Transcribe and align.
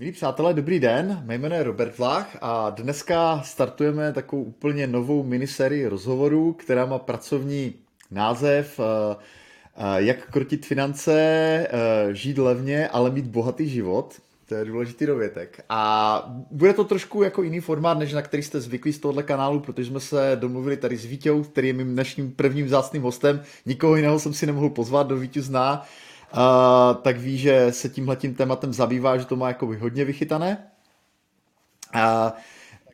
Milí 0.00 0.12
přátelé, 0.12 0.54
dobrý 0.54 0.80
den, 0.80 1.22
mé 1.24 1.38
jméno 1.38 1.54
je 1.54 1.62
Robert 1.62 1.98
Vlach 1.98 2.36
a 2.40 2.70
dneska 2.70 3.42
startujeme 3.44 4.12
takovou 4.12 4.42
úplně 4.42 4.86
novou 4.86 5.22
minisérii 5.22 5.86
rozhovorů, 5.86 6.52
která 6.52 6.86
má 6.86 6.98
pracovní 6.98 7.74
název 8.10 8.80
eh, 8.80 9.16
eh, 9.76 9.82
Jak 9.96 10.30
krotit 10.30 10.66
finance, 10.66 11.12
eh, 11.12 11.68
žít 12.14 12.38
levně, 12.38 12.88
ale 12.88 13.10
mít 13.10 13.26
bohatý 13.26 13.68
život. 13.68 14.14
To 14.46 14.54
je 14.54 14.64
důležitý 14.64 15.06
dovětek. 15.06 15.64
A 15.68 16.44
bude 16.50 16.72
to 16.72 16.84
trošku 16.84 17.22
jako 17.22 17.42
jiný 17.42 17.60
formát, 17.60 17.98
než 17.98 18.12
na 18.12 18.22
který 18.22 18.42
jste 18.42 18.60
zvyklí 18.60 18.92
z 18.92 18.98
tohohle 18.98 19.22
kanálu, 19.22 19.60
protože 19.60 19.90
jsme 19.90 20.00
se 20.00 20.36
domluvili 20.40 20.76
tady 20.76 20.96
s 20.96 21.04
Vítěou, 21.04 21.42
který 21.42 21.68
je 21.68 21.74
mým 21.74 21.92
dnešním 21.92 22.32
prvním 22.32 22.68
zácným 22.68 23.02
hostem. 23.02 23.42
Nikoho 23.66 23.96
jiného 23.96 24.18
jsem 24.18 24.34
si 24.34 24.46
nemohl 24.46 24.70
pozvat, 24.70 25.06
do 25.06 25.16
Vítěz 25.16 25.44
zná 25.44 25.80
uh, 25.80 25.86
tak 27.02 27.18
ví, 27.18 27.38
že 27.38 27.72
se 27.72 27.88
tímhletím 27.88 28.34
tématem 28.34 28.72
zabývá, 28.72 29.18
že 29.18 29.24
to 29.24 29.36
má 29.36 29.48
jako 29.48 29.66
hodně 29.80 30.04
vychytané. 30.04 30.58
Uh, 31.94 32.30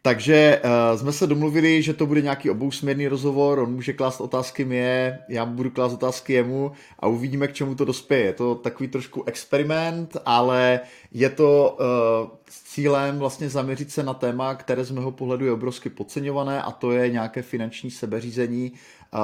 takže 0.02 0.62
uh, 0.64 0.98
jsme 0.98 1.12
se 1.12 1.26
domluvili, 1.26 1.82
že 1.82 1.94
to 1.94 2.06
bude 2.06 2.20
nějaký 2.22 2.50
obousměrný 2.50 3.08
rozhovor, 3.08 3.58
on 3.58 3.72
může 3.72 3.92
klást 3.92 4.20
otázky 4.20 4.64
mě, 4.64 5.18
já 5.28 5.44
budu 5.44 5.70
klást 5.70 5.92
otázky 5.92 6.32
jemu 6.32 6.72
a 6.98 7.06
uvidíme, 7.06 7.48
k 7.48 7.52
čemu 7.52 7.74
to 7.74 7.84
dospěje. 7.84 8.24
Je 8.24 8.32
to 8.32 8.54
takový 8.54 8.88
trošku 8.88 9.24
experiment, 9.24 10.16
ale 10.24 10.80
je 11.12 11.30
to 11.30 11.76
uh, 11.80 12.30
s 12.50 12.62
cílem 12.62 13.18
vlastně 13.18 13.48
zaměřit 13.48 13.90
se 13.90 14.02
na 14.02 14.14
téma, 14.14 14.54
které 14.54 14.84
z 14.84 14.90
mého 14.90 15.10
pohledu 15.10 15.44
je 15.44 15.52
obrovsky 15.52 15.90
podceňované 15.90 16.62
a 16.62 16.70
to 16.70 16.92
je 16.92 17.10
nějaké 17.10 17.42
finanční 17.42 17.90
sebeřízení, 17.90 18.72
uh, 19.14 19.20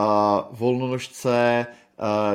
volnonožce, 0.50 1.66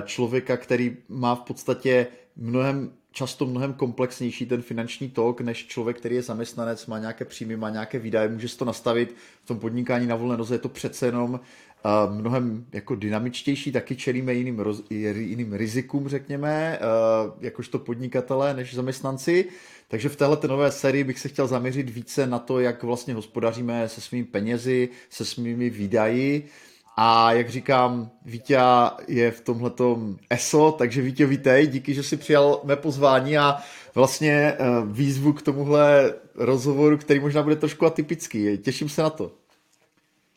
člověka, 0.06 0.58
který 0.58 0.98
má 1.10 1.36
v 1.36 1.42
podstatě 1.42 2.08
mnohem 2.36 2.92
často 3.18 3.46
mnohem 3.46 3.74
komplexnější 3.74 4.46
ten 4.46 4.62
finanční 4.62 5.10
tok, 5.10 5.42
než 5.42 5.68
člověk, 5.68 5.98
který 5.98 6.16
je 6.16 6.22
zaměstnanec, 6.22 6.86
má 6.86 7.00
nějaké 7.00 7.26
příjmy, 7.26 7.58
má 7.58 7.70
nějaké 7.70 8.00
výdaje, 8.00 8.30
může 8.30 8.48
si 8.48 8.58
to 8.58 8.66
nastavit. 8.66 9.16
V 9.44 9.48
tom 9.48 9.60
podnikání 9.60 10.08
na 10.08 10.16
volné 10.16 10.38
noze 10.38 10.56
je 10.56 10.60
to 10.60 10.70
přece 10.70 11.06
jenom 11.06 11.32
uh, 11.34 12.16
mnohem 12.16 12.66
jako 12.74 12.96
dynamičtější, 12.96 13.72
taky 13.72 13.96
čelíme 13.96 14.34
jiným, 14.34 14.60
roz, 14.60 14.84
jiným 14.90 15.54
rizikům, 15.54 16.08
řekněme, 16.08 16.80
uh, 16.80 17.34
jakožto 17.42 17.80
podnikatelé, 17.80 18.54
než 18.54 18.76
zaměstnanci. 18.76 19.46
Takže 19.88 20.10
v 20.10 20.16
této 20.16 20.48
nové 20.48 20.72
sérii 20.72 21.04
bych 21.04 21.20
se 21.20 21.30
chtěl 21.30 21.48
zaměřit 21.48 21.90
více 21.90 22.28
na 22.28 22.40
to, 22.40 22.60
jak 22.60 22.84
vlastně 22.84 23.14
hospodaříme 23.14 23.90
se 23.90 24.02
svými 24.02 24.24
penězi, 24.24 24.90
se 25.10 25.26
svými 25.26 25.70
výdaji, 25.70 26.50
a 27.00 27.34
jak 27.34 27.50
říkám, 27.50 28.12
Vítě 28.26 28.60
je 29.08 29.32
v 29.32 29.42
tomhletom 29.42 30.18
ESO, 30.30 30.72
takže 30.72 31.02
Vítě, 31.02 31.26
vítej, 31.26 31.68
díky, 31.68 31.94
že 31.94 32.04
jsi 32.04 32.18
přijal 32.18 32.62
mé 32.64 32.76
pozvání 32.76 33.38
a 33.38 33.58
vlastně 33.96 34.34
eh, 34.34 34.58
výzvu 34.86 35.34
k 35.34 35.42
tomuhle 35.42 36.14
rozhovoru, 36.36 36.98
který 36.98 37.20
možná 37.20 37.44
bude 37.44 37.56
trošku 37.56 37.86
atypický. 37.86 38.58
Těším 38.58 38.90
se 38.90 39.02
na 39.02 39.10
to. 39.10 39.32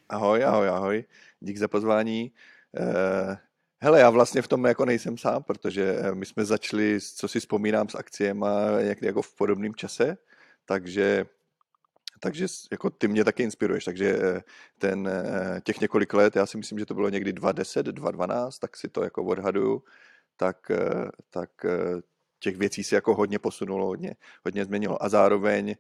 Ahoj, 0.09 0.45
ahoj, 0.45 0.69
ahoj. 0.69 1.05
Dík 1.41 1.59
za 1.59 1.69
pozvání. 1.69 2.33
Eh, 2.77 3.37
hele, 3.81 4.01
já 4.01 4.11
vlastně 4.11 4.43
v 4.43 4.49
tom 4.49 4.65
jako 4.65 4.85
nejsem 4.85 5.19
sám, 5.19 5.43
protože 5.43 5.97
eh, 5.99 6.15
my 6.15 6.27
jsme 6.27 6.45
začali, 6.45 6.99
co 7.15 7.29
si 7.29 7.41
vzpomínám, 7.41 7.89
s 7.89 7.95
akciemi 7.95 8.47
někdy 8.83 9.07
jako 9.07 9.23
v 9.23 9.37
podobném 9.37 9.75
čase, 9.75 10.17
takže 10.65 11.27
takže 12.21 12.47
jako 12.73 12.91
ty 12.91 13.09
mě 13.09 13.25
taky 13.25 13.43
inspiruješ, 13.43 13.85
takže 13.85 14.19
eh, 14.23 14.43
ten, 14.79 15.09
eh, 15.09 15.61
těch 15.61 15.81
několik 15.81 16.15
let, 16.15 16.37
já 16.37 16.47
si 16.47 16.59
myslím, 16.59 16.79
že 16.79 16.87
to 16.87 16.95
bylo 16.95 17.09
někdy 17.09 17.33
2010, 17.33 17.87
2012, 17.87 18.59
tak 18.59 18.77
si 18.77 18.89
to 18.89 19.05
jako 19.05 19.25
odhaduju, 19.25 19.83
tak, 20.37 20.71
eh, 20.71 21.11
tak 21.31 21.51
těch 22.39 22.57
věcí 22.57 22.85
se 22.85 22.95
jako 22.95 23.15
hodně 23.15 23.39
posunulo, 23.39 23.87
hodně, 23.87 24.17
hodně 24.45 24.65
změnilo. 24.65 25.03
A 25.03 25.09
zároveň 25.09 25.77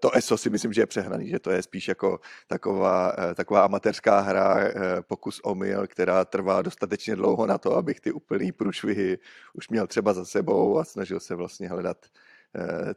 to 0.00 0.16
ESO 0.16 0.36
si 0.36 0.50
myslím, 0.50 0.72
že 0.72 0.80
je 0.80 0.86
přehnaný, 0.86 1.28
že 1.28 1.38
to 1.38 1.50
je 1.50 1.62
spíš 1.62 1.88
jako 1.88 2.20
taková, 2.46 3.12
taková 3.34 3.64
amatérská 3.64 4.20
hra, 4.20 4.56
pokus 5.00 5.40
omyl, 5.44 5.86
která 5.86 6.24
trvá 6.24 6.62
dostatečně 6.62 7.16
dlouho 7.16 7.46
na 7.46 7.58
to, 7.58 7.76
abych 7.76 8.00
ty 8.00 8.12
úplný 8.12 8.52
průšvihy 8.52 9.18
už 9.54 9.68
měl 9.68 9.86
třeba 9.86 10.12
za 10.12 10.24
sebou 10.24 10.78
a 10.78 10.84
snažil 10.84 11.20
se 11.20 11.34
vlastně 11.34 11.68
hledat 11.68 12.06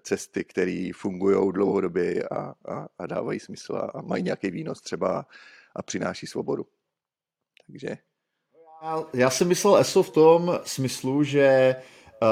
cesty, 0.04 0.44
které 0.44 0.92
fungují 0.96 1.52
dlouhodobě 1.52 2.24
a, 2.24 2.54
a, 2.66 2.88
a 2.98 3.06
dávají 3.06 3.40
smysl 3.40 3.76
a, 3.76 3.80
a 3.80 4.02
mají 4.02 4.24
nějaký 4.24 4.52
výnos 4.52 4.82
třeba 4.82 5.26
a 5.76 5.82
přináší 5.82 6.28
svobodu. 6.28 6.66
Takže... 7.68 7.98
Já, 8.84 9.04
já 9.14 9.30
jsem 9.30 9.48
myslel 9.48 9.78
ESO 9.78 10.04
v 10.04 10.10
tom 10.10 10.60
smyslu, 10.64 11.24
že 11.24 11.76
uh, 12.22 12.28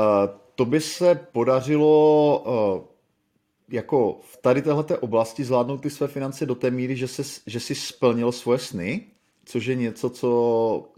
to 0.55 0.65
by 0.65 0.81
se 0.81 1.15
podařilo 1.15 2.39
uh, 2.39 2.85
jako 3.69 4.19
v 4.21 4.37
tady 4.37 4.61
této 4.61 4.99
oblasti 4.99 5.43
zvládnout 5.43 5.77
ty 5.77 5.89
své 5.89 6.07
finance 6.07 6.45
do 6.45 6.55
té 6.55 6.71
míry, 6.71 6.95
že, 6.95 7.07
se, 7.07 7.23
že 7.47 7.59
si 7.59 7.75
splnil 7.75 8.31
svoje 8.31 8.59
sny, 8.59 9.07
což 9.45 9.65
je 9.65 9.75
něco, 9.75 10.09
co 10.09 10.89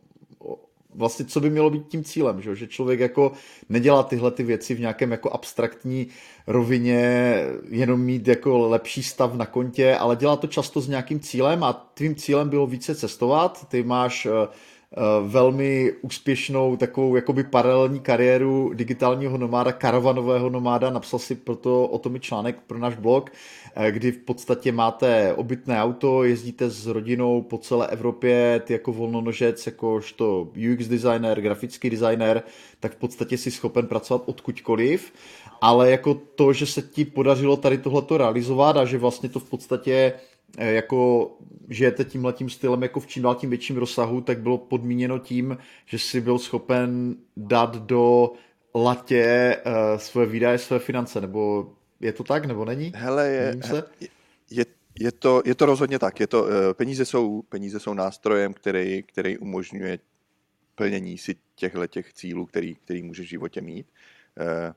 vlastně 0.96 1.26
co 1.26 1.40
by 1.40 1.50
mělo 1.50 1.70
být 1.70 1.88
tím 1.88 2.04
cílem, 2.04 2.42
že, 2.42 2.56
že 2.56 2.68
člověk 2.68 3.00
jako 3.00 3.32
nedělá 3.70 4.04
tyhle 4.04 4.32
ty 4.32 4.44
věci 4.44 4.76
v 4.76 4.80
nějakém 4.80 5.12
jako 5.12 5.30
abstraktní 5.30 6.08
rovině, 6.48 7.36
jenom 7.70 8.02
mít 8.02 8.28
jako 8.28 8.58
lepší 8.58 9.04
stav 9.04 9.34
na 9.34 9.46
kontě, 9.46 9.96
ale 9.96 10.16
dělá 10.16 10.36
to 10.36 10.48
často 10.48 10.82
s 10.82 10.88
nějakým 10.88 11.20
cílem 11.20 11.64
a 11.64 11.74
tvým 11.74 12.16
cílem 12.16 12.50
bylo 12.50 12.68
více 12.68 12.96
cestovat, 12.96 13.68
ty 13.70 13.84
máš 13.84 14.28
Eh, 14.32 14.48
velmi 15.28 15.94
úspěšnou 16.02 16.78
takovou 16.78 17.16
jakoby 17.16 17.44
paralelní 17.44 18.00
kariéru 18.00 18.72
digitálního 18.74 19.38
nomáda, 19.38 19.72
karavanového 19.72 20.50
nomáda. 20.50 20.90
Napsal 20.90 21.20
si 21.20 21.36
proto 21.36 21.88
o 21.88 21.98
tom 21.98 22.16
i 22.16 22.20
článek 22.20 22.56
pro 22.68 22.78
náš 22.78 22.96
blog, 22.96 23.32
eh, 23.76 23.92
kdy 23.92 24.12
v 24.12 24.18
podstatě 24.18 24.72
máte 24.72 25.34
obytné 25.34 25.84
auto, 25.84 26.24
jezdíte 26.24 26.70
s 26.70 26.88
rodinou 26.88 27.42
po 27.42 27.58
celé 27.58 27.88
Evropě, 27.88 28.62
ty 28.66 28.74
jako 28.74 28.94
volnonožec, 28.94 29.66
jakožto 29.66 30.48
UX 30.72 30.88
designer, 30.88 31.42
grafický 31.42 31.90
designer, 31.90 32.44
tak 32.80 32.92
v 32.92 32.96
podstatě 32.96 33.38
si 33.38 33.52
schopen 33.52 33.88
pracovat 33.88 34.24
odkudkoliv 34.26 35.14
ale 35.64 35.92
jako 35.92 36.14
to, 36.36 36.54
že 36.54 36.66
se 36.66 36.82
ti 36.82 37.06
podařilo 37.06 37.58
tady 37.58 37.78
tohleto 37.78 38.18
realizovat 38.18 38.78
a 38.78 38.86
že 38.86 38.98
vlastně 38.98 39.30
to 39.30 39.40
v 39.40 39.50
podstatě 39.50 40.14
Eh, 40.14 40.31
jako 40.58 41.32
žijete 41.70 42.06
tímhletím 42.06 42.50
stylem 42.50 42.84
jako 42.84 43.00
v 43.00 43.08
čím 43.08 43.24
dál 43.24 43.36
tím 43.36 43.50
větším 43.50 43.78
rozsahu, 43.78 44.22
tak 44.22 44.40
bylo 44.40 44.58
podmíněno 44.58 45.20
tím, 45.20 45.58
že 45.86 46.00
si 46.00 46.22
byl 46.22 46.40
schopen 46.40 47.16
dát 47.38 47.76
do 47.76 48.32
latě 48.76 49.58
uh, 49.66 50.00
svoje 50.00 50.28
výdaje, 50.28 50.58
své 50.58 50.80
finance, 50.80 51.22
nebo 51.22 51.72
je 52.00 52.14
to 52.14 52.24
tak, 52.24 52.46
nebo 52.46 52.66
není? 52.66 52.92
Hele, 52.96 53.28
je, 53.28 53.56
je, 54.50 54.66
je, 55.00 55.12
to, 55.12 55.42
je 55.46 55.56
to 55.56 55.66
rozhodně 55.66 56.00
tak. 56.00 56.20
Je 56.20 56.28
to, 56.28 56.44
uh, 56.44 56.50
peníze, 56.74 57.06
jsou, 57.06 57.42
peníze 57.42 57.80
jsou 57.80 57.94
nástrojem, 57.94 58.54
který, 58.54 59.04
který 59.04 59.38
umožňuje 59.38 60.00
plnění 60.76 61.18
si 61.18 61.36
těchto 61.56 61.88
těch 61.88 62.14
cílů, 62.14 62.46
který, 62.46 62.76
který 62.76 63.04
může 63.04 63.24
v 63.24 63.28
životě 63.28 63.62
mít. 63.62 63.88
Uh, 64.40 64.74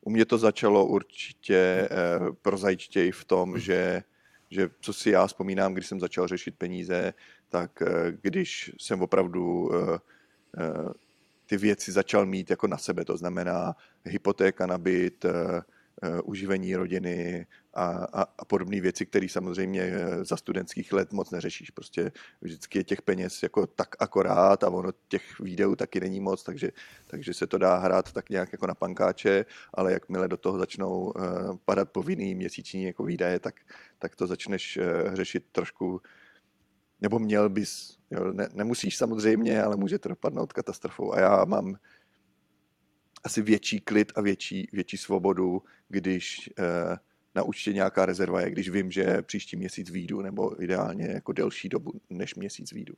u 0.00 0.10
mě 0.10 0.24
to 0.24 0.38
začalo 0.38 0.86
určitě 0.86 1.88
uh, 1.90 2.34
prozaičtěji 2.42 3.12
v 3.12 3.24
tom, 3.24 3.58
že 3.58 4.02
že 4.50 4.70
co 4.80 4.92
si 4.92 5.10
já 5.10 5.26
vzpomínám, 5.26 5.74
když 5.74 5.86
jsem 5.86 6.00
začal 6.00 6.28
řešit 6.28 6.54
peníze, 6.58 7.14
tak 7.48 7.82
eh, 7.82 8.12
když 8.22 8.72
jsem 8.78 9.02
opravdu 9.02 9.70
eh, 9.74 9.98
eh, 10.58 10.92
ty 11.46 11.56
věci 11.56 11.92
začal 11.92 12.26
mít 12.26 12.50
jako 12.50 12.66
na 12.66 12.78
sebe, 12.78 13.04
to 13.04 13.16
znamená 13.16 13.76
hypotéka 14.04 14.66
na 14.66 14.78
byt, 14.78 15.24
uživení 16.24 16.76
rodiny 16.76 17.46
a, 17.76 18.06
a, 18.12 18.22
a 18.38 18.44
podobné 18.44 18.80
věci, 18.80 19.06
které 19.06 19.28
samozřejmě 19.28 19.82
eh, 19.82 20.24
za 20.24 20.36
studentských 20.36 20.92
let 20.92 21.12
moc 21.12 21.30
neřešíš. 21.30 21.70
Prostě 21.70 22.12
vždycky 22.40 22.78
je 22.78 22.84
těch 22.84 23.02
peněz 23.02 23.42
jako 23.42 23.66
tak 23.66 23.96
akorát 23.98 24.64
a 24.64 24.70
ono 24.70 24.92
těch 25.08 25.40
videů 25.40 25.76
taky 25.76 26.00
není 26.00 26.20
moc, 26.20 26.42
takže, 26.42 26.70
takže 27.06 27.34
se 27.34 27.46
to 27.46 27.58
dá 27.58 27.76
hrát 27.78 28.12
tak 28.12 28.30
nějak 28.30 28.52
jako 28.52 28.66
na 28.66 28.74
pankáče, 28.74 29.44
ale 29.74 29.92
jakmile 29.92 30.28
do 30.28 30.36
toho 30.36 30.58
začnou 30.58 31.00
uh, 31.00 31.12
padat 31.64 31.90
povinný 31.90 32.34
měsíční 32.34 32.82
jako 32.82 33.04
výdaje, 33.04 33.38
tak, 33.38 33.54
tak 33.98 34.16
to 34.16 34.26
začneš 34.26 34.76
uh, 34.76 35.14
řešit 35.14 35.44
trošku 35.52 36.00
nebo 37.00 37.18
měl 37.18 37.48
bys, 37.48 37.98
jo, 38.10 38.32
ne, 38.32 38.48
nemusíš 38.54 38.96
samozřejmě, 38.96 39.62
ale 39.62 39.76
může 39.76 39.98
to 39.98 40.08
dopadnout 40.08 40.52
katastrofou. 40.52 41.12
A 41.12 41.20
já 41.20 41.44
mám 41.44 41.76
asi 43.26 43.42
větší 43.42 43.80
klid 43.80 44.12
a 44.16 44.20
větší, 44.20 44.68
větší 44.72 44.96
svobodu, 44.96 45.62
když 45.88 46.50
eh, 46.58 46.96
na 47.36 47.42
účtě 47.42 47.72
nějaká 47.72 48.06
rezerva 48.06 48.40
je, 48.40 48.50
když 48.50 48.68
vím, 48.68 48.90
že 48.90 49.22
příští 49.22 49.56
měsíc 49.56 49.90
výjdu, 49.90 50.22
nebo 50.22 50.62
ideálně 50.62 51.06
jako 51.06 51.32
delší 51.32 51.68
dobu 51.68 51.92
než 52.10 52.34
měsíc 52.34 52.72
výjdu. 52.72 52.94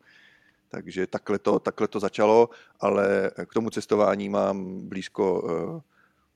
Takže 0.69 1.07
takhle 1.07 1.39
to, 1.39 1.59
takhle 1.59 1.89
to 1.89 2.01
začalo, 2.01 2.49
ale 2.81 3.31
k 3.47 3.55
tomu 3.55 3.71
cestování 3.71 4.29
mám 4.29 4.89
blízko 4.89 5.25
eh, 5.45 5.81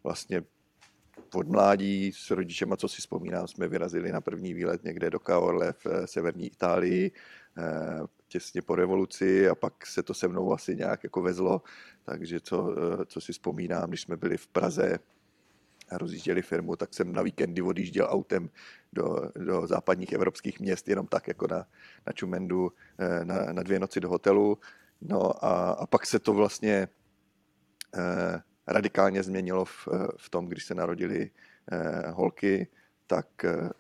vlastně 0.03 0.43
od 1.35 1.49
mládí 1.49 2.13
s 2.13 2.31
rodičema, 2.31 2.77
co 2.77 2.89
si 2.89 3.01
vzpomínám, 3.01 3.49
jsme 3.49 3.69
vyrazili 3.69 4.13
na 4.13 4.21
první 4.21 4.55
výlet 4.55 4.85
někde 4.85 5.11
do 5.11 5.19
Caorle 5.19 5.73
v 5.73 5.87
eh, 5.87 6.07
severní 6.07 6.47
Itálii, 6.47 7.13
eh, 7.59 8.01
těsně 8.29 8.63
po 8.63 8.75
revoluci 8.75 9.49
a 9.49 9.55
pak 9.55 9.87
se 9.87 10.03
to 10.03 10.15
se 10.15 10.29
mnou 10.29 10.53
asi 10.53 10.77
nějak 10.77 11.05
jako 11.05 11.23
vezlo, 11.23 11.63
takže 12.05 12.41
co, 12.41 12.77
co 13.07 13.21
si 13.21 13.33
vzpomínám, 13.33 13.89
když 13.89 14.01
jsme 14.01 14.17
byli 14.17 14.37
v 14.37 14.47
Praze 14.47 14.99
rozjížděli 15.99 16.43
firmu, 16.43 16.77
tak 16.77 16.95
jsem 16.95 17.13
na 17.13 17.23
víkendy 17.23 17.63
odjížděl 17.63 18.07
autem 18.11 18.51
do, 18.93 19.17
do 19.37 19.67
západních 19.67 20.13
evropských 20.13 20.61
měst, 20.61 20.89
jenom 20.89 21.07
tak 21.07 21.29
jako 21.29 21.47
na, 21.51 21.67
na 22.07 22.13
Čumendu, 22.13 22.73
eh, 22.99 23.25
na, 23.25 23.53
na 23.53 23.63
dvě 23.63 23.79
noci 23.79 24.01
do 24.01 24.09
hotelu. 24.09 24.59
No 25.01 25.45
a, 25.45 25.71
a 25.71 25.87
pak 25.87 26.07
se 26.07 26.19
to 26.19 26.35
vlastně 26.35 26.89
eh, 27.97 28.43
radikálně 28.67 29.23
změnilo 29.23 29.65
v, 29.65 29.89
v 30.17 30.31
tom, 30.31 30.47
když 30.47 30.65
se 30.65 30.75
narodili 30.75 31.31
eh, 31.73 32.11
holky, 32.11 32.69
tak, 33.07 33.27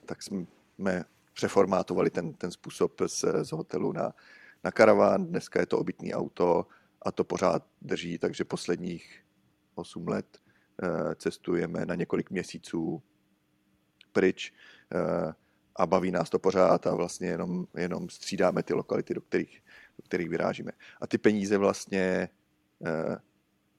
tak 0.06 0.22
jsme 0.22 1.04
přeformátovali 1.32 2.10
ten, 2.10 2.32
ten 2.34 2.50
způsob 2.50 3.00
z, 3.06 3.24
z 3.42 3.52
hotelu 3.52 3.92
na, 3.92 4.12
na 4.64 4.70
karaván. 4.70 5.26
Dneska 5.26 5.60
je 5.60 5.66
to 5.66 5.78
obytný 5.78 6.14
auto 6.14 6.66
a 7.02 7.12
to 7.12 7.24
pořád 7.24 7.66
drží, 7.82 8.18
takže 8.18 8.44
posledních 8.44 9.22
8 9.74 10.08
let 10.08 10.38
cestujeme 11.16 11.86
na 11.86 11.94
několik 11.94 12.30
měsíců 12.30 13.02
pryč 14.12 14.52
eh, 14.94 15.32
a 15.76 15.86
baví 15.86 16.10
nás 16.10 16.30
to 16.30 16.38
pořád 16.38 16.86
a 16.86 16.94
vlastně 16.94 17.28
jenom, 17.28 17.66
jenom 17.76 18.08
střídáme 18.08 18.62
ty 18.62 18.74
lokality, 18.74 19.14
do 19.14 19.20
kterých, 19.20 19.62
do 19.98 20.02
kterých 20.02 20.28
vyrážíme. 20.28 20.72
A 21.00 21.06
ty 21.06 21.18
peníze 21.18 21.58
vlastně 21.58 22.28
eh, 22.86 23.16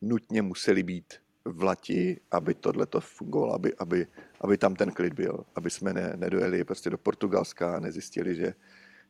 nutně 0.02 0.42
musely 0.42 0.84
být 0.84 1.14
v 1.46 1.64
lati, 1.64 2.20
aby 2.32 2.54
tohle 2.54 2.86
to 2.86 3.02
fungovalo, 3.02 3.54
aby, 3.54 3.76
aby, 3.76 4.08
aby 4.42 4.58
tam 4.58 4.76
ten 4.76 4.92
klid 4.92 5.14
byl, 5.14 5.46
aby 5.56 5.70
jsme 5.70 5.94
ne, 5.94 6.14
nedojeli 6.16 6.64
prostě 6.64 6.90
do 6.90 6.98
Portugalska 6.98 7.76
a 7.76 7.80
nezjistili, 7.80 8.36
že, 8.36 8.54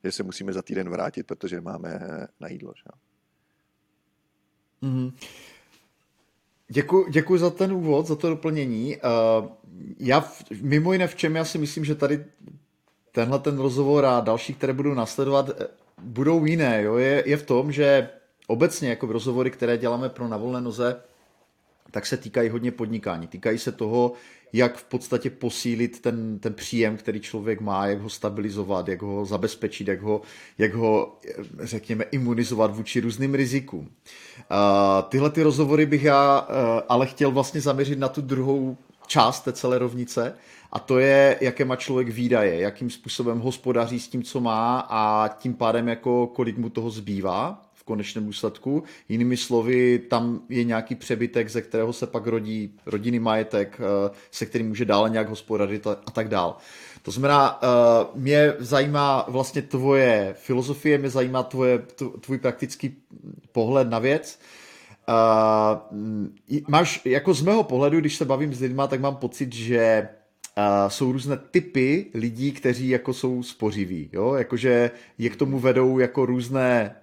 že 0.04 0.12
se 0.12 0.24
musíme 0.24 0.54
za 0.54 0.62
týden 0.62 0.90
vrátit, 0.90 1.28
protože 1.28 1.62
máme 1.62 2.00
na 2.40 2.48
jídlo. 2.48 2.74
Že? 2.76 2.84
Mm-hmm. 4.82 5.14
Děkuji, 6.74 7.06
děkuji 7.10 7.40
za 7.40 7.50
ten 7.50 7.74
úvod, 7.74 8.08
za 8.08 8.16
to 8.16 8.30
doplnění. 8.30 8.98
Uh, 8.98 9.50
já 10.00 10.20
v, 10.20 10.44
mimo 10.62 10.94
jiné 10.94 11.08
v 11.08 11.16
čem 11.16 11.36
já 11.36 11.46
si 11.46 11.58
myslím, 11.58 11.86
že 11.86 11.96
tady 11.96 12.26
tenhle 13.12 13.40
ten 13.40 13.60
rozhovor 13.60 14.06
a 14.06 14.20
další, 14.20 14.54
které 14.54 14.74
budou 14.74 14.94
nasledovat, 14.94 15.50
eh, 15.50 15.68
budou 16.02 16.46
jiné. 16.46 16.84
Jo? 16.84 16.96
Je, 16.96 17.24
je 17.26 17.38
v 17.38 17.46
tom, 17.46 17.72
že 17.72 18.10
obecně 18.48 18.90
jako 18.90 19.08
v 19.08 19.12
rozhovory, 19.12 19.52
které 19.52 19.78
děláme 19.78 20.10
pro 20.10 20.28
na 20.28 20.38
volné 20.38 20.62
noze, 20.62 21.02
tak 21.92 22.06
se 22.06 22.18
týkají 22.18 22.50
hodně 22.50 22.72
podnikání. 22.72 23.28
Týkají 23.28 23.58
se 23.58 23.72
toho, 23.72 24.14
jak 24.54 24.78
v 24.78 24.84
podstatě 24.84 25.30
posílit 25.30 26.02
ten, 26.02 26.40
ten 26.40 26.54
příjem, 26.54 26.98
který 26.98 27.20
člověk 27.20 27.62
má, 27.62 27.88
jak 27.88 28.02
ho 28.02 28.10
stabilizovat, 28.10 28.88
jak 28.88 29.02
ho 29.02 29.26
zabezpečit, 29.26 29.88
jak 29.88 30.02
ho, 30.02 30.22
jak 30.58 30.74
ho 30.74 31.20
řekněme, 31.60 32.04
imunizovat 32.04 32.76
vůči 32.76 33.00
různým 33.00 33.34
rizikům. 33.34 33.90
Tyhle 35.10 35.30
ty 35.30 35.44
rozhovory 35.44 35.86
bych 35.86 36.04
já 36.04 36.42
uh, 36.42 36.48
ale 36.90 37.08
chtěl 37.08 37.32
vlastně 37.32 37.62
zaměřit 37.62 38.00
na 38.00 38.08
tu 38.08 38.22
druhou 38.22 38.78
část 39.08 39.42
té 39.42 39.54
celé 39.54 39.78
rovnice 39.78 40.36
a 40.72 40.80
to 40.80 41.00
je, 41.00 41.38
jaké 41.42 41.66
má 41.66 41.76
člověk 41.76 42.10
výdaje, 42.10 42.60
jakým 42.60 42.90
způsobem 42.90 43.40
hospodaří 43.40 44.00
s 44.00 44.08
tím, 44.08 44.24
co 44.24 44.40
má 44.40 44.80
a 44.90 45.28
tím 45.28 45.54
pádem 45.54 45.88
jako 45.88 46.28
kolik 46.28 46.58
mu 46.58 46.70
toho 46.70 46.90
zbývá 46.90 47.62
konečném 47.86 48.26
důsledku. 48.26 48.84
Jinými 49.10 49.38
slovy, 49.38 50.00
tam 50.00 50.42
je 50.50 50.64
nějaký 50.64 50.96
přebytek, 50.96 51.50
ze 51.50 51.62
kterého 51.62 51.94
se 51.94 52.08
pak 52.08 52.28
rodí 52.28 52.76
rodinný 52.86 53.20
majetek, 53.20 53.82
eh, 53.82 54.12
se 54.32 54.46
kterým 54.46 54.68
může 54.68 54.86
dále 54.86 55.10
nějak 55.10 55.30
hospodařit 55.30 55.88
a 55.88 55.96
tak 55.96 56.28
dál. 56.28 56.58
To 57.02 57.12
znamená, 57.12 57.60
eh, 57.64 57.68
mě 58.16 58.54
zajímá 58.60 59.26
vlastně 59.28 59.62
tvoje 59.62 60.36
filozofie, 60.38 60.98
mě 60.98 61.10
zajímá 61.10 61.44
tvoje, 61.44 61.80
tvůj 62.20 62.38
praktický 62.38 62.98
pohled 63.52 63.90
na 63.90 64.00
věc. 64.00 64.40
Uh, 65.10 65.98
máš, 66.68 67.02
jako 67.06 67.34
z 67.34 67.42
mého 67.42 67.64
pohledu, 67.64 68.00
když 68.00 68.16
se 68.16 68.26
bavím 68.26 68.54
s 68.54 68.62
lidma, 68.62 68.88
tak 68.88 69.02
mám 69.02 69.16
pocit, 69.16 69.54
že 69.54 70.08
uh, 70.58 70.90
jsou 70.90 71.12
různé 71.12 71.38
typy 71.38 72.06
lidí, 72.14 72.52
kteří 72.52 72.90
jako 72.90 73.14
jsou 73.14 73.44
spořiví, 73.44 74.10
jo, 74.14 74.34
jakože 74.34 74.92
je 75.18 75.30
k 75.30 75.36
tomu 75.36 75.60
vedou 75.60 76.00
jako 76.00 76.26
různé 76.26 76.96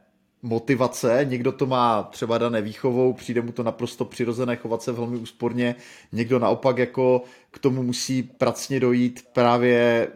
motivace, 0.42 1.26
někdo 1.28 1.52
to 1.52 1.66
má 1.66 2.02
třeba 2.02 2.38
dané 2.38 2.62
výchovou, 2.62 3.12
přijde 3.12 3.42
mu 3.42 3.52
to 3.52 3.62
naprosto 3.62 4.04
přirozené 4.04 4.56
chovat 4.56 4.82
se 4.82 4.92
velmi 4.92 5.16
úsporně, 5.16 5.74
někdo 6.12 6.38
naopak 6.38 6.78
jako 6.78 7.22
k 7.50 7.58
tomu 7.58 7.82
musí 7.82 8.22
pracně 8.22 8.80
dojít 8.80 9.24
právě, 9.32 10.08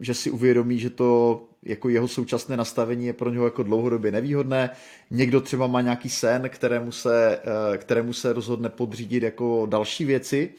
že 0.00 0.14
si 0.14 0.30
uvědomí, 0.30 0.78
že 0.78 0.90
to 0.90 1.42
jako 1.62 1.88
jeho 1.88 2.08
současné 2.08 2.56
nastavení 2.56 3.06
je 3.06 3.12
pro 3.12 3.30
něho 3.30 3.44
jako 3.44 3.62
dlouhodobě 3.62 4.12
nevýhodné. 4.12 4.70
Někdo 5.10 5.40
třeba 5.40 5.66
má 5.66 5.80
nějaký 5.80 6.08
sen, 6.08 6.48
kterému 6.48 6.92
se, 6.92 7.38
eh, 7.74 7.78
kterému 7.78 8.12
se 8.12 8.32
rozhodne 8.32 8.68
podřídit 8.68 9.22
jako 9.22 9.66
další 9.70 10.04
věci. 10.04 10.50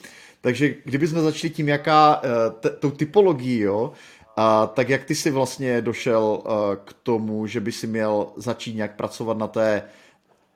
Takže 0.42 0.76
kdybychom 0.86 1.22
začali 1.22 1.50
tím, 1.54 1.70
jaká, 1.70 2.22
eh, 2.24 2.52
t- 2.60 2.70
tou 2.70 2.92
typologií, 2.92 3.60
jo, 3.60 3.92
a 4.42 4.68
tak 4.68 4.90
jak 4.90 5.04
ty 5.04 5.16
si 5.16 5.32
vlastně 5.32 5.82
došel 5.82 6.24
uh, 6.46 6.52
k 6.86 6.94
tomu, 6.94 7.48
že 7.48 7.60
by 7.60 7.72
si 7.72 7.88
měl 7.88 8.28
začít 8.36 8.76
nějak 8.76 8.96
pracovat 8.96 9.38
na 9.38 9.48
té 9.48 9.84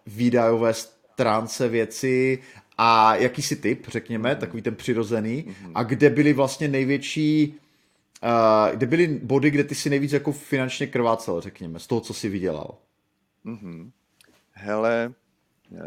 výdajové 0.05 0.73
stránce 0.73 1.67
věci 1.67 2.39
a 2.77 3.15
jaký 3.15 3.41
si 3.41 3.55
typ, 3.55 3.87
řekněme, 3.87 4.33
mm-hmm. 4.33 4.39
takový 4.39 4.61
ten 4.61 4.75
přirozený 4.75 5.43
mm-hmm. 5.43 5.71
a 5.75 5.83
kde 5.83 6.09
byly 6.09 6.33
vlastně 6.33 6.67
největší 6.67 7.59
uh, 8.23 8.75
kde 8.75 8.85
byly 8.85 9.07
body, 9.07 9.51
kde 9.51 9.63
ty 9.63 9.75
si 9.75 9.89
nejvíc 9.89 10.11
jako 10.11 10.31
finančně 10.31 10.87
krvácel, 10.87 11.41
řekněme, 11.41 11.79
z 11.79 11.87
toho, 11.87 12.01
co 12.01 12.13
si 12.13 12.29
vydělal? 12.29 12.77
Mm-hmm. 13.45 13.91
Hele, 14.51 15.13
uh, 15.71 15.79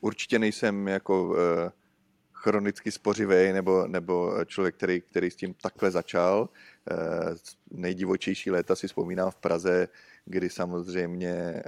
určitě 0.00 0.38
nejsem 0.38 0.88
jako 0.88 1.24
uh, 1.24 1.36
chronicky 2.44 2.92
spořivý 2.92 3.52
nebo, 3.52 3.86
nebo 3.86 4.44
člověk, 4.46 4.74
který, 4.74 5.00
který 5.00 5.30
s 5.30 5.36
tím 5.36 5.54
takhle 5.62 5.90
začal. 5.90 6.48
Eh, 6.90 6.96
nejdivočejší 7.70 8.50
léta 8.50 8.76
si 8.76 8.86
vzpomínám 8.86 9.30
v 9.30 9.36
Praze, 9.36 9.88
kdy 10.24 10.50
samozřejmě 10.50 11.32
eh, 11.32 11.62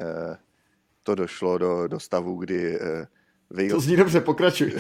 to 1.03 1.15
došlo 1.15 1.59
do, 1.59 1.89
do 1.89 2.01
stavu, 2.01 2.37
kdy 2.37 2.79
eh, 2.81 3.07
Výlet... 3.51 3.75
To 3.75 3.81
zní 3.81 3.97
dobře, 3.97 4.21
pokračuj. 4.21 4.75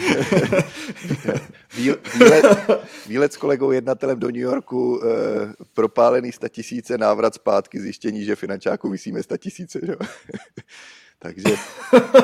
výlet, 1.76 2.44
výlet 3.06 3.32
s 3.32 3.36
kolegou 3.36 3.70
jednatelem 3.70 4.18
do 4.18 4.26
New 4.26 4.36
Yorku, 4.42 5.00
eh, 5.04 5.08
propálený 5.74 6.30
tisíce, 6.48 6.98
návrat 6.98 7.34
zpátky, 7.34 7.80
zjištění, 7.80 8.24
že 8.24 8.36
finančáku 8.36 8.90
vysíme 8.90 9.20
tisíce. 9.38 9.78
takže, 11.18 11.54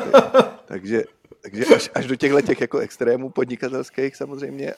takže 0.66 1.04
takže 1.40 1.64
až, 1.64 1.90
až 1.94 2.06
do 2.06 2.16
těchto 2.16 2.40
těch 2.40 2.60
jako 2.60 2.78
extrémů 2.78 3.30
podnikatelských 3.30 4.16
samozřejmě. 4.16 4.74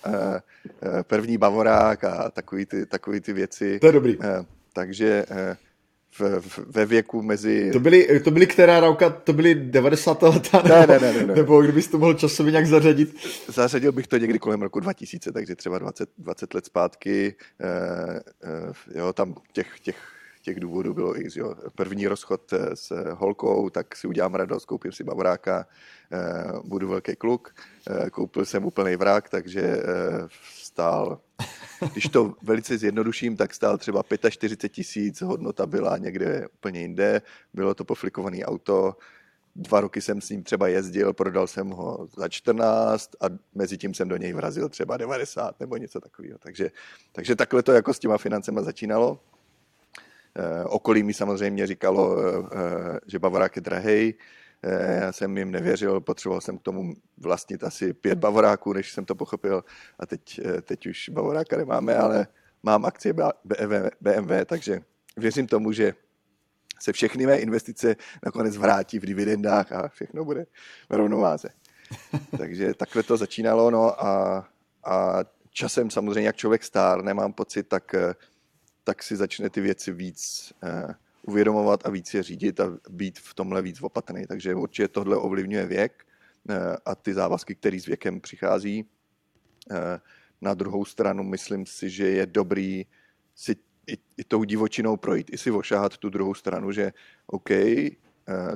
První 1.03 1.39
bavorák 1.39 2.05
a 2.05 2.31
takový 2.31 2.67
ty, 2.67 2.87
takový 2.87 3.21
ty 3.21 3.33
věci. 3.33 3.79
To 3.79 3.87
je 3.87 3.93
dobrý. 3.93 4.19
Takže 4.73 5.25
v, 6.19 6.41
v, 6.41 6.59
ve 6.59 6.87
věku 6.87 7.23
mezi... 7.23 7.71
To 7.73 7.81
byly, 7.81 8.21
to 8.21 8.31
byly 8.31 8.47
která 8.47 8.81
rauka, 8.81 9.11
to 9.11 9.33
byly 9.33 9.55
90. 9.55 10.23
leta? 10.23 10.63
Ne, 10.63 10.87
ne, 10.87 10.99
ne, 10.99 11.13
ne, 11.13 11.27
ne. 11.27 11.35
Nebo 11.35 11.63
kdybys 11.63 11.89
to 11.89 11.99
mohl 11.99 12.15
časově 12.15 12.53
nějak 12.53 12.67
zařadit? 12.67 13.17
Zařadil 13.49 13.93
bych 13.93 14.07
to 14.07 14.17
někdy 14.17 14.39
kolem 14.39 14.63
roku 14.63 14.81
2000, 14.81 15.33
takže 15.33 15.57
třeba 15.57 15.79
20, 15.79 16.09
20 16.19 16.55
let 16.55 16.67
zpátky. 16.67 17.35
Uh, 17.61 18.17
uh, 18.69 18.75
jo, 18.95 19.13
tam 19.13 19.35
těch, 19.53 19.81
těch 19.81 19.97
těch 20.45 20.61
důvodů 20.61 20.95
bylo 20.95 21.21
i 21.21 21.29
jo, 21.37 21.55
první 21.75 22.07
rozchod 22.07 22.53
eh, 22.53 22.77
s 22.77 23.13
holkou, 23.15 23.71
tak 23.71 23.97
si 23.97 24.07
udělám 24.07 24.35
radost, 24.35 24.65
koupím 24.65 24.93
si 24.93 25.05
bavoráka, 25.05 25.67
eh, 26.13 26.53
budu 26.65 26.89
velký 26.89 27.17
kluk, 27.17 27.55
eh, 27.91 28.11
koupil 28.11 28.45
jsem 28.45 28.65
úplný 28.65 28.97
vrak, 28.97 29.29
takže 29.29 29.83
stál, 30.55 31.21
když 31.93 32.09
to 32.09 32.35
velice 32.43 32.79
zjednoduším, 32.79 33.37
tak 33.37 33.55
stál 33.55 33.79
třeba 33.79 34.03
45 34.31 34.69
tisíc, 34.69 35.21
hodnota 35.21 35.67
byla 35.67 35.99
někde 35.99 36.49
úplně 36.55 36.81
jinde, 36.81 37.23
bylo 37.55 37.75
to 37.75 37.85
poflikované 37.85 38.39
auto, 38.45 38.97
dva 39.57 39.81
roky 39.81 40.01
jsem 40.01 40.21
s 40.21 40.31
ním 40.31 40.43
třeba 40.43 40.69
jezdil, 40.69 41.13
prodal 41.13 41.47
jsem 41.47 41.71
ho 41.71 42.09
za 42.17 42.29
14 42.29 43.11
a 43.21 43.27
mezi 43.55 43.79
tím 43.79 43.95
jsem 43.95 44.09
do 44.09 44.17
něj 44.17 44.33
vrazil 44.33 44.69
třeba 44.69 44.97
90 44.97 45.61
nebo 45.61 45.77
něco 45.77 46.01
takového. 46.01 46.39
Takže, 46.39 46.71
takže 47.13 47.37
takhle 47.37 47.63
to 47.63 47.73
jako 47.73 47.95
s 47.95 47.99
těma 47.99 48.19
financema 48.19 48.63
začínalo. 48.63 49.21
Eh, 50.39 50.65
okolí 50.65 51.03
mi 51.03 51.15
samozřejmě 51.15 51.67
říkalo, 51.67 52.19
eh, 52.19 52.49
eh, 52.53 53.01
že 53.07 53.19
Bavorák 53.19 53.57
je 53.57 53.63
drahej. 53.63 54.15
Já 55.01 55.13
jsem 55.13 55.39
jim 55.39 55.51
nevěřil, 55.51 56.01
potřeboval 56.01 56.41
jsem 56.41 56.59
k 56.59 56.63
tomu 56.63 56.95
vlastnit 57.19 57.65
asi 57.65 57.93
pět 57.93 58.19
Bavoráků, 58.19 58.73
než 58.73 58.93
jsem 58.93 59.05
to 59.05 59.15
pochopil. 59.15 59.65
A 59.99 60.07
teď, 60.07 60.41
teď 60.63 60.87
už 60.87 61.09
Bavoráka 61.09 61.57
nemáme, 61.57 61.97
ale 61.97 62.27
mám 62.63 62.85
akcie 62.85 63.13
BMW, 63.45 63.89
BMW, 64.01 64.45
takže 64.47 64.81
věřím 65.17 65.47
tomu, 65.47 65.73
že 65.73 65.95
se 66.81 66.93
všechny 66.93 67.27
mé 67.27 67.37
investice 67.39 67.97
nakonec 68.25 68.57
vrátí 68.57 68.99
v 68.99 69.07
dividendách 69.07 69.73
a 69.73 69.89
všechno 69.89 70.25
bude 70.25 70.47
v 70.89 70.95
rovnováze. 70.95 71.49
Takže 72.39 72.75
takhle 72.75 73.03
to 73.03 73.17
začínalo, 73.17 73.71
no 73.71 74.05
a, 74.05 74.45
a 74.85 75.25
časem 75.51 75.91
samozřejmě, 75.91 76.27
jak 76.27 76.37
člověk 76.37 76.65
stárne, 76.65 77.15
mám 77.15 77.33
pocit, 77.33 77.69
tak 77.69 77.95
tak 78.85 79.03
si 79.03 79.17
začne 79.17 79.51
ty 79.51 79.61
věci 79.61 79.93
víc 79.93 80.53
uh, 80.63 80.93
uvědomovat 81.23 81.87
a 81.87 81.91
víc 81.91 82.15
je 82.15 82.23
řídit 82.23 82.61
a 82.61 82.79
být 82.91 83.19
v 83.19 83.35
tomhle 83.35 83.63
víc 83.63 83.83
opatrný. 83.83 84.27
Takže 84.27 84.55
určitě 84.55 84.89
tohle 84.89 85.17
ovlivňuje 85.17 85.67
věk 85.67 86.07
uh, 86.49 86.57
a 86.85 86.95
ty 86.95 87.15
závazky, 87.15 87.55
které 87.55 87.81
s 87.81 87.87
věkem 87.87 88.21
přichází. 88.21 88.85
Na 90.41 90.55
druhou 90.55 90.85
stranu 90.85 91.23
myslím 91.23 91.67
si, 91.67 91.91
že 91.91 92.09
je 92.09 92.27
dobrý 92.27 92.87
si 93.35 93.57
i, 93.87 93.97
i 94.17 94.25
tou 94.25 94.45
divočinou 94.45 94.97
projít, 94.97 95.33
i 95.33 95.39
si 95.39 95.51
ošahat 95.51 95.97
tu 95.97 96.09
druhou 96.09 96.35
stranu, 96.35 96.73
že 96.73 96.93
OK, 97.27 97.51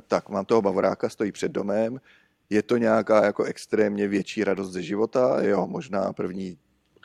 tak 0.07 0.29
mám 0.29 0.45
toho 0.45 0.61
bavoráka, 0.61 1.09
stojí 1.09 1.31
před 1.31 1.51
domem, 1.51 2.01
je 2.49 2.61
to 2.63 2.77
nějaká 2.77 3.25
jako 3.25 3.43
extrémně 3.43 4.07
větší 4.07 4.43
radost 4.43 4.71
ze 4.71 4.83
života, 4.83 5.41
jo, 5.41 5.67
možná 5.67 6.13
první 6.13 6.57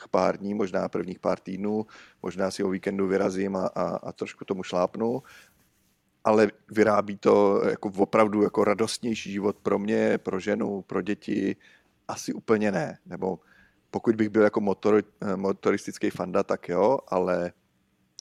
pár 0.09 0.37
dní, 0.37 0.55
možná 0.55 0.89
prvních 0.89 1.19
pár 1.19 1.39
týdnů, 1.39 1.87
možná 2.23 2.51
si 2.51 2.65
o 2.65 2.71
víkendu 2.71 3.07
vyrazím 3.07 3.57
a, 3.57 3.67
a, 3.67 3.97
a 3.97 4.13
trošku 4.13 4.45
tomu 4.45 4.63
šlápnu, 4.63 5.23
ale 6.25 6.51
vyrábí 6.71 7.17
to 7.17 7.63
jako 7.69 7.93
opravdu 7.97 8.43
jako 8.43 8.65
radostnější 8.65 9.33
život 9.33 9.57
pro 9.63 9.79
mě, 9.79 10.19
pro 10.19 10.41
ženu, 10.41 10.83
pro 10.83 11.03
děti, 11.03 11.57
asi 12.09 12.33
úplně 12.33 12.73
ne. 12.73 12.99
Nebo 13.07 13.39
pokud 13.91 14.17
bych 14.17 14.29
byl 14.29 14.43
jako 14.43 14.61
motor, 14.61 15.03
motoristický 15.37 16.11
fanda, 16.11 16.43
tak 16.43 16.69
jo, 16.69 16.99
ale 17.09 17.53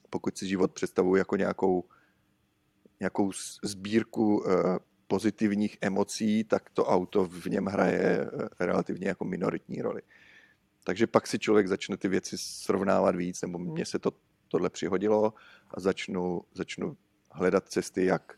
pokud 0.10 0.38
si 0.38 0.48
život 0.48 0.72
představuji 0.72 1.16
jako 1.16 1.36
nějakou, 1.36 1.84
nějakou 3.00 3.32
sbírku 3.64 4.44
eh, 4.48 4.80
pozitivních 5.08 5.78
emocí, 5.82 6.44
tak 6.44 6.70
to 6.70 6.86
auto 6.86 7.26
v 7.26 7.46
něm 7.46 7.66
hraje 7.66 8.02
eh, 8.02 8.48
relativně 8.60 9.08
jako 9.08 9.26
minoritní 9.26 9.82
roli. 9.82 10.02
Takže 10.84 11.08
pak 11.08 11.28
si 11.28 11.40
člověk 11.40 11.68
začne 11.68 11.98
ty 11.98 12.08
věci 12.08 12.38
srovnávat 12.38 13.16
víc, 13.16 13.42
nebo 13.42 13.58
mně 13.60 13.86
se 13.86 14.00
to 14.00 14.12
tohle 14.48 14.70
přihodilo 14.70 15.34
a 15.74 15.80
začnu, 15.80 16.42
začnu 16.54 16.98
hledat 17.32 17.70
cesty, 17.70 18.06
jak 18.06 18.34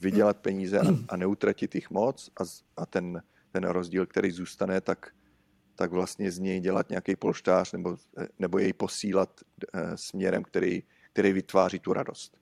vydělat 0.00 0.36
peníze 0.36 0.80
a, 0.80 0.84
a 1.08 1.16
neutratit 1.16 1.74
jich 1.74 1.90
moc 1.90 2.30
a, 2.40 2.44
a 2.76 2.86
ten, 2.86 3.22
ten 3.52 3.64
rozdíl, 3.64 4.06
který 4.06 4.30
zůstane, 4.30 4.80
tak, 4.80 5.14
tak 5.74 5.90
vlastně 5.90 6.30
z 6.30 6.38
něj 6.38 6.60
dělat 6.60 6.90
nějaký 6.90 7.16
polštář 7.16 7.72
nebo, 7.72 7.96
nebo 8.38 8.58
jej 8.58 8.72
posílat 8.72 9.40
e, 9.72 9.96
směrem, 9.96 10.42
který, 10.42 10.82
který 11.12 11.32
vytváří 11.32 11.78
tu 11.78 11.92
radost. 11.92 12.38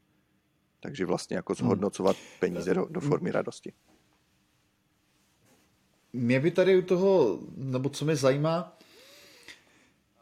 Takže 0.80 1.06
vlastně 1.06 1.36
jako 1.36 1.54
zhodnocovat 1.54 2.16
peníze 2.40 2.74
do, 2.74 2.86
do 2.90 3.00
formy 3.00 3.30
radosti. 3.30 3.72
Mě 6.12 6.40
by 6.40 6.50
tady 6.50 6.78
u 6.78 6.82
toho, 6.82 7.40
nebo 7.56 7.88
co 7.88 8.04
mě 8.04 8.16
zajímá, 8.16 8.78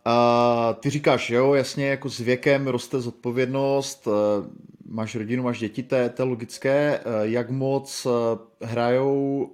a 0.05 0.77
ty 0.81 0.91
říkáš, 0.91 1.31
jo, 1.31 1.55
jasně, 1.55 1.89
jako 1.89 2.11
s 2.11 2.21
věkem 2.21 2.67
roste 2.67 3.01
zodpovědnost, 3.01 4.09
eh, 4.09 4.49
máš 4.89 5.15
rodinu, 5.15 5.43
máš 5.43 5.59
děti, 5.59 5.83
to 5.83 5.95
je, 5.95 6.09
to 6.09 6.23
je 6.23 6.29
logické. 6.29 6.99
Eh, 6.99 7.03
jak 7.23 7.51
moc 7.51 8.07
eh, 8.07 8.67
hrajou 8.67 9.51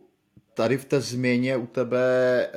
tady 0.54 0.76
v 0.76 0.84
té 0.84 1.00
změně 1.00 1.56
u 1.56 1.66
tebe 1.66 2.48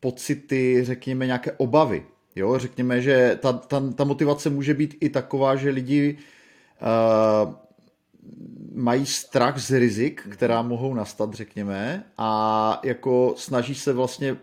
pocity, 0.00 0.84
řekněme, 0.84 1.26
nějaké 1.26 1.52
obavy? 1.52 2.06
Jo, 2.36 2.58
řekněme, 2.58 3.00
že 3.00 3.38
ta, 3.42 3.52
ta, 3.52 3.82
ta 3.96 4.04
motivace 4.04 4.50
může 4.50 4.74
být 4.74 4.96
i 5.00 5.08
taková, 5.08 5.56
že 5.56 5.70
lidi 5.70 6.18
uh, 6.82 7.54
mají 8.74 9.06
strach 9.06 9.58
z 9.58 9.70
rizik, 9.70 10.22
která 10.30 10.62
mohou 10.62 10.94
nastat, 10.94 11.34
řekněme, 11.34 12.04
a 12.18 12.80
jako 12.84 13.34
snaží 13.36 13.74
se 13.74 13.92
vlastně 13.92 14.36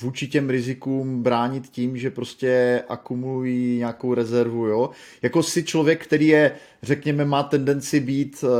vůči 0.00 0.28
těm 0.28 0.50
rizikům 0.50 1.22
bránit 1.22 1.68
tím, 1.68 1.96
že 1.96 2.10
prostě 2.10 2.82
akumulují 2.88 3.76
nějakou 3.78 4.14
rezervu, 4.14 4.66
jo. 4.66 4.90
Jako 5.22 5.42
si 5.42 5.64
člověk, 5.64 6.04
který 6.04 6.26
je, 6.26 6.52
řekněme, 6.82 7.24
má 7.24 7.42
tendenci 7.42 8.00
být 8.00 8.44
uh, 8.44 8.50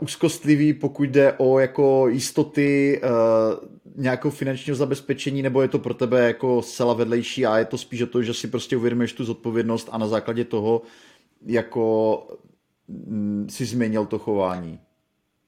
úzkostlivý, 0.00 0.72
pokud 0.72 1.04
jde 1.04 1.32
o 1.32 1.58
jako 1.58 2.08
jistoty 2.08 3.00
uh, 3.04 3.68
nějakého 3.96 4.32
finančního 4.32 4.76
zabezpečení, 4.76 5.42
nebo 5.42 5.62
je 5.62 5.68
to 5.68 5.78
pro 5.78 5.94
tebe 5.94 6.26
jako 6.26 6.62
zcela 6.62 6.94
vedlejší 6.94 7.46
a 7.46 7.58
je 7.58 7.64
to 7.64 7.78
spíš 7.78 8.02
o 8.02 8.06
to, 8.06 8.22
že 8.22 8.34
si 8.34 8.48
prostě 8.48 8.76
uvědomíš 8.76 9.12
tu 9.12 9.24
zodpovědnost 9.24 9.88
a 9.92 9.98
na 9.98 10.08
základě 10.08 10.44
toho 10.44 10.82
jako 11.46 12.26
mm, 12.88 13.46
si 13.50 13.64
změnil 13.64 14.06
to 14.06 14.18
chování. 14.18 14.80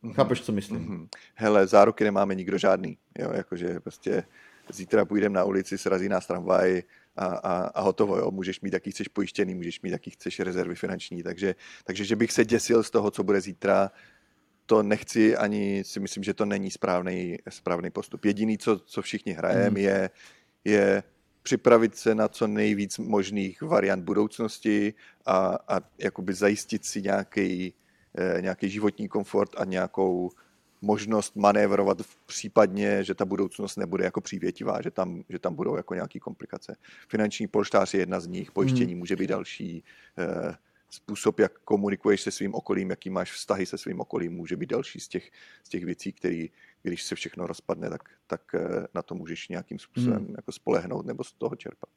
Mm-hmm. 0.05 0.15
Chápeš, 0.15 0.41
co 0.41 0.53
myslím? 0.53 0.81
Mm-hmm. 0.81 1.09
Hele, 1.35 1.67
záruky 1.67 2.05
nemáme 2.05 2.35
nikdo 2.35 2.59
žádný. 2.59 2.99
Jo, 3.19 3.31
jakože 3.35 3.81
prostě 3.81 4.25
zítra 4.73 5.05
půjdeme 5.05 5.35
na 5.35 5.45
ulici, 5.45 5.79
srazí 5.79 6.09
nás 6.09 6.27
tramvaj 6.27 6.83
a, 7.17 7.27
a, 7.27 7.67
a 7.67 7.81
hotovo. 7.81 8.19
Jo. 8.19 8.31
Můžeš 8.31 8.61
mít, 8.61 8.73
jaký 8.73 8.91
chceš 8.91 9.09
pojištěný, 9.09 9.55
můžeš 9.55 9.81
mít, 9.81 9.91
jaký 9.91 10.11
chceš 10.11 10.41
rezervy 10.41 10.75
finanční. 10.75 11.23
Takže, 11.23 11.55
takže 11.85 12.05
že 12.05 12.17
bych 12.17 12.33
se 12.33 12.45
děsil 12.45 12.83
z 12.83 12.91
toho, 12.91 13.11
co 13.11 13.25
bude 13.25 13.41
zítra, 13.41 13.91
to 14.67 14.83
nechci, 14.83 15.37
ani 15.37 15.83
si 15.85 16.01
myslím, 16.01 16.25
že 16.25 16.35
to 16.35 16.45
není 16.45 16.71
správný, 16.71 17.39
správný 17.49 17.91
postup. 17.91 18.25
Jediný, 18.25 18.59
co, 18.59 18.79
co 18.79 19.03
všichni 19.03 19.33
hrajeme, 19.33 19.71
mm. 19.71 19.77
je, 19.77 20.11
je 20.65 21.03
připravit 21.43 21.97
se 21.97 22.15
na 22.15 22.29
co 22.29 22.47
nejvíc 22.47 22.99
možných 22.99 23.63
variant 23.63 24.05
budoucnosti 24.05 24.95
a, 25.27 25.59
a 25.69 25.81
jakoby 25.99 26.35
zajistit 26.35 26.85
si 26.85 27.03
nějaký, 27.03 27.75
nějaký 28.41 28.71
životní 28.71 29.09
komfort 29.09 29.51
a 29.57 29.65
nějakou 29.65 30.31
možnost 30.83 31.37
manévrovat 31.37 32.03
v 32.03 32.17
případně, 32.27 33.05
že 33.05 33.15
ta 33.15 33.25
budoucnost 33.25 33.77
nebude 33.77 34.05
jako 34.05 34.21
přívětivá, 34.21 34.83
že 34.83 34.91
tam, 34.91 35.25
že 35.29 35.39
tam 35.39 35.55
budou 35.55 35.77
jako 35.77 35.95
nějaké 35.95 36.19
komplikace. 36.19 36.77
Finanční 37.09 37.47
polštář 37.47 37.95
je 37.95 38.01
jedna 38.01 38.21
z 38.21 38.27
nich, 38.27 38.53
pojištění 38.53 38.93
hmm. 38.93 38.99
může 38.99 39.17
být 39.17 39.27
další, 39.27 39.85
eh, 40.19 40.57
způsob, 40.91 41.39
jak 41.39 41.59
komunikuješ 41.59 42.21
se 42.21 42.31
svým 42.31 42.55
okolím, 42.55 42.91
jaký 42.91 43.11
máš 43.11 43.33
vztahy 43.33 43.67
se 43.67 43.79
svým 43.79 44.01
okolím, 44.01 44.33
může 44.33 44.57
být 44.57 44.71
další 44.71 45.01
z 45.01 45.09
těch, 45.09 45.31
z 45.65 45.69
těch 45.69 45.85
věcí, 45.85 46.13
který, 46.13 46.51
když 46.83 47.03
se 47.03 47.15
všechno 47.15 47.47
rozpadne, 47.47 47.91
tak, 47.91 48.09
tak 48.27 48.55
eh, 48.55 48.87
na 48.95 49.03
to 49.03 49.15
můžeš 49.15 49.49
nějakým 49.49 49.79
způsobem 49.79 50.25
hmm. 50.25 50.35
jako 50.37 50.53
spolehnout 50.53 51.07
nebo 51.07 51.25
z 51.25 51.33
toho 51.33 51.57
čerpat. 51.57 51.91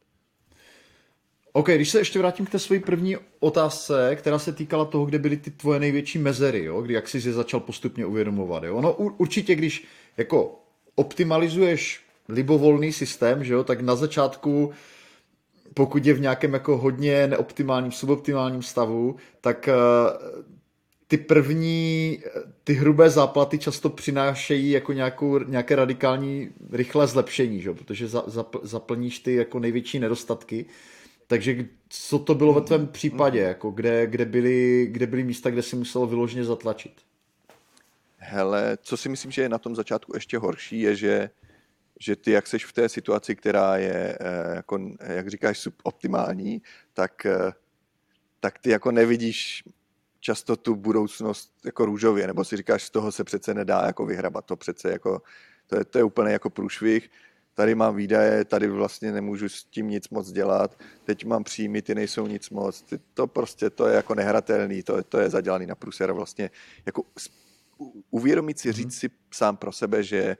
OK, 1.56 1.70
když 1.70 1.90
se 1.90 2.00
ještě 2.00 2.20
vrátím 2.20 2.46
k 2.46 2.50
té 2.50 2.60
své 2.60 2.80
první 2.80 3.18
otázce, 3.40 4.16
která 4.16 4.40
se 4.40 4.52
týkala 4.52 4.86
toho, 4.86 5.06
kde 5.06 5.20
byly 5.20 5.38
ty 5.38 5.52
tvoje 5.52 5.80
největší 5.80 6.20
mezery, 6.20 6.64
jo? 6.64 6.82
Kdy, 6.82 6.94
jak 6.94 7.10
jsi 7.10 7.18
je 7.18 7.34
začal 7.34 7.60
postupně 7.60 8.06
uvědomovat. 8.06 8.64
Jo? 8.64 8.82
No 8.82 8.94
určitě, 8.94 9.56
když 9.56 9.88
jako 10.18 10.60
optimalizuješ 10.96 12.04
libovolný 12.30 12.94
systém, 12.94 13.44
že 13.44 13.54
jo, 13.54 13.64
tak 13.64 13.82
na 13.82 13.96
začátku 13.96 14.74
pokud 15.74 16.06
je 16.06 16.14
v 16.14 16.22
nějakém 16.22 16.54
jako 16.54 16.78
hodně 16.78 17.28
neoptimálním, 17.28 17.92
suboptimálním 17.92 18.62
stavu, 18.62 19.16
tak 19.42 19.70
uh, 19.70 20.32
ty 21.08 21.18
první, 21.18 22.20
ty 22.64 22.74
hrubé 22.74 23.10
záplaty 23.10 23.58
často 23.58 23.90
přinášejí 23.90 24.72
jako 24.72 24.94
nějakou, 24.94 25.40
nějaké 25.40 25.76
radikální 25.76 26.50
rychlé 26.72 27.08
zlepšení, 27.08 27.62
že? 27.62 27.74
protože 27.74 28.08
za, 28.08 28.24
zapl, 28.28 28.60
zaplníš 28.64 29.20
ty 29.20 29.36
jako 29.36 29.60
největší 29.60 30.00
nedostatky. 30.00 30.66
Takže 31.28 31.66
co 31.90 32.20
to 32.20 32.36
bylo 32.36 32.54
ve 32.54 32.62
tvém 32.62 32.88
případě, 32.88 33.40
jako 33.40 33.72
kde, 33.72 34.08
kde, 34.08 34.26
byly, 34.26 34.88
kde 34.92 35.08
byly 35.08 35.24
místa, 35.24 35.50
kde 35.50 35.62
si 35.62 35.76
musel 35.76 36.08
vyloženě 36.08 36.44
zatlačit? 36.44 37.02
Hele, 38.18 38.78
co 38.82 38.98
si 38.98 39.10
myslím, 39.10 39.32
že 39.32 39.42
je 39.42 39.50
na 39.50 39.58
tom 39.58 39.76
začátku 39.76 40.12
ještě 40.16 40.38
horší, 40.38 40.80
je, 40.80 40.96
že, 40.96 41.30
že 42.00 42.16
ty, 42.16 42.32
jak 42.32 42.48
seš 42.48 42.66
v 42.66 42.74
té 42.74 42.90
situaci, 42.90 43.36
která 43.36 43.78
je, 43.78 44.18
eh, 44.20 44.56
jako, 44.56 44.80
jak 45.00 45.28
říkáš, 45.28 45.60
suboptimální, 45.60 46.62
tak, 46.94 47.26
eh, 47.26 47.52
tak 48.40 48.60
ty 48.60 48.70
jako 48.70 48.92
nevidíš 48.92 49.64
často 50.20 50.56
tu 50.56 50.76
budoucnost 50.76 51.54
jako 51.66 51.86
růžově, 51.86 52.28
nebo 52.28 52.44
si 52.44 52.58
říkáš, 52.58 52.84
z 52.84 52.90
toho 52.90 53.12
se 53.12 53.24
přece 53.24 53.54
nedá 53.54 53.84
jako 53.86 54.06
vyhrabat, 54.06 54.46
to 54.46 54.56
přece 54.56 54.92
jako, 54.92 55.22
to 55.68 55.78
je, 55.78 55.86
to 55.86 55.98
je 55.98 56.04
úplně 56.04 56.32
jako 56.32 56.50
průšvih 56.50 57.10
tady 57.56 57.76
mám 57.76 57.96
výdaje, 57.96 58.46
tady 58.46 58.68
vlastně 58.68 59.12
nemůžu 59.12 59.50
s 59.50 59.64
tím 59.64 59.88
nic 59.88 60.10
moc 60.10 60.32
dělat, 60.32 60.80
teď 61.04 61.26
mám 61.26 61.44
příjmy, 61.44 61.82
ty 61.82 61.96
nejsou 61.96 62.28
nic 62.28 62.50
moc, 62.50 62.82
ty, 62.82 63.00
to 63.14 63.28
prostě, 63.28 63.70
to 63.70 63.88
je 63.88 63.96
jako 63.96 64.16
nehratelný, 64.16 64.84
to, 64.84 65.04
to 65.04 65.20
je 65.20 65.30
zadělaný 65.30 65.66
na 65.66 65.76
průser 65.76 66.12
vlastně 66.12 66.50
jako 66.86 67.04
uvědomit 68.12 68.60
si, 68.60 68.72
říct 68.72 68.98
si 68.98 69.10
sám 69.32 69.58
pro 69.58 69.72
sebe, 69.72 70.04
že 70.04 70.38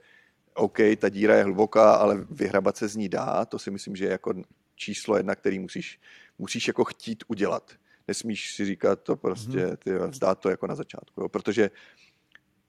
OK, 0.54 0.78
ta 0.98 1.08
díra 1.08 1.36
je 1.36 1.44
hluboká, 1.44 1.94
ale 1.94 2.26
vyhrabat 2.30 2.76
se 2.76 2.88
z 2.88 2.96
ní 2.96 3.08
dá, 3.08 3.44
to 3.44 3.58
si 3.58 3.70
myslím, 3.70 3.96
že 3.96 4.04
je 4.04 4.10
jako 4.10 4.34
číslo 4.74 5.16
jedna, 5.16 5.34
který 5.34 5.58
musíš, 5.58 6.00
musíš 6.38 6.68
jako 6.68 6.84
chtít 6.84 7.24
udělat. 7.28 7.72
Nesmíš 8.08 8.54
si 8.54 8.64
říkat 8.64 9.00
to 9.02 9.16
prostě, 9.16 9.66
mhm. 9.66 9.76
ty, 9.76 9.98
vzdát 9.98 10.38
to 10.38 10.50
jako 10.50 10.66
na 10.66 10.74
začátku, 10.74 11.20
jo? 11.20 11.28
protože 11.28 11.70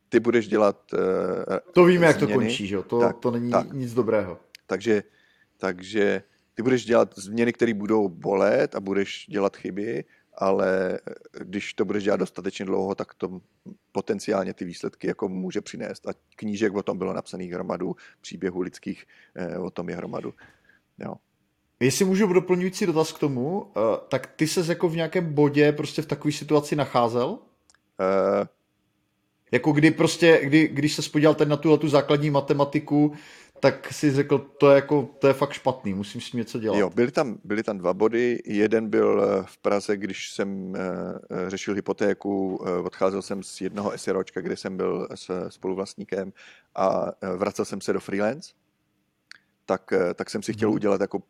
ty 0.09 0.19
budeš 0.19 0.47
dělat 0.47 0.93
uh, 0.93 0.99
To 1.73 1.85
víme, 1.85 1.97
změny. 1.97 2.05
jak 2.05 2.17
to 2.17 2.27
končí, 2.27 2.67
že 2.67 2.75
jo? 2.75 2.83
To, 2.83 2.99
tak, 2.99 3.17
to 3.17 3.31
není 3.31 3.51
tak. 3.51 3.73
nic 3.73 3.93
dobrého. 3.93 4.39
Takže, 4.67 5.03
takže 5.57 6.23
ty 6.53 6.63
budeš 6.63 6.85
dělat 6.85 7.13
změny, 7.17 7.53
které 7.53 7.73
budou 7.73 8.09
bolet 8.09 8.75
a 8.75 8.79
budeš 8.79 9.25
dělat 9.29 9.57
chyby, 9.57 10.03
ale 10.37 10.99
když 11.39 11.73
to 11.73 11.85
budeš 11.85 12.03
dělat 12.03 12.17
dostatečně 12.17 12.65
dlouho, 12.65 12.95
tak 12.95 13.13
to 13.13 13.41
potenciálně 13.91 14.53
ty 14.53 14.65
výsledky 14.65 15.07
jako 15.07 15.29
může 15.29 15.61
přinést. 15.61 16.07
A 16.07 16.11
knížek 16.35 16.73
o 16.75 16.83
tom 16.83 16.97
bylo 16.97 17.13
napsaných 17.13 17.51
hromadu, 17.51 17.95
příběhů 18.21 18.61
lidských 18.61 19.05
eh, 19.35 19.57
o 19.57 19.71
tom 19.71 19.89
je 19.89 19.95
hromadu. 19.95 20.33
Jo. 20.99 21.15
Jestli 21.79 22.05
můžu 22.05 22.33
doplňující 22.33 22.85
dotaz 22.85 23.11
k 23.11 23.19
tomu, 23.19 23.71
eh, 23.77 23.79
tak 24.09 24.27
ty 24.27 24.47
se 24.47 24.65
jako 24.67 24.89
v 24.89 24.95
nějakém 24.95 25.33
bodě 25.33 25.71
prostě 25.71 26.01
v 26.01 26.05
takové 26.05 26.31
situaci 26.31 26.75
nacházel? 26.75 27.29
Uh, 27.29 28.47
jako 29.51 29.71
kdy 29.71 29.91
prostě, 29.91 30.39
kdy, 30.43 30.67
když 30.67 30.95
se 30.95 31.01
spodíval 31.01 31.35
ten 31.35 31.49
na 31.49 31.57
tu, 31.57 31.77
tu 31.77 31.89
základní 31.89 32.29
matematiku, 32.29 33.13
tak 33.59 33.93
si 33.93 34.11
řekl, 34.11 34.37
to 34.37 34.69
je, 34.69 34.75
jako, 34.75 35.09
to 35.19 35.27
je 35.27 35.33
fakt 35.33 35.51
špatný, 35.51 35.93
musím 35.93 36.21
s 36.21 36.31
tím 36.31 36.37
něco 36.37 36.59
dělat. 36.59 36.77
Jo, 36.77 36.89
byly 36.89 37.11
tam, 37.11 37.37
byly 37.43 37.63
tam 37.63 37.77
dva 37.77 37.93
body. 37.93 38.39
Jeden 38.45 38.89
byl 38.89 39.23
eh, 39.23 39.43
v 39.45 39.57
Praze, 39.57 39.97
když 39.97 40.31
jsem 40.31 40.69
uh, 40.69 40.75
řešil 41.47 41.73
hypotéku, 41.73 42.55
odcházel 42.83 43.21
jsem 43.21 43.43
z 43.43 43.61
jednoho 43.61 43.91
SROčka, 43.95 44.41
kde 44.41 44.57
jsem 44.57 44.77
byl 44.77 45.07
s 45.15 45.49
spoluvlastníkem 45.49 46.33
a 46.75 47.05
vracel 47.37 47.65
jsem 47.65 47.81
se 47.81 47.93
do 47.93 47.99
freelance, 47.99 48.51
tak, 49.65 49.93
tak 50.15 50.29
jsem 50.29 50.43
si 50.43 50.53
chtěl 50.53 50.69
hmm. 50.69 50.75
udělat 50.75 51.01
jako 51.01 51.23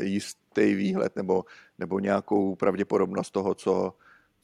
jistý 0.00 0.74
výhled 0.74 1.16
nebo, 1.16 1.44
nebo 1.78 1.98
nějakou 1.98 2.54
pravděpodobnost 2.54 3.30
toho, 3.30 3.54
co, 3.54 3.94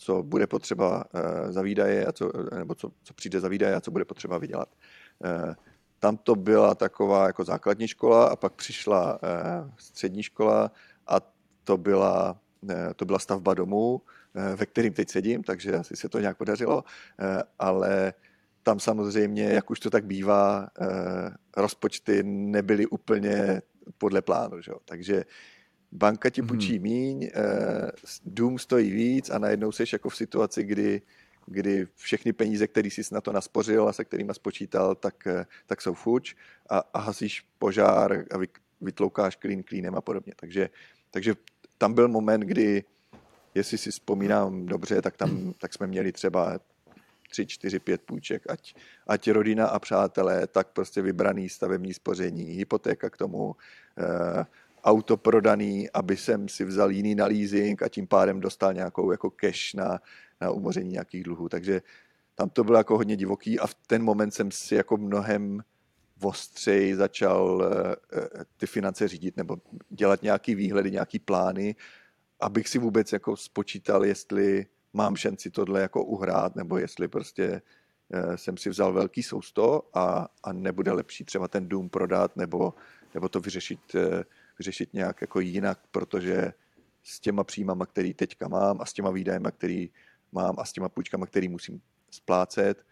co 0.02 0.23
bude 0.23 0.47
potřeba 0.47 1.04
uh, 1.14 1.52
za 1.52 1.62
výdaje, 1.62 2.07
a 2.07 2.12
co, 2.12 2.33
nebo 2.57 2.75
co, 2.75 2.90
co 3.02 3.14
přijde 3.14 3.40
za 3.40 3.49
výdaje 3.49 3.75
a 3.75 3.80
co 3.80 3.90
bude 3.90 4.04
potřeba 4.04 4.38
vydělat. 4.38 4.69
Uh, 5.19 5.54
tam 5.99 6.16
to 6.16 6.35
byla 6.35 6.75
taková 6.75 7.26
jako 7.26 7.45
základní 7.45 7.88
škola 7.88 8.26
a 8.26 8.37
pak 8.37 8.52
přišla 8.52 9.21
střední 9.76 10.23
škola 10.23 10.73
a 11.07 11.21
to 11.64 11.76
byla, 11.76 12.40
to 12.97 13.04
byla 13.04 13.19
stavba 13.19 13.54
domu, 13.54 14.02
ve 14.57 14.66
kterým 14.66 14.92
teď 14.92 15.09
sedím, 15.09 15.42
takže 15.42 15.76
asi 15.76 15.97
se 15.97 16.09
to 16.09 16.21
nějak 16.21 16.37
podařilo, 16.37 16.85
ale 17.59 18.12
tam 18.62 18.80
samozřejmě, 18.80 19.45
jak 19.45 19.71
už 19.71 19.80
to 19.80 19.90
tak 19.90 20.04
bývá, 20.04 20.69
rozpočty 21.57 22.23
nebyly 22.23 22.87
úplně 22.87 23.62
podle 23.99 24.23
plánu. 24.23 24.61
Že? 24.61 24.73
Takže 24.85 25.25
banka 25.92 26.30
ti 26.30 26.42
půjčí 26.42 26.75
hmm. 26.75 26.82
míň, 26.82 27.30
eh, 27.35 27.90
dům 28.25 28.59
stojí 28.59 28.90
víc 28.90 29.30
a 29.30 29.38
najednou 29.38 29.73
seš 29.73 29.92
jako 29.92 30.09
v 30.09 30.16
situaci, 30.16 30.64
kdy, 30.64 31.02
kdy 31.47 31.87
všechny 31.97 32.32
peníze, 32.32 32.66
které 32.66 32.88
jsi 32.88 33.02
na 33.12 33.20
to 33.20 33.32
naspořil 33.32 33.88
a 33.88 33.92
se 33.92 34.04
kterými 34.04 34.35
spočítal, 34.35 34.94
tak, 34.94 35.26
eh, 35.26 35.47
tak 35.66 35.82
jsou 35.82 35.94
fuč 35.94 36.35
a, 36.68 36.78
a 36.78 36.99
hasíš 36.99 37.44
požár 37.59 38.25
a 38.30 38.38
vy, 38.38 38.49
vytloukáš 38.80 39.37
klín 39.37 39.62
klínem 39.62 39.94
a 39.94 40.00
podobně. 40.00 40.32
Takže, 40.37 40.70
takže 41.11 41.35
tam 41.78 41.94
byl 41.94 42.09
moment, 42.09 42.40
kdy, 42.40 42.85
jestli 43.54 43.78
si 43.78 43.90
vzpomínám 43.90 44.66
dobře, 44.66 45.02
tak 45.02 45.16
tam 45.16 45.52
tak 45.59 45.75
jsme 45.75 45.87
měli 45.87 46.12
třeba 46.12 46.59
tři, 47.30 47.47
čtyři, 47.47 47.78
pět 47.78 48.02
půjček, 48.02 48.50
ať, 48.50 48.75
ať 49.06 49.30
rodina 49.30 49.66
a 49.66 49.78
přátelé, 49.78 50.47
tak 50.47 50.68
prostě 50.68 51.02
vybraný 51.02 51.49
stavební 51.49 51.94
spoření, 51.94 52.44
hypotéka 52.44 53.11
k 53.11 53.16
tomu, 53.16 53.56
eh, 53.99 54.44
auto 54.84 55.16
prodaný, 55.16 55.90
aby 55.90 56.16
jsem 56.16 56.49
si 56.49 56.64
vzal 56.64 56.90
jiný 56.90 57.14
na 57.14 57.26
leasing 57.26 57.82
a 57.82 57.88
tím 57.88 58.06
pádem 58.06 58.40
dostal 58.40 58.75
nějakou 58.75 59.10
jako 59.10 59.30
cash 59.30 59.75
na, 59.75 59.99
na 60.40 60.50
umoření 60.50 60.90
nějakých 60.90 61.25
dluhů. 61.25 61.49
Takže 61.49 61.82
tam 62.34 62.50
to 62.50 62.64
bylo 62.64 62.78
jako 62.78 62.96
hodně 62.96 63.16
divoký 63.16 63.58
a 63.58 63.66
v 63.66 63.75
ten 63.87 64.02
moment 64.02 64.30
jsem 64.30 64.50
si 64.50 64.75
jako 64.75 64.96
mnohem 64.96 65.62
ostřej 66.22 66.94
začal 66.94 67.64
eh, 67.64 67.96
eh, 68.18 68.44
ty 68.56 68.66
finance 68.66 69.08
řídit 69.08 69.37
nebo 69.37 69.56
dělat 69.90 70.22
nějaký 70.22 70.54
výhledy, 70.54 70.90
nějaký 70.90 71.18
plány, 71.18 71.76
abych 72.40 72.68
si 72.68 72.78
vůbec 72.78 73.12
jako 73.12 73.37
spočítal, 73.37 74.04
jestli 74.04 74.66
mám 74.92 75.16
šanci 75.16 75.50
tohle 75.50 75.80
jako 75.80 76.04
uhrát, 76.04 76.56
nebo 76.56 76.78
jestli 76.78 77.08
prostě 77.08 77.62
eh, 78.12 78.37
jsem 78.37 78.56
si 78.56 78.70
vzal 78.70 78.92
velký 78.92 79.22
sousto 79.22 79.88
a, 79.94 80.28
a 80.44 80.52
nebude 80.52 80.92
lepší 80.92 81.25
třeba 81.25 81.49
ten 81.49 81.68
dům 81.68 81.88
prodat 81.88 82.37
nebo, 82.37 82.75
nebo 83.14 83.28
to 83.28 83.40
vyřešit, 83.40 83.80
vyřešit 84.60 84.94
nějak 84.94 85.20
jako 85.20 85.40
jinak, 85.40 85.80
protože 85.90 86.52
s 87.02 87.20
těma 87.20 87.44
příjmama, 87.44 87.86
který 87.86 88.14
teďka 88.14 88.48
mám 88.48 88.80
a 88.80 88.86
s 88.86 88.92
těma 88.92 89.10
výdajema, 89.10 89.50
který 89.50 89.90
mám 90.32 90.54
a 90.58 90.64
s 90.64 90.72
těma 90.72 90.88
půjčkama, 90.88 91.26
který 91.26 91.48
musím 91.48 91.80
splácet, 92.10 92.86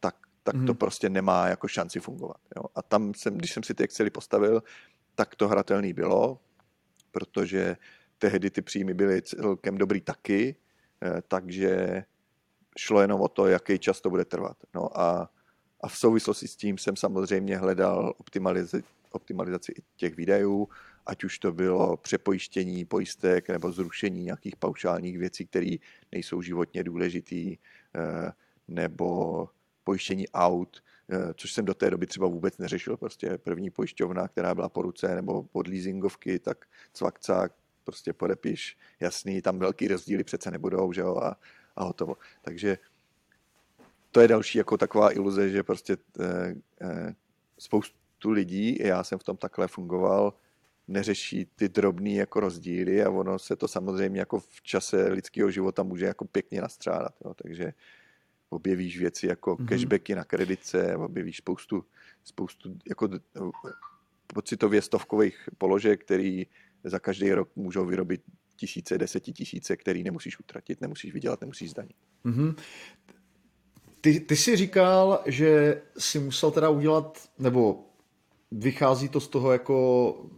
tak, 0.00 0.16
tak 0.42 0.54
hmm. 0.54 0.66
to 0.66 0.72
mhm. 0.72 0.78
prostě 0.78 1.10
nemá 1.10 1.48
jako 1.48 1.68
šanci 1.68 2.00
fungovat. 2.00 2.40
Jo. 2.56 2.64
A 2.74 2.82
tam 2.82 3.14
jsem, 3.14 3.38
když 3.38 3.52
jsem 3.52 3.62
si 3.62 3.74
ty 3.74 3.84
Excely 3.84 4.10
postavil, 4.10 4.62
tak 5.14 5.36
to 5.36 5.48
hratelný 5.48 5.92
bylo, 5.92 6.40
protože 7.10 7.76
tehdy 8.18 8.50
ty 8.50 8.62
příjmy 8.62 8.94
byly 8.94 9.22
celkem 9.22 9.78
dobrý 9.78 10.00
taky, 10.00 10.56
Eh, 11.02 11.22
takže 11.28 12.04
šlo 12.78 13.00
jenom 13.00 13.20
o 13.20 13.28
to, 13.28 13.46
jaký 13.46 13.78
čas 13.78 14.00
to 14.00 14.10
bude 14.10 14.24
trvat. 14.24 14.56
No 14.74 15.00
a, 15.00 15.30
a 15.80 15.88
v 15.88 15.96
souvislosti 15.96 16.48
s 16.48 16.56
tím 16.56 16.78
jsem 16.78 16.96
samozřejmě 16.96 17.56
hledal 17.56 18.14
optimalizaci, 18.18 18.84
optimalizaci 19.10 19.74
těch 19.96 20.16
výdajů, 20.16 20.68
ať 21.06 21.24
už 21.24 21.38
to 21.38 21.52
bylo 21.52 21.96
přepojištění 21.96 22.84
pojistek 22.84 23.48
nebo 23.48 23.72
zrušení 23.72 24.24
nějakých 24.24 24.56
paušálních 24.56 25.18
věcí, 25.18 25.46
které 25.46 25.76
nejsou 26.12 26.42
životně 26.42 26.84
důležitý, 26.84 27.56
eh, 27.94 28.32
nebo 28.68 29.48
pojištění 29.84 30.28
aut, 30.28 30.82
eh, 31.08 31.34
což 31.34 31.52
jsem 31.52 31.64
do 31.64 31.74
té 31.74 31.90
doby 31.90 32.06
třeba 32.06 32.26
vůbec 32.26 32.58
neřešil. 32.58 32.96
Prostě 32.96 33.38
první 33.38 33.70
pojišťovna, 33.70 34.28
která 34.28 34.54
byla 34.54 34.68
po 34.68 34.82
ruce, 34.82 35.14
nebo 35.14 35.42
pod 35.42 35.68
leasingovky, 35.68 36.38
tak 36.38 36.66
cvakcák, 36.92 37.52
prostě 37.84 38.12
podepiš, 38.12 38.78
jasný, 39.00 39.42
tam 39.42 39.58
velký 39.58 39.88
rozdíly 39.88 40.24
přece 40.24 40.50
nebudou, 40.50 40.92
že 40.92 41.00
jo, 41.00 41.16
a, 41.16 41.36
a 41.76 41.84
hotovo. 41.84 42.16
Takže 42.42 42.78
to 44.12 44.20
je 44.20 44.28
další 44.28 44.58
jako 44.58 44.76
taková 44.78 45.12
iluze, 45.12 45.50
že 45.50 45.62
prostě 45.62 45.96
eh, 46.20 46.54
eh, 46.80 47.14
spoustu 47.58 48.30
lidí, 48.30 48.78
já 48.80 49.04
jsem 49.04 49.18
v 49.18 49.24
tom 49.24 49.36
takhle 49.36 49.68
fungoval, 49.68 50.34
neřeší 50.88 51.46
ty 51.56 51.68
drobné 51.68 52.10
jako 52.10 52.40
rozdíly 52.40 53.02
a 53.02 53.10
ono 53.10 53.38
se 53.38 53.56
to 53.56 53.68
samozřejmě 53.68 54.20
jako 54.20 54.38
v 54.38 54.62
čase 54.62 55.08
lidského 55.08 55.50
života 55.50 55.82
může 55.82 56.04
jako 56.04 56.24
pěkně 56.24 56.60
nastřádat. 56.60 57.14
Jo. 57.24 57.34
Takže 57.34 57.72
objevíš 58.48 58.98
věci 58.98 59.26
jako 59.26 59.56
mm-hmm. 59.56 59.68
cashbacky 59.68 60.14
na 60.14 60.24
kredice, 60.24 60.96
objevíš 60.96 61.36
spoustu, 61.36 61.84
spoustu 62.24 62.76
jako 62.88 63.08
pocitově 64.26 64.82
stovkových 64.82 65.48
položek, 65.58 66.04
který 66.04 66.46
za 66.84 66.98
každý 66.98 67.32
rok 67.32 67.48
můžou 67.56 67.86
vyrobit 67.86 68.22
tisíce, 68.56 68.98
desetitisíce, 68.98 69.76
který 69.76 70.02
nemusíš 70.02 70.40
utratit, 70.40 70.80
nemusíš 70.80 71.12
vydělat, 71.12 71.40
nemusíš 71.40 71.70
zdanit. 71.70 71.96
Mm-hmm. 72.24 72.54
Ty, 74.00 74.20
ty 74.20 74.36
jsi 74.36 74.56
říkal, 74.56 75.22
že 75.26 75.82
si 75.98 76.18
musel 76.18 76.50
teda 76.50 76.68
udělat, 76.68 77.30
nebo 77.38 77.88
vychází 78.50 79.08
to 79.08 79.20
z 79.20 79.28
toho 79.28 79.52
jako 79.52 80.30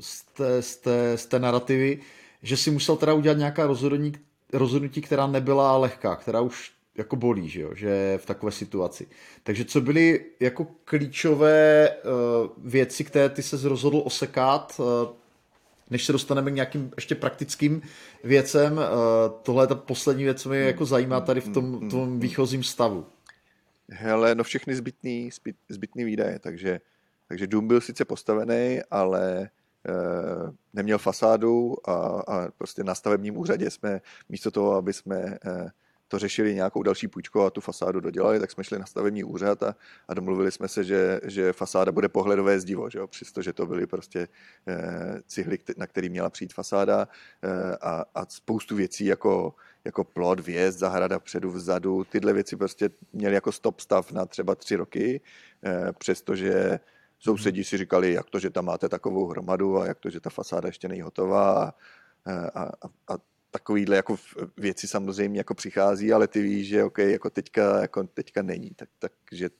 z 0.00 0.22
té, 0.22 0.62
z 0.62 0.76
té, 0.76 1.18
z 1.18 1.26
té 1.26 1.38
narrativy, 1.38 1.98
že 2.42 2.56
si 2.56 2.70
musel 2.70 2.96
teda 2.96 3.14
udělat 3.14 3.38
nějaká 3.38 3.66
rozhodnutí, 3.66 4.18
rozhodnutí, 4.52 5.00
která 5.00 5.26
nebyla 5.26 5.76
lehká, 5.76 6.16
která 6.16 6.40
už 6.40 6.72
jako 6.96 7.16
bolí, 7.16 7.48
že, 7.48 7.60
jo? 7.60 7.74
že 7.74 8.18
v 8.22 8.26
takové 8.26 8.52
situaci. 8.52 9.06
Takže 9.42 9.64
co 9.64 9.80
byly 9.80 10.24
jako 10.40 10.66
klíčové 10.84 11.90
uh, 11.90 12.70
věci, 12.70 13.04
které 13.04 13.28
ty 13.28 13.42
se 13.42 13.68
rozhodl 13.68 14.02
osekat, 14.04 14.80
uh, 14.80 15.16
než 15.90 16.04
se 16.04 16.12
dostaneme 16.12 16.50
k 16.50 16.54
nějakým 16.54 16.90
ještě 16.96 17.14
praktickým 17.14 17.82
věcem. 18.24 18.78
Eh, 18.78 18.84
tohle 19.42 19.64
je 19.64 19.68
ta 19.68 19.74
poslední 19.74 20.24
věc, 20.24 20.42
co 20.42 20.48
mě 20.48 20.58
jako 20.58 20.86
zajímá 20.86 21.20
tady 21.20 21.40
v 21.40 21.48
tom, 21.48 21.90
tom 21.90 22.20
výchozím 22.20 22.62
stavu. 22.62 23.06
Hele, 23.90 24.34
no 24.34 24.44
všechny 24.44 24.74
zbytný, 24.74 25.30
zbyt, 25.30 25.56
zbytný 25.68 26.04
výdaje, 26.04 26.38
takže, 26.38 26.80
takže 27.28 27.46
dům 27.46 27.68
byl 27.68 27.80
sice 27.80 28.04
postavený, 28.04 28.80
ale 28.90 29.50
neměl 30.72 30.98
fasádu 30.98 31.76
a, 31.90 31.92
a 32.28 32.48
prostě 32.58 32.84
na 32.84 32.94
stavebním 32.94 33.36
úřadě 33.36 33.70
jsme 33.70 34.00
místo 34.28 34.50
toho, 34.50 34.74
aby 34.74 34.92
jsme 34.92 35.16
e, 35.16 35.38
to 36.08 36.18
řešili 36.18 36.54
nějakou 36.54 36.82
další 36.82 37.08
půjčkou 37.08 37.40
a 37.40 37.50
tu 37.50 37.60
fasádu 37.60 38.00
dodělali, 38.00 38.40
tak 38.40 38.50
jsme 38.50 38.64
šli 38.64 38.78
na 38.78 38.86
stavební 38.86 39.24
úřad 39.24 39.62
a, 39.62 39.76
a 40.08 40.14
domluvili 40.14 40.52
jsme 40.52 40.68
se, 40.68 40.84
že, 40.84 41.20
že 41.24 41.52
fasáda 41.52 41.92
bude 41.92 42.08
pohledové 42.08 42.60
zdivo, 42.60 42.90
že 42.90 42.98
jo? 42.98 43.06
přestože 43.06 43.52
to 43.52 43.66
byly 43.66 43.86
prostě 43.86 44.28
eh, 44.66 45.22
cihly, 45.26 45.58
na 45.76 45.86
který 45.86 46.08
měla 46.08 46.30
přijít 46.30 46.54
fasáda 46.54 47.08
eh, 47.42 47.76
a, 47.76 48.04
a 48.14 48.26
spoustu 48.26 48.76
věcí 48.76 49.04
jako, 49.04 49.54
jako 49.84 50.04
plot, 50.04 50.40
vjezd, 50.40 50.78
zahrada 50.78 51.18
předu, 51.18 51.50
vzadu, 51.50 52.04
tyhle 52.04 52.32
věci 52.32 52.56
prostě 52.56 52.90
měly 53.12 53.34
jako 53.34 53.52
stop 53.52 53.80
stav 53.80 54.12
na 54.12 54.26
třeba 54.26 54.54
tři 54.54 54.76
roky, 54.76 55.20
eh, 55.64 55.92
přestože 55.98 56.80
sousedí 57.18 57.64
si 57.64 57.78
říkali, 57.78 58.12
jak 58.12 58.30
to, 58.30 58.38
že 58.38 58.50
tam 58.50 58.64
máte 58.64 58.88
takovou 58.88 59.26
hromadu 59.26 59.78
a 59.78 59.86
jak 59.86 59.98
to, 59.98 60.10
že 60.10 60.20
ta 60.20 60.30
fasáda 60.30 60.68
ještě 60.68 60.88
není 60.88 61.00
hotová 61.00 61.62
a, 61.62 61.72
a, 62.54 62.62
a, 62.64 63.14
a 63.14 63.18
takovýhle 63.50 63.96
jako 63.96 64.16
věci 64.56 64.88
samozřejmě 64.88 65.40
jako 65.40 65.54
přichází, 65.54 66.12
ale 66.12 66.28
ty 66.28 66.42
víš, 66.42 66.68
že 66.68 66.84
okay, 66.84 67.12
jako 67.12 67.30
teďka, 67.30 67.80
jako 67.80 68.04
teďka 68.04 68.42
není, 68.42 68.70
tak, 68.70 68.88
takže 68.98 69.50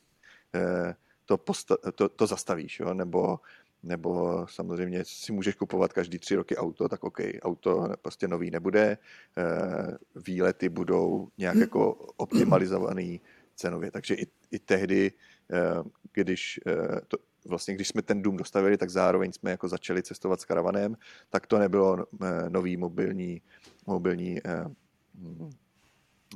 eh, 0.55 0.94
to, 1.25 1.37
posta- 1.37 1.92
to, 1.92 2.09
to 2.09 2.27
zastavíš, 2.27 2.81
jo? 2.81 2.94
Nebo, 2.94 3.40
nebo 3.83 4.47
samozřejmě 4.51 5.05
si 5.05 5.33
můžeš 5.33 5.55
kupovat 5.55 5.92
každý 5.92 6.18
tři 6.18 6.35
roky 6.35 6.57
auto, 6.57 6.88
tak 6.88 7.05
OK, 7.05 7.18
auto 7.42 7.88
prostě 8.03 8.29
nový 8.29 8.51
nebude, 8.51 8.99
eh, 9.38 9.97
výlety 10.16 10.68
budou 10.68 11.29
nějak 11.38 11.57
jako 11.57 11.92
optimalizovaný 12.16 13.21
cenově, 13.55 13.90
takže 13.90 14.14
i, 14.14 14.27
i 14.51 14.59
tehdy, 14.59 15.12
eh, 15.53 15.83
když 16.12 16.61
to, 17.09 17.16
vlastně 17.49 17.75
když 17.75 17.89
jsme 17.89 18.03
ten 18.03 18.23
dům 18.23 18.37
dostavili, 18.37 18.77
tak 18.77 18.91
zároveň 18.91 19.33
jsme 19.33 19.51
jako 19.51 19.69
začali 19.69 20.03
cestovat 20.03 20.41
s 20.41 20.45
karavanem, 20.45 20.97
tak 21.31 21.47
to 21.47 21.59
nebylo 21.59 22.07
nový 22.49 22.77
mobilní 22.77 23.43
mobilní 23.89 24.41
eh, 24.47 24.65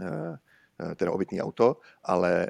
eh, 0.01 0.39
eh, 0.81 0.95
teda 0.95 1.13
obytný 1.13 1.43
auto, 1.43 1.77
ale 2.05 2.47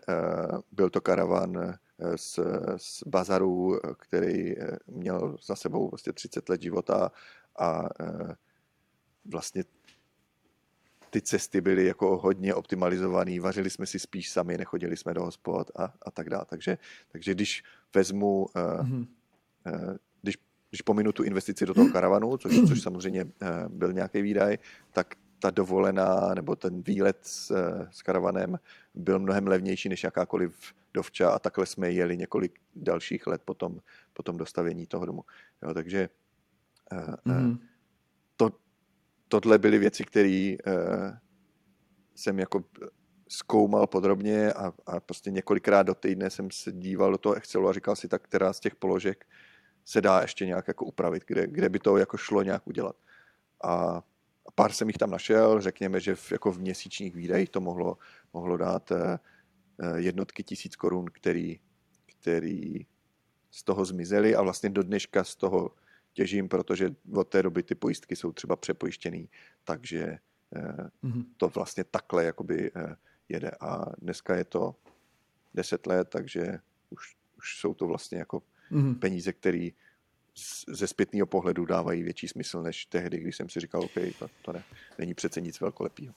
byl 0.73 0.91
to 0.91 1.01
karavan 1.01 1.75
z, 2.17 2.39
z 2.77 3.03
bazaru, 3.07 3.81
který 3.99 4.55
měl 4.87 5.37
za 5.43 5.57
sebou 5.57 5.91
vlastně 5.91 6.13
30 6.13 6.49
let 6.49 6.63
života 6.63 7.13
a 7.59 7.89
vlastně 9.25 9.65
ty 11.13 11.21
cesty 11.21 11.61
byly 11.61 11.87
jako 11.87 12.19
hodně 12.19 12.55
optimalizované, 12.55 13.41
vařili 13.41 13.71
jsme 13.71 13.87
si 13.87 13.99
spíš 13.99 14.31
sami, 14.31 14.59
nechodili 14.59 14.97
jsme 14.97 15.15
do 15.15 15.25
hospod 15.25 15.71
a, 15.77 15.95
a 16.03 16.11
tak 16.11 16.31
dále. 16.31 16.45
Takže, 16.49 16.79
takže 17.09 17.35
když 17.35 17.63
vezmu, 17.95 18.47
mm-hmm. 18.55 19.07
když, 20.23 20.39
když 20.71 20.83
pominu 20.83 21.13
tu 21.13 21.23
investici 21.23 21.67
do 21.67 21.75
toho 21.75 21.89
karavanu, 21.89 22.37
což, 22.37 22.53
což 22.69 22.83
samozřejmě 22.83 23.25
byl 23.69 23.93
nějaký 23.93 24.23
výdaj, 24.23 24.59
tak 24.93 25.15
ta 25.39 25.51
dovolená 25.51 26.35
nebo 26.35 26.57
ten 26.57 26.83
výlet 26.83 27.19
s, 27.23 27.53
s 27.91 28.03
karavanem 28.03 28.59
byl 28.95 29.19
mnohem 29.19 29.47
levnější 29.47 29.89
než 29.89 30.05
jakákoliv 30.05 30.73
dovča 30.95 31.31
a 31.31 31.39
takhle 31.39 31.67
jsme 31.67 31.91
jeli 31.91 32.17
několik 32.17 32.61
dalších 32.75 33.27
let 33.27 33.43
po 33.45 33.55
tom, 33.55 33.79
po 34.13 34.23
tom 34.23 34.37
dostavění 34.37 34.87
toho 34.87 35.07
domu. 35.07 35.25
Jo, 35.63 35.75
takže 35.75 36.09
mm-hmm. 37.27 37.59
to, 38.37 38.51
tohle 39.41 39.59
byly 39.59 39.79
věci, 39.79 40.05
které 40.05 40.57
jsem 42.15 42.39
jako 42.39 42.65
zkoumal 43.29 43.87
podrobně 43.87 44.53
a, 44.53 44.73
a 44.87 45.01
prostě 45.01 45.31
několikrát 45.31 45.83
do 45.83 45.95
týdne 45.95 46.31
jsem 46.31 46.51
se 46.51 46.73
díval 46.73 47.13
do 47.13 47.19
toho 47.19 47.35
Excelu 47.35 47.69
a 47.69 47.73
říkal 47.73 47.97
si, 47.97 48.09
tak 48.09 48.23
která 48.23 48.53
z 48.53 48.61
těch 48.61 48.75
položek 48.77 49.27
se 49.85 50.01
dá 50.01 50.21
ještě 50.21 50.47
nějak 50.47 50.69
jako 50.69 50.85
upravit, 50.85 51.25
kde, 51.27 51.47
kde 51.47 51.69
by 51.69 51.79
to 51.79 51.97
jako 51.97 52.17
šlo 52.17 52.43
nějak 52.43 52.67
udělat. 52.67 52.97
A 53.65 54.03
pár 54.55 54.73
jsem 54.73 54.89
jich 54.89 54.99
tam 54.99 55.11
našel, 55.11 55.61
řekněme, 55.61 56.01
že 56.01 56.15
v, 56.15 56.33
jako 56.33 56.53
v 56.53 56.59
měsíčních 56.59 57.15
výdajích 57.15 57.51
to 57.51 57.61
mohlo, 57.61 57.99
mohlo 58.33 58.57
dát 58.57 58.93
eh, 58.93 59.19
eh, 59.83 60.01
jednotky 60.01 60.43
tisíc 60.43 60.77
korun, 60.77 61.07
který, 61.13 61.61
který 62.07 62.87
z 63.51 63.65
toho 63.65 63.85
zmizely 63.85 64.37
a 64.37 64.43
vlastně 64.43 64.71
do 64.71 64.83
dneška 64.83 65.25
z 65.25 65.37
toho 65.37 65.71
těžím, 66.13 66.49
protože 66.49 66.95
od 67.15 67.29
té 67.29 67.43
doby 67.43 67.63
ty 67.63 67.75
pojistky 67.75 68.17
jsou 68.17 68.33
třeba 68.33 68.57
přepojištěný, 68.57 69.29
takže 69.65 70.19
mm-hmm. 71.05 71.25
to 71.37 71.49
vlastně 71.49 71.85
takhle 71.85 72.25
jakoby 72.25 72.71
jede 73.29 73.51
a 73.61 73.85
dneska 73.99 74.37
je 74.37 74.45
to 74.45 74.75
10 75.55 75.87
let, 75.87 76.09
takže 76.09 76.59
už, 76.91 77.17
už 77.39 77.59
jsou 77.59 77.75
to 77.75 77.87
vlastně 77.87 78.19
jako 78.19 78.43
mm-hmm. 78.73 78.99
peníze, 78.99 79.33
které 79.33 79.69
ze 80.69 80.87
zpětného 80.87 81.27
pohledu 81.27 81.65
dávají 81.65 82.03
větší 82.03 82.29
smysl 82.29 82.63
než 82.63 82.87
tehdy, 82.87 83.19
když 83.19 83.37
jsem 83.37 83.49
si 83.49 83.61
říkal, 83.61 83.83
OK, 83.83 83.95
to, 84.19 84.29
to 84.43 84.53
ne, 84.53 84.63
není 84.99 85.15
přece 85.15 85.41
nic 85.41 85.61
velkolepého. 85.61 86.15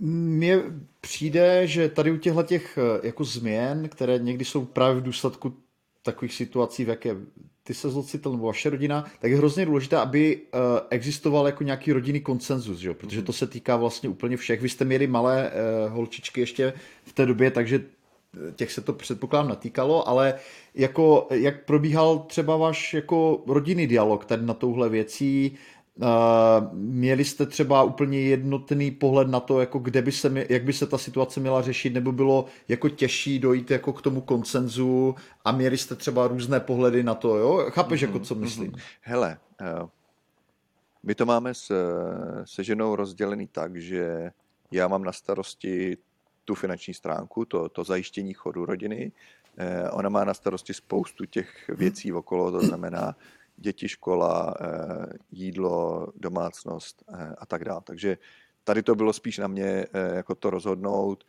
Mně 0.00 0.62
přijde, 1.00 1.66
že 1.66 1.88
tady 1.88 2.10
u 2.10 2.16
těchto 2.16 2.42
těch 2.42 2.78
eh, 2.78 3.06
jako 3.06 3.24
změn, 3.24 3.88
které 3.88 4.18
někdy 4.18 4.44
jsou 4.44 4.64
právě 4.64 5.00
v 5.00 5.04
důsledku 5.04 5.56
takových 6.04 6.34
situací, 6.34 6.84
v 6.84 6.88
jaké 6.88 7.16
ty 7.62 7.74
se 7.74 7.90
zocitl, 7.90 8.32
nebo 8.32 8.46
vaše 8.46 8.70
rodina, 8.70 9.04
tak 9.20 9.30
je 9.30 9.36
hrozně 9.36 9.66
důležité, 9.66 9.96
aby 9.96 10.36
uh, 10.36 10.60
existoval 10.90 11.46
jako 11.46 11.64
nějaký 11.64 11.92
rodinný 11.92 12.20
konsenzus, 12.20 12.78
že? 12.78 12.94
protože 12.94 13.22
to 13.22 13.32
se 13.32 13.46
týká 13.46 13.76
vlastně 13.76 14.08
úplně 14.08 14.36
všech. 14.36 14.60
Vy 14.60 14.68
jste 14.68 14.84
měli 14.84 15.06
malé 15.06 15.50
uh, 15.50 15.92
holčičky 15.92 16.40
ještě 16.40 16.72
v 17.04 17.12
té 17.12 17.26
době, 17.26 17.50
takže 17.50 17.84
těch 18.56 18.72
se 18.72 18.80
to 18.80 18.92
předpokládám 18.92 19.48
natýkalo, 19.48 20.08
ale 20.08 20.34
jako, 20.74 21.26
jak 21.30 21.64
probíhal 21.64 22.18
třeba 22.18 22.56
váš 22.56 22.94
jako 22.94 23.42
rodinný 23.46 23.86
dialog 23.86 24.24
tady 24.24 24.42
na 24.42 24.54
touhle 24.54 24.88
věcí, 24.88 25.56
měli 26.72 27.24
jste 27.24 27.46
třeba 27.46 27.82
úplně 27.82 28.20
jednotný 28.20 28.90
pohled 28.90 29.28
na 29.28 29.40
to, 29.40 29.60
jako 29.60 29.78
kde 29.78 30.02
by 30.02 30.12
se, 30.12 30.46
jak 30.48 30.64
by 30.64 30.72
se 30.72 30.86
ta 30.86 30.98
situace 30.98 31.40
měla 31.40 31.62
řešit, 31.62 31.90
nebo 31.90 32.12
bylo 32.12 32.46
jako 32.68 32.88
těžší 32.88 33.38
dojít 33.38 33.70
jako 33.70 33.92
k 33.92 34.02
tomu 34.02 34.20
koncenzu 34.20 35.14
a 35.44 35.52
měli 35.52 35.78
jste 35.78 35.94
třeba 35.94 36.28
různé 36.28 36.60
pohledy 36.60 37.02
na 37.02 37.14
to, 37.14 37.36
jo? 37.36 37.66
Chápeš, 37.70 38.02
mm-hmm, 38.02 38.06
jako 38.06 38.18
co 38.18 38.34
myslím? 38.34 38.70
Mm-hmm. 38.70 38.80
Hele, 39.00 39.38
uh, 39.60 39.88
my 41.02 41.14
to 41.14 41.26
máme 41.26 41.54
s, 41.54 41.72
se 42.44 42.64
ženou 42.64 42.96
rozdělený 42.96 43.46
tak, 43.46 43.76
že 43.76 44.30
já 44.70 44.88
mám 44.88 45.04
na 45.04 45.12
starosti 45.12 45.96
tu 46.44 46.54
finanční 46.54 46.94
stránku, 46.94 47.44
to, 47.44 47.68
to 47.68 47.84
zajištění 47.84 48.34
chodu 48.34 48.64
rodiny. 48.64 49.12
Eh, 49.56 49.90
ona 49.90 50.08
má 50.08 50.24
na 50.24 50.34
starosti 50.34 50.74
spoustu 50.74 51.24
těch 51.24 51.68
věcí 51.68 52.12
okolo, 52.12 52.50
to 52.50 52.60
znamená 52.60 53.16
děti, 53.56 53.88
škola, 53.88 54.54
eh, 54.60 55.06
jídlo, 55.30 56.08
domácnost 56.16 57.02
eh, 57.08 57.34
a 57.38 57.46
tak 57.46 57.64
dále. 57.64 57.80
Takže 57.84 58.18
tady 58.64 58.82
to 58.82 58.94
bylo 58.94 59.12
spíš 59.12 59.38
na 59.38 59.46
mě 59.46 59.86
jako 60.14 60.34
to 60.34 60.50
rozhodnout, 60.50 61.24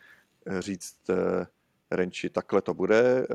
říct 0.59 0.97
Renči, 1.91 2.29
takhle 2.29 2.61
to 2.61 2.73
bude, 2.73 3.27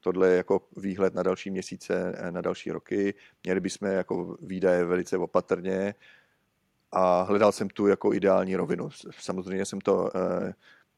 tohle 0.00 0.28
je 0.28 0.36
jako 0.36 0.68
výhled 0.76 1.14
na 1.14 1.22
další 1.22 1.50
měsíce, 1.50 2.16
na 2.30 2.40
další 2.40 2.70
roky, 2.70 3.14
měli 3.44 3.60
bychom 3.60 3.88
jako 3.88 4.36
výdaje 4.42 4.84
velice 4.84 5.18
opatrně 5.18 5.94
a 6.92 7.22
hledal 7.22 7.52
jsem 7.52 7.68
tu 7.68 7.86
jako 7.86 8.14
ideální 8.14 8.56
rovinu. 8.56 8.88
Samozřejmě 9.20 9.64
jsem 9.64 9.80
to 9.80 10.10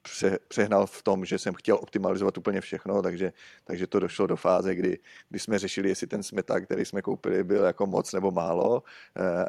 pře, 0.02 0.38
přehnal 0.48 0.86
v 0.86 1.02
tom, 1.02 1.24
že 1.24 1.38
jsem 1.38 1.54
chtěl 1.54 1.76
optimalizovat 1.76 2.38
úplně 2.38 2.60
všechno, 2.60 3.02
takže, 3.02 3.32
takže 3.64 3.86
to 3.86 4.00
došlo 4.00 4.26
do 4.26 4.36
fáze, 4.36 4.74
kdy, 4.74 4.98
kdy 5.28 5.38
jsme 5.38 5.58
řešili, 5.58 5.88
jestli 5.88 6.06
ten 6.06 6.22
smetak, 6.22 6.64
který 6.64 6.84
jsme 6.84 7.02
koupili, 7.02 7.44
byl 7.44 7.64
jako 7.64 7.86
moc 7.86 8.12
nebo 8.12 8.30
málo, 8.30 8.82
eh, 9.16 9.44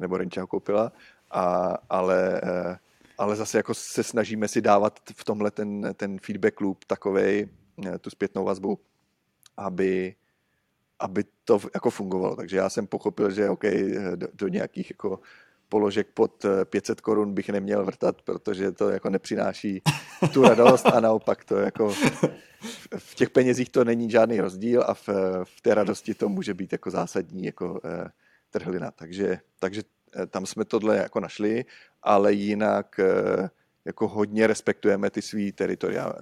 nebo 0.00 0.16
Renča 0.16 0.40
ho 0.40 0.46
koupila, 0.46 0.92
a, 1.30 1.74
ale, 1.90 2.40
eh, 2.44 2.78
ale 3.18 3.36
zase 3.36 3.58
jako 3.58 3.74
se 3.74 4.02
snažíme 4.02 4.48
si 4.48 4.60
dávat 4.60 5.00
v 5.14 5.24
tomhle 5.24 5.50
ten, 5.50 5.94
ten 5.94 6.18
feedback 6.18 6.60
loop 6.60 6.84
takovej, 6.84 7.48
eh, 7.86 7.98
tu 7.98 8.10
zpětnou 8.10 8.44
vazbu, 8.44 8.78
aby, 9.56 10.14
aby 10.98 11.24
to 11.44 11.60
jako 11.74 11.90
fungovalo. 11.90 12.36
Takže 12.36 12.56
já 12.56 12.70
jsem 12.70 12.86
pochopil, 12.86 13.30
že 13.30 13.50
OK, 13.50 13.64
do, 14.14 14.28
do 14.34 14.48
nějakých 14.48 14.90
jako 14.90 15.20
položek 15.68 16.06
pod 16.14 16.46
500 16.64 16.98
eh, 16.98 17.02
korun 17.02 17.34
bych 17.34 17.48
neměl 17.48 17.84
vrtat, 17.84 18.22
protože 18.22 18.72
to 18.72 18.90
jako 18.90 19.10
nepřináší 19.10 19.82
tu 20.32 20.42
radost 20.42 20.86
a 20.86 21.00
naopak 21.00 21.44
to 21.44 21.56
jako 21.56 21.94
v 22.96 23.14
těch 23.14 23.30
penězích 23.30 23.68
to 23.68 23.84
není 23.84 24.10
žádný 24.10 24.40
rozdíl 24.40 24.84
a 24.86 24.94
v, 24.94 25.08
v 25.44 25.60
té 25.60 25.74
radosti 25.74 26.14
to 26.14 26.28
může 26.28 26.54
být 26.54 26.72
jako 26.72 26.90
zásadní 26.90 27.44
jako 27.44 27.80
eh, 27.84 28.08
trhlina. 28.50 28.90
Takže, 28.90 29.40
takže 29.58 29.82
eh, 30.16 30.26
tam 30.26 30.46
jsme 30.46 30.64
tohle 30.64 30.96
jako 30.96 31.20
našli, 31.20 31.64
ale 32.02 32.32
jinak 32.32 33.00
jako 33.84 34.08
hodně 34.08 34.46
respektujeme 34.46 35.10
ty 35.10 35.22
svý 35.22 35.52
teritoria. 35.52 36.12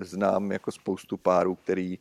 Znám 0.00 0.52
jako 0.52 0.72
spoustu 0.72 1.16
párů, 1.16 1.54
který 1.54 1.98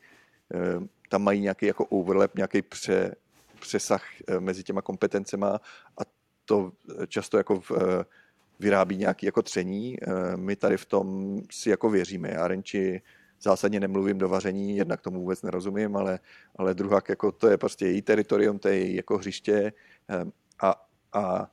tam 1.10 1.24
mají 1.24 1.42
nějaký 1.42 1.66
jako 1.66 1.86
overlap, 1.86 2.36
nějaký 2.36 2.62
pře, 2.62 3.16
přesah 3.60 4.04
mezi 4.40 4.64
těma 4.64 4.82
kompetencema 4.82 5.60
a 5.98 6.17
to 6.48 6.72
často 7.08 7.38
jako 7.38 7.60
v, 7.60 7.72
eh, 7.72 8.06
vyrábí 8.60 8.98
nějaký 8.98 9.26
jako 9.26 9.42
tření. 9.42 9.98
Eh, 10.02 10.38
my 10.38 10.56
tady 10.56 10.78
v 10.78 10.86
tom 10.86 11.38
si 11.52 11.70
jako 11.70 11.90
věříme. 11.90 12.30
Já 12.32 12.48
Renči 12.48 13.02
zásadně 13.42 13.80
nemluvím 13.80 14.18
do 14.18 14.30
vaření, 14.30 14.78
jednak 14.78 15.02
tomu 15.02 15.20
vůbec 15.20 15.42
nerozumím, 15.42 15.96
ale, 15.96 16.20
ale 16.56 16.74
druhak 16.74 17.10
jako 17.10 17.32
to 17.32 17.48
je 17.48 17.58
prostě 17.58 17.88
její 17.88 18.02
teritorium, 18.02 18.60
to 18.60 18.68
je 18.68 18.80
její 18.80 18.96
jako 18.96 19.18
hřiště 19.18 19.74
eh, 20.10 20.26
a, 20.62 20.88
a 21.14 21.52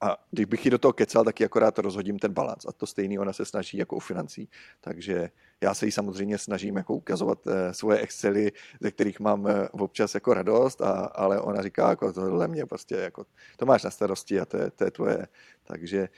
a 0.00 0.16
když 0.30 0.46
bych 0.46 0.64
ji 0.64 0.70
do 0.70 0.78
toho 0.78 0.92
kecal, 0.92 1.24
tak 1.24 1.40
ji 1.40 1.46
akorát 1.46 1.78
rozhodím 1.78 2.18
ten 2.18 2.32
balans. 2.32 2.66
A 2.66 2.72
to 2.72 2.86
stejný 2.86 3.18
ona 3.18 3.32
se 3.32 3.44
snaží 3.44 3.78
jako 3.78 3.96
u 3.96 4.00
financí. 4.00 4.48
Takže 4.80 5.30
já 5.60 5.74
se 5.74 5.86
jí 5.86 5.92
samozřejmě 5.92 6.38
snažím 6.38 6.76
jako 6.76 6.94
ukazovat 6.94 7.46
eh, 7.46 7.74
svoje 7.74 7.98
Excely, 7.98 8.52
ze 8.80 8.90
kterých 8.90 9.20
mám 9.20 9.46
eh, 9.46 9.68
občas 9.68 10.14
jako 10.14 10.34
radost, 10.34 10.80
a, 10.80 10.90
ale 10.90 11.40
ona 11.40 11.62
říká, 11.62 11.90
jako 11.90 12.12
tohle 12.12 12.48
mě 12.48 12.66
prostě, 12.66 12.94
jako, 12.94 13.26
to 13.56 13.66
máš 13.66 13.82
na 13.82 13.90
starosti 13.90 14.40
a 14.40 14.44
to 14.44 14.56
je, 14.56 14.70
to 14.70 14.84
je 14.84 14.90
tvoje. 14.90 15.26
Takže 15.64 16.08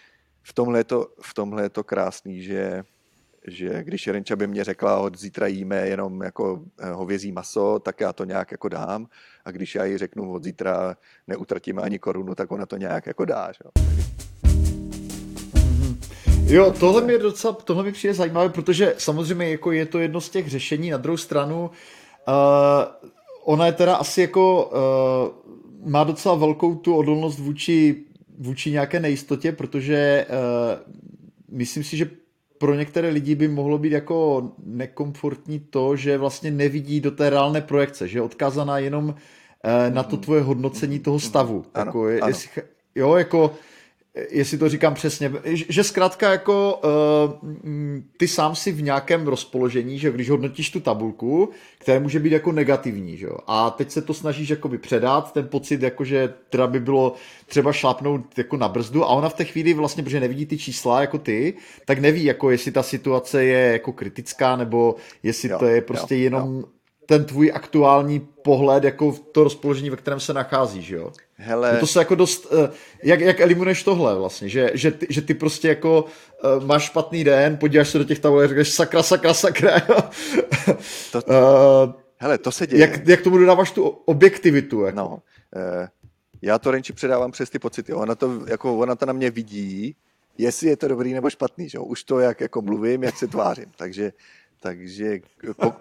v 0.42 0.52
tomhle 0.52 0.78
je 0.78 0.84
to, 0.84 1.14
v 1.22 1.34
tomhle 1.34 1.62
je 1.62 1.68
to 1.68 1.84
krásný, 1.84 2.42
že 2.42 2.84
že 3.46 3.82
když 3.84 4.08
Renča 4.08 4.36
by 4.36 4.46
mě 4.46 4.64
řekla, 4.64 4.98
od 4.98 5.18
zítra 5.18 5.46
jíme 5.46 5.88
jenom 5.88 6.22
jako 6.22 6.62
eh, 6.80 6.90
hovězí 6.90 7.32
maso, 7.32 7.78
tak 7.78 8.00
já 8.00 8.12
to 8.12 8.24
nějak 8.24 8.52
jako 8.52 8.68
dám. 8.68 9.06
A 9.44 9.50
když 9.50 9.74
já 9.74 9.84
jí 9.84 9.98
řeknu, 9.98 10.32
od 10.32 10.44
zítra 10.44 10.96
neutratíme 11.26 11.82
ani 11.82 11.98
korunu, 11.98 12.34
tak 12.34 12.52
ona 12.52 12.66
to 12.66 12.76
nějak 12.76 13.06
jako 13.06 13.24
dá. 13.24 13.52
Že? 13.52 13.64
Mhm. 15.54 16.00
Jo, 16.46 16.74
tohle 16.80 17.02
mi 17.02 17.18
docela, 17.18 17.54
tohle 17.54 17.84
mi 17.84 17.92
přijde 17.92 18.14
zajímavé, 18.14 18.48
protože 18.48 18.94
samozřejmě 18.98 19.50
jako 19.50 19.72
je 19.72 19.86
to 19.86 19.98
jedno 19.98 20.20
z 20.20 20.30
těch 20.30 20.50
řešení. 20.50 20.90
Na 20.90 20.98
druhou 20.98 21.16
stranu, 21.16 21.70
uh, 22.28 22.34
ona 23.44 23.66
je 23.66 23.72
teda 23.72 23.94
asi 23.94 24.20
jako, 24.20 24.70
uh, 25.82 25.90
má 25.90 26.04
docela 26.04 26.34
velkou 26.34 26.74
tu 26.74 26.96
odolnost 26.96 27.38
vůči, 27.38 28.04
vůči 28.38 28.70
nějaké 28.70 29.00
nejistotě, 29.00 29.52
protože 29.52 30.26
uh, 30.28 30.92
myslím 31.58 31.84
si, 31.84 31.96
že 31.96 32.21
pro 32.62 32.74
některé 32.74 33.08
lidi 33.08 33.34
by 33.34 33.48
mohlo 33.48 33.78
být 33.78 33.92
jako 33.92 34.52
nekomfortní 34.64 35.60
to, 35.60 35.96
že 35.96 36.18
vlastně 36.18 36.50
nevidí 36.50 37.00
do 37.00 37.10
té 37.10 37.30
reálné 37.30 37.60
projekce, 37.60 38.08
že 38.08 38.18
je 38.18 38.22
odkázaná 38.22 38.78
jenom 38.78 39.14
eh, 39.64 39.90
na 39.90 40.02
to 40.02 40.16
tvoje 40.16 40.42
hodnocení 40.42 40.98
toho 40.98 41.20
stavu. 41.20 41.64
Ano, 41.74 41.88
jako, 41.88 42.02
ano. 42.02 42.28
Jestli, 42.28 42.62
jo, 42.94 43.16
jako 43.16 43.54
jestli 44.30 44.58
to 44.58 44.68
říkám 44.68 44.94
přesně, 44.94 45.32
že 45.44 45.84
zkrátka 45.84 46.30
jako 46.30 46.80
uh, 46.84 47.50
ty 48.16 48.28
sám 48.28 48.54
si 48.56 48.72
v 48.72 48.82
nějakém 48.82 49.26
rozpoložení, 49.26 49.98
že 49.98 50.10
když 50.10 50.30
hodnotíš 50.30 50.70
tu 50.70 50.80
tabulku, 50.80 51.50
které 51.78 52.00
může 52.00 52.18
být 52.18 52.32
jako 52.32 52.52
negativní, 52.52 53.16
že 53.16 53.26
jo, 53.26 53.36
a 53.46 53.70
teď 53.70 53.90
se 53.90 54.02
to 54.02 54.14
snažíš 54.14 54.48
jakoby 54.48 54.78
předat, 54.78 55.32
ten 55.32 55.48
pocit, 55.48 55.82
jako 55.82 56.04
že 56.04 56.34
teda 56.50 56.66
by 56.66 56.80
bylo 56.80 57.14
třeba 57.46 57.72
šlápnout 57.72 58.38
jako 58.38 58.56
na 58.56 58.68
brzdu 58.68 59.04
a 59.04 59.08
ona 59.08 59.28
v 59.28 59.34
té 59.34 59.44
chvíli 59.44 59.74
vlastně, 59.74 60.02
protože 60.02 60.20
nevidí 60.20 60.46
ty 60.46 60.58
čísla 60.58 61.00
jako 61.00 61.18
ty, 61.18 61.54
tak 61.84 61.98
neví, 61.98 62.24
jako 62.24 62.50
jestli 62.50 62.72
ta 62.72 62.82
situace 62.82 63.44
je 63.44 63.72
jako 63.72 63.92
kritická, 63.92 64.56
nebo 64.56 64.94
jestli 65.22 65.48
jo, 65.48 65.58
to 65.58 65.66
je 65.66 65.80
prostě 65.80 66.16
jo, 66.16 66.22
jenom 66.22 66.56
jo 66.56 66.64
ten 67.06 67.24
tvůj 67.24 67.52
aktuální 67.54 68.20
pohled 68.20 68.84
jako 68.84 69.10
v 69.10 69.20
to 69.20 69.44
rozpoložení, 69.44 69.90
ve 69.90 69.96
kterém 69.96 70.20
se 70.20 70.32
nachází, 70.32 70.82
že 70.82 70.96
jo? 70.96 71.12
Hele. 71.44 71.72
No 71.72 71.80
to 71.80 71.86
se 71.86 71.98
jako 71.98 72.14
dost, 72.14 72.46
eh, 72.52 72.70
jak, 73.02 73.20
jak 73.20 73.40
eliminuješ 73.40 73.82
tohle 73.82 74.18
vlastně, 74.18 74.48
že, 74.48 74.70
že, 74.74 74.90
ty, 74.90 75.06
že 75.10 75.22
ty 75.22 75.34
prostě 75.34 75.68
jako 75.68 76.04
uh, 76.04 76.64
máš 76.64 76.84
špatný 76.84 77.24
den, 77.24 77.56
podíváš 77.56 77.88
se 77.88 77.98
do 77.98 78.04
těch 78.04 78.18
tabulek 78.18 78.50
a 78.50 78.54
říkáš 78.54 78.68
sakra, 78.68 79.02
sakra, 79.02 79.34
sakra. 79.34 79.80
to, 81.12 81.22
uh, 81.26 81.92
hele, 82.18 82.38
to 82.38 82.52
se 82.52 82.66
děje. 82.66 82.80
Jak, 82.80 83.08
jak 83.08 83.22
tomu 83.22 83.38
dodáváš 83.38 83.70
tu 83.70 83.82
objektivitu? 83.88 84.82
Jako? 84.82 84.96
No, 84.96 85.08
uh, 85.08 85.86
já 86.42 86.58
to 86.58 86.70
Renči 86.70 86.92
předávám 86.92 87.30
přes 87.30 87.50
ty 87.50 87.58
pocity. 87.58 87.92
Ona 87.92 88.14
to, 88.14 88.40
jako, 88.46 88.78
ona 88.78 88.94
to 88.94 89.06
na 89.06 89.12
mě 89.12 89.30
vidí, 89.30 89.96
jestli 90.38 90.68
je 90.68 90.76
to 90.76 90.88
dobrý 90.88 91.12
nebo 91.12 91.30
špatný, 91.30 91.68
že 91.68 91.78
jo? 91.78 91.84
Už 91.84 92.04
to, 92.04 92.18
jak 92.18 92.40
jako 92.40 92.62
mluvím, 92.62 93.02
jak 93.02 93.16
se 93.16 93.26
tvářím. 93.26 93.72
Takže 93.76 94.12
takže 94.62 95.18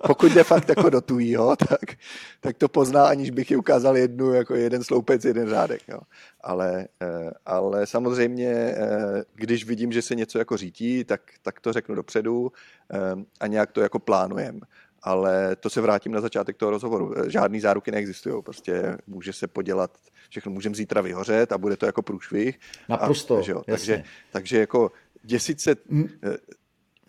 pokud 0.07 0.31
jde 0.31 0.43
fakt 0.43 0.69
jako 0.69 0.89
do 0.89 1.01
tujího, 1.01 1.55
tak, 1.69 1.95
tak 2.39 2.57
to 2.57 2.69
pozná, 2.69 3.07
aniž 3.07 3.29
bych 3.29 3.51
ji 3.51 3.57
ukázal 3.57 3.97
jednu, 3.97 4.33
jako 4.33 4.55
jeden 4.55 4.83
sloupec, 4.83 5.25
jeden 5.25 5.49
řádek. 5.49 5.81
Jo. 5.87 5.99
Ale, 6.41 6.87
eh, 7.01 7.31
ale 7.45 7.87
samozřejmě, 7.87 8.49
eh, 8.49 9.23
když 9.35 9.65
vidím, 9.65 9.91
že 9.91 10.01
se 10.01 10.15
něco 10.15 10.39
jako 10.39 10.57
řítí, 10.57 11.03
tak, 11.03 11.21
tak 11.41 11.59
to 11.59 11.73
řeknu 11.73 11.95
dopředu 11.95 12.51
eh, 12.93 12.97
a 13.39 13.47
nějak 13.47 13.71
to 13.71 13.81
jako 13.81 13.99
plánujem. 13.99 14.61
Ale 15.03 15.55
to 15.55 15.69
se 15.69 15.81
vrátím 15.81 16.11
na 16.11 16.21
začátek 16.21 16.57
toho 16.57 16.69
rozhovoru. 16.69 17.13
Žádný 17.27 17.59
záruky 17.59 17.91
neexistují. 17.91 18.43
Prostě 18.43 18.97
může 19.07 19.33
se 19.33 19.47
podělat, 19.47 19.97
všechno 20.29 20.51
můžeme 20.51 20.75
zítra 20.75 21.01
vyhořet 21.01 21.51
a 21.51 21.57
bude 21.57 21.77
to 21.77 21.85
jako 21.85 22.01
průšvih. 22.01 22.59
Naprosto, 22.89 23.37
a, 23.37 23.41
že 23.41 23.51
jo, 23.51 23.61
takže, 23.65 24.03
takže 24.31 24.59
jako 24.59 24.91
děsit 25.23 25.61
se, 25.61 25.75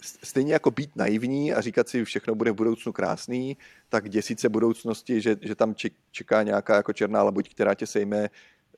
stejně 0.02 0.52
jako 0.52 0.70
být 0.70 0.96
naivní 0.96 1.54
a 1.54 1.60
říkat 1.60 1.88
si, 1.88 1.98
že 1.98 2.04
všechno 2.04 2.34
bude 2.34 2.50
v 2.50 2.54
budoucnu 2.54 2.92
krásný, 2.92 3.56
tak 3.88 4.08
děsit 4.08 4.40
se 4.40 4.48
budoucnosti, 4.48 5.20
že, 5.20 5.36
že 5.40 5.54
tam 5.54 5.74
čeká 6.10 6.42
nějaká 6.42 6.76
jako 6.76 6.92
černá 6.92 7.22
labuť, 7.22 7.48
která 7.54 7.74
tě 7.74 7.86
sejme, 7.86 8.30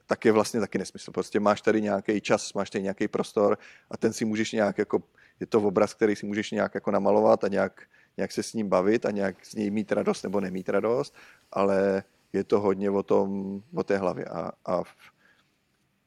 tak 0.07 0.25
je 0.25 0.33
vlastně 0.33 0.61
taky 0.61 0.79
nesmysl. 0.79 1.11
Prostě 1.13 1.41
máš 1.41 1.61
tady 1.61 1.83
nějaký 1.83 2.21
čas, 2.21 2.53
máš 2.53 2.71
tady 2.71 2.83
nějaký 2.83 3.09
prostor 3.09 3.59
a 3.91 3.97
ten 3.97 4.13
si 4.13 4.25
můžeš 4.25 4.53
nějak 4.53 4.79
jako, 4.79 5.03
je 5.41 5.47
to 5.47 5.61
obraz, 5.61 5.95
který 5.95 6.17
si 6.17 6.27
můžeš 6.27 6.51
nějak 6.51 6.75
jako 6.75 6.91
namalovat 6.91 7.45
a 7.45 7.49
nějak, 7.49 7.83
nějak 8.17 8.33
se 8.33 8.43
s 8.43 8.53
ním 8.53 8.69
bavit 8.69 9.07
a 9.07 9.11
nějak 9.11 9.45
z 9.45 9.55
něj 9.55 9.71
mít 9.71 9.93
radost 9.93 10.23
nebo 10.23 10.41
nemít 10.41 10.69
radost, 10.69 11.15
ale 11.53 12.03
je 12.33 12.45
to 12.45 12.61
hodně 12.61 12.91
o 12.91 13.03
tom, 13.03 13.63
o 13.75 13.85
té 13.85 13.99
hlavě 13.99 14.25
a, 14.25 14.53
a, 14.67 14.83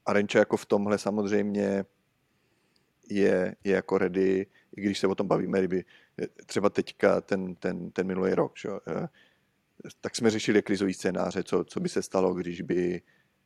a 0.05 0.13
Renča 0.13 0.39
jako 0.39 0.57
v 0.57 0.65
tomhle 0.65 0.97
samozřejmě 0.97 1.85
je, 3.09 3.55
je 3.63 3.73
jako 3.73 3.97
ready, 3.97 4.45
i 4.77 4.81
když 4.81 4.99
se 4.99 5.07
o 5.07 5.15
tom 5.15 5.27
bavíme, 5.27 5.59
kdyby 5.59 5.85
třeba 6.45 6.69
teďka 6.69 7.21
ten, 7.21 7.55
ten, 7.55 7.91
ten 7.91 8.07
minulý 8.07 8.33
rok, 8.33 8.53
že, 8.57 8.69
eh, 8.87 9.07
tak 10.01 10.15
jsme 10.15 10.29
řešili 10.29 10.61
krizový 10.61 10.93
scénáře, 10.93 11.43
co, 11.43 11.63
co 11.63 11.79
by 11.79 11.89
se 11.89 12.01
stalo, 12.01 12.33
když 12.33 12.61
by 12.61 13.01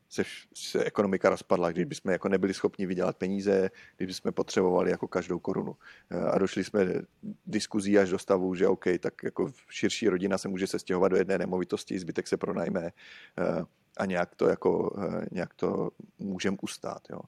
se, 0.10 0.24
se 0.54 0.84
ekonomika 0.84 1.30
rozpadla, 1.30 1.72
když 1.72 1.86
bychom 1.86 2.12
jako 2.12 2.30
nebyli 2.30 2.54
schopni 2.54 2.86
vydělat 2.86 3.18
peníze, 3.18 3.70
když 3.98 4.08
bychom 4.08 4.34
potřebovali 4.34 4.92
jako 4.92 5.08
každou 5.08 5.40
korunu. 5.40 5.76
Eh, 6.10 6.20
a 6.20 6.38
došli 6.38 6.64
jsme 6.64 6.86
diskuzí 7.46 8.00
až 8.00 8.10
do 8.10 8.20
stavu, 8.20 8.56
že 8.56 8.68
OK, 8.68 8.86
tak 9.00 9.14
jako 9.24 9.52
širší 9.70 10.10
rodina 10.10 10.38
se 10.38 10.48
může 10.48 10.68
sestěhovat 10.68 11.12
do 11.12 11.18
jedné 11.18 11.38
nemovitosti, 11.38 12.00
zbytek 12.00 12.28
se 12.28 12.38
pronajme 12.38 12.82
eh, 12.82 13.64
a 13.98 14.06
nějak 14.06 14.36
to, 14.36 14.48
jako, 14.48 14.96
nějak 15.32 15.54
to 15.54 15.90
můžeme 16.20 16.58
ustát. 16.62 17.02
Jo. 17.10 17.20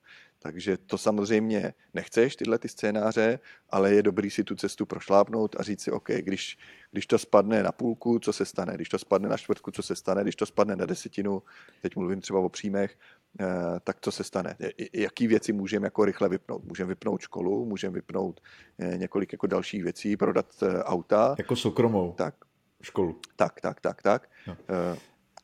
Takže 0.44 0.78
to 0.78 0.98
samozřejmě 0.98 1.74
nechceš, 1.94 2.36
tyhle 2.36 2.60
ty 2.60 2.68
scénáře, 2.68 3.40
ale 3.70 3.94
je 3.94 4.04
dobrý 4.04 4.30
si 4.30 4.44
tu 4.44 4.56
cestu 4.56 4.86
prošlápnout 4.86 5.56
a 5.60 5.64
říct 5.64 5.82
si, 5.82 5.92
OK, 5.92 6.10
když, 6.10 6.58
když 6.92 7.08
to 7.08 7.18
spadne 7.18 7.64
na 7.64 7.72
půlku, 7.72 8.20
co 8.20 8.34
se 8.34 8.46
stane, 8.46 8.74
když 8.76 8.90
to 8.90 9.00
spadne 9.00 9.30
na 9.30 9.38
čtvrtku, 9.38 9.72
co 9.72 9.84
se 9.84 9.96
stane, 9.96 10.24
když 10.24 10.36
to 10.36 10.46
spadne 10.46 10.76
na 10.76 10.86
desetinu, 10.86 11.44
teď 11.82 11.96
mluvím 11.96 12.22
třeba 12.22 12.40
o 12.40 12.50
příjmech, 12.50 12.98
eh, 13.40 13.46
tak 13.84 13.98
co 14.02 14.12
se 14.12 14.24
stane? 14.24 14.56
Jaký 14.94 15.28
věci 15.28 15.54
můžeme 15.54 15.88
jako 15.88 16.06
rychle 16.06 16.30
vypnout? 16.30 16.64
Můžeme 16.64 16.88
vypnout 16.88 17.22
školu, 17.22 17.66
můžeme 17.66 17.94
vypnout 17.94 18.42
eh, 18.80 18.98
několik 18.98 19.32
jako 19.32 19.48
dalších 19.48 19.84
věcí, 19.84 20.18
prodat 20.18 20.46
eh, 20.64 20.84
auta. 20.84 21.36
Jako 21.38 21.56
soukromou 21.56 22.12
tak, 22.12 22.36
školu. 22.82 23.20
Tak, 23.36 23.62
tak, 23.62 23.82
tak, 23.82 24.02
tak. 24.02 24.30
No. 24.48 24.58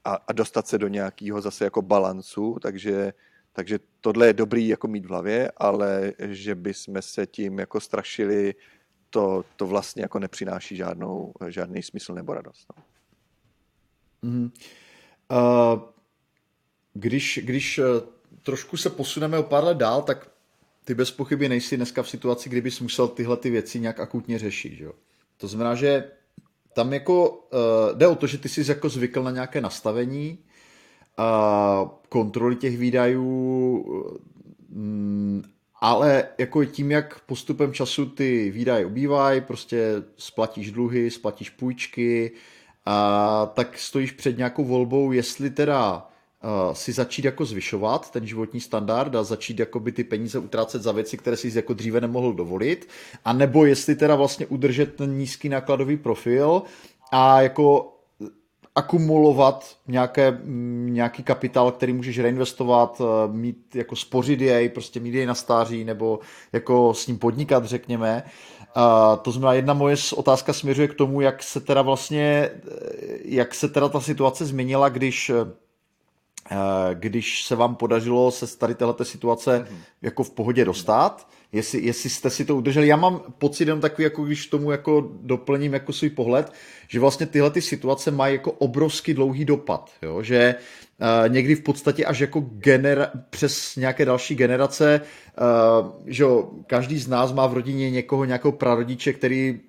A, 0.05 0.13
a 0.27 0.33
dostat 0.33 0.67
se 0.67 0.77
do 0.77 0.87
nějakého 0.87 1.41
zase 1.41 1.63
jako 1.63 1.81
balancu, 1.81 2.57
takže 2.61 3.13
takže 3.59 3.79
tohle 4.01 4.27
je 4.27 4.33
dobrý 4.33 4.67
jako 4.67 4.87
mít 4.87 5.05
v 5.05 5.09
hlavě, 5.09 5.51
ale 5.57 6.13
že 6.19 6.55
bychom 6.55 7.01
se 7.01 7.27
tím 7.27 7.59
jako 7.59 7.79
strašili, 7.79 8.55
to, 9.09 9.45
to 9.55 9.67
vlastně 9.67 10.01
jako 10.01 10.19
nepřináší 10.19 10.75
žádnou, 10.75 11.33
žádný 11.47 11.83
smysl 11.83 12.13
nebo 12.13 12.33
radost. 12.33 12.67
No. 12.77 12.83
Mm. 14.29 14.51
Uh, 15.31 15.79
když, 16.93 17.39
když 17.43 17.79
uh, 17.79 17.85
trošku 18.43 18.77
se 18.77 18.89
posuneme 18.89 19.37
o 19.37 19.43
pár 19.43 19.63
let 19.63 19.77
dál, 19.77 20.01
tak 20.01 20.31
ty 20.85 20.95
bez 20.95 21.11
pochyby 21.11 21.49
nejsi 21.49 21.77
dneska 21.77 22.03
v 22.03 22.09
situaci, 22.09 22.49
kdybys 22.49 22.79
musel 22.79 23.07
tyhle 23.07 23.37
ty 23.37 23.49
věci 23.49 23.79
nějak 23.79 23.99
akutně 23.99 24.39
řešit. 24.39 24.75
Že? 24.75 24.87
To 25.37 25.47
znamená, 25.47 25.75
že 25.75 26.11
tam 26.73 26.93
jako 26.93 27.29
uh, 27.29 27.97
jde 27.97 28.07
o 28.07 28.15
to, 28.15 28.27
že 28.27 28.37
ty 28.37 28.49
jsi 28.49 28.71
jako 28.71 28.89
zvykl 28.89 29.23
na 29.23 29.31
nějaké 29.31 29.61
nastavení, 29.61 30.37
kontroly 32.09 32.55
těch 32.55 32.77
výdajů, 32.77 33.85
mm, 34.69 35.43
ale 35.81 36.23
jako 36.37 36.65
tím, 36.65 36.91
jak 36.91 37.19
postupem 37.19 37.73
času 37.73 38.05
ty 38.05 38.51
výdaje 38.51 38.85
ubývají, 38.85 39.41
prostě 39.41 39.93
splatíš 40.17 40.71
dluhy, 40.71 41.11
splatíš 41.11 41.49
půjčky, 41.49 42.31
a 42.85 43.45
tak 43.53 43.77
stojíš 43.77 44.11
před 44.11 44.37
nějakou 44.37 44.63
volbou, 44.63 45.11
jestli 45.11 45.49
teda 45.49 46.09
si 46.73 46.91
začít 46.91 47.25
jako 47.25 47.45
zvyšovat 47.45 48.11
ten 48.11 48.27
životní 48.27 48.59
standard 48.59 49.15
a 49.15 49.23
začít 49.23 49.59
jako 49.59 49.79
by 49.79 49.91
ty 49.91 50.03
peníze 50.03 50.39
utrácet 50.39 50.81
za 50.81 50.91
věci, 50.91 51.17
které 51.17 51.37
si 51.37 51.51
jako 51.55 51.73
dříve 51.73 52.01
nemohl 52.01 52.33
dovolit, 52.33 52.89
a 53.25 53.33
nebo 53.33 53.65
jestli 53.65 53.95
teda 53.95 54.15
vlastně 54.15 54.45
udržet 54.45 54.95
ten 54.95 55.17
nízký 55.17 55.49
nákladový 55.49 55.97
profil 55.97 56.61
a 57.11 57.41
jako 57.41 57.95
akumulovat 58.79 59.75
nějaké, 59.87 60.31
mm, 60.31 60.89
nějaký 60.93 61.23
kapitál, 61.23 61.71
který 61.71 61.93
můžeš 61.93 62.19
reinvestovat, 62.19 63.01
eh, 63.01 63.33
mít 63.33 63.75
jako 63.75 63.95
spořit 63.95 64.41
jej, 64.41 64.69
prostě 64.69 64.99
mít 64.99 65.13
jej 65.13 65.25
na 65.25 65.35
stáří 65.35 65.83
nebo 65.83 66.19
jako 66.53 66.93
s 66.93 67.07
ním 67.07 67.17
podnikat, 67.17 67.65
řekněme. 67.65 68.23
A 68.75 69.15
to 69.15 69.31
znamená, 69.31 69.53
jedna 69.53 69.73
moje 69.73 69.95
otázka 70.15 70.53
směřuje 70.53 70.87
k 70.87 70.93
tomu, 70.93 71.21
jak 71.21 71.43
se 71.43 71.59
teda 71.59 71.81
vlastně, 71.81 72.49
eh, 72.51 72.51
jak 73.25 73.55
se 73.55 73.69
teda 73.69 73.89
ta 73.89 73.99
situace 73.99 74.45
změnila, 74.45 74.89
když 74.89 75.29
eh, 75.29 75.35
když 76.93 77.43
se 77.43 77.55
vám 77.55 77.75
podařilo 77.75 78.31
se 78.31 78.47
z 78.47 78.55
tady 78.55 78.75
této 78.75 79.05
situace 79.05 79.59
mm-hmm. 79.59 79.77
jako 80.01 80.23
v 80.23 80.31
pohodě 80.31 80.65
dostat, 80.65 81.27
jestli, 81.51 81.85
jestli 81.85 82.09
jste 82.09 82.29
si 82.29 82.45
to 82.45 82.55
udrželi. 82.55 82.87
Já 82.87 82.95
mám 82.95 83.21
pocit 83.37 83.63
jenom 83.63 83.81
takový, 83.81 84.03
jako 84.03 84.23
když 84.23 84.47
tomu 84.47 84.71
jako 84.71 85.09
doplním 85.21 85.73
jako 85.73 85.93
svůj 85.93 86.09
pohled, 86.09 86.53
že 86.87 86.99
vlastně 86.99 87.25
tyhle 87.25 87.51
ty 87.51 87.61
situace 87.61 88.11
mají 88.11 88.33
jako 88.33 88.51
obrovský 88.51 89.13
dlouhý 89.13 89.45
dopad, 89.45 89.91
jo? 90.01 90.23
že 90.23 90.55
uh, 91.01 91.33
někdy 91.33 91.55
v 91.55 91.61
podstatě 91.61 92.05
až 92.05 92.19
jako 92.19 92.39
genera- 92.39 93.11
přes 93.29 93.75
nějaké 93.75 94.05
další 94.05 94.35
generace, 94.35 95.01
uh, 95.81 95.91
že 96.05 96.23
jo, 96.23 96.49
každý 96.67 96.99
z 96.99 97.07
nás 97.07 97.31
má 97.31 97.47
v 97.47 97.53
rodině 97.53 97.91
někoho, 97.91 98.25
nějakého 98.25 98.51
prarodiče, 98.51 99.13
který 99.13 99.59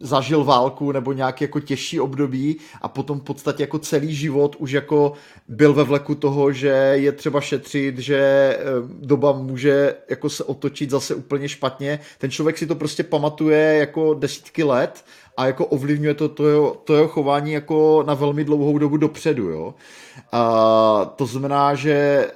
zažil 0.00 0.44
válku 0.44 0.92
nebo 0.92 1.12
nějaký 1.12 1.44
jako 1.44 1.60
těžší 1.60 2.00
období 2.00 2.56
a 2.82 2.88
potom 2.88 3.20
v 3.20 3.22
podstatě 3.22 3.62
jako 3.62 3.78
celý 3.78 4.14
život 4.14 4.56
už 4.58 4.72
jako 4.72 5.12
byl 5.48 5.74
ve 5.74 5.84
vleku 5.84 6.14
toho, 6.14 6.52
že 6.52 6.68
je 6.92 7.12
třeba 7.12 7.40
šetřit, 7.40 7.98
že 7.98 8.18
eh, 8.18 8.64
doba 9.00 9.32
může 9.32 9.94
jako 10.10 10.30
se 10.30 10.44
otočit 10.44 10.90
zase 10.90 11.14
úplně 11.14 11.48
špatně. 11.48 11.98
Ten 12.18 12.30
člověk 12.30 12.58
si 12.58 12.66
to 12.66 12.74
prostě 12.74 13.02
pamatuje 13.02 13.76
jako 13.78 14.14
desítky 14.14 14.62
let 14.64 15.04
a 15.36 15.46
jako 15.46 15.66
ovlivňuje 15.66 16.14
to, 16.14 16.28
to, 16.28 16.48
jeho, 16.48 16.76
to 16.84 16.94
jeho 16.94 17.08
chování 17.08 17.52
jako 17.52 18.04
na 18.06 18.14
velmi 18.14 18.44
dlouhou 18.44 18.78
dobu 18.78 18.96
dopředu, 18.96 19.48
jo. 19.48 19.74
A 20.32 21.12
to 21.16 21.26
znamená, 21.26 21.74
že. 21.74 22.26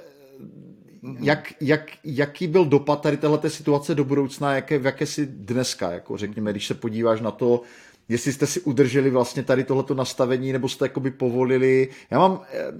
Jak, 1.19 1.53
jak, 1.61 1.91
jaký 2.03 2.47
byl 2.47 2.65
dopad 2.65 3.01
tady 3.01 3.17
téhle 3.17 3.49
situace 3.49 3.95
do 3.95 4.03
budoucna, 4.03 4.55
jaké, 4.55 4.79
v 4.79 4.85
jaké 4.85 5.05
si 5.05 5.25
dneska, 5.25 5.91
jako 5.91 6.17
řekněme, 6.17 6.51
když 6.51 6.67
se 6.67 6.73
podíváš 6.73 7.21
na 7.21 7.31
to, 7.31 7.61
jestli 8.09 8.33
jste 8.33 8.47
si 8.47 8.61
udrželi 8.61 9.09
vlastně 9.09 9.43
tady 9.43 9.63
tohleto 9.63 9.93
nastavení, 9.93 10.51
nebo 10.51 10.69
jste 10.69 10.85
jakoby 10.85 11.11
povolili. 11.11 11.89
Já 12.11 12.19
mám, 12.19 12.41
eh, 12.53 12.71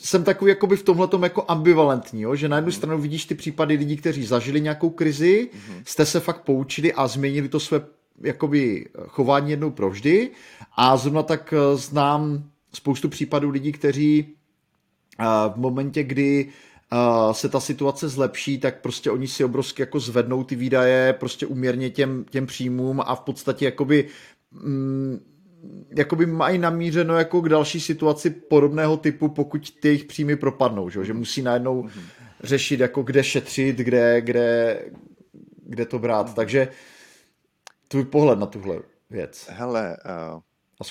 jsem 0.00 0.24
takový 0.24 0.48
jakoby 0.48 0.76
v 0.76 0.82
tomhle 0.82 1.08
jako 1.22 1.44
ambivalentní, 1.48 2.22
jo? 2.22 2.34
že 2.36 2.48
na 2.48 2.56
jednu 2.56 2.68
mm. 2.68 2.72
stranu 2.72 2.98
vidíš 2.98 3.24
ty 3.24 3.34
případy 3.34 3.74
lidí, 3.74 3.96
kteří 3.96 4.24
zažili 4.26 4.60
nějakou 4.60 4.90
krizi, 4.90 5.50
mm. 5.68 5.82
jste 5.84 6.06
se 6.06 6.20
fakt 6.20 6.42
poučili 6.42 6.92
a 6.92 7.08
změnili 7.08 7.48
to 7.48 7.60
své 7.60 7.80
jakoby 8.20 8.88
chování 9.06 9.50
jednou 9.50 9.70
provždy 9.70 10.30
a 10.76 10.96
zrovna 10.96 11.22
tak 11.22 11.54
eh, 11.56 11.76
znám 11.76 12.44
spoustu 12.74 13.08
případů 13.08 13.50
lidí, 13.50 13.72
kteří 13.72 14.26
eh, 15.20 15.24
v 15.54 15.56
momentě, 15.56 16.02
kdy 16.02 16.48
se 17.32 17.48
ta 17.48 17.60
situace 17.60 18.08
zlepší, 18.08 18.58
tak 18.58 18.80
prostě 18.80 19.10
oni 19.10 19.28
si 19.28 19.44
obrovsky 19.44 19.82
jako 19.82 20.00
zvednou 20.00 20.44
ty 20.44 20.56
výdaje 20.56 21.12
prostě 21.12 21.46
uměrně 21.46 21.90
těm, 21.90 22.24
těm 22.30 22.46
příjmům 22.46 23.00
a 23.00 23.14
v 23.14 23.20
podstatě 23.20 23.64
jakoby 23.64 24.08
mm, 24.52 25.20
jakoby 25.96 26.26
mají 26.26 26.58
namířeno 26.58 27.18
jako 27.18 27.40
k 27.40 27.48
další 27.48 27.80
situaci 27.80 28.30
podobného 28.30 28.96
typu, 28.96 29.28
pokud 29.28 29.70
ty 29.80 29.88
jejich 29.88 30.04
příjmy 30.04 30.36
propadnou, 30.36 30.90
že, 30.90 31.04
že 31.04 31.12
musí 31.12 31.42
najednou 31.42 31.82
mm-hmm. 31.82 32.02
řešit, 32.42 32.80
jako 32.80 33.02
kde 33.02 33.24
šetřit, 33.24 33.76
kde, 33.76 34.20
kde, 34.20 34.82
kde 35.66 35.86
to 35.86 35.98
brát. 35.98 36.34
Takže 36.34 36.68
tvůj 37.88 38.04
pohled 38.04 38.38
na 38.38 38.46
tuhle 38.46 38.78
věc. 39.10 39.48
Hele, 39.50 39.96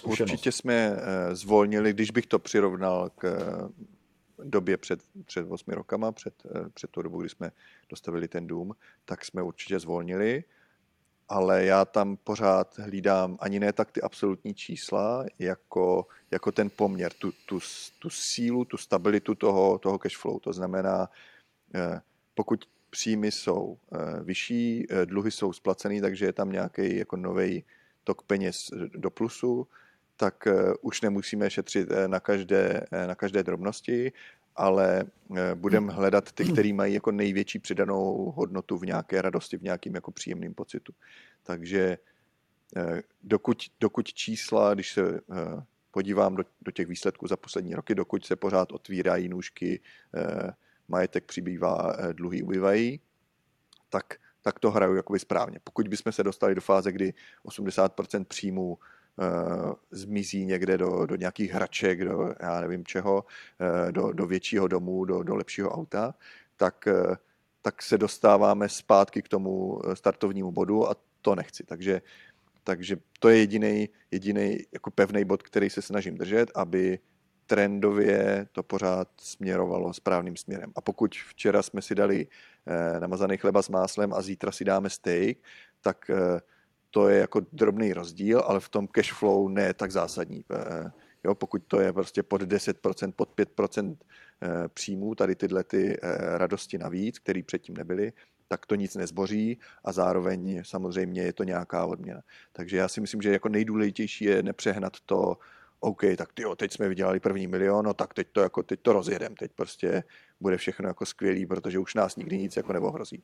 uh, 0.03 0.11
určitě 0.11 0.51
jsme 0.51 0.91
uh, 0.91 0.97
zvolnili, 1.33 1.93
když 1.93 2.11
bych 2.11 2.25
to 2.25 2.39
přirovnal 2.39 3.09
k 3.17 3.23
uh, 3.23 3.69
době 4.43 4.77
před, 4.77 4.99
před 5.25 5.45
8 5.49 5.73
rokama, 5.73 6.11
před, 6.11 6.33
uh, 6.45 6.69
před 6.69 6.91
tou 6.91 7.01
dobou, 7.01 7.19
kdy 7.21 7.29
jsme 7.29 7.51
dostavili 7.89 8.27
ten 8.27 8.47
dům, 8.47 8.75
tak 9.05 9.25
jsme 9.25 9.41
určitě 9.41 9.79
zvolnili 9.79 10.43
ale 11.29 11.65
já 11.65 11.85
tam 11.85 12.17
pořád 12.17 12.77
hlídám 12.79 13.37
ani 13.39 13.59
ne 13.59 13.73
tak 13.73 13.91
ty 13.91 14.01
absolutní 14.01 14.53
čísla, 14.53 15.25
jako, 15.39 16.07
jako 16.31 16.51
ten 16.51 16.69
poměr, 16.69 17.13
tu, 17.13 17.31
tu, 17.45 17.59
tu 17.99 18.09
sílu, 18.09 18.65
tu 18.65 18.77
stabilitu 18.77 19.35
toho, 19.35 19.77
toho 19.77 19.99
cash 19.99 20.17
flow. 20.17 20.39
To 20.39 20.53
znamená, 20.53 21.09
eh, 21.75 22.01
pokud 22.33 22.65
příjmy 22.89 23.31
jsou 23.31 23.77
eh, 23.93 24.23
vyšší, 24.23 24.85
eh, 24.89 25.05
dluhy 25.05 25.31
jsou 25.31 25.53
splacený, 25.53 26.01
takže 26.01 26.25
je 26.25 26.33
tam 26.33 26.51
nějaký 26.51 26.97
jako 26.97 27.17
nový 27.17 27.63
tok 28.03 28.21
peněz 28.21 28.71
do 28.95 29.09
plusu, 29.09 29.67
tak 30.19 30.47
už 30.81 31.01
nemusíme 31.01 31.49
šetřit 31.49 31.89
na 32.07 32.19
každé, 32.19 32.85
na 33.07 33.15
každé 33.15 33.43
drobnosti 33.43 34.11
ale 34.59 35.03
eh, 35.37 35.55
budeme 35.55 35.93
hledat 35.93 36.31
ty, 36.31 36.45
který 36.51 36.73
mají 36.73 36.93
jako 36.93 37.11
největší 37.11 37.59
přidanou 37.59 38.33
hodnotu 38.35 38.77
v 38.77 38.85
nějaké 38.85 39.21
radosti, 39.21 39.57
v 39.57 39.63
nějakým 39.63 39.95
jako 39.95 40.11
příjemným 40.11 40.53
pocitu. 40.53 40.93
Takže 41.43 41.97
eh, 42.77 43.01
dokud, 43.23 43.63
dokud 43.79 44.13
čísla, 44.13 44.73
když 44.73 44.93
se 44.93 45.01
eh, 45.01 45.63
podívám 45.91 46.35
do, 46.35 46.43
do 46.61 46.71
těch 46.71 46.87
výsledků 46.87 47.27
za 47.27 47.37
poslední 47.37 47.75
roky, 47.75 47.95
dokud 47.95 48.25
se 48.25 48.35
pořád 48.35 48.71
otvírají 48.71 49.29
nůžky, 49.29 49.79
majetek 50.87 51.25
přibývá, 51.25 51.95
dluhy 52.13 52.41
ubývají, 52.41 52.99
tak, 53.89 54.13
tak 54.41 54.59
to 54.59 54.71
hraju 54.71 54.95
jakoby 54.95 55.19
správně. 55.19 55.59
Pokud 55.63 55.87
bychom 55.87 56.11
se 56.11 56.23
dostali 56.23 56.55
do 56.55 56.61
fáze, 56.61 56.91
kdy 56.91 57.13
80% 57.45 58.25
příjmů 58.25 58.77
zmizí 59.91 60.45
někde 60.45 60.77
do, 60.77 61.05
do 61.05 61.15
nějakých 61.15 61.51
hraček, 61.51 62.05
do 62.05 62.33
já 62.39 62.61
nevím 62.61 62.85
čeho, 62.85 63.25
uh, 63.25 63.91
do, 63.91 64.13
do 64.13 64.25
většího 64.25 64.67
domu, 64.67 65.05
do, 65.05 65.23
do 65.23 65.35
lepšího 65.35 65.71
auta, 65.71 66.15
tak, 66.57 66.87
uh, 66.87 67.15
tak 67.61 67.81
se 67.81 67.97
dostáváme 67.97 68.69
zpátky 68.69 69.21
k 69.21 69.27
tomu 69.27 69.81
startovnímu 69.93 70.51
bodu 70.51 70.89
a 70.89 70.95
to 71.21 71.35
nechci. 71.35 71.63
Takže, 71.63 72.01
takže 72.63 72.97
to 73.19 73.29
je 73.29 73.37
jediný 73.37 73.89
jediný 74.11 74.57
jako 74.71 74.91
pevný 74.91 75.25
bod, 75.25 75.43
který 75.43 75.69
se 75.69 75.81
snažím 75.81 76.17
držet, 76.17 76.51
aby 76.55 76.99
trendově 77.45 78.47
to 78.51 78.63
pořád 78.63 79.07
směrovalo 79.17 79.93
správným 79.93 80.35
směrem. 80.35 80.71
A 80.75 80.81
pokud 80.81 81.15
včera 81.15 81.61
jsme 81.63 81.81
si 81.81 81.95
dali 81.95 82.27
eh, 82.67 82.99
namazaný 82.99 83.37
chleba 83.37 83.61
s 83.61 83.69
máslem 83.69 84.13
a 84.13 84.21
zítra 84.21 84.51
si 84.51 84.65
dáme 84.65 84.89
steak, 84.89 85.37
tak 85.81 86.09
eh, 86.09 86.41
to 86.91 87.09
je 87.09 87.19
jako 87.19 87.41
drobný 87.51 87.93
rozdíl, 87.93 88.39
ale 88.39 88.59
v 88.59 88.69
tom 88.69 88.87
cash 88.87 89.13
flow 89.13 89.47
ne 89.47 89.73
tak 89.73 89.91
zásadní. 89.91 90.45
Eh, 90.51 90.91
jo, 91.23 91.35
pokud 91.35 91.63
to 91.67 91.79
je 91.79 91.93
prostě 91.93 92.23
pod 92.23 92.41
10%, 92.41 93.11
pod 93.15 93.29
5% 93.35 93.97
eh, 94.41 94.67
příjmů, 94.67 95.15
tady 95.15 95.35
tyhle 95.35 95.63
ty 95.63 95.97
eh, 96.01 96.37
radosti 96.37 96.77
navíc, 96.77 97.19
které 97.19 97.43
předtím 97.43 97.77
nebyly, 97.77 98.13
tak 98.47 98.65
to 98.65 98.75
nic 98.75 98.95
nezboří 98.95 99.59
a 99.85 99.91
zároveň 99.91 100.63
samozřejmě 100.65 101.21
je 101.21 101.33
to 101.33 101.43
nějaká 101.43 101.85
odměna. 101.85 102.21
Takže 102.53 102.77
já 102.77 102.87
si 102.87 103.01
myslím, 103.01 103.21
že 103.21 103.31
jako 103.31 103.49
nejdůležitější 103.49 104.25
je 104.25 104.43
nepřehnat 104.43 104.93
to, 105.05 105.37
OK, 105.79 106.01
tak 106.17 106.33
tyjo, 106.33 106.55
teď 106.55 106.73
jsme 106.73 106.89
vydělali 106.89 107.19
první 107.19 107.47
milion, 107.47 107.85
no 107.85 107.93
tak 107.93 108.13
teď 108.13 108.27
to, 108.31 108.41
jako, 108.41 108.63
teď 108.63 108.79
to 108.81 108.93
rozjedem, 108.93 109.35
teď 109.35 109.51
prostě 109.55 110.03
bude 110.41 110.57
všechno 110.57 110.87
jako 110.87 111.05
skvělý, 111.05 111.45
protože 111.45 111.79
už 111.79 111.95
nás 111.95 112.15
nikdy 112.15 112.37
nic 112.37 112.57
jako 112.57 112.73
neohrozí. 112.73 113.23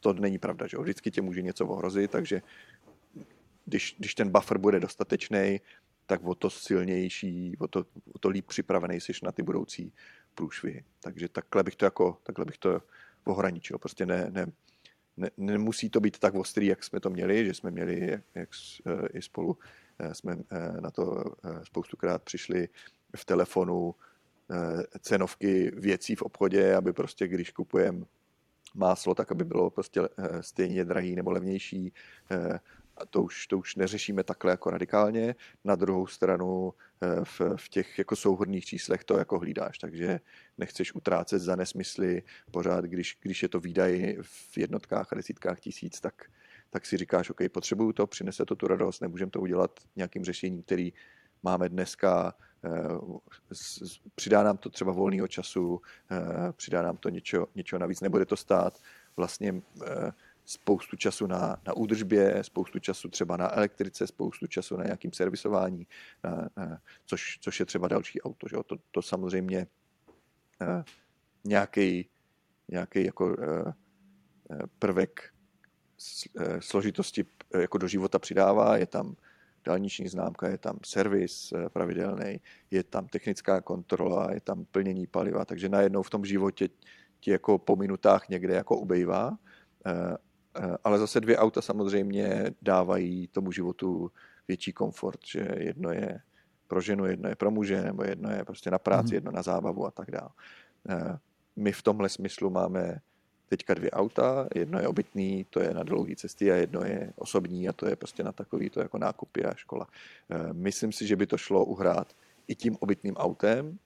to 0.00 0.12
není 0.12 0.38
pravda, 0.38 0.66
že 0.66 0.78
vždycky 0.78 1.10
tě 1.10 1.22
může 1.22 1.42
něco 1.42 1.66
ohrozit, 1.66 2.10
takže 2.10 2.42
když, 3.64 3.96
když 3.98 4.14
ten 4.14 4.32
buffer 4.32 4.58
bude 4.58 4.80
dostatečný, 4.80 5.60
tak 6.06 6.24
o 6.24 6.34
to 6.34 6.50
silnější, 6.50 7.56
o 7.58 7.68
to, 7.68 7.84
o 8.12 8.18
to 8.18 8.28
líp 8.28 8.46
připravený 8.46 9.00
jsi 9.00 9.12
na 9.22 9.32
ty 9.32 9.42
budoucí 9.42 9.92
průšvihy. 10.34 10.84
Takže 11.00 11.28
takhle 11.28 11.62
bych 11.62 11.76
to 11.76 11.84
jako, 11.84 12.18
takhle 12.22 12.44
bych 12.44 12.58
to 12.58 12.82
ohraničil. 13.24 13.78
Prostě 13.78 14.06
ne, 14.06 14.26
ne, 14.30 14.46
ne, 15.16 15.30
nemusí 15.36 15.90
to 15.90 16.00
být 16.00 16.18
tak 16.18 16.34
ostrý, 16.34 16.66
jak 16.66 16.84
jsme 16.84 17.00
to 17.00 17.10
měli, 17.10 17.46
že 17.46 17.54
jsme 17.54 17.70
měli, 17.70 18.20
jak, 18.34 18.48
eh, 18.86 19.08
i 19.12 19.22
spolu 19.22 19.58
eh, 19.98 20.14
jsme 20.14 20.36
eh, 20.50 20.80
na 20.80 20.90
to 20.90 21.24
spoustukrát 21.62 22.22
přišli 22.22 22.68
v 23.16 23.24
telefonu 23.24 23.94
cenovky 25.00 25.72
věcí 25.74 26.14
v 26.14 26.22
obchodě, 26.22 26.74
aby 26.74 26.92
prostě 26.92 27.28
když 27.28 27.50
kupujeme 27.50 28.04
máslo, 28.74 29.14
tak 29.14 29.32
aby 29.32 29.44
bylo 29.44 29.70
prostě 29.70 30.00
stejně 30.40 30.84
drahý 30.84 31.16
nebo 31.16 31.30
levnější, 31.30 31.92
a 32.98 33.06
to 33.06 33.22
už, 33.22 33.46
to 33.46 33.58
už 33.58 33.76
neřešíme 33.76 34.24
takhle 34.24 34.50
jako 34.50 34.70
radikálně. 34.70 35.34
Na 35.64 35.74
druhou 35.74 36.06
stranu 36.06 36.74
eh, 37.02 37.24
v, 37.24 37.40
v 37.56 37.68
těch 37.68 37.98
jako 37.98 38.16
souhodných 38.16 38.64
číslech 38.64 39.04
to 39.04 39.18
jako 39.18 39.38
hlídáš, 39.38 39.78
takže 39.78 40.20
nechceš 40.58 40.94
utrácet 40.94 41.42
za 41.42 41.56
nesmysly 41.56 42.22
pořád, 42.50 42.84
když, 42.84 43.18
když 43.22 43.42
je 43.42 43.48
to 43.48 43.60
výdaj 43.60 44.16
v 44.22 44.58
jednotkách 44.58 45.12
a 45.12 45.16
desítkách 45.16 45.60
tisíc, 45.60 46.00
tak, 46.00 46.14
tak 46.70 46.86
si 46.86 46.96
říkáš, 46.96 47.30
OK, 47.30 47.40
potřebuju 47.52 47.92
to, 47.92 48.06
přinese 48.06 48.44
to 48.44 48.56
tu 48.56 48.66
radost, 48.66 49.00
nemůžeme 49.00 49.30
to 49.30 49.40
udělat 49.40 49.80
nějakým 49.96 50.24
řešením, 50.24 50.62
který 50.62 50.92
máme 51.42 51.68
dneska, 51.68 52.34
eh, 52.34 52.47
přidá 54.14 54.42
nám 54.42 54.56
to 54.56 54.70
třeba 54.70 54.92
volného 54.92 55.28
času, 55.28 55.80
eh, 56.10 56.52
přidá 56.52 56.82
nám 56.82 56.96
to 56.96 57.08
něco, 57.08 57.46
něco 57.54 57.78
navíc, 57.78 58.00
nebude 58.00 58.26
to 58.26 58.36
stát 58.36 58.78
vlastně 59.16 59.62
spoustu 60.44 60.96
času 60.96 61.26
na, 61.26 61.60
na 61.66 61.72
údržbě, 61.76 62.44
spoustu 62.44 62.78
času 62.78 63.08
třeba 63.08 63.36
na 63.36 63.56
elektrice, 63.56 64.06
spoustu 64.06 64.46
času 64.46 64.76
na 64.76 64.84
nějakým 64.84 65.12
servisování, 65.12 65.86
na, 66.24 66.48
na, 66.56 66.80
což, 67.06 67.38
což 67.40 67.60
je 67.60 67.66
třeba 67.66 67.88
další 67.88 68.22
auto. 68.22 68.48
Že? 68.48 68.56
To, 68.66 68.76
to 68.90 69.02
samozřejmě 69.02 69.66
nějaký, 71.44 72.08
nějaký 72.68 73.04
jako 73.04 73.36
prvek 74.78 75.34
složitosti 76.58 77.24
jako 77.54 77.78
do 77.78 77.88
života 77.88 78.18
přidává, 78.18 78.76
je 78.76 78.86
tam 78.86 79.16
dálniční 79.68 80.08
známka, 80.08 80.48
je 80.48 80.58
tam 80.58 80.78
servis 80.84 81.52
pravidelný, 81.72 82.40
je 82.70 82.82
tam 82.84 83.06
technická 83.06 83.60
kontrola, 83.60 84.32
je 84.32 84.40
tam 84.40 84.64
plnění 84.64 85.06
paliva, 85.06 85.44
takže 85.44 85.68
najednou 85.68 86.02
v 86.02 86.10
tom 86.10 86.24
životě 86.24 86.68
ti 87.20 87.30
jako 87.30 87.58
po 87.58 87.76
minutách 87.76 88.28
někde 88.28 88.54
jako 88.54 88.76
ubejvá 88.76 89.36
Eh, 90.58 90.76
ale 90.84 90.98
zase 90.98 91.20
dvě 91.20 91.38
auta 91.38 91.62
samozřejmě 91.62 92.50
dávají 92.62 93.28
tomu 93.28 93.52
životu 93.52 94.10
větší 94.48 94.72
komfort, 94.72 95.20
že 95.26 95.48
jedno 95.58 95.90
je 95.90 96.20
pro 96.66 96.80
ženu, 96.80 97.06
jedno 97.06 97.28
je 97.28 97.36
pro 97.36 97.50
muže, 97.50 97.82
nebo 97.82 98.04
jedno 98.04 98.30
je 98.30 98.44
prostě 98.44 98.70
na 98.70 98.78
práci, 98.78 99.08
mm. 99.08 99.14
jedno 99.14 99.30
na 99.30 99.42
zábavu 99.42 99.86
a 99.86 99.90
tak 99.90 100.10
dále. 100.10 100.28
Eh, 100.88 101.18
my 101.56 101.72
v 101.72 101.82
tomhle 101.82 102.08
smyslu 102.08 102.50
máme 102.50 103.00
teďka 103.48 103.74
dvě 103.74 103.90
auta, 103.90 104.48
jedno 104.54 104.78
je 104.78 104.88
obytný, 104.88 105.46
to 105.50 105.60
je 105.60 105.74
na 105.74 105.82
dlouhé 105.82 106.16
cesty 106.16 106.52
a 106.52 106.54
jedno 106.54 106.80
je 106.84 107.12
osobní 107.16 107.68
a 107.68 107.72
to 107.72 107.88
je 107.88 107.96
prostě 107.96 108.22
na 108.22 108.32
takový 108.32 108.70
to 108.70 108.80
jako 108.80 108.98
nákupy 108.98 109.44
a 109.44 109.54
škola. 109.54 109.86
Eh, 110.30 110.52
myslím 110.52 110.92
si, 110.92 111.06
že 111.06 111.16
by 111.16 111.26
to 111.26 111.36
šlo 111.36 111.64
uhrát 111.64 112.16
i 112.48 112.54
tím 112.54 112.76
obytným 112.80 113.16
autem, 113.16 113.78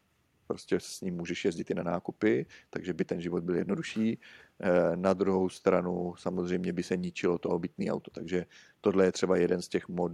prostě 0.47 0.81
s 0.81 1.01
ním 1.01 1.17
můžeš 1.17 1.45
jezdit 1.45 1.71
i 1.71 1.75
na 1.75 1.83
nákupy, 1.83 2.47
takže 2.71 2.93
by 2.93 3.05
ten 3.05 3.21
život 3.21 3.43
byl 3.43 3.57
jednodušší. 3.57 4.19
Eh, 4.61 4.97
na 4.97 5.13
druhou 5.13 5.49
stranu 5.49 6.15
samozřejmě 6.19 6.73
by 6.73 6.83
se 6.83 6.97
ničilo 6.97 7.39
to 7.39 7.49
obytné 7.49 7.91
auto, 7.91 8.11
takže 8.11 8.47
tohle 8.81 9.05
je 9.05 9.13
třeba 9.13 9.37
jeden 9.37 9.63
z 9.63 9.69
těch 9.69 9.89
mod, 9.89 10.13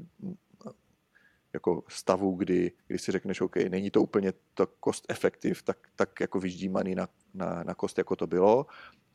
jako 1.53 1.85
stavů, 1.89 2.35
kdy, 2.35 2.73
kdy 2.87 2.99
si 2.99 3.13
řekneš, 3.13 3.41
OK, 3.41 3.57
není 3.57 3.91
to 3.91 4.03
úplně 4.03 4.33
to 4.55 4.69
cost 4.85 5.07
effective, 5.09 5.63
tak, 5.65 5.79
tak 5.97 6.21
jako 6.21 6.41
vyždímaný 6.41 6.95
na, 6.95 7.09
na, 7.35 7.63
na 7.63 7.75
kost, 7.75 7.99
jako 7.99 8.17
to 8.17 8.27
bylo, 8.27 8.67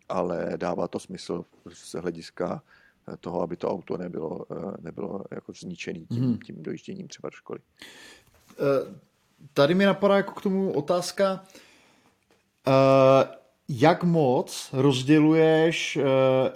ale 0.10 0.54
dává 0.56 0.88
to 0.88 0.99
smysl 0.99 1.45
z 1.74 1.95
hlediska 1.95 2.62
toho, 3.20 3.41
aby 3.41 3.56
to 3.56 3.70
auto 3.70 3.97
nebylo, 3.97 4.45
eh, 4.51 4.74
nebylo 4.82 5.24
jako 5.32 5.54
zničený 5.54 6.06
tím, 6.06 6.24
hmm. 6.24 6.38
tím 6.45 6.64
dojížděním 6.64 7.08
třeba 7.08 7.30
do 7.30 7.36
školy. 7.36 7.60
Uh 8.60 8.95
tady 9.54 9.76
mi 9.76 9.86
napadá 9.86 10.18
jako 10.18 10.32
k 10.32 10.41
tomu 10.41 10.72
otázka, 10.72 11.43
jak 13.70 14.04
moc 14.04 14.70
rozděluješ, 14.74 15.99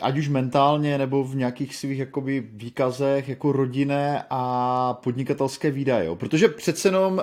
ať 0.01 0.17
už 0.17 0.29
mentálně 0.29 0.97
nebo 0.97 1.23
v 1.23 1.35
nějakých 1.35 1.75
svých 1.75 1.99
jakoby 1.99 2.49
výkazech, 2.51 3.29
jako 3.29 3.51
rodinné 3.51 4.25
a 4.29 4.93
podnikatelské 5.03 5.71
výdaje. 5.71 6.15
Protože 6.15 6.47
přece 6.47 6.87
jenom 6.87 7.21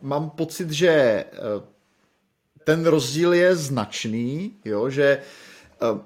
mám 0.00 0.30
pocit, 0.30 0.70
že 0.70 1.24
ten 2.68 2.86
rozdíl 2.86 3.34
je 3.34 3.56
značný, 3.56 4.52
jo? 4.64 4.90
že 4.90 5.18
uh, 5.92 5.98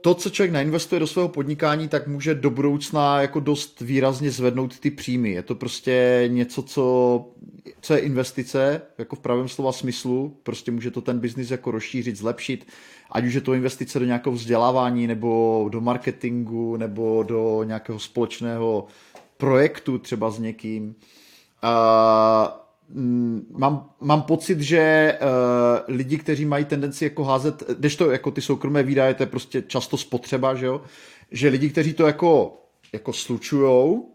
to, 0.00 0.14
co 0.14 0.30
člověk 0.30 0.52
nainvestuje 0.52 0.98
do 0.98 1.06
svého 1.06 1.28
podnikání, 1.28 1.88
tak 1.88 2.06
může 2.06 2.34
do 2.34 2.50
budoucna 2.50 3.20
jako 3.20 3.40
dost 3.40 3.80
výrazně 3.80 4.30
zvednout 4.30 4.78
ty 4.78 4.90
příjmy. 4.90 5.30
Je 5.30 5.42
to 5.42 5.54
prostě 5.54 6.24
něco, 6.26 6.62
co, 6.62 7.24
co 7.80 7.94
je 7.94 8.00
investice, 8.00 8.82
jako 8.98 9.16
v 9.16 9.20
pravém 9.20 9.48
slova 9.48 9.72
smyslu. 9.72 10.36
Prostě 10.42 10.70
může 10.70 10.90
to 10.90 11.00
ten 11.00 11.18
biznis 11.18 11.50
jako 11.50 11.70
rozšířit, 11.70 12.16
zlepšit. 12.16 12.66
Ať 13.10 13.24
už 13.24 13.34
je 13.34 13.40
to 13.40 13.54
investice 13.54 13.98
do 13.98 14.04
nějakého 14.04 14.32
vzdělávání, 14.32 15.06
nebo 15.06 15.68
do 15.72 15.80
marketingu, 15.80 16.76
nebo 16.76 17.22
do 17.22 17.64
nějakého 17.64 17.98
společného 17.98 18.86
projektu 19.36 19.98
třeba 19.98 20.30
s 20.30 20.38
někým. 20.38 20.94
Mm, 21.62 22.67
mám, 23.50 23.90
mám 24.00 24.22
pocit, 24.22 24.60
že 24.60 25.14
uh, 25.20 25.94
lidi, 25.96 26.18
kteří 26.18 26.44
mají 26.44 26.64
tendenci 26.64 27.04
jako 27.04 27.24
házet, 27.24 27.62
když 27.78 27.96
to 27.96 28.10
jako 28.10 28.30
ty 28.30 28.40
soukromé 28.40 28.82
výdaje, 28.82 29.14
to 29.14 29.22
je 29.22 29.26
prostě 29.26 29.62
často 29.62 29.96
spotřeba, 29.96 30.54
že 30.54 30.66
jo, 30.66 30.80
že 31.30 31.48
lidi, 31.48 31.70
kteří 31.70 31.92
to 31.92 32.06
jako, 32.06 32.62
jako 32.92 33.12
slučujou, 33.12 33.92
uh, 33.92 34.08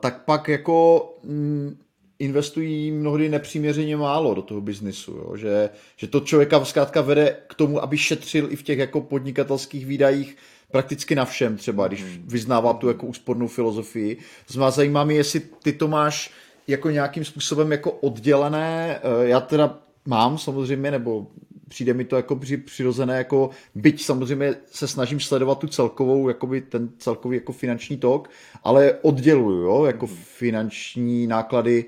tak 0.00 0.24
pak 0.24 0.48
jako 0.48 1.08
mm, 1.24 1.76
investují 2.18 2.92
mnohdy 2.92 3.28
nepřiměřeně 3.28 3.96
málo 3.96 4.34
do 4.34 4.42
toho 4.42 4.60
biznisu, 4.60 5.12
jo? 5.12 5.36
Že, 5.36 5.70
že 5.96 6.06
to 6.06 6.20
člověka 6.20 6.64
zkrátka 6.64 7.00
vede 7.00 7.36
k 7.46 7.54
tomu, 7.54 7.82
aby 7.82 7.98
šetřil 7.98 8.52
i 8.52 8.56
v 8.56 8.62
těch 8.62 8.78
jako 8.78 9.00
podnikatelských 9.00 9.86
výdajích 9.86 10.36
prakticky 10.70 11.14
na 11.14 11.24
všem 11.24 11.56
třeba, 11.56 11.88
když 11.88 12.02
hmm. 12.02 12.22
vyznává 12.26 12.72
tu 12.72 12.88
jako 12.88 13.06
úspornou 13.06 13.46
filozofii. 13.46 14.16
To 14.54 14.70
zajímá 14.70 15.04
mě, 15.04 15.16
jestli 15.16 15.40
ty 15.62 15.72
to 15.72 15.88
máš 15.88 16.30
jako 16.70 16.90
nějakým 16.90 17.24
způsobem 17.24 17.72
jako 17.72 17.92
oddělené. 17.92 19.00
Eh, 19.02 19.28
já 19.28 19.40
teda 19.40 19.78
mám 20.06 20.38
samozřejmě, 20.38 20.90
nebo 20.90 21.26
přijde 21.68 21.94
mi 21.94 22.04
to 22.04 22.16
jako 22.16 22.40
přirozené, 22.64 23.18
jako 23.18 23.50
byť 23.74 24.04
samozřejmě 24.04 24.54
se 24.66 24.88
snažím 24.88 25.20
sledovat 25.20 25.58
tu 25.58 25.66
celkovou, 25.66 26.28
jakoby 26.28 26.60
ten 26.60 26.88
celkový 26.98 27.36
jako 27.36 27.52
finanční 27.52 27.96
tok, 27.96 28.30
ale 28.64 28.94
odděluju, 29.02 29.62
jo, 29.62 29.84
jako 29.84 30.06
mm. 30.06 30.16
finanční 30.16 31.26
náklady 31.26 31.84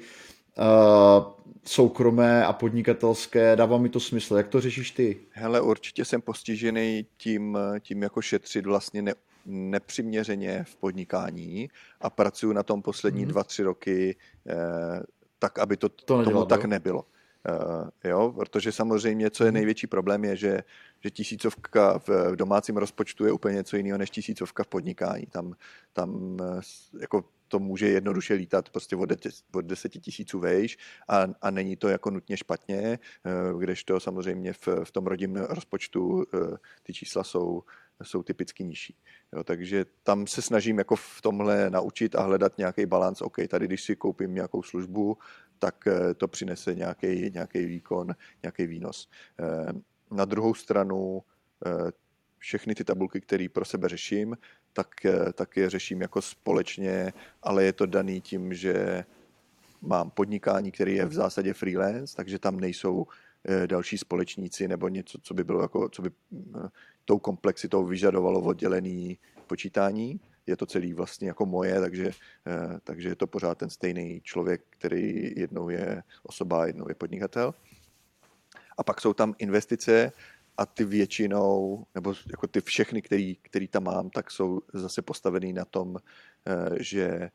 uh, 0.58 1.32
soukromé 1.64 2.44
a 2.46 2.52
podnikatelské, 2.52 3.56
dává 3.56 3.78
mi 3.78 3.88
to 3.88 4.00
smysl. 4.00 4.36
Jak 4.36 4.48
to 4.48 4.60
řešíš 4.60 4.90
ty? 4.90 5.16
Hele, 5.30 5.60
určitě 5.60 6.04
jsem 6.04 6.22
postižený 6.22 7.06
tím, 7.16 7.58
tím 7.80 8.02
jako 8.02 8.22
šetřit 8.22 8.66
vlastně 8.66 9.02
ne, 9.02 9.14
nepřiměřeně 9.46 10.64
v 10.64 10.76
podnikání 10.76 11.70
a 12.00 12.10
pracuji 12.10 12.52
na 12.52 12.62
tom 12.62 12.82
poslední 12.82 13.24
mm-hmm. 13.24 13.28
dva, 13.28 13.44
tři 13.44 13.62
roky 13.62 14.16
eh, 14.46 15.02
tak, 15.38 15.58
aby 15.58 15.76
to, 15.76 15.88
to 15.88 16.18
nedělat, 16.18 16.32
tomu 16.32 16.46
tak 16.46 16.64
nebylo. 16.64 17.04
Uh, 17.48 17.88
jo, 18.04 18.32
protože 18.32 18.72
samozřejmě, 18.72 19.30
co 19.30 19.44
je 19.44 19.50
mhm. 19.50 19.54
největší 19.54 19.86
problém, 19.86 20.24
je, 20.24 20.36
že, 20.36 20.62
že 21.00 21.10
tisícovka 21.10 21.98
v, 21.98 22.08
v 22.08 22.36
domácím 22.36 22.76
rozpočtu 22.76 23.24
je 23.24 23.32
úplně 23.32 23.54
něco 23.54 23.76
jiného 23.76 23.98
než 23.98 24.10
tisícovka 24.10 24.62
v 24.62 24.66
podnikání. 24.66 25.26
Tam, 25.26 25.54
tam 25.92 26.38
eh, 26.40 26.60
jako 27.00 27.24
to 27.48 27.58
může 27.58 27.88
jednoduše 27.88 28.34
lítat 28.34 28.68
prostě 28.68 28.96
od, 28.96 29.08
de, 29.08 29.16
od 29.54 29.64
deseti 29.64 30.00
tisíců 30.00 30.38
vejš 30.38 30.78
a, 31.08 31.26
a 31.42 31.50
není 31.50 31.76
to 31.76 31.88
jako 31.88 32.10
nutně 32.10 32.36
špatně, 32.36 32.98
kdežto 33.58 34.00
samozřejmě 34.00 34.52
v, 34.52 34.68
v 34.84 34.90
tom 34.90 35.06
rodinném 35.06 35.44
rozpočtu 35.44 36.24
ty 36.82 36.92
čísla 36.92 37.24
jsou, 37.24 37.62
jsou 38.02 38.22
typicky 38.22 38.64
nižší. 38.64 38.96
Jo, 39.32 39.44
takže 39.44 39.84
tam 40.02 40.26
se 40.26 40.42
snažím 40.42 40.78
jako 40.78 40.96
v 40.96 41.20
tomhle 41.22 41.70
naučit 41.70 42.14
a 42.14 42.22
hledat 42.22 42.58
nějaký 42.58 42.86
balans. 42.86 43.22
OK, 43.22 43.36
tady 43.48 43.66
když 43.66 43.82
si 43.82 43.96
koupím 43.96 44.34
nějakou 44.34 44.62
službu, 44.62 45.18
tak 45.58 45.86
eh, 45.86 46.14
to 46.14 46.28
přinese 46.28 46.74
nějaký, 46.74 47.30
nějaký 47.30 47.66
výkon, 47.66 48.14
nějaký 48.42 48.66
výnos. 48.66 49.10
Eh, 49.40 49.72
na 50.10 50.24
druhou 50.24 50.54
stranu 50.54 51.22
eh, 51.66 51.92
všechny 52.38 52.74
ty 52.74 52.84
tabulky, 52.84 53.20
které 53.20 53.46
pro 53.52 53.64
sebe 53.64 53.88
řeším, 53.88 54.36
tak, 54.72 54.88
tak 55.34 55.56
je 55.56 55.70
řeším 55.70 56.00
jako 56.00 56.22
společně, 56.22 57.12
ale 57.42 57.64
je 57.64 57.72
to 57.72 57.86
daný 57.86 58.20
tím, 58.20 58.54
že 58.54 59.04
mám 59.82 60.10
podnikání, 60.10 60.72
který 60.72 60.94
je 60.94 61.06
v 61.06 61.12
zásadě 61.12 61.54
freelance, 61.54 62.16
takže 62.16 62.38
tam 62.38 62.60
nejsou 62.60 63.06
další 63.66 63.98
společníci 63.98 64.68
nebo 64.68 64.88
něco, 64.88 65.18
co 65.22 65.34
by 65.34 65.44
bylo 65.44 65.62
jako, 65.62 65.88
co 65.88 66.02
by 66.02 66.10
tou 67.04 67.18
komplexitou 67.18 67.84
vyžadovalo 67.84 68.40
oddělený 68.40 69.18
počítání. 69.46 70.20
Je 70.46 70.56
to 70.56 70.66
celý 70.66 70.94
vlastně 70.94 71.28
jako 71.28 71.46
moje, 71.46 71.80
takže, 71.80 72.10
eh, 72.46 72.80
takže 72.84 73.08
je 73.08 73.16
to 73.16 73.26
pořád 73.26 73.58
ten 73.58 73.70
stejný 73.70 74.20
člověk, 74.20 74.62
který 74.70 75.32
jednou 75.36 75.68
je 75.68 76.02
osoba, 76.22 76.66
jednou 76.66 76.88
je 76.88 76.94
podnikatel. 76.94 77.54
A 78.78 78.82
pak 78.82 79.00
jsou 79.00 79.14
tam 79.14 79.34
investice 79.38 80.12
a 80.56 80.66
ty 80.66 80.84
většinou, 80.84 81.84
nebo 81.94 82.14
jako 82.30 82.46
ty 82.46 82.60
všechny, 82.60 83.02
který, 83.02 83.36
který 83.42 83.68
tam 83.68 83.84
mám, 83.84 84.10
tak 84.10 84.30
jsou 84.30 84.60
zase 84.72 85.02
postavený 85.02 85.52
na 85.52 85.64
tom, 85.64 85.96
eh, 85.96 86.82
že 86.82 87.04
eh, 87.04 87.30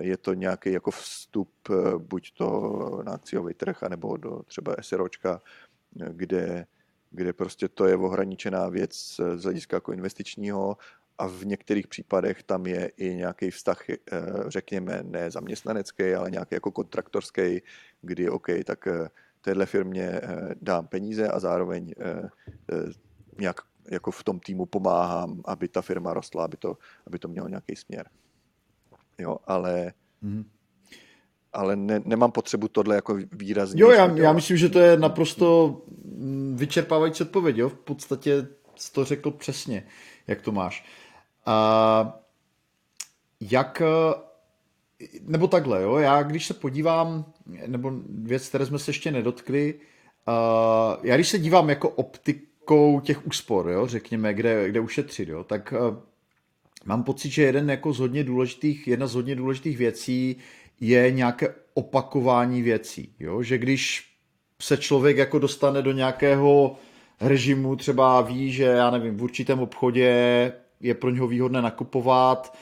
je 0.00 0.16
to 0.16 0.34
nějaký 0.34 0.72
jako 0.72 0.90
vstup 0.90 1.50
buď 1.98 2.32
to 2.34 3.02
na 3.04 3.12
akciový 3.12 3.54
trh, 3.54 3.82
anebo 3.82 4.16
do 4.16 4.42
třeba 4.42 4.76
SROčka, 4.80 5.42
kde 5.90 6.66
kde 7.10 7.32
prostě 7.32 7.68
to 7.68 7.86
je 7.86 7.96
ohraničená 7.96 8.68
věc 8.68 9.20
z 9.36 9.42
hlediska 9.42 9.76
jako 9.76 9.92
investičního 9.92 10.76
a 11.18 11.26
v 11.26 11.44
některých 11.44 11.86
případech 11.86 12.42
tam 12.42 12.66
je 12.66 12.92
i 12.96 13.14
nějaký 13.14 13.50
vztah, 13.50 13.90
eh, 13.90 13.96
řekněme, 14.46 15.02
ne 15.02 15.30
zaměstnanecký, 15.30 16.14
ale 16.14 16.30
nějaký 16.30 16.54
jako 16.54 16.70
kontraktorský, 16.70 17.62
kdy 18.02 18.28
OK, 18.28 18.46
tak 18.64 18.86
eh, 18.86 19.08
téhle 19.40 19.66
firmě 19.66 20.02
eh, 20.02 20.54
dám 20.62 20.86
peníze 20.86 21.28
a 21.28 21.40
zároveň 21.40 21.94
nějak 23.38 23.60
jako 23.90 24.10
v 24.10 24.24
tom 24.24 24.40
týmu 24.40 24.66
pomáhám, 24.66 25.42
aby 25.44 25.68
ta 25.68 25.82
firma 25.82 26.14
rostla, 26.14 26.44
aby 26.44 26.56
to, 26.56 26.78
aby 27.06 27.18
to 27.18 27.28
mělo 27.28 27.48
nějaký 27.48 27.76
směr. 27.76 28.08
Jo, 29.18 29.36
ale 29.46 29.92
mm-hmm 30.24 30.44
ale 31.56 31.76
ne, 31.76 32.02
nemám 32.04 32.32
potřebu 32.32 32.68
tohle 32.68 32.94
jako 32.94 33.18
výrazně. 33.32 33.82
Jo, 33.82 33.90
já, 33.90 34.16
já 34.16 34.32
myslím, 34.32 34.56
že 34.56 34.68
to 34.68 34.78
je 34.78 34.96
naprosto 34.96 35.80
vyčerpávající 36.54 37.22
odpověď, 37.22 37.56
jo? 37.56 37.68
v 37.68 37.78
podstatě 37.78 38.46
jsi 38.76 38.92
to 38.92 39.04
řekl 39.04 39.30
přesně, 39.30 39.86
jak 40.26 40.42
to 40.42 40.52
máš. 40.52 40.84
A 41.46 42.18
jak, 43.40 43.82
nebo 45.22 45.48
takhle, 45.48 45.82
jo, 45.82 45.96
já 45.96 46.22
když 46.22 46.46
se 46.46 46.54
podívám, 46.54 47.24
nebo 47.66 47.92
věc, 48.08 48.48
které 48.48 48.66
jsme 48.66 48.78
se 48.78 48.90
ještě 48.90 49.10
nedotkli, 49.10 49.74
uh, 50.28 50.96
já 51.02 51.14
když 51.14 51.28
se 51.28 51.38
dívám 51.38 51.68
jako 51.68 51.88
optikou 51.88 53.00
těch 53.00 53.26
úspor, 53.26 53.70
jo, 53.70 53.86
řekněme, 53.86 54.34
kde, 54.34 54.68
kde 54.68 54.80
ušetřit, 54.80 55.28
jo, 55.28 55.44
tak 55.44 55.74
uh, 55.90 55.96
mám 56.86 57.02
pocit, 57.02 57.30
že 57.30 57.42
jeden 57.42 57.70
jako 57.70 57.92
z 57.92 57.98
hodně 57.98 58.24
důležitých, 58.24 58.88
jedna 58.88 59.06
z 59.06 59.14
hodně 59.14 59.36
důležitých 59.36 59.78
věcí 59.78 60.36
je 60.80 61.10
nějaké 61.10 61.54
opakování 61.74 62.62
věcí. 62.62 63.14
Jo? 63.20 63.42
Že 63.42 63.58
když 63.58 64.04
se 64.62 64.76
člověk 64.76 65.16
jako 65.16 65.38
dostane 65.38 65.82
do 65.82 65.92
nějakého 65.92 66.76
režimu, 67.20 67.76
třeba 67.76 68.20
ví, 68.20 68.52
že 68.52 68.64
já 68.64 68.90
nevím, 68.90 69.16
v 69.16 69.22
určitém 69.22 69.60
obchodě 69.60 70.52
je 70.80 70.94
pro 70.94 71.10
něho 71.10 71.26
výhodné 71.26 71.62
nakupovat, 71.62 72.56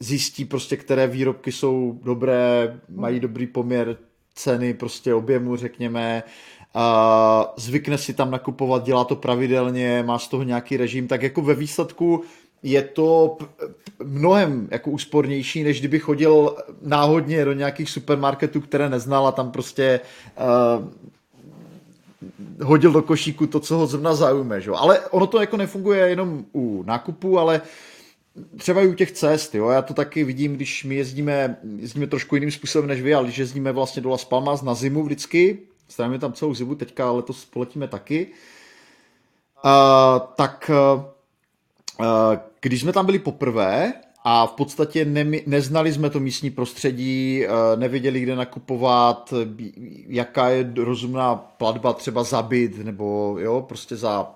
zjistí 0.00 0.44
prostě, 0.44 0.76
které 0.76 1.06
výrobky 1.06 1.52
jsou 1.52 2.00
dobré, 2.02 2.80
mají 2.88 3.20
dobrý 3.20 3.46
poměr 3.46 3.96
ceny, 4.34 4.74
prostě 4.74 5.14
objemu, 5.14 5.56
řekněme, 5.56 6.22
a 6.74 7.54
zvykne 7.56 7.98
si 7.98 8.14
tam 8.14 8.30
nakupovat, 8.30 8.84
dělá 8.84 9.04
to 9.04 9.16
pravidelně, 9.16 10.02
má 10.06 10.18
z 10.18 10.28
toho 10.28 10.42
nějaký 10.42 10.76
režim, 10.76 11.08
tak 11.08 11.22
jako 11.22 11.42
ve 11.42 11.54
výsledku 11.54 12.24
je 12.62 12.82
to 12.82 13.38
mnohem 14.04 14.68
jako 14.70 14.90
úspornější, 14.90 15.64
než 15.64 15.78
kdyby 15.78 15.98
chodil 15.98 16.56
náhodně 16.82 17.44
do 17.44 17.52
nějakých 17.52 17.90
supermarketů, 17.90 18.60
které 18.60 18.88
neznal 18.88 19.26
a 19.26 19.32
tam 19.32 19.50
prostě 19.50 20.00
uh, 20.78 20.88
hodil 22.62 22.92
do 22.92 23.02
košíku 23.02 23.46
to, 23.46 23.60
co 23.60 23.76
ho 23.76 23.86
zrovna 23.86 24.14
zaujme. 24.14 24.60
Že? 24.60 24.70
Ale 24.70 25.00
ono 25.00 25.26
to 25.26 25.40
jako 25.40 25.56
nefunguje 25.56 26.08
jenom 26.08 26.44
u 26.52 26.82
nákupu, 26.86 27.38
ale 27.38 27.60
třeba 28.56 28.82
i 28.82 28.86
u 28.86 28.94
těch 28.94 29.12
cest, 29.12 29.54
jo, 29.54 29.68
já 29.68 29.82
to 29.82 29.94
taky 29.94 30.24
vidím, 30.24 30.56
když 30.56 30.84
my 30.84 30.94
jezdíme, 30.94 31.56
jezdíme 31.76 32.06
trošku 32.06 32.34
jiným 32.34 32.50
způsobem 32.50 32.88
než 32.88 33.02
vy, 33.02 33.14
ale 33.14 33.24
když 33.24 33.38
jezdíme 33.38 33.72
vlastně 33.72 34.02
do 34.02 34.08
Las 34.08 34.24
Palmas 34.24 34.62
na 34.62 34.74
zimu 34.74 35.02
vždycky, 35.02 35.58
strávíme 35.88 36.18
tam 36.18 36.32
celou 36.32 36.54
zimu, 36.54 36.74
teďka 36.74 37.10
letos 37.10 37.44
poletíme 37.44 37.88
taky, 37.88 38.26
uh, 39.64 39.70
tak 40.36 40.70
uh, 42.00 42.36
když 42.60 42.80
jsme 42.80 42.92
tam 42.92 43.06
byli 43.06 43.18
poprvé 43.18 43.92
a 44.24 44.46
v 44.46 44.52
podstatě 44.52 45.04
ne, 45.04 45.26
neznali 45.46 45.92
jsme 45.92 46.10
to 46.10 46.20
místní 46.20 46.50
prostředí, 46.50 47.44
eh, 47.44 47.48
nevěděli, 47.76 48.20
kde 48.20 48.36
nakupovat, 48.36 49.34
jaká 50.06 50.48
je 50.48 50.72
rozumná 50.76 51.34
platba 51.34 51.92
třeba 51.92 52.22
za 52.22 52.42
byt, 52.42 52.84
nebo 52.84 53.36
jo, 53.40 53.64
prostě 53.68 53.96
za 53.96 54.34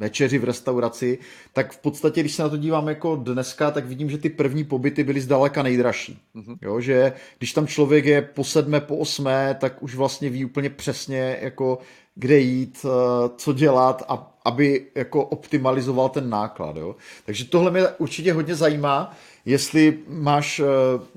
večeři 0.00 0.38
v 0.38 0.44
restauraci, 0.44 1.18
tak 1.52 1.72
v 1.72 1.78
podstatě, 1.78 2.20
když 2.20 2.34
se 2.34 2.42
na 2.42 2.48
to 2.48 2.56
dívám 2.56 2.88
jako 2.88 3.16
dneska, 3.16 3.70
tak 3.70 3.86
vidím, 3.86 4.10
že 4.10 4.18
ty 4.18 4.28
první 4.28 4.64
pobyty 4.64 5.04
byly 5.04 5.20
zdaleka 5.20 5.62
nejdražší. 5.62 6.18
Mm-hmm. 6.36 6.58
Jo, 6.62 6.80
že 6.80 7.12
když 7.38 7.52
tam 7.52 7.66
člověk 7.66 8.04
je 8.04 8.22
po 8.22 8.44
sedmé, 8.44 8.80
po 8.80 8.96
osmé, 8.96 9.56
tak 9.60 9.82
už 9.82 9.94
vlastně 9.94 10.30
ví 10.30 10.44
úplně 10.44 10.70
přesně, 10.70 11.38
jako 11.40 11.78
kde 12.14 12.38
jít, 12.38 12.78
eh, 12.84 13.30
co 13.36 13.52
dělat, 13.52 14.02
a, 14.08 14.39
aby 14.50 14.86
jako 14.94 15.24
optimalizoval 15.24 16.08
ten 16.08 16.30
náklad. 16.30 16.76
Jo. 16.76 16.96
Takže 17.26 17.44
tohle 17.44 17.70
mě 17.70 17.88
určitě 17.98 18.32
hodně 18.32 18.54
zajímá, 18.54 19.16
jestli 19.44 19.98
máš 20.08 20.60
eh, 20.60 20.64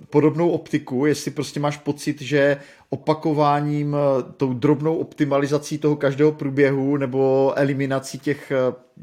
podobnou 0.09 0.49
optiku, 0.49 1.05
jestli 1.05 1.31
prostě 1.31 1.59
máš 1.59 1.77
pocit, 1.77 2.21
že 2.21 2.57
opakováním, 2.89 3.95
eh, 3.95 4.23
tou 4.37 4.53
drobnou 4.53 4.95
optimalizací 4.95 5.77
toho 5.77 5.95
každého 5.95 6.31
průběhu 6.31 6.97
nebo 6.97 7.53
eliminací 7.55 8.19
těch 8.19 8.51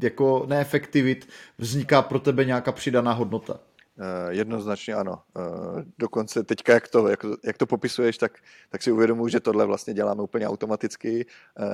jako 0.01 0.45
neefektivit 0.49 1.27
vzniká 1.57 2.01
pro 2.01 2.19
tebe 2.19 2.45
nějaká 2.45 2.71
přidaná 2.71 3.13
hodnota. 3.13 3.59
Uh, 4.01 4.31
jednoznačně 4.33 4.93
ano. 4.93 5.21
Uh, 5.37 5.81
dokonce 5.97 6.43
teďka, 6.43 6.73
jak 6.73 6.87
to, 6.87 7.07
jak, 7.07 7.25
jak 7.43 7.57
to 7.57 7.65
popisuješ, 7.65 8.17
tak, 8.17 8.39
tak 8.69 8.83
si 8.83 8.91
uvědomuji, 8.91 9.27
že 9.27 9.39
tohle 9.39 9.65
vlastně 9.65 9.93
děláme 9.93 10.21
úplně 10.21 10.47
automaticky, 10.47 11.25
uh, 11.25 11.65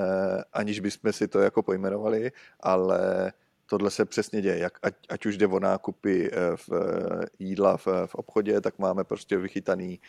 aniž 0.53 0.79
bychom 0.79 1.13
si 1.13 1.27
to 1.27 1.39
jako 1.39 1.63
pojmenovali, 1.63 2.31
ale 2.59 3.31
tohle 3.65 3.91
se 3.91 4.05
přesně 4.05 4.41
děje. 4.41 4.57
Jak, 4.57 4.79
ať, 4.83 4.95
ať 5.09 5.25
už 5.25 5.37
jde 5.37 5.47
o 5.47 5.59
nákupy 5.59 6.31
v 6.55 6.69
jídla 7.39 7.77
v, 7.77 7.87
v 8.05 8.15
obchodě, 8.15 8.61
tak 8.61 8.79
máme 8.79 9.03
prostě 9.03 9.37
vychytaný, 9.37 9.99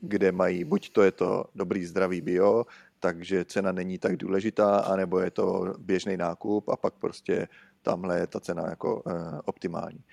kde 0.00 0.32
mají, 0.32 0.64
buď 0.64 0.92
to 0.92 1.02
je 1.02 1.12
to 1.12 1.44
dobrý 1.54 1.84
zdravý 1.84 2.20
bio, 2.20 2.66
takže 3.00 3.44
cena 3.44 3.72
není 3.72 3.98
tak 3.98 4.16
důležitá, 4.16 4.76
anebo 4.76 5.18
je 5.18 5.30
to 5.30 5.74
běžný 5.78 6.16
nákup 6.16 6.68
a 6.68 6.76
pak 6.76 6.94
prostě 6.94 7.48
tamhle 7.82 8.18
je 8.18 8.26
ta 8.26 8.40
cena 8.40 8.70
jako 8.70 9.02
optimální. 9.44 10.04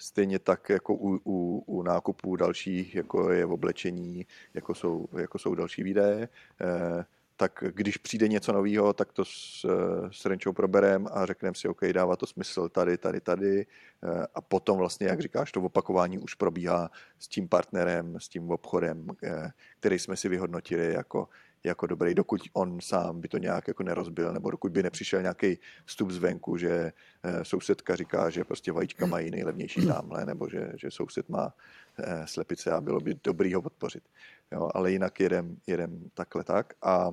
Stejně 0.00 0.38
tak 0.38 0.68
jako 0.68 0.94
u, 0.94 1.20
u, 1.24 1.64
u 1.66 1.82
nákupů 1.82 2.36
dalších, 2.36 2.94
jako 2.94 3.32
je 3.32 3.44
v 3.46 3.52
oblečení, 3.52 4.26
jako 4.54 4.74
jsou, 4.74 5.08
jako 5.18 5.38
jsou 5.38 5.54
další 5.54 5.82
výdaje, 5.82 6.28
eh, 6.60 7.04
tak 7.40 7.64
když 7.70 7.96
přijde 7.96 8.28
něco 8.28 8.52
nového, 8.52 8.92
tak 8.92 9.12
to 9.12 9.24
s, 9.24 9.66
s 10.10 10.26
Renčou 10.26 10.52
proberem 10.52 11.06
a 11.12 11.26
řekneme 11.26 11.54
si, 11.54 11.68
OK, 11.68 11.84
dává 11.92 12.16
to 12.16 12.26
smysl 12.26 12.68
tady, 12.68 12.98
tady, 12.98 13.20
tady. 13.20 13.66
Eh, 14.04 14.26
a 14.34 14.40
potom 14.40 14.78
vlastně, 14.78 15.06
jak 15.06 15.20
říkáš, 15.20 15.52
to 15.52 15.60
opakování 15.60 16.18
už 16.18 16.34
probíhá 16.34 16.90
s 17.18 17.28
tím 17.28 17.48
partnerem, 17.48 18.16
s 18.20 18.28
tím 18.28 18.50
obchodem, 18.50 19.06
eh, 19.22 19.50
který 19.80 19.98
jsme 19.98 20.16
si 20.16 20.28
vyhodnotili 20.28 20.92
jako, 20.92 21.28
jako 21.64 21.86
dobrý, 21.86 22.14
dokud 22.14 22.40
on 22.52 22.80
sám 22.80 23.20
by 23.20 23.28
to 23.28 23.38
nějak 23.38 23.68
jako 23.68 23.82
nerozbil, 23.82 24.32
nebo 24.32 24.50
dokud 24.50 24.72
by 24.72 24.82
nepřišel 24.82 25.22
nějaký 25.22 25.58
vstup 25.84 26.10
zvenku, 26.10 26.56
že 26.56 26.92
eh, 27.22 27.44
sousedka 27.44 27.96
říká, 27.96 28.30
že 28.30 28.44
prostě 28.44 28.72
vajíčka 28.72 29.06
mají 29.06 29.30
nejlevnější 29.30 29.86
tamhle, 29.86 30.26
nebo 30.26 30.48
že, 30.48 30.72
že 30.76 30.90
soused 30.90 31.28
má 31.28 31.54
eh, 31.98 32.26
slepice 32.26 32.70
a 32.70 32.80
bylo 32.80 33.00
by 33.00 33.14
dobrý 33.24 33.54
ho 33.54 33.62
podpořit. 33.62 34.04
Jo, 34.52 34.70
ale 34.74 34.92
jinak 34.92 35.20
jedem, 35.20 35.56
jedem 35.66 36.10
takhle 36.14 36.44
tak. 36.44 36.74
A, 36.82 37.10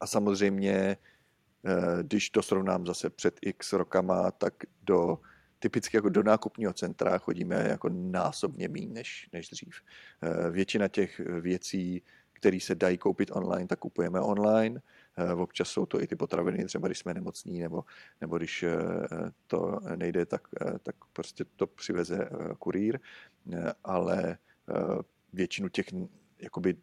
a 0.00 0.06
samozřejmě, 0.06 0.96
eh, 1.64 2.02
když 2.02 2.30
to 2.30 2.42
srovnám 2.42 2.86
zase 2.86 3.10
před 3.10 3.38
x 3.42 3.72
rokama, 3.72 4.30
tak 4.30 4.54
do 4.82 5.18
typicky 5.58 5.96
jako 5.96 6.08
do 6.08 6.22
nákupního 6.22 6.72
centra 6.72 7.18
chodíme 7.18 7.66
jako 7.68 7.88
násobně 7.92 8.68
méně 8.68 8.94
než, 8.94 9.28
než 9.32 9.48
dřív. 9.48 9.74
Většina 10.50 10.88
těch 10.88 11.20
věcí 11.40 12.02
který 12.42 12.60
se 12.60 12.74
dají 12.74 12.98
koupit 12.98 13.30
online, 13.32 13.66
tak 13.66 13.78
kupujeme 13.78 14.20
online. 14.20 14.82
Eh, 15.16 15.32
občas 15.34 15.68
jsou 15.68 15.86
to 15.86 16.02
i 16.02 16.06
ty 16.06 16.16
potraviny, 16.16 16.64
třeba 16.64 16.88
když 16.88 16.98
jsme 16.98 17.14
nemocní, 17.14 17.60
nebo, 17.60 17.84
nebo 18.20 18.38
když 18.38 18.62
eh, 18.62 18.76
to 19.46 19.78
nejde, 19.96 20.26
tak, 20.26 20.42
eh, 20.60 20.78
tak 20.82 20.96
prostě 21.12 21.44
to 21.56 21.66
přiveze 21.66 22.28
kurýr, 22.58 22.98
ale 23.84 24.38
většinu 25.32 25.68
těch 25.68 25.86
jakoby 26.38 26.76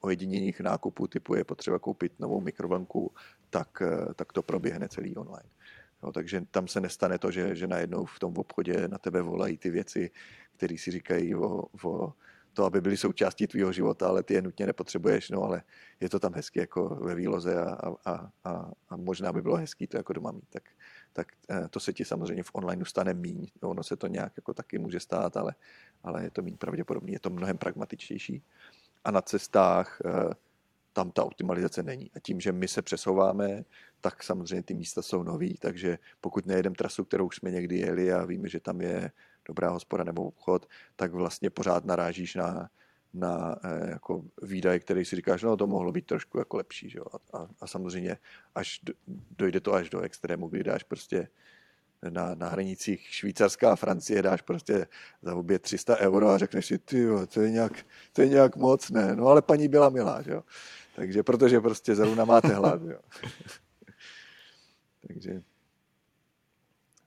ojediněných 0.00 0.60
nákupů 0.60 1.06
typu 1.06 1.34
je 1.34 1.44
potřeba 1.44 1.78
koupit 1.78 2.20
novou 2.20 2.40
mikrovlnku, 2.40 3.12
tak, 3.50 3.82
tak 4.14 4.32
to 4.32 4.42
proběhne 4.42 4.88
celý 4.88 5.16
online. 5.16 5.48
Jo, 6.02 6.12
takže 6.12 6.40
tam 6.50 6.68
se 6.68 6.80
nestane 6.80 7.18
to, 7.18 7.30
že, 7.30 7.56
že 7.56 7.66
najednou 7.66 8.04
v 8.04 8.18
tom 8.18 8.38
obchodě 8.38 8.88
na 8.88 8.98
tebe 8.98 9.22
volají 9.22 9.58
ty 9.58 9.70
věci, 9.70 10.10
které 10.56 10.78
si 10.78 10.90
říkají 10.90 11.34
o, 11.34 11.64
o 11.84 12.12
to, 12.54 12.64
aby 12.64 12.80
byly 12.80 12.96
součástí 12.96 13.46
tvýho 13.46 13.72
života, 13.72 14.08
ale 14.08 14.22
ty 14.22 14.34
je 14.34 14.42
nutně 14.42 14.66
nepotřebuješ, 14.66 15.30
no 15.30 15.42
ale 15.42 15.62
je 16.00 16.08
to 16.08 16.18
tam 16.18 16.34
hezky 16.34 16.58
jako 16.58 16.88
ve 16.88 17.14
výloze 17.14 17.62
a, 17.62 17.94
a, 18.04 18.30
a, 18.44 18.70
a 18.88 18.96
možná 18.96 19.32
by 19.32 19.42
bylo 19.42 19.56
hezký 19.56 19.86
to 19.86 19.96
jako 19.96 20.12
doma 20.12 20.32
mít, 20.32 20.48
tak, 20.50 20.62
tak 21.12 21.26
eh, 21.50 21.68
to 21.68 21.80
se 21.80 21.92
ti 21.92 22.04
samozřejmě 22.04 22.42
v 22.42 22.50
onlineu 22.52 22.84
stane 22.84 23.14
míň, 23.14 23.46
no, 23.62 23.70
ono 23.70 23.82
se 23.82 23.96
to 23.96 24.06
nějak 24.06 24.32
jako 24.36 24.54
taky 24.54 24.78
může 24.78 25.00
stát, 25.00 25.36
ale, 25.36 25.54
ale 26.02 26.24
je 26.24 26.30
to 26.30 26.42
méně 26.42 26.56
pravděpodobný, 26.56 27.12
je 27.12 27.20
to 27.20 27.30
mnohem 27.30 27.58
pragmatičtější. 27.58 28.42
A 29.04 29.10
na 29.10 29.22
cestách 29.22 30.00
eh, 30.04 30.34
tam 30.94 31.10
ta 31.10 31.24
optimalizace 31.24 31.82
není. 31.82 32.10
A 32.16 32.20
tím, 32.20 32.40
že 32.40 32.52
my 32.52 32.68
se 32.68 32.82
přesouváme, 32.82 33.64
tak 34.00 34.22
samozřejmě 34.22 34.62
ty 34.62 34.74
místa 34.74 35.02
jsou 35.02 35.22
nový, 35.22 35.54
takže 35.58 35.98
pokud 36.20 36.46
nejedeme 36.46 36.76
trasu, 36.76 37.04
kterou 37.04 37.30
jsme 37.30 37.50
někdy 37.50 37.78
jeli 37.78 38.12
a 38.12 38.24
víme, 38.24 38.48
že 38.48 38.60
tam 38.60 38.80
je 38.80 39.10
dobrá 39.44 39.70
hospoda 39.70 40.04
nebo 40.04 40.22
obchod, 40.22 40.66
tak 40.96 41.12
vlastně 41.12 41.50
pořád 41.50 41.84
narážíš 41.84 42.34
na, 42.34 42.70
na 43.14 43.56
eh, 43.64 43.90
jako 43.90 44.24
výdaje, 44.42 44.78
který 44.78 45.04
si 45.04 45.16
říkáš, 45.16 45.42
no 45.42 45.56
to 45.56 45.66
mohlo 45.66 45.92
být 45.92 46.06
trošku 46.06 46.38
jako 46.38 46.56
lepší. 46.56 46.90
Že 46.90 46.98
jo? 46.98 47.04
A, 47.12 47.38
a, 47.38 47.48
a 47.60 47.66
samozřejmě 47.66 48.16
až 48.54 48.80
do, 48.82 48.92
dojde 49.38 49.60
to 49.60 49.74
až 49.74 49.90
do 49.90 50.00
extrému, 50.00 50.48
kdy 50.48 50.64
dáš 50.64 50.82
prostě 50.82 51.28
na, 52.10 52.34
na 52.34 52.48
hranicích 52.48 53.00
Švýcarská 53.00 53.72
a 53.72 53.76
Francie 53.76 54.22
dáš 54.22 54.42
prostě 54.42 54.86
za 55.22 55.34
obě 55.34 55.58
300 55.58 55.96
euro 55.96 56.28
a 56.28 56.38
řekneš 56.38 56.66
si, 56.66 56.78
ty 56.78 57.06
to 57.28 57.40
je 57.40 57.50
nějak, 57.50 57.72
to 58.12 58.22
je 58.22 58.28
nějak 58.28 58.56
moc, 58.56 58.90
ne, 58.90 59.16
no 59.16 59.26
ale 59.26 59.42
paní 59.42 59.68
byla 59.68 59.88
milá, 59.88 60.22
že 60.22 60.30
jo. 60.30 60.42
Takže 60.96 61.22
protože 61.22 61.60
prostě 61.60 61.94
zrovna 61.94 62.24
máte 62.24 62.48
hlad, 62.48 62.82
jo. 62.82 62.98
Takže 65.08 65.42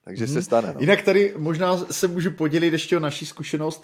takže 0.07 0.25
hmm. 0.25 0.33
se 0.33 0.39
mhm. 0.39 0.43
stane. 0.43 0.67
No. 0.73 0.79
Jinak 0.79 1.01
tady 1.01 1.33
možná 1.37 1.77
se 1.77 2.07
můžu 2.07 2.31
podělit 2.31 2.73
ještě 2.73 2.97
o 2.97 2.99
naší 2.99 3.25
zkušenost, 3.25 3.83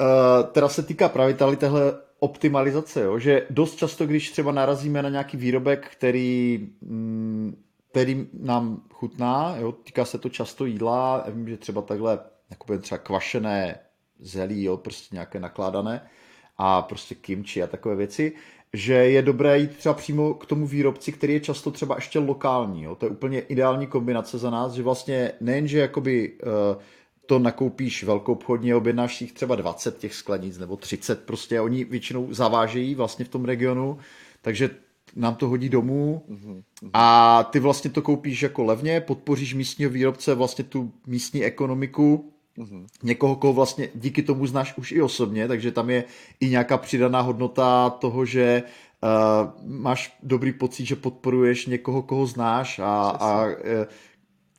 uh, 0.00 0.50
která 0.50 0.68
se 0.68 0.82
týká 0.82 1.08
právě 1.08 1.34
tady 1.34 1.56
téhle 1.56 1.94
optimalizace, 2.18 3.00
jo? 3.00 3.18
že 3.18 3.46
dost 3.50 3.76
často, 3.76 4.06
když 4.06 4.30
třeba 4.30 4.52
narazíme 4.52 5.02
na 5.02 5.08
nějaký 5.08 5.36
výrobek, 5.36 5.88
který, 5.92 6.68
mm, 6.80 7.62
který 7.90 8.26
nám 8.32 8.82
chutná, 8.92 9.56
jo? 9.58 9.72
týká 9.72 10.04
se 10.04 10.18
to 10.18 10.28
často 10.28 10.66
jídla, 10.66 11.22
já 11.26 11.32
vím, 11.32 11.48
že 11.48 11.56
třeba 11.56 11.82
takhle 11.82 12.18
jakoby 12.50 12.78
třeba 12.78 12.98
kvašené 12.98 13.78
zelí, 14.20 14.64
jo? 14.64 14.76
prostě 14.76 15.14
nějaké 15.14 15.40
nakládané 15.40 16.08
a 16.56 16.82
prostě 16.82 17.14
kimči 17.14 17.62
a 17.62 17.66
takové 17.66 17.96
věci, 17.96 18.32
že 18.74 18.94
je 18.94 19.22
dobré 19.22 19.58
jít 19.58 19.76
třeba 19.76 19.94
přímo 19.94 20.34
k 20.34 20.46
tomu 20.46 20.66
výrobci, 20.66 21.12
který 21.12 21.32
je 21.32 21.40
často 21.40 21.70
třeba 21.70 21.94
ještě 21.94 22.18
lokální. 22.18 22.82
Jo? 22.82 22.94
To 22.94 23.06
je 23.06 23.10
úplně 23.10 23.40
ideální 23.40 23.86
kombinace 23.86 24.38
za 24.38 24.50
nás, 24.50 24.72
že 24.72 24.82
vlastně 24.82 25.32
nejenže 25.40 25.78
jakoby 25.78 26.32
uh, 26.32 26.82
to 27.26 27.38
nakoupíš 27.38 28.04
velkou 28.04 28.32
obchodně, 28.32 28.76
objednáš 28.76 29.20
jich 29.20 29.32
třeba 29.32 29.56
20 29.56 29.98
těch 29.98 30.14
sklenic 30.14 30.58
nebo 30.58 30.76
30 30.76 31.24
prostě, 31.24 31.60
oni 31.60 31.84
většinou 31.84 32.32
zavážejí 32.34 32.94
vlastně 32.94 33.24
v 33.24 33.28
tom 33.28 33.44
regionu, 33.44 33.98
takže 34.42 34.70
nám 35.16 35.34
to 35.34 35.48
hodí 35.48 35.68
domů 35.68 36.22
mm-hmm. 36.30 36.62
a 36.92 37.42
ty 37.52 37.60
vlastně 37.60 37.90
to 37.90 38.02
koupíš 38.02 38.42
jako 38.42 38.62
levně, 38.62 39.00
podpoříš 39.00 39.54
místního 39.54 39.90
výrobce, 39.90 40.34
vlastně 40.34 40.64
tu 40.64 40.92
místní 41.06 41.44
ekonomiku 41.44 42.33
Mm-hmm. 42.58 42.86
Někoho, 43.02 43.36
koho 43.36 43.52
vlastně 43.52 43.88
díky 43.94 44.22
tomu 44.22 44.46
znáš 44.46 44.78
už 44.78 44.92
i 44.92 45.02
osobně, 45.02 45.48
takže 45.48 45.72
tam 45.72 45.90
je 45.90 46.04
i 46.40 46.48
nějaká 46.48 46.78
přidaná 46.78 47.20
hodnota 47.20 47.90
toho, 47.90 48.24
že 48.24 48.62
uh, 48.62 49.70
máš 49.70 50.16
dobrý 50.22 50.52
pocit, 50.52 50.84
že 50.84 50.96
podporuješ 50.96 51.66
někoho, 51.66 52.02
koho 52.02 52.26
znáš 52.26 52.78
a, 52.78 53.08
a 53.08 53.46
uh, 53.46 53.52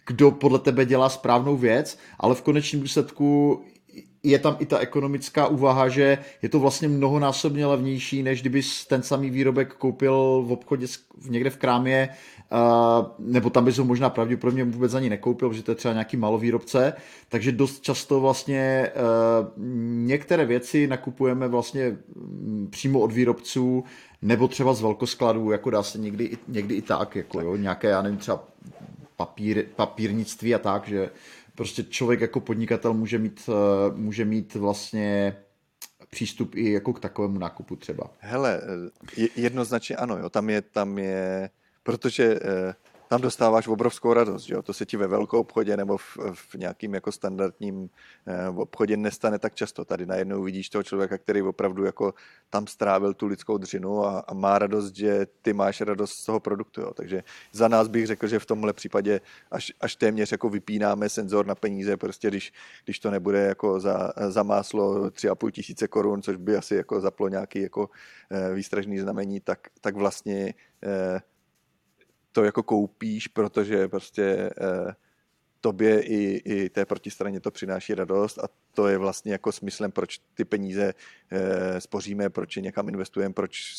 kdo 0.08 0.32
podle 0.32 0.60
tebe 0.60 0.86
dělá 0.86 1.10
správnou 1.10 1.58
věc, 1.58 2.00
ale 2.20 2.36
v 2.36 2.42
konečném 2.42 2.82
důsledku 2.82 3.62
je 4.26 4.40
tam 4.40 4.56
i 4.60 4.66
ta 4.66 4.80
ekonomická 4.80 5.48
úvaha, 5.48 5.90
že 5.90 6.18
je 6.42 6.50
to 6.50 6.60
vlastně 6.60 6.88
mnohonásobně 6.88 7.66
levnější, 7.66 8.24
než 8.24 8.42
kdyby 8.42 8.62
ten 8.88 9.04
samý 9.04 9.30
výrobek 9.30 9.74
koupil 9.74 10.44
v 10.48 10.52
obchodě 10.52 10.88
někde 11.30 11.50
v 11.50 11.58
krámě 11.58 12.10
nebo 13.20 13.50
tam 13.50 13.66
bys 13.66 13.78
ho 13.78 13.86
možná 13.86 14.10
pravděpodobně 14.10 14.64
vůbec 14.64 14.94
ani 14.94 15.10
nekoupil, 15.10 15.50
protože 15.50 15.64
to 15.64 15.72
je 15.72 15.76
třeba 15.76 15.94
nějaký 15.94 16.18
malovýrobce, 16.18 16.94
takže 17.30 17.52
dost 17.52 17.82
často 17.82 18.20
vlastně 18.20 18.92
některé 19.88 20.46
věci 20.46 20.88
nakupujeme 20.88 21.48
vlastně 21.48 21.98
mm, 22.16 22.68
přímo 22.72 23.00
od 23.00 23.12
výrobců, 23.12 23.84
nebo 24.22 24.48
třeba 24.48 24.74
z 24.74 24.82
velkoskladů, 24.82 25.52
jako 25.52 25.70
dá 25.70 25.84
se 25.84 25.98
někdy, 25.98 26.38
někdy 26.48 26.76
i 26.76 26.82
tak, 26.82 27.16
jako 27.16 27.42
jo, 27.42 27.56
nějaké, 27.56 27.88
já 27.88 28.02
nevím, 28.02 28.18
třeba 28.18 28.44
papír, 29.16 29.66
papírnictví 29.76 30.56
a 30.56 30.60
tak, 30.60 30.88
že 30.88 31.10
prostě 31.56 31.84
člověk 31.84 32.22
jako 32.22 32.40
podnikatel 32.40 32.94
může 32.94 33.18
mít, 33.18 33.50
může 33.96 34.26
mít 34.26 34.56
vlastně 34.56 35.38
přístup 36.10 36.56
i 36.56 36.72
jako 36.72 36.94
k 36.94 37.00
takovému 37.00 37.40
nákupu 37.40 37.76
třeba. 37.76 38.12
Hele, 38.20 38.62
jednoznačně 39.36 39.96
ano, 39.96 40.18
jo. 40.18 40.30
Tam 40.30 40.50
je, 40.50 40.62
tam 40.62 40.98
je, 40.98 41.50
protože 41.84 42.40
tam 43.08 43.22
dostáváš 43.22 43.68
obrovskou 43.68 44.14
radost, 44.14 44.44
že 44.44 44.54
jo? 44.54 44.62
to 44.62 44.74
se 44.74 44.86
ti 44.86 44.98
ve 44.98 45.08
velkou 45.08 45.40
obchodě 45.40 45.78
nebo 45.78 45.98
v, 45.98 46.18
v 46.34 46.56
nějakým 46.56 46.94
jako 46.94 47.12
standardním 47.12 47.90
eh, 48.28 48.50
obchodě 48.50 48.98
nestane 48.98 49.40
tak 49.40 49.56
často. 49.56 49.86
Tady 49.86 50.06
najednou 50.06 50.44
vidíš 50.44 50.70
toho 50.70 50.84
člověka, 50.84 51.18
který 51.18 51.42
opravdu 51.42 51.86
jako 51.86 52.14
tam 52.50 52.68
strávil 52.68 53.14
tu 53.14 53.28
lidskou 53.28 53.58
dřinu 53.58 54.06
a, 54.06 54.20
a 54.20 54.34
má 54.34 54.60
radost, 54.60 54.96
že 54.96 55.28
ty 55.42 55.54
máš 55.54 55.82
radost 55.82 56.14
z 56.14 56.26
toho 56.26 56.40
produktu. 56.40 56.82
Jo? 56.82 56.94
Takže 56.94 57.24
za 57.52 57.68
nás 57.68 57.88
bych 57.88 58.08
řekl, 58.08 58.28
že 58.28 58.40
v 58.40 58.46
tomhle 58.46 58.74
případě 58.74 59.22
až, 59.52 59.74
až 59.82 59.96
téměř 59.96 60.32
jako 60.32 60.50
vypínáme 60.50 61.10
senzor 61.10 61.46
na 61.46 61.56
peníze, 61.56 61.98
prostě 61.98 62.28
když, 62.28 62.54
když 62.86 63.00
to 63.00 63.12
nebude 63.12 63.40
jako 63.40 63.80
za, 63.80 64.12
za 64.28 64.44
máslo 64.44 65.10
3,5 65.10 65.52
tisíce 65.52 65.88
korun, 65.88 66.22
což 66.22 66.36
by 66.36 66.56
asi 66.56 66.76
jako 66.76 67.02
zaplo 67.02 67.30
nějaký 67.30 67.62
jako 67.62 67.90
eh, 68.32 68.54
výstražný 68.54 69.00
znamení, 69.00 69.40
tak, 69.40 69.60
tak 69.82 69.96
vlastně 69.96 70.54
eh, 70.84 71.20
to 72.36 72.44
jako 72.44 72.64
koupíš, 72.64 73.28
protože 73.28 73.88
prostě 73.88 74.24
eh, 74.62 74.96
tobě 75.62 76.02
i, 76.02 76.42
i 76.46 76.70
té 76.70 76.86
protistraně 76.86 77.40
to 77.40 77.52
přináší 77.52 77.96
radost 77.96 78.40
a 78.40 78.48
to 78.74 78.88
je 78.88 78.98
vlastně 78.98 79.32
jako 79.32 79.52
smyslem, 79.52 79.92
proč 79.92 80.20
ty 80.34 80.46
peníze 80.46 80.94
eh, 81.32 81.82
spoříme, 81.82 82.30
proč 82.30 82.56
je 82.56 82.62
někam 82.62 82.90
investujeme, 82.90 83.34
proč 83.34 83.74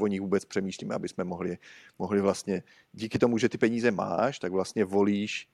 o 0.00 0.06
nich 0.06 0.20
vůbec 0.20 0.44
přemýšlíme, 0.44 0.94
aby 0.94 1.08
jsme 1.08 1.24
mohli, 1.24 1.58
mohli 1.98 2.20
vlastně, 2.20 2.62
díky 2.92 3.18
tomu, 3.18 3.38
že 3.38 3.48
ty 3.48 3.58
peníze 3.58 3.90
máš, 3.90 4.38
tak 4.38 4.52
vlastně 4.52 4.84
volíš, 4.84 5.48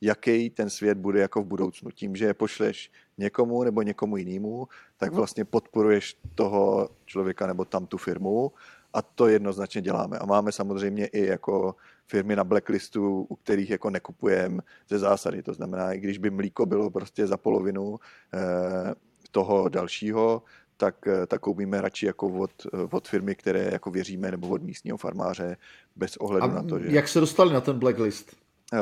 jaký 0.00 0.50
ten 0.50 0.70
svět 0.70 0.98
bude 0.98 1.20
jako 1.20 1.42
v 1.42 1.46
budoucnu. 1.46 1.90
Tím, 1.90 2.16
že 2.16 2.24
je 2.24 2.34
pošleš 2.34 2.90
někomu 3.18 3.64
nebo 3.64 3.82
někomu 3.82 4.16
jinému, 4.16 4.68
tak 4.96 5.12
vlastně 5.12 5.44
podporuješ 5.44 6.16
toho 6.34 6.88
člověka 7.04 7.46
nebo 7.46 7.64
tam 7.64 7.86
tu 7.86 7.98
firmu 7.98 8.52
a 8.92 9.02
to 9.02 9.28
jednoznačně 9.28 9.82
děláme. 9.82 10.18
A 10.18 10.26
máme 10.26 10.52
samozřejmě 10.52 11.06
i 11.06 11.26
jako 11.26 11.74
firmy 12.06 12.36
na 12.36 12.44
blacklistu, 12.44 13.26
u 13.28 13.36
kterých 13.36 13.70
jako 13.70 13.90
nekupujeme 13.90 14.62
ze 14.88 14.98
zásady. 14.98 15.42
To 15.42 15.54
znamená, 15.54 15.92
i 15.92 15.98
když 16.00 16.18
by 16.18 16.30
mlíko 16.30 16.66
bylo 16.66 16.90
prostě 16.90 17.26
za 17.26 17.36
polovinu 17.36 17.98
eh, 18.34 18.94
toho 19.30 19.68
dalšího, 19.68 20.42
tak, 20.76 21.06
eh, 21.06 21.26
tak 21.26 21.40
koupíme 21.40 21.80
radši 21.80 22.06
jako 22.06 22.26
od, 22.26 22.66
od 22.90 23.08
firmy, 23.08 23.34
které 23.34 23.68
jako 23.72 23.90
věříme, 23.90 24.30
nebo 24.30 24.48
od 24.48 24.62
místního 24.62 24.96
farmáře, 24.96 25.56
bez 25.96 26.16
ohledu 26.16 26.44
A 26.44 26.48
na 26.48 26.62
to, 26.62 26.78
že... 26.78 26.86
jak 26.90 27.08
se 27.08 27.20
dostali 27.20 27.52
na 27.52 27.60
ten 27.60 27.78
blacklist? 27.78 28.36
Uh, 28.72 28.80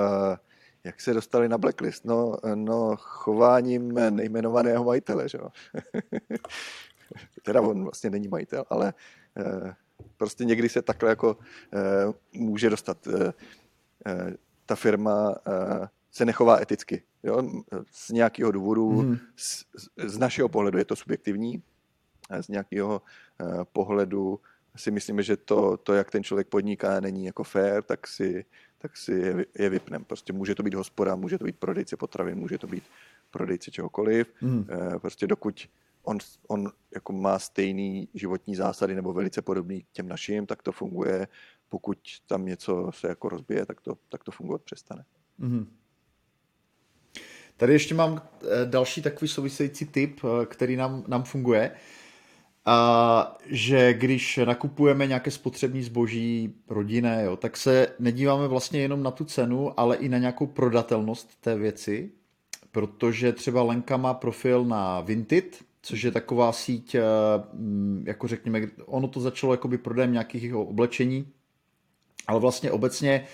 jak 0.85 1.01
se 1.01 1.15
dostali 1.15 1.49
na 1.49 1.59
blacklist? 1.59 2.05
No, 2.05 2.37
no 2.55 2.97
chováním 2.97 3.93
nejmenovaného 4.11 4.85
majitele, 4.85 5.29
že 5.29 5.39
jo? 5.39 5.49
teda 7.43 7.61
on 7.61 7.85
vlastně 7.85 8.11
není 8.11 8.29
majitel, 8.29 8.65
ale 8.71 8.95
uh, 9.37 9.71
Prostě 10.16 10.44
někdy 10.44 10.68
se 10.68 10.82
takhle 10.82 11.09
jako 11.09 11.36
uh, 11.36 12.14
může 12.32 12.70
dostat. 12.70 13.07
Uh, 13.07 13.14
uh, 13.14 13.30
ta 14.66 14.76
firma 14.76 15.28
uh, 15.28 15.86
se 16.12 16.24
nechová 16.24 16.61
eticky. 16.61 17.03
Jo? 17.22 17.42
Z 17.90 18.11
nějakého 18.11 18.53
důvodu, 18.53 18.98
hmm. 18.98 19.18
z, 19.36 19.64
z 19.96 20.18
našeho 20.18 20.48
pohledu 20.48 20.78
je 20.78 20.84
to 20.84 20.96
subjektivní, 20.96 21.62
z 22.40 22.48
nějakého 22.48 23.03
uh, 23.42 23.64
pohledu 23.64 24.40
si 24.76 24.90
myslíme, 24.90 25.22
že 25.22 25.36
to, 25.36 25.76
to, 25.76 25.94
jak 25.94 26.11
ten 26.11 26.24
člověk 26.24 26.48
podniká, 26.48 27.01
není 27.01 27.24
jako 27.24 27.44
fair, 27.44 27.82
tak 27.82 28.07
si, 28.07 28.44
tak 28.78 28.96
si 28.96 29.12
je, 29.12 29.46
je 29.59 29.70
vypnem. 29.70 30.05
Prostě 30.05 30.32
může 30.32 30.55
to 30.55 30.62
být 30.62 30.74
hospoda, 30.74 31.16
může 31.16 31.38
to 31.38 31.44
být 31.44 31.59
prodejce 31.59 31.96
potravin, 31.96 32.38
může 32.38 32.59
to 32.59 32.66
být 32.66 32.84
prodejce 33.30 33.70
čehokoliv. 33.70 34.32
Hmm. 34.40 34.66
Prostě 34.98 35.26
dokud 35.26 35.68
on, 36.03 36.18
on 36.48 36.72
jako 36.94 37.12
má 37.12 37.38
stejný 37.38 38.09
životní 38.14 38.57
zásady 38.57 38.94
nebo 38.94 39.12
velice 39.12 39.42
podobný 39.42 39.84
těm 39.92 40.09
našim, 40.09 40.46
tak 40.46 40.62
to 40.62 40.72
funguje. 40.72 41.28
Pokud 41.68 41.98
tam 42.26 42.46
něco 42.46 42.90
se 42.94 43.09
jako 43.09 43.28
rozbije, 43.28 43.66
tak 43.66 43.80
to, 43.80 43.98
tak 44.09 44.24
to 44.24 44.30
fungovat 44.30 44.62
přestane. 44.62 45.05
Mm-hmm. 45.40 45.66
Tady 47.57 47.72
ještě 47.72 47.94
mám 47.94 48.22
eh, 48.42 48.46
další 48.66 49.03
takový 49.03 49.28
související 49.28 49.86
tip, 49.86 50.20
eh, 50.24 50.46
který 50.46 50.76
nám, 50.76 51.05
nám 51.09 51.22
funguje. 51.22 51.70
A 52.64 53.38
že 53.46 53.94
když 53.94 54.36
nakupujeme 54.44 55.07
nějaké 55.07 55.30
spotřební 55.30 55.82
zboží 55.82 56.55
rodinné, 56.68 57.24
jo, 57.24 57.36
tak 57.36 57.57
se 57.57 57.88
nedíváme 57.98 58.48
vlastně 58.48 58.80
jenom 58.80 59.03
na 59.03 59.11
tu 59.11 59.24
cenu, 59.24 59.80
ale 59.80 59.96
i 59.96 60.09
na 60.09 60.18
nějakou 60.18 60.46
prodatelnost 60.46 61.40
té 61.40 61.57
věci, 61.57 62.11
protože 62.70 63.32
třeba 63.32 63.62
Lenka 63.62 63.96
má 63.96 64.14
profil 64.14 64.64
na 64.64 65.01
Vinted, 65.01 65.64
což 65.83 66.03
je 66.03 66.11
taková 66.11 66.53
síť, 66.53 66.95
eh, 66.95 67.03
mm, 67.53 68.05
jako 68.07 68.28
řekněme, 68.28 68.61
ono 68.87 69.09
to 69.09 69.20
začalo 69.20 69.53
jakoby 69.53 69.78
prodejem 69.78 70.12
nějakých 70.12 70.43
jeho 70.43 70.64
oblečení, 70.64 71.26
ale 72.26 72.41
vlastně 72.41 72.70
obecně 72.70 73.24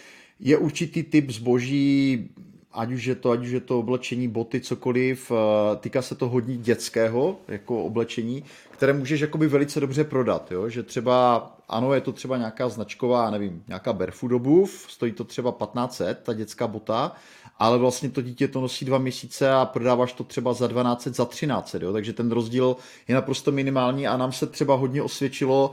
je 0.40 0.59
určitý 0.59 1.03
typ 1.03 1.30
zboží, 1.30 2.28
ať 2.77 2.93
už 2.93 3.05
je 3.05 3.14
to, 3.14 3.31
ať 3.31 3.41
už 3.41 3.51
je 3.51 3.61
to 3.61 3.79
oblečení, 3.79 4.29
boty, 4.29 4.61
cokoliv, 4.61 5.33
eh, 5.33 5.77
týká 5.77 6.03
se 6.03 6.14
to 6.14 6.29
hodně 6.29 6.57
dětského 6.57 7.37
jako 7.49 7.85
oblečení, 7.85 8.45
které 8.70 8.93
můžeš 8.93 9.20
jakoby 9.20 9.49
velice 9.49 9.81
dobře 9.81 10.05
prodat, 10.05 10.53
jo? 10.53 10.68
že 10.68 10.83
třeba, 10.83 11.51
ano, 11.68 11.95
je 11.95 12.01
to 12.01 12.12
třeba 12.12 12.37
nějaká 12.37 12.68
značková, 12.68 13.31
nevím, 13.31 13.62
nějaká 13.68 13.93
barefoot 13.93 14.33
obuv, 14.33 14.87
stojí 14.89 15.12
to 15.12 15.24
třeba 15.24 15.51
1500, 15.51 16.22
ta 16.22 16.33
dětská 16.33 16.66
bota, 16.66 17.12
ale 17.59 17.79
vlastně 17.79 18.11
to 18.11 18.22
dítě 18.22 18.49
to 18.49 18.61
nosí 18.61 18.85
dva 18.85 18.99
měsíce 18.99 19.53
a 19.53 19.64
prodáváš 19.64 20.12
to 20.12 20.24
třeba 20.24 20.53
za 20.53 20.66
12, 20.66 21.07
za 21.07 21.24
13, 21.24 21.74
jo? 21.74 21.93
takže 21.93 22.12
ten 22.12 22.33
rozdíl 22.33 22.77
je 23.09 23.14
naprosto 23.14 23.53
minimální 23.53 24.07
a 24.07 24.16
nám 24.16 24.33
se 24.33 24.47
třeba 24.47 24.74
hodně 24.74 25.03
osvědčilo 25.03 25.70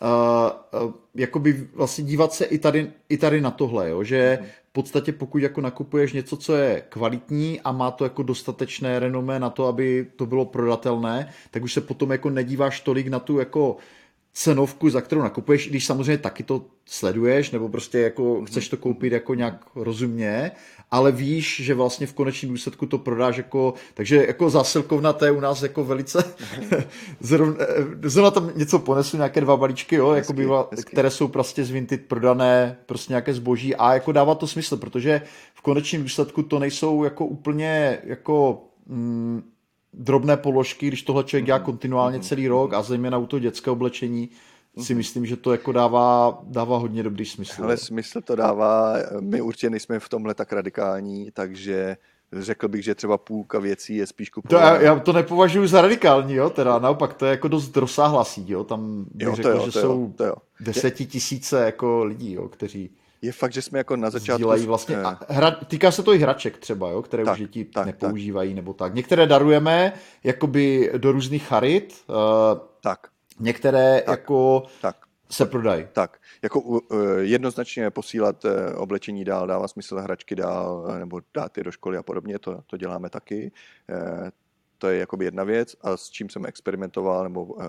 uh, 0.00 0.82
uh, 0.82 0.92
jakoby 1.14 1.68
vlastně 1.74 2.04
dívat 2.04 2.32
se 2.32 2.44
i 2.44 2.58
tady, 2.58 2.92
i 3.08 3.16
tady 3.18 3.40
na 3.40 3.50
tohle, 3.50 3.90
jo? 3.90 4.04
že 4.04 4.38
v 4.65 4.65
podstatě 4.76 5.12
pokud 5.12 5.38
jako 5.38 5.60
nakupuješ 5.60 6.12
něco, 6.12 6.36
co 6.36 6.56
je 6.56 6.82
kvalitní 6.88 7.60
a 7.60 7.72
má 7.72 7.90
to 7.90 8.04
jako 8.04 8.22
dostatečné 8.22 8.98
renomé 8.98 9.40
na 9.40 9.50
to, 9.50 9.66
aby 9.66 10.06
to 10.16 10.26
bylo 10.26 10.44
prodatelné, 10.44 11.32
tak 11.50 11.62
už 11.62 11.72
se 11.72 11.80
potom 11.80 12.12
jako 12.12 12.30
nedíváš 12.30 12.80
tolik 12.80 13.08
na 13.08 13.18
tu 13.18 13.38
jako 13.38 13.76
cenovku, 14.36 14.90
za 14.90 15.00
kterou 15.00 15.22
nakupuješ, 15.22 15.68
když 15.68 15.86
samozřejmě 15.86 16.18
taky 16.18 16.42
to 16.42 16.64
sleduješ, 16.86 17.50
nebo 17.50 17.68
prostě 17.68 17.98
jako 17.98 18.44
chceš 18.44 18.68
to 18.68 18.76
koupit 18.76 19.12
jako 19.12 19.34
nějak 19.34 19.66
rozumně, 19.74 20.50
ale 20.90 21.12
víš, 21.12 21.60
že 21.64 21.74
vlastně 21.74 22.06
v 22.06 22.12
konečném 22.12 22.52
důsledku 22.52 22.86
to 22.86 22.98
prodáš 22.98 23.36
jako, 23.36 23.74
takže 23.94 24.26
jako 24.26 24.50
zásilkovna 24.50 25.12
to 25.12 25.24
je 25.24 25.30
u 25.30 25.40
nás 25.40 25.62
jako 25.62 25.84
velice, 25.84 26.24
zrovna, 27.20 27.56
zrovna 28.02 28.30
tam 28.30 28.50
něco 28.56 28.78
ponesu, 28.78 29.16
nějaké 29.16 29.40
dva 29.40 29.56
balíčky, 29.56 29.96
jo, 29.96 30.08
hezky, 30.08 30.20
jako 30.20 30.32
bývá, 30.32 30.68
hezky. 30.70 30.92
které 30.92 31.10
jsou 31.10 31.28
prostě 31.28 31.64
z 31.64 31.70
Vinted 31.70 32.06
prodané, 32.06 32.76
prostě 32.86 33.12
nějaké 33.12 33.34
zboží 33.34 33.76
a 33.76 33.94
jako 33.94 34.12
dává 34.12 34.34
to 34.34 34.46
smysl, 34.46 34.76
protože 34.76 35.22
v 35.54 35.60
konečném 35.62 36.02
důsledku 36.02 36.42
to 36.42 36.58
nejsou 36.58 37.04
jako 37.04 37.26
úplně 37.26 37.98
jako 38.04 38.64
mm, 38.86 39.42
drobné 39.96 40.36
položky, 40.36 40.88
když 40.88 41.02
tohle 41.02 41.24
člověk 41.24 41.44
dělá 41.44 41.58
mhm. 41.58 41.64
kontinuálně 41.64 42.20
celý 42.20 42.42
mhm. 42.42 42.50
rok 42.50 42.74
a 42.74 42.82
zejména 42.82 43.18
u 43.18 43.26
toho 43.26 43.40
dětské 43.40 43.70
oblečení, 43.70 44.30
si 44.78 44.92
mhm. 44.92 44.98
myslím, 44.98 45.26
že 45.26 45.36
to 45.36 45.52
jako 45.52 45.72
dává, 45.72 46.38
dává 46.42 46.78
hodně 46.78 47.02
dobrý 47.02 47.24
smysl. 47.24 47.64
Ale 47.64 47.76
smysl 47.76 48.20
to 48.20 48.36
dává, 48.36 48.94
my 49.20 49.40
určitě 49.40 49.70
nejsme 49.70 50.00
v 50.00 50.08
tomhle 50.08 50.34
tak 50.34 50.52
radikální, 50.52 51.30
takže 51.32 51.96
řekl 52.32 52.68
bych, 52.68 52.84
že 52.84 52.94
třeba 52.94 53.18
půlka 53.18 53.58
věcí 53.58 53.96
je 53.96 54.06
spíš 54.06 54.30
kupovat. 54.30 54.62
To 54.62 54.66
já, 54.66 54.80
já 54.80 54.98
to 54.98 55.12
nepovažuji 55.12 55.68
za 55.68 55.80
radikální, 55.80 56.34
jo, 56.34 56.50
teda 56.50 56.78
naopak 56.78 57.14
to 57.14 57.24
je 57.24 57.30
jako 57.30 57.48
dost 57.48 57.76
rozsáhlá 57.76 58.24
síť, 58.24 58.48
jo, 58.48 58.64
tam 58.64 59.06
bych 59.14 59.26
jo, 59.26 59.34
řekl, 59.34 59.48
jo, 59.48 59.62
že 59.64 59.72
jsou 59.72 60.00
jo, 60.00 60.12
to 60.16 60.24
jo. 60.24 60.34
desetitisíce 60.60 61.64
jako 61.64 62.04
lidí, 62.04 62.32
jo, 62.32 62.48
kteří 62.48 62.90
je 63.22 63.32
fakt, 63.32 63.52
že 63.52 63.62
jsme 63.62 63.78
jako 63.78 63.96
na 63.96 64.10
začátku... 64.10 64.66
vlastně, 64.66 64.96
a 64.96 65.18
hra, 65.28 65.50
týká 65.50 65.90
se 65.90 66.02
to 66.02 66.14
i 66.14 66.18
hraček 66.18 66.58
třeba, 66.58 66.90
jo, 66.90 67.02
které 67.02 67.24
tak, 67.24 67.32
už 67.34 67.38
děti 67.38 67.64
tak, 67.64 67.86
nepoužívají 67.86 68.50
tak. 68.50 68.56
nebo 68.56 68.72
tak. 68.72 68.94
Některé 68.94 69.26
darujeme 69.26 69.92
jakoby 70.24 70.92
do 70.96 71.12
různých 71.12 71.46
charit. 71.46 72.04
Uh, 72.08 72.16
tak. 72.80 73.08
Některé 73.40 74.02
tak, 74.06 74.18
jako 74.18 74.62
tak. 74.82 74.96
se 75.30 75.46
prodají. 75.46 75.86
Tak, 75.92 76.18
jako 76.42 76.60
uh, 76.60 76.80
jednoznačně 77.20 77.90
posílat 77.90 78.44
uh, 78.44 78.50
oblečení 78.76 79.24
dál 79.24 79.46
dává 79.46 79.68
smysl 79.68 79.96
hračky 79.96 80.36
dál, 80.36 80.84
uh, 80.88 80.98
nebo 80.98 81.20
dát 81.34 81.58
je 81.58 81.64
do 81.64 81.72
školy 81.72 81.96
a 81.96 82.02
podobně, 82.02 82.38
to, 82.38 82.60
to 82.66 82.76
děláme 82.76 83.10
taky. 83.10 83.52
Uh, 83.90 84.28
to 84.78 84.88
je 84.88 84.98
jakoby 84.98 85.24
jedna 85.24 85.44
věc 85.44 85.76
a 85.80 85.96
s 85.96 86.10
čím 86.10 86.30
jsem 86.30 86.46
experimentoval 86.46 87.22
nebo 87.22 87.44
uh, 87.44 87.64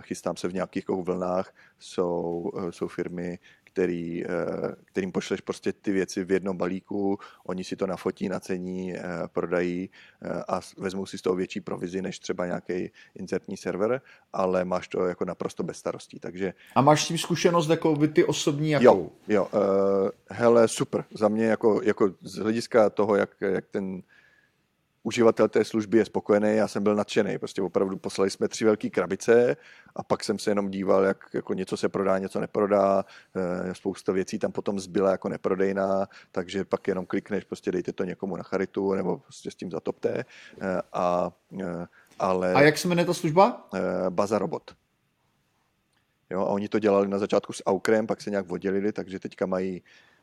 chystám 0.00 0.36
se 0.36 0.48
v 0.48 0.54
nějakých 0.54 0.82
jako 0.82 1.02
vlnách, 1.02 1.54
jsou, 1.78 2.50
jsou 2.70 2.88
firmy, 2.88 3.38
který, 3.72 4.24
kterým 4.84 5.12
pošleš 5.12 5.40
prostě 5.40 5.72
ty 5.72 5.92
věci 5.92 6.24
v 6.24 6.30
jednom 6.30 6.56
balíku, 6.56 7.18
oni 7.46 7.64
si 7.64 7.76
to 7.76 7.86
nafotí, 7.86 8.28
nacení, 8.28 8.94
prodají 9.26 9.90
a 10.48 10.60
vezmou 10.78 11.06
si 11.06 11.18
z 11.18 11.22
toho 11.22 11.36
větší 11.36 11.60
provizi 11.60 12.02
než 12.02 12.18
třeba 12.18 12.46
nějaký 12.46 12.90
insertní 13.14 13.56
server, 13.56 14.00
ale 14.32 14.64
máš 14.64 14.88
to 14.88 15.06
jako 15.06 15.24
naprosto 15.24 15.62
bez 15.62 15.76
starostí. 15.76 16.18
Takže... 16.18 16.54
A 16.74 16.80
máš 16.80 17.04
s 17.04 17.08
tím 17.08 17.18
zkušenost 17.18 17.68
jako 17.68 17.96
by 17.96 18.08
ty 18.08 18.24
osobní 18.24 18.70
jakou? 18.70 18.84
Jo, 18.84 19.10
jo. 19.28 19.48
Uh, 19.52 20.10
hele, 20.30 20.68
super. 20.68 21.04
Za 21.14 21.28
mě 21.28 21.44
jako, 21.44 21.80
jako 21.82 22.14
z 22.22 22.36
hlediska 22.36 22.90
toho, 22.90 23.16
jak, 23.16 23.30
jak 23.40 23.64
ten 23.70 24.02
uživatel 25.02 25.48
té 25.48 25.64
služby 25.64 25.98
je 25.98 26.04
spokojený, 26.04 26.56
já 26.56 26.68
jsem 26.68 26.82
byl 26.82 26.94
nadšený. 26.94 27.38
Prostě 27.38 27.62
opravdu 27.62 27.96
poslali 27.96 28.30
jsme 28.30 28.48
tři 28.48 28.64
velké 28.64 28.90
krabice 28.90 29.56
a 29.96 30.02
pak 30.02 30.24
jsem 30.24 30.38
se 30.38 30.50
jenom 30.50 30.70
díval, 30.70 31.04
jak 31.04 31.24
jako 31.34 31.54
něco 31.54 31.76
se 31.76 31.88
prodá, 31.88 32.18
něco 32.18 32.40
neprodá. 32.40 33.04
Eh, 33.36 33.74
spousta 33.74 34.12
věcí 34.12 34.38
tam 34.38 34.52
potom 34.52 34.80
zbyla 34.80 35.10
jako 35.10 35.28
neprodejná, 35.28 36.08
takže 36.32 36.64
pak 36.64 36.88
jenom 36.88 37.06
klikneš, 37.06 37.44
prostě 37.44 37.72
dejte 37.72 37.92
to 37.92 38.04
někomu 38.04 38.36
na 38.36 38.42
charitu 38.42 38.94
nebo 38.94 39.18
prostě 39.18 39.50
s 39.50 39.54
tím 39.54 39.70
zatopte. 39.70 40.24
Eh, 40.60 40.82
a, 40.92 41.30
eh, 41.60 41.86
ale... 42.18 42.54
A 42.54 42.62
jak 42.62 42.78
se 42.78 42.88
jmenuje 42.88 43.04
ta 43.04 43.14
služba? 43.14 43.68
Baza 44.10 44.38
Robot. 44.38 44.74
Jo, 46.30 46.40
a 46.40 46.46
oni 46.46 46.68
to 46.68 46.78
dělali 46.78 47.08
na 47.08 47.18
začátku 47.18 47.52
s 47.52 47.62
Aukrem, 47.66 48.06
pak 48.06 48.20
se 48.20 48.30
nějak 48.30 48.52
oddělili, 48.52 48.92
takže 48.92 49.18
teďka 49.18 49.46
mají 49.46 49.82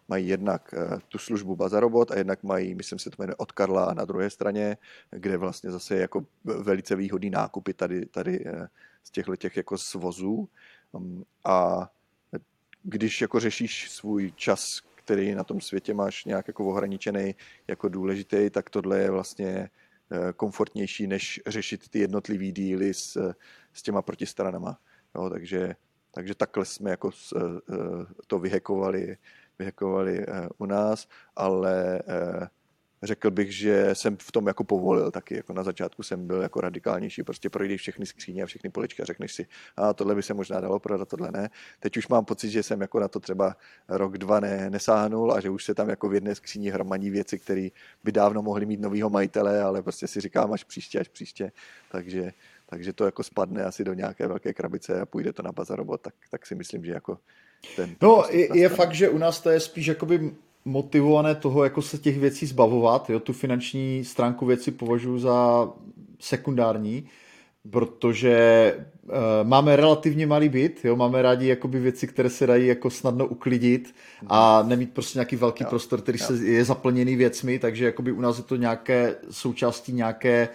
mají 0.10 0.28
jednak 0.28 0.74
eh, 0.74 0.99
tu 1.07 1.18
službu 1.18 1.55
Bazarobot 1.55 2.12
a 2.12 2.18
jednak 2.18 2.43
mají, 2.43 2.76
myslím 2.76 2.99
si, 2.99 3.10
to 3.10 3.16
jmenuje 3.20 3.36
od 3.36 3.51
Karla 3.51 3.93
na 3.93 4.05
druhé 4.05 4.30
straně, 4.30 4.78
kde 5.12 5.38
vlastně 5.38 5.72
zase 5.72 5.95
je 5.95 6.01
jako 6.01 6.26
velice 6.43 6.95
výhodný 6.95 7.30
nákupy 7.30 7.74
tady, 7.74 8.05
tady 8.05 8.43
eh, 8.45 8.68
z 9.03 9.12
těchto 9.12 9.36
těch 9.36 9.57
jako 9.57 9.78
svozů. 9.78 10.49
Um, 10.91 11.26
a 11.45 11.89
když 12.84 13.22
jako 13.22 13.39
řešíš 13.39 13.89
svůj 13.91 14.32
čas, 14.32 14.82
který 14.95 15.36
na 15.36 15.43
tom 15.43 15.62
světě 15.62 15.93
máš 15.93 16.26
nějak 16.26 16.47
jako 16.47 16.66
ohraničený 16.66 17.36
jako 17.68 17.89
důležitý, 17.89 18.49
tak 18.49 18.70
tohle 18.70 18.99
je 18.99 19.12
vlastně 19.12 19.70
eh, 20.12 20.34
komfortnější, 20.34 21.07
než 21.07 21.41
řešit 21.47 21.89
ty 21.89 21.99
jednotlivý 21.99 22.51
díly 22.51 22.93
s, 22.93 23.34
s 23.74 23.82
těma 23.82 24.01
protistranama. 24.01 24.80
Jo, 25.16 25.30
takže, 25.30 25.76
takže 26.12 26.36
takhle 26.36 26.66
jsme 26.66 26.91
jako 26.91 27.12
to 28.28 28.39
vyhekovali 28.39 29.18
vyhekovali 29.60 30.26
eh, 30.28 30.49
u 30.57 30.66
nás, 30.66 31.07
ale 31.36 32.01
eh, 32.07 32.47
řekl 33.03 33.32
bych, 33.32 33.55
že 33.55 33.95
jsem 33.95 34.18
v 34.18 34.32
tom 34.32 34.47
jako 34.47 34.64
povolil 34.64 35.12
taky. 35.12 35.36
Jako 35.36 35.53
na 35.53 35.64
začátku 35.64 36.03
jsem 36.03 36.28
byl 36.28 36.41
jako 36.41 36.62
radikálnější, 36.62 37.24
prostě 37.24 37.49
projdeš 37.49 37.82
všechny 37.82 38.05
skříně 38.05 38.43
a 38.43 38.45
všechny 38.45 38.70
poličky 38.70 39.01
a 39.01 39.05
řekneš 39.05 39.34
si, 39.34 39.47
a 39.78 39.93
tohle 39.93 40.16
by 40.16 40.24
se 40.24 40.34
možná 40.34 40.60
dalo 40.60 40.80
prodat, 40.80 41.10
tohle 41.10 41.32
ne. 41.32 41.49
Teď 41.80 41.97
už 41.97 42.07
mám 42.07 42.26
pocit, 42.26 42.49
že 42.49 42.64
jsem 42.64 42.82
jako 42.82 42.99
na 42.99 43.07
to 43.07 43.20
třeba 43.20 43.55
rok, 43.88 44.18
dva 44.18 44.39
ne, 44.39 44.70
nesáhnul 44.70 45.34
a 45.34 45.39
že 45.39 45.49
už 45.49 45.64
se 45.64 45.74
tam 45.76 45.89
jako 45.89 46.10
v 46.10 46.14
jedné 46.14 46.36
skříni 46.36 46.70
hromadí 46.70 47.10
věci, 47.10 47.39
které 47.39 47.68
by 48.03 48.12
dávno 48.12 48.41
mohly 48.41 48.66
mít 48.66 48.80
novýho 48.80 49.10
majitele, 49.10 49.62
ale 49.62 49.82
prostě 49.82 50.07
si 50.07 50.22
říkám 50.22 50.53
až 50.53 50.64
příště, 50.64 50.99
až 50.99 51.07
příště. 51.07 51.51
Takže, 51.91 52.32
takže 52.66 52.93
to 52.93 53.05
jako 53.05 53.24
spadne 53.24 53.64
asi 53.64 53.84
do 53.84 53.93
nějaké 53.93 54.28
velké 54.28 54.53
krabice 54.53 55.01
a 55.01 55.05
půjde 55.05 55.34
to 55.34 55.41
na 55.41 55.51
bazarobot, 55.51 56.01
tak, 56.01 56.14
tak 56.32 56.45
si 56.45 56.55
myslím, 56.55 56.86
že 56.86 56.91
jako 56.91 57.18
ten, 57.76 57.95
no, 58.01 58.24
je, 58.30 58.47
je 58.53 58.70
fakt, 58.70 58.93
že 58.93 59.10
u 59.10 59.18
nás 59.18 59.41
to 59.41 59.49
je 59.49 59.60
spíš 59.60 59.88
jakoby 59.88 60.32
motivované 60.66 61.36
toho, 61.36 61.64
jako 61.64 61.82
se 61.82 61.97
těch 61.97 62.20
věcí 62.20 62.45
zbavovat. 62.45 63.10
Jo? 63.10 63.20
Tu 63.20 63.34
finanční 63.34 64.05
stránku 64.05 64.45
věci 64.45 64.72
považuji 64.72 65.20
za 65.20 65.70
sekundární, 66.20 67.07
protože 67.70 68.76
uh, 69.03 69.14
máme 69.43 69.76
relativně 69.76 70.28
malý 70.28 70.49
byt, 70.49 70.80
jo? 70.84 70.95
máme 70.95 71.22
rádi 71.22 71.47
jakoby 71.47 71.80
věci, 71.80 72.07
které 72.07 72.30
se 72.30 72.47
dají 72.47 72.68
jako 72.68 72.89
snadno 72.89 73.28
uklidit 73.28 73.95
a 74.28 74.64
nemít 74.64 74.93
prostě 74.93 75.20
nějaký 75.20 75.36
velký 75.36 75.64
jo, 75.64 75.70
prostor, 75.70 76.01
který 76.01 76.18
jo. 76.22 76.28
se 76.28 76.45
je 76.45 76.66
zaplněný 76.66 77.16
věcmi, 77.16 77.60
takže 77.60 77.86
jakoby 77.86 78.12
u 78.12 78.22
nás 78.22 78.38
je 78.38 78.43
to 78.43 78.55
nějaké 78.55 79.16
součástí 79.32 79.93
nějaké 79.93 80.49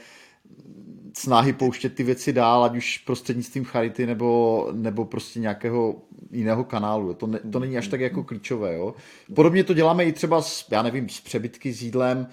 snahy 1.16 1.52
pouštět 1.52 1.94
ty 1.94 2.02
věci 2.02 2.32
dál, 2.32 2.64
ať 2.64 2.76
už 2.76 2.98
prostřednictvím 2.98 3.64
charity 3.64 4.06
nebo, 4.06 4.68
nebo 4.72 5.04
prostě 5.04 5.40
nějakého 5.40 5.96
jiného 6.30 6.64
kanálu. 6.64 7.14
To, 7.14 7.26
ne, 7.26 7.40
to 7.52 7.58
není 7.58 7.78
až 7.78 7.88
tak 7.88 8.00
jako 8.00 8.24
klíčové. 8.24 8.74
Jo. 8.74 8.94
Podobně 9.34 9.64
to 9.64 9.74
děláme 9.74 10.04
i 10.04 10.12
třeba 10.12 10.42
s, 10.42 10.66
já 10.70 10.82
nevím, 10.82 11.08
s 11.08 11.20
přebytky 11.20 11.72
s 11.72 11.82
jídlem. 11.82 12.26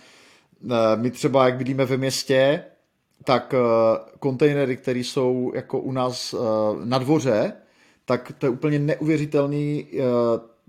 Eh, 0.65 0.67
my 0.95 1.11
třeba, 1.11 1.45
jak 1.45 1.57
bydlíme 1.57 1.85
ve 1.85 1.97
městě, 1.97 2.63
tak 3.23 3.53
eh, 3.53 3.59
kontejnery, 4.19 4.77
které 4.77 4.99
jsou 4.99 5.51
jako 5.55 5.79
u 5.79 5.91
nás 5.91 6.33
eh, 6.33 6.37
na 6.85 6.97
dvoře, 6.97 7.53
tak 8.05 8.31
to 8.37 8.45
je 8.45 8.49
úplně 8.49 8.79
neuvěřitelný 8.79 9.87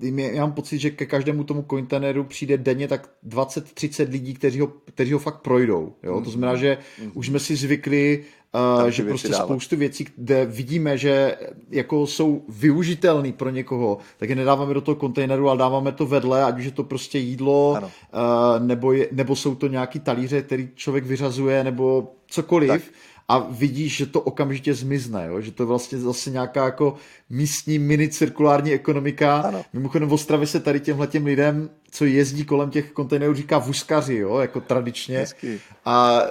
já 0.03 0.43
mám 0.43 0.53
pocit, 0.53 0.79
že 0.79 0.91
ke 0.91 1.07
každému 1.07 1.45
tomu 1.45 1.63
kontejneru 1.63 2.25
přijde 2.25 2.59
denně 2.59 2.89
tak 2.89 3.09
20-30 3.29 4.11
lidí, 4.11 4.35
kteří 4.35 4.61
ho, 4.61 4.67
kteří 4.85 5.13
ho 5.13 5.19
fakt 5.19 5.41
projdou. 5.41 5.95
Jo? 6.03 6.15
Mm-hmm. 6.15 6.25
To 6.25 6.31
znamená, 6.31 6.57
že 6.57 6.79
mm-hmm. 7.01 7.11
už 7.15 7.27
jsme 7.27 7.39
si 7.39 7.57
zvykli, 7.57 8.25
uh, 8.83 8.87
že 8.87 9.03
prostě 9.03 9.29
dávat. 9.29 9.45
spoustu 9.45 9.77
věcí, 9.77 10.07
kde 10.17 10.47
vidíme, 10.47 10.99
že 10.99 11.37
jako 11.71 12.07
jsou 12.07 12.45
využitelný 12.49 13.33
pro 13.33 13.51
někoho, 13.51 13.99
tak 14.19 14.29
je 14.29 14.37
nedáváme 14.37 14.75
do 14.75 14.81
toho 14.81 14.95
kontejneru, 14.95 15.49
ale 15.49 15.59
dáváme 15.59 15.93
to 15.93 16.07
vedle, 16.07 16.45
ať 16.45 16.59
už 16.59 16.65
je 16.65 16.71
to 16.71 16.85
prostě 16.85 17.19
jídlo, 17.19 17.79
uh, 17.81 18.67
nebo, 18.67 18.93
je, 18.93 19.09
nebo 19.13 19.37
jsou 19.37 19.55
to 19.55 19.67
nějaký 19.69 20.01
talíře, 20.01 20.43
který 20.43 20.69
člověk 20.75 21.05
vyřazuje, 21.05 21.65
nebo 21.65 22.13
cokoliv. 22.27 22.71
Tak 22.71 22.83
a 23.29 23.39
vidíš, 23.39 23.97
že 23.97 24.07
to 24.07 24.21
okamžitě 24.21 24.75
zmizne, 24.75 25.27
jo? 25.27 25.41
že 25.41 25.53
to 25.53 25.63
je 25.63 25.67
vlastně 25.67 25.99
zase 25.99 26.31
nějaká 26.31 26.65
jako 26.65 26.95
místní 27.31 27.79
mini 27.79 28.09
cirkulární 28.09 28.73
ekonomika. 28.73 29.41
Ano. 29.41 29.65
Mimochodem 29.73 30.09
v 30.09 30.13
Ostravě 30.13 30.47
se 30.47 30.61
tady 30.61 30.81
těmhle 30.81 31.07
těm 31.07 31.27
lidem, 31.27 31.71
co 31.91 32.05
jezdí 32.05 32.45
kolem 32.45 32.71
těch 32.71 32.93
kontejnerů, 32.93 33.35
říká 33.35 33.59
vuskaři, 33.59 34.15
jo? 34.15 34.39
jako 34.39 34.61
tradičně. 34.61 35.19
Hezky. 35.19 35.61
A 35.85 36.23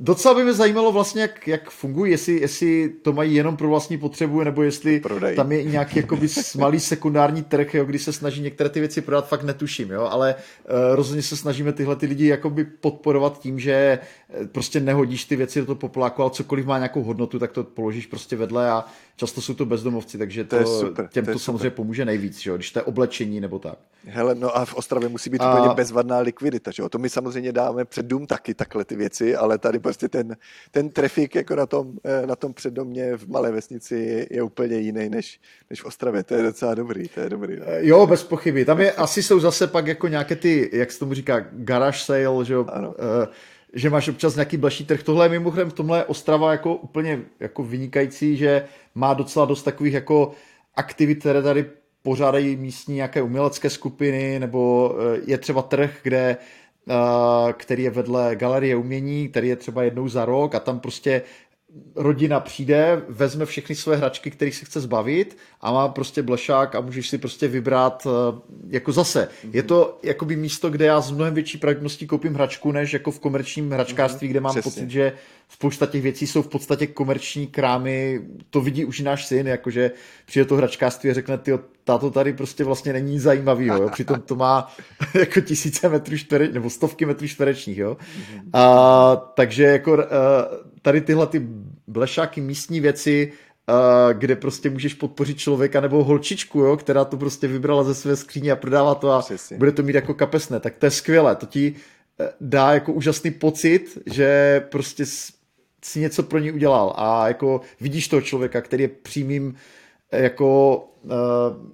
Docela 0.00 0.34
by 0.34 0.44
mě 0.44 0.52
zajímalo 0.52 0.92
vlastně, 0.92 1.22
jak, 1.22 1.48
jak 1.48 1.70
fungují, 1.70 2.12
jestli, 2.12 2.40
jestli 2.40 2.88
to 3.02 3.12
mají 3.12 3.34
jenom 3.34 3.56
pro 3.56 3.68
vlastní 3.68 3.98
potřebu, 3.98 4.44
nebo 4.44 4.62
jestli 4.62 5.00
Prodej. 5.00 5.36
tam 5.36 5.52
je 5.52 5.64
nějaký 5.64 5.98
jakoby 5.98 6.28
malý 6.58 6.80
sekundární 6.80 7.42
trh, 7.42 7.74
jo, 7.74 7.84
kdy 7.84 7.98
se 7.98 8.12
snaží 8.12 8.42
některé 8.42 8.70
ty 8.70 8.80
věci 8.80 9.00
prodat, 9.00 9.28
fakt 9.28 9.42
netuším, 9.42 9.90
jo, 9.90 10.02
ale 10.02 10.34
uh, 10.34 10.96
rozhodně 10.96 11.22
se 11.22 11.36
snažíme 11.36 11.72
tyhle 11.72 11.96
ty 11.96 12.06
lidi 12.06 12.26
jakoby 12.26 12.64
podporovat 12.64 13.40
tím, 13.40 13.60
že 13.60 13.72
eh, 13.72 14.46
prostě 14.46 14.80
nehodíš 14.80 15.24
ty 15.24 15.36
věci 15.36 15.60
do 15.60 15.66
toho 15.66 15.76
popláku, 15.76 16.22
ale 16.22 16.30
cokoliv 16.30 16.66
má 16.66 16.78
nějakou 16.78 17.02
hodnotu, 17.02 17.38
tak 17.38 17.52
to 17.52 17.64
položíš 17.64 18.06
prostě 18.06 18.36
vedle 18.36 18.70
a 18.70 18.84
často 19.18 19.40
jsou 19.40 19.54
to 19.54 19.66
bezdomovci, 19.66 20.18
takže 20.18 20.44
to, 20.44 20.58
to, 20.58 20.80
super, 20.80 21.08
těm 21.12 21.24
to, 21.24 21.32
to 21.32 21.38
samozřejmě 21.38 21.58
super. 21.58 21.70
pomůže 21.70 22.04
nejvíc, 22.04 22.38
že 22.38 22.50
jo, 22.50 22.56
když 22.56 22.70
to 22.70 22.78
je 22.78 22.82
oblečení 22.82 23.40
nebo 23.40 23.58
tak. 23.58 23.78
Hele, 24.04 24.34
no 24.34 24.56
a 24.56 24.64
v 24.64 24.74
Ostravě 24.74 25.08
musí 25.08 25.30
být 25.30 25.40
a... 25.40 25.54
úplně 25.54 25.74
bezvadná 25.74 26.18
likvidita, 26.18 26.70
že 26.70 26.82
jo? 26.82 26.88
To 26.88 26.98
my 26.98 27.10
samozřejmě 27.10 27.52
dáme 27.52 27.84
před 27.84 28.06
dům 28.06 28.26
taky 28.26 28.54
takhle 28.54 28.84
ty 28.84 28.96
věci, 28.96 29.36
ale 29.36 29.58
tady 29.58 29.78
prostě 29.78 30.08
ten, 30.08 30.36
ten 30.70 30.90
trafik 30.90 31.34
jako 31.34 31.56
na 31.56 31.66
tom, 31.66 31.92
eh, 32.04 32.26
na 32.26 32.36
tom 32.36 32.54
předdomě 32.54 33.16
v 33.16 33.28
malé 33.28 33.52
vesnici 33.52 33.94
je, 33.94 34.26
je 34.30 34.42
úplně 34.42 34.76
jiný 34.76 35.08
než, 35.08 35.40
než 35.70 35.82
v 35.82 35.84
Ostravě. 35.84 36.22
To 36.22 36.34
je 36.34 36.42
docela 36.42 36.74
dobrý, 36.74 37.08
to 37.08 37.20
je 37.20 37.30
dobrý. 37.30 37.56
No. 37.56 37.64
Eh, 37.66 37.86
jo, 37.86 38.06
bez 38.06 38.24
pochyby. 38.24 38.64
Tam 38.64 38.80
je, 38.80 38.92
asi 38.92 39.22
jsou 39.22 39.40
zase 39.40 39.66
pak 39.66 39.86
jako 39.86 40.08
nějaké 40.08 40.36
ty, 40.36 40.70
jak 40.72 40.92
se 40.92 40.98
tomu 40.98 41.14
říká, 41.14 41.46
garage 41.52 41.98
sale, 41.98 42.44
že 42.44 42.54
jo? 42.54 42.66
Ano. 42.68 42.88
Uh, 42.88 43.26
že 43.72 43.90
máš 43.90 44.08
občas 44.08 44.34
nějaký 44.34 44.56
blžší 44.56 44.84
trh. 44.84 45.02
Tohle 45.02 45.24
je 45.24 45.30
mimochodem 45.30 45.70
v 45.70 45.72
tomhle 45.72 46.04
Ostrava 46.04 46.52
jako 46.52 46.74
úplně 46.74 47.20
jako 47.40 47.62
vynikající, 47.64 48.36
že 48.36 48.64
má 48.94 49.14
docela 49.14 49.46
dost 49.46 49.62
takových 49.62 49.94
jako 49.94 50.32
aktivit, 50.76 51.20
které 51.20 51.42
tady 51.42 51.66
pořádají 52.02 52.56
místní 52.56 52.94
nějaké 52.94 53.22
umělecké 53.22 53.70
skupiny, 53.70 54.38
nebo 54.38 54.94
eh, 54.98 55.20
je 55.26 55.38
třeba 55.38 55.62
trh, 55.62 55.98
kde 56.02 56.36
eh, 56.88 57.52
který 57.52 57.82
je 57.82 57.90
vedle 57.90 58.36
galerie 58.36 58.76
umění, 58.76 59.28
který 59.28 59.48
je 59.48 59.56
třeba 59.56 59.82
jednou 59.82 60.08
za 60.08 60.24
rok 60.24 60.54
a 60.54 60.60
tam 60.60 60.80
prostě 60.80 61.22
rodina 61.94 62.40
přijde, 62.40 63.02
vezme 63.08 63.46
všechny 63.46 63.74
své 63.74 63.96
hračky, 63.96 64.30
kterých 64.30 64.54
se 64.54 64.64
chce 64.64 64.80
zbavit 64.80 65.36
a 65.60 65.72
má 65.72 65.88
prostě 65.88 66.22
blešák 66.22 66.74
a 66.74 66.80
můžeš 66.80 67.08
si 67.08 67.18
prostě 67.18 67.48
vybrat 67.48 68.06
eh, 68.06 68.40
jako 68.68 68.92
zase. 68.92 69.28
Mm-hmm. 69.28 69.50
Je 69.52 69.62
to 69.62 69.98
jakoby 70.02 70.36
místo, 70.36 70.70
kde 70.70 70.84
já 70.84 71.00
s 71.00 71.10
mnohem 71.10 71.34
větší 71.34 71.58
pravděpodobností 71.58 72.06
koupím 72.06 72.34
hračku, 72.34 72.72
než 72.72 72.92
jako 72.92 73.10
v 73.10 73.20
komerčním 73.20 73.70
hračkářství, 73.70 74.26
mm-hmm. 74.26 74.30
kde 74.30 74.40
mám 74.40 74.52
Přesně. 74.54 74.70
pocit, 74.70 74.90
že 74.90 75.12
spousta 75.48 75.86
těch 75.86 76.02
věcí 76.02 76.26
jsou 76.26 76.42
v 76.42 76.48
podstatě 76.48 76.86
komerční 76.86 77.46
krámy, 77.46 78.20
to 78.50 78.60
vidí 78.60 78.84
už 78.84 79.00
i 79.00 79.02
náš 79.02 79.26
syn, 79.26 79.46
jakože 79.46 79.90
přijde 80.26 80.44
to 80.44 80.56
hračkářství 80.56 81.10
a 81.10 81.14
řekne, 81.14 81.38
ty 81.38 81.52
táto 81.84 82.10
tady 82.10 82.32
prostě 82.32 82.64
vlastně 82.64 82.92
není 82.92 83.18
zajímavý, 83.18 83.66
jo? 83.66 83.88
přitom 83.92 84.20
to 84.20 84.34
má 84.34 84.72
jako 85.14 85.40
tisíce 85.40 85.88
metrů 85.88 86.18
čtverečních, 86.18 86.54
nebo 86.54 86.70
stovky 86.70 87.06
metrů 87.06 87.28
čtverečních, 87.28 87.78
jo. 87.78 87.96
Mm-hmm. 88.00 88.50
A, 88.52 89.16
takže 89.16 89.64
jako 89.64 89.98
tady 90.88 91.00
tyhle 91.00 91.26
ty 91.26 91.42
blešáky, 91.86 92.40
místní 92.40 92.80
věci, 92.80 93.32
kde 94.12 94.36
prostě 94.36 94.70
můžeš 94.70 94.94
podpořit 94.94 95.38
člověka 95.38 95.80
nebo 95.80 96.04
holčičku, 96.04 96.60
jo, 96.60 96.76
která 96.76 97.04
to 97.04 97.16
prostě 97.16 97.46
vybrala 97.48 97.84
ze 97.84 97.94
své 97.94 98.16
skříně 98.16 98.52
a 98.52 98.56
prodává 98.56 98.94
to 98.94 99.12
a 99.12 99.20
Přesně. 99.20 99.56
bude 99.56 99.72
to 99.72 99.82
mít 99.82 99.94
jako 99.94 100.14
kapesné, 100.14 100.60
tak 100.60 100.76
to 100.76 100.86
je 100.86 100.90
skvělé, 100.90 101.36
to 101.36 101.46
ti 101.46 101.74
e, 102.20 102.28
dá 102.40 102.72
jako 102.72 102.92
úžasný 102.92 103.30
pocit, 103.30 103.98
že 104.06 104.60
prostě 104.70 105.04
si 105.84 106.00
něco 106.00 106.22
pro 106.22 106.38
ní 106.38 106.52
udělal. 106.52 106.94
A 106.96 107.28
jako 107.28 107.60
vidíš 107.80 108.08
toho 108.08 108.22
člověka, 108.22 108.60
který 108.60 108.82
je 108.82 108.88
přímým 108.88 109.54
jako, 110.12 110.84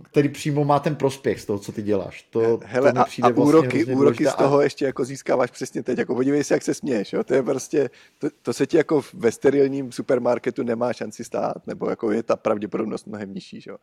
který 0.02 0.28
přímo 0.28 0.64
má 0.64 0.78
ten 0.78 0.96
prospěch 0.96 1.40
z 1.40 1.44
toho, 1.44 1.58
co 1.58 1.72
ty 1.72 1.82
děláš. 1.82 2.22
To, 2.22 2.60
Hele, 2.64 2.92
to 2.92 2.98
a, 2.98 3.02
a 3.02 3.04
vlastně 3.04 3.44
úroky, 3.44 3.84
úroky 3.84 4.26
z 4.26 4.34
toho 4.34 4.58
a... 4.58 4.62
ještě 4.62 4.84
jako 4.84 5.04
získáváš 5.04 5.50
přesně 5.50 5.82
teď. 5.82 5.98
Jako 5.98 6.14
podívej 6.14 6.44
se, 6.44 6.54
jak 6.54 6.62
se 6.62 6.74
směješ. 6.74 7.12
Jo? 7.12 7.24
To 7.24 7.34
je 7.34 7.42
prostě, 7.42 7.90
to, 8.18 8.28
to, 8.42 8.52
se 8.52 8.66
ti 8.66 8.76
jako 8.76 9.02
ve 9.14 9.32
sterilním 9.32 9.92
supermarketu 9.92 10.62
nemá 10.62 10.92
šanci 10.92 11.24
stát, 11.24 11.66
nebo 11.66 11.90
jako 11.90 12.12
je 12.12 12.22
ta 12.22 12.36
pravděpodobnost 12.36 13.06
mnohem 13.06 13.34
nižší. 13.34 13.64
Jo? 13.66 13.76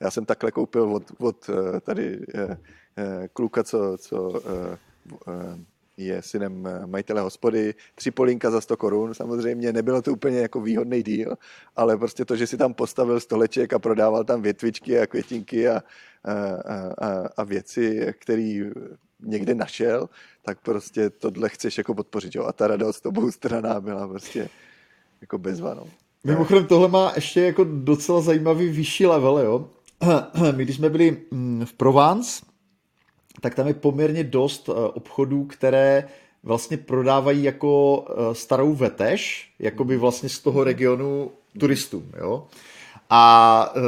Já 0.00 0.10
jsem 0.10 0.24
takhle 0.24 0.50
koupil 0.50 0.82
od, 0.82 1.02
od 1.18 1.50
tady 1.80 2.20
eh, 2.34 2.56
eh, 2.96 3.28
kluka, 3.32 3.64
co, 3.64 3.96
co 3.98 4.40
eh, 4.46 4.78
je 6.06 6.22
synem 6.22 6.66
eh, 6.66 6.86
majitele 6.86 7.20
hospody, 7.20 7.74
tři 7.94 8.10
polínka 8.10 8.50
za 8.50 8.60
100 8.60 8.76
korun, 8.76 9.14
samozřejmě 9.14 9.72
nebylo 9.72 10.02
to 10.02 10.12
úplně 10.12 10.38
jako 10.38 10.60
výhodný 10.60 11.02
díl, 11.02 11.34
ale 11.76 11.96
prostě 11.96 12.24
to, 12.24 12.36
že 12.36 12.46
si 12.46 12.56
tam 12.56 12.74
postavil 12.74 13.20
stoleček 13.20 13.72
a 13.72 13.78
prodával 13.78 14.24
tam 14.24 14.42
větvičky 14.42 14.98
a 15.00 15.06
květinky 15.06 15.68
a, 15.68 15.82
a, 16.24 16.32
a, 16.98 17.28
a 17.36 17.44
věci, 17.44 18.14
které 18.18 18.60
někde 19.22 19.54
našel, 19.54 20.08
tak 20.42 20.60
prostě 20.60 21.10
tohle 21.10 21.48
chceš 21.48 21.78
jako 21.78 21.94
podpořit, 21.94 22.34
jo? 22.34 22.44
A 22.44 22.52
ta 22.52 22.66
radost 22.66 23.06
obou 23.06 23.30
straná 23.30 23.80
byla 23.80 24.08
prostě 24.08 24.48
jako 25.20 25.38
bezvanou. 25.38 25.86
Mimochodem 26.24 26.66
tohle 26.66 26.88
má 26.88 27.12
ještě 27.14 27.40
jako 27.40 27.64
docela 27.64 28.20
zajímavý 28.20 28.68
vyšší 28.68 29.06
level, 29.06 29.38
jo. 29.38 29.68
My 30.56 30.64
když 30.64 30.76
jsme 30.76 30.88
byli 30.88 31.16
mm, 31.30 31.66
v 31.66 31.72
Provence, 31.72 32.42
tak 33.40 33.54
tam 33.54 33.66
je 33.66 33.74
poměrně 33.74 34.24
dost 34.24 34.68
eh, 34.68 34.72
obchodů, 34.72 35.44
které 35.44 36.08
vlastně 36.42 36.76
prodávají 36.76 37.42
jako 37.42 38.04
eh, 38.08 38.34
starou 38.34 38.74
vetež, 38.74 39.50
jako 39.58 39.84
by 39.84 39.96
vlastně 39.96 40.28
z 40.28 40.38
toho 40.38 40.64
regionu 40.64 41.30
turistům, 41.58 42.12
jo. 42.18 42.46
A 43.10 43.72
eh, 43.76 43.80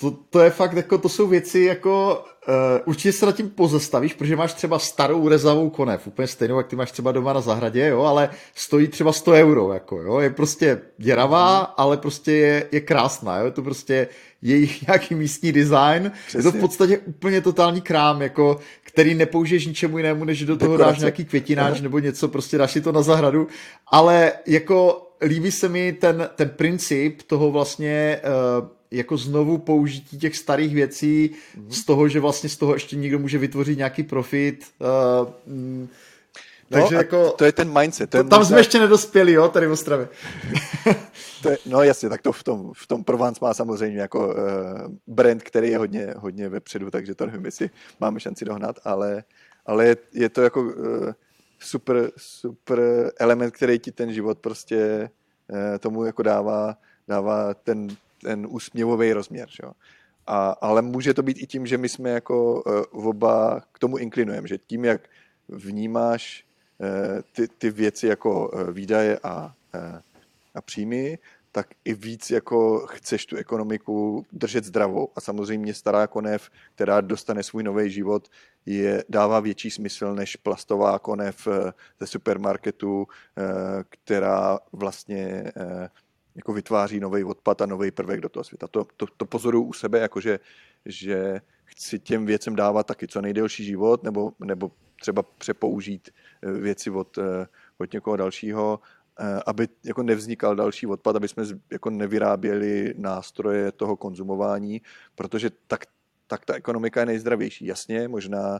to, 0.00 0.10
to 0.10 0.40
je 0.40 0.50
fakt, 0.50 0.72
jako 0.72 0.98
to 0.98 1.08
jsou 1.08 1.26
věci, 1.26 1.60
jako 1.60 2.24
uh, 2.48 2.54
určitě 2.84 3.12
se 3.12 3.26
nad 3.26 3.36
tím 3.36 3.50
pozastavíš, 3.50 4.14
protože 4.14 4.36
máš 4.36 4.52
třeba 4.52 4.78
starou 4.78 5.28
rezavou 5.28 5.70
konev, 5.70 6.06
úplně 6.06 6.28
stejnou, 6.28 6.56
jak 6.56 6.66
ty 6.66 6.76
máš 6.76 6.92
třeba 6.92 7.12
doma 7.12 7.32
na 7.32 7.40
zahradě, 7.40 7.86
jo, 7.86 8.02
ale 8.02 8.30
stojí 8.54 8.88
třeba 8.88 9.12
100 9.12 9.32
euro, 9.32 9.72
jako, 9.72 10.02
jo, 10.02 10.18
je 10.20 10.30
prostě 10.30 10.80
děravá, 10.98 11.58
ale 11.58 11.96
prostě 11.96 12.32
je, 12.32 12.66
je 12.72 12.80
krásná, 12.80 13.38
jo, 13.38 13.44
je 13.44 13.50
to 13.50 13.62
prostě 13.62 14.08
jejich 14.42 14.82
nějaký 14.86 15.14
místní 15.14 15.52
design, 15.52 16.12
Přesně. 16.26 16.38
je 16.48 16.52
to 16.52 16.58
v 16.58 16.60
podstatě 16.60 16.98
úplně 16.98 17.40
totální 17.40 17.80
krám, 17.80 18.22
jako, 18.22 18.58
který 18.82 19.14
nepoužiješ 19.14 19.66
ničemu 19.66 19.96
jinému, 19.98 20.24
než 20.24 20.44
do 20.44 20.56
toho 20.56 20.72
Dekorace. 20.72 20.92
dáš 20.92 21.00
nějaký 21.00 21.24
květináč 21.24 21.80
nebo 21.80 21.98
něco, 21.98 22.28
prostě 22.28 22.58
dáš 22.58 22.72
si 22.72 22.80
to 22.80 22.92
na 22.92 23.02
zahradu, 23.02 23.48
ale 23.92 24.32
jako 24.46 25.06
líbí 25.22 25.50
se 25.50 25.68
mi 25.68 25.92
ten, 25.92 26.28
ten 26.36 26.48
princip 26.48 27.22
toho 27.22 27.50
vlastně 27.50 28.20
uh, 28.60 28.68
jako 28.90 29.16
znovu 29.16 29.58
použití 29.58 30.18
těch 30.18 30.36
starých 30.36 30.74
věcí 30.74 31.30
mm-hmm. 31.30 31.70
z 31.70 31.84
toho, 31.84 32.08
že 32.08 32.20
vlastně 32.20 32.48
z 32.48 32.56
toho 32.56 32.74
ještě 32.74 32.96
někdo 32.96 33.18
může 33.18 33.38
vytvořit 33.38 33.78
nějaký 33.78 34.02
profit. 34.02 34.66
Uh, 34.78 35.28
mm, 35.46 35.88
No, 36.70 36.80
Takže 36.80 36.94
jako, 36.94 37.30
to 37.30 37.44
je 37.44 37.52
ten 37.52 37.78
mindset. 37.78 38.10
To 38.10 38.16
je 38.16 38.24
tam 38.24 38.38
možná... 38.38 38.48
jsme 38.48 38.60
ještě 38.60 38.78
nedospěli, 38.78 39.32
jo, 39.32 39.48
tady 39.48 39.66
v 39.66 39.72
Ostravě. 39.72 40.08
to 41.42 41.50
je, 41.50 41.58
no 41.66 41.82
jasně, 41.82 42.08
tak 42.08 42.22
to 42.22 42.32
v 42.32 42.42
tom, 42.42 42.72
v 42.76 42.86
tom 42.86 43.04
Provence 43.04 43.38
má 43.42 43.54
samozřejmě 43.54 44.00
jako 44.00 44.28
uh, 44.28 44.34
brand, 45.06 45.42
který 45.42 45.70
je 45.70 45.78
hodně, 45.78 46.14
hodně 46.16 46.48
vepředu, 46.48 46.90
takže 46.90 47.14
to 47.14 47.26
nevím, 47.26 47.44
jestli 47.44 47.70
máme 48.00 48.20
šanci 48.20 48.44
dohnat, 48.44 48.76
ale, 48.84 49.24
ale 49.66 49.86
je, 49.86 49.96
je 50.12 50.28
to 50.28 50.42
jako 50.42 50.62
uh, 50.62 50.72
super, 51.58 52.10
super 52.16 53.12
element, 53.18 53.54
který 53.54 53.78
ti 53.78 53.92
ten 53.92 54.12
život 54.12 54.38
prostě 54.38 55.10
uh, 55.48 55.78
tomu 55.78 56.04
jako 56.04 56.22
dává, 56.22 56.76
dává 57.08 57.54
ten, 57.54 57.88
ten 58.22 58.46
úsměvový 58.50 59.12
rozměr. 59.12 59.48
Že? 59.50 59.62
A, 60.26 60.50
ale 60.50 60.82
může 60.82 61.14
to 61.14 61.22
být 61.22 61.42
i 61.42 61.46
tím, 61.46 61.66
že 61.66 61.78
my 61.78 61.88
jsme 61.88 62.10
jako 62.10 62.62
uh, 62.62 63.08
oba 63.08 63.60
k 63.72 63.78
tomu 63.78 63.98
inklinujeme, 63.98 64.48
že 64.48 64.58
tím, 64.58 64.84
jak 64.84 65.08
vnímáš 65.48 66.44
uh, 66.78 66.86
ty, 67.32 67.48
ty 67.48 67.70
věci 67.70 68.06
jako 68.06 68.48
uh, 68.48 68.70
výdaje 68.70 69.18
a, 69.22 69.54
uh, 69.74 69.98
a 70.54 70.60
příjmy, 70.60 71.18
tak 71.52 71.66
i 71.84 71.94
víc 71.94 72.30
jako 72.30 72.86
chceš 72.86 73.26
tu 73.26 73.36
ekonomiku 73.36 74.26
držet 74.32 74.64
zdravou. 74.64 75.08
A 75.16 75.20
samozřejmě 75.20 75.74
stará 75.74 76.06
konev, 76.06 76.50
která 76.74 77.00
dostane 77.00 77.42
svůj 77.42 77.62
nový 77.62 77.90
život, 77.90 78.28
je, 78.66 79.04
dává 79.08 79.40
větší 79.40 79.70
smysl 79.70 80.14
než 80.14 80.36
plastová 80.36 80.98
konev 80.98 81.48
ze 82.00 82.06
supermarketu, 82.06 83.06
která 83.88 84.58
vlastně 84.72 85.52
jako 86.34 86.52
vytváří 86.52 87.00
nový 87.00 87.24
odpad 87.24 87.62
a 87.62 87.66
nový 87.66 87.90
prvek 87.90 88.20
do 88.20 88.28
toho 88.28 88.44
světa. 88.44 88.68
To, 88.68 88.86
to, 88.96 89.06
to 89.16 89.24
pozoruju 89.24 89.64
u 89.64 89.72
sebe, 89.72 89.98
jakože 89.98 90.38
že 90.86 91.40
chci 91.64 91.98
těm 91.98 92.26
věcem 92.26 92.56
dávat 92.56 92.86
taky 92.86 93.08
co 93.08 93.20
nejdelší 93.20 93.64
život, 93.64 94.02
nebo, 94.02 94.32
nebo 94.44 94.70
třeba 95.00 95.22
přepoužít 95.22 96.10
eh, 96.42 96.52
věci 96.52 96.90
od, 96.90 97.18
eh, 97.18 97.46
od 97.78 97.92
někoho 97.92 98.16
dalšího, 98.16 98.80
eh, 99.20 99.40
aby 99.46 99.68
jako 99.84 100.02
nevznikal 100.02 100.56
další 100.56 100.86
odpad, 100.86 101.16
aby 101.16 101.28
jsme 101.28 101.44
jako 101.70 101.90
nevyráběli 101.90 102.94
nástroje 102.96 103.72
toho 103.72 103.96
konzumování, 103.96 104.82
protože 105.14 105.50
tak, 105.66 105.84
tak 106.26 106.44
ta 106.44 106.54
ekonomika 106.54 107.00
je 107.00 107.06
nejzdravější. 107.06 107.66
Jasně, 107.66 108.08
možná 108.08 108.58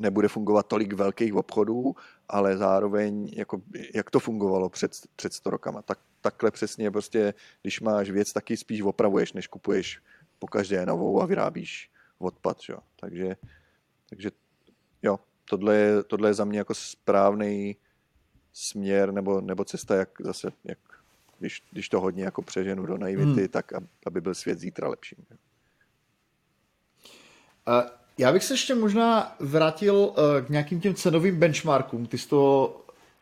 nebude 0.00 0.28
fungovat 0.28 0.66
tolik 0.66 0.92
velkých 0.92 1.34
obchodů, 1.34 1.94
ale 2.28 2.56
zároveň, 2.56 3.30
jako, 3.36 3.62
jak 3.94 4.10
to 4.10 4.20
fungovalo 4.20 4.68
před, 4.68 4.92
před 5.16 5.32
100 5.32 5.50
rokama, 5.50 5.82
tak 5.82 5.98
takhle 6.20 6.50
přesně 6.50 6.90
prostě, 6.90 7.34
když 7.62 7.80
máš 7.80 8.10
věc, 8.10 8.32
taky 8.32 8.56
spíš 8.56 8.80
opravuješ, 8.82 9.32
než 9.32 9.46
kupuješ 9.46 10.02
po 10.38 10.46
každé 10.46 10.86
novou 10.86 11.22
a 11.22 11.26
vyrábíš 11.26 11.90
odpad, 12.18 12.58
jo. 12.68 12.78
Takže, 13.00 13.36
takže 14.08 14.30
jo, 15.02 15.20
tohle 15.44 15.76
je, 15.76 16.02
tohle 16.02 16.28
je 16.28 16.34
za 16.34 16.44
mě 16.44 16.58
jako 16.58 16.74
správný 16.74 17.76
směr 18.52 19.12
nebo, 19.12 19.40
nebo 19.40 19.64
cesta, 19.64 19.94
jak 19.94 20.08
zase, 20.20 20.52
jak, 20.64 20.78
když, 21.38 21.62
když 21.70 21.88
to 21.88 22.00
hodně 22.00 22.24
jako 22.24 22.42
přeženu 22.42 22.86
do 22.86 22.98
naivity, 22.98 23.40
hmm. 23.40 23.48
tak 23.48 23.72
aby 24.06 24.20
byl 24.20 24.34
svět 24.34 24.58
zítra 24.58 24.88
lepší. 24.88 25.16
A 27.66 27.99
já 28.20 28.32
bych 28.32 28.44
se 28.44 28.54
ještě 28.54 28.74
možná 28.74 29.36
vrátil 29.40 30.12
eh, 30.12 30.42
k 30.42 30.48
nějakým 30.48 30.80
těm 30.80 30.94
cenovým 30.94 31.36
benchmarkům. 31.36 32.06
Ty 32.06 32.18
jsi 32.18 32.28
to 32.28 32.76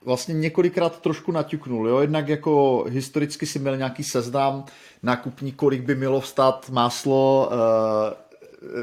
vlastně 0.04 0.34
několikrát 0.34 1.00
trošku 1.00 1.32
naťuknul. 1.32 1.88
Jo? 1.88 2.00
Jednak 2.00 2.28
jako 2.28 2.84
historicky 2.88 3.46
si 3.46 3.58
měl 3.58 3.76
nějaký 3.76 4.04
seznam 4.04 4.64
nákupní, 5.02 5.52
kolik 5.52 5.82
by 5.82 5.94
mělo 5.94 6.20
vstát 6.20 6.70
máslo, 6.70 7.50
uh, 7.52 7.58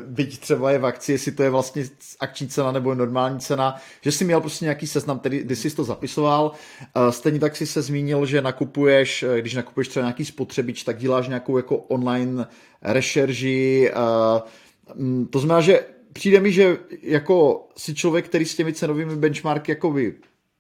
byť 0.06 0.40
třeba 0.40 0.72
je 0.72 0.80
v 0.80 0.86
akci, 0.86 1.12
jestli 1.12 1.32
to 1.32 1.44
je 1.44 1.50
vlastně 1.50 1.84
akční 2.20 2.48
cena 2.48 2.72
nebo 2.72 2.96
normální 2.96 3.40
cena, 3.40 3.76
že 4.02 4.12
si 4.12 4.26
měl 4.26 4.42
prostě 4.42 4.66
nějaký 4.66 4.88
seznam, 4.88 5.20
který, 5.20 5.40
kdy 5.40 5.56
jsi 5.56 5.76
to 5.76 5.84
zapisoval. 5.84 6.52
Uh, 6.98 7.10
stejně 7.10 7.40
tak 7.40 7.56
si 7.56 7.66
se 7.68 7.82
zmínil, 7.82 8.26
že 8.26 8.42
nakupuješ, 8.42 9.24
eh, 9.24 9.42
když 9.42 9.54
nakupuješ 9.54 9.88
třeba 9.88 10.06
nějaký 10.06 10.26
spotřebič, 10.26 10.84
tak 10.84 10.98
děláš 10.98 11.28
nějakou 11.28 11.58
jako 11.58 11.78
online 11.78 12.48
rešerži. 12.82 13.92
Uh, 13.92 15.28
to 15.30 15.40
znamená, 15.40 15.62
že 15.62 15.95
přijde 16.16 16.40
mi, 16.40 16.52
že 16.52 16.78
jako 17.02 17.68
si 17.78 17.96
člověk, 17.96 18.26
který 18.26 18.46
s 18.46 18.56
těmi 18.56 18.74
cenovými 18.74 19.16
benchmarky 19.16 19.72
jakoby 19.72 20.14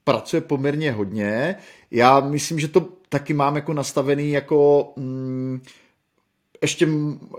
pracuje 0.04 0.42
poměrně 0.42 0.92
hodně. 0.92 1.56
Já 1.92 2.20
myslím, 2.20 2.60
že 2.60 2.68
to 2.68 2.90
taky 3.10 3.34
mám 3.34 3.56
jako 3.56 3.74
nastavený 3.74 4.32
jako 4.32 4.94
mm, 4.96 5.62
ještě 6.62 6.88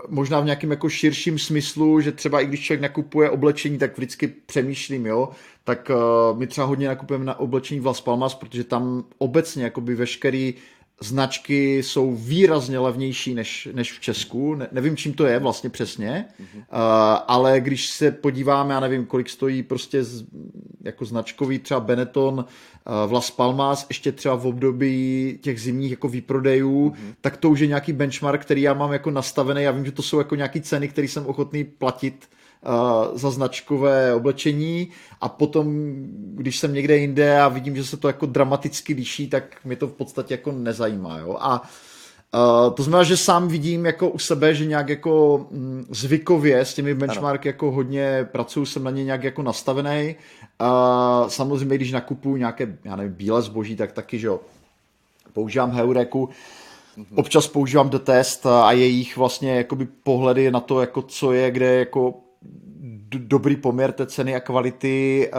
možná 0.07 0.39
v 0.39 0.45
nějakém 0.45 0.71
jako 0.71 0.89
širším 0.89 1.39
smyslu, 1.39 2.01
že 2.01 2.11
třeba 2.11 2.41
i 2.41 2.45
když 2.45 2.65
člověk 2.65 2.81
nakupuje 2.81 3.29
oblečení, 3.29 3.77
tak 3.77 3.97
vždycky 3.97 4.27
přemýšlím, 4.27 5.05
jo, 5.05 5.29
tak 5.63 5.91
uh, 5.93 6.37
my 6.37 6.47
třeba 6.47 6.67
hodně 6.67 6.87
nakupujeme 6.87 7.25
na 7.25 7.39
oblečení 7.39 7.79
v 7.79 7.85
Las 7.85 8.01
Palmas, 8.01 8.35
protože 8.35 8.63
tam 8.63 9.03
obecně 9.17 9.63
jakoby 9.63 9.95
veškerý 9.95 10.53
značky 11.01 11.83
jsou 11.83 12.15
výrazně 12.15 12.79
levnější 12.79 13.33
než, 13.33 13.67
než 13.71 13.93
v 13.93 13.99
Česku. 13.99 14.55
Ne, 14.55 14.67
nevím, 14.71 14.97
čím 14.97 15.13
to 15.13 15.25
je 15.25 15.39
vlastně 15.39 15.69
přesně, 15.69 16.25
mm-hmm. 16.41 16.57
uh, 16.57 16.63
ale 17.27 17.59
když 17.59 17.87
se 17.87 18.11
podíváme, 18.11 18.73
já 18.73 18.79
nevím, 18.79 19.05
kolik 19.05 19.29
stojí 19.29 19.63
prostě 19.63 20.03
z, 20.03 20.25
jako 20.83 21.05
značkový 21.05 21.59
třeba 21.59 21.79
Benetton 21.79 22.33
uh, 22.33 23.09
v 23.09 23.13
Las 23.13 23.31
Palmas, 23.31 23.85
ještě 23.89 24.11
třeba 24.11 24.35
v 24.35 24.47
období 24.47 25.39
těch 25.41 25.61
zimních 25.61 25.91
jako 25.91 26.07
výprodejů, 26.07 26.89
mm-hmm. 26.89 27.13
tak 27.21 27.37
to 27.37 27.49
už 27.49 27.59
je 27.59 27.67
nějaký 27.67 27.93
benchmark, 27.93 28.41
který 28.41 28.61
já 28.61 28.73
mám 28.73 28.93
jako 28.93 29.11
nastavený. 29.11 29.63
Já 29.63 29.71
vím, 29.71 29.85
že 29.85 29.91
to 29.91 30.01
jsou 30.01 30.17
jako 30.17 30.35
nějaký 30.35 30.61
ceny, 30.61 30.87
které 30.87 31.07
jsem 31.07 31.25
ochotný 31.25 31.63
platit 31.63 32.29
za 33.13 33.31
značkové 33.31 34.13
oblečení 34.13 34.87
a 35.21 35.29
potom, 35.29 35.93
když 36.35 36.59
jsem 36.59 36.73
někde 36.73 36.97
jinde 36.97 37.41
a 37.41 37.47
vidím, 37.47 37.75
že 37.75 37.85
se 37.85 37.97
to 37.97 38.07
jako 38.07 38.25
dramaticky 38.25 38.93
liší, 38.93 39.27
tak 39.29 39.43
mě 39.65 39.75
to 39.75 39.87
v 39.87 39.93
podstatě 39.93 40.33
jako 40.33 40.51
nezajímá. 40.51 41.17
Jo? 41.17 41.37
A 41.39 41.69
Uh, 42.33 42.73
to 42.73 42.83
znamená, 42.83 43.03
že 43.03 43.17
sám 43.17 43.47
vidím 43.47 43.85
jako 43.85 44.09
u 44.09 44.19
sebe, 44.19 44.55
že 44.55 44.65
nějak 44.65 44.89
jako 44.89 45.45
mm, 45.51 45.85
zvykově 45.89 46.59
s 46.59 46.73
těmi 46.73 46.93
benchmarky 46.93 47.49
ano. 47.49 47.53
jako 47.53 47.71
hodně 47.71 48.27
pracuju, 48.31 48.65
jsem 48.65 48.83
na 48.83 48.91
ně 48.91 49.03
nějak 49.03 49.23
jako 49.23 49.43
nastavený. 49.43 50.15
Uh, 50.61 51.27
samozřejmě, 51.27 51.75
když 51.75 51.91
nakupuju 51.91 52.37
nějaké, 52.37 52.77
já 52.83 52.95
nevím, 52.95 53.13
bílé 53.13 53.41
zboží, 53.41 53.75
tak 53.75 53.91
taky, 53.91 54.19
že 54.19 54.27
jo, 54.27 54.39
používám 55.33 55.71
Heureku. 55.71 56.29
občas 57.15 57.47
používám 57.47 57.89
The 57.89 57.99
Test 57.99 58.45
a 58.45 58.71
jejich 58.71 59.17
vlastně 59.17 59.55
jakoby 59.55 59.87
pohledy 60.03 60.51
na 60.51 60.59
to, 60.59 60.81
jako 60.81 61.01
co 61.01 61.31
je, 61.31 61.51
kde 61.51 61.75
jako 61.75 62.13
dobrý 63.17 63.55
poměr 63.55 63.91
té 63.91 64.05
ceny 64.05 64.35
a 64.35 64.39
kvality. 64.39 65.31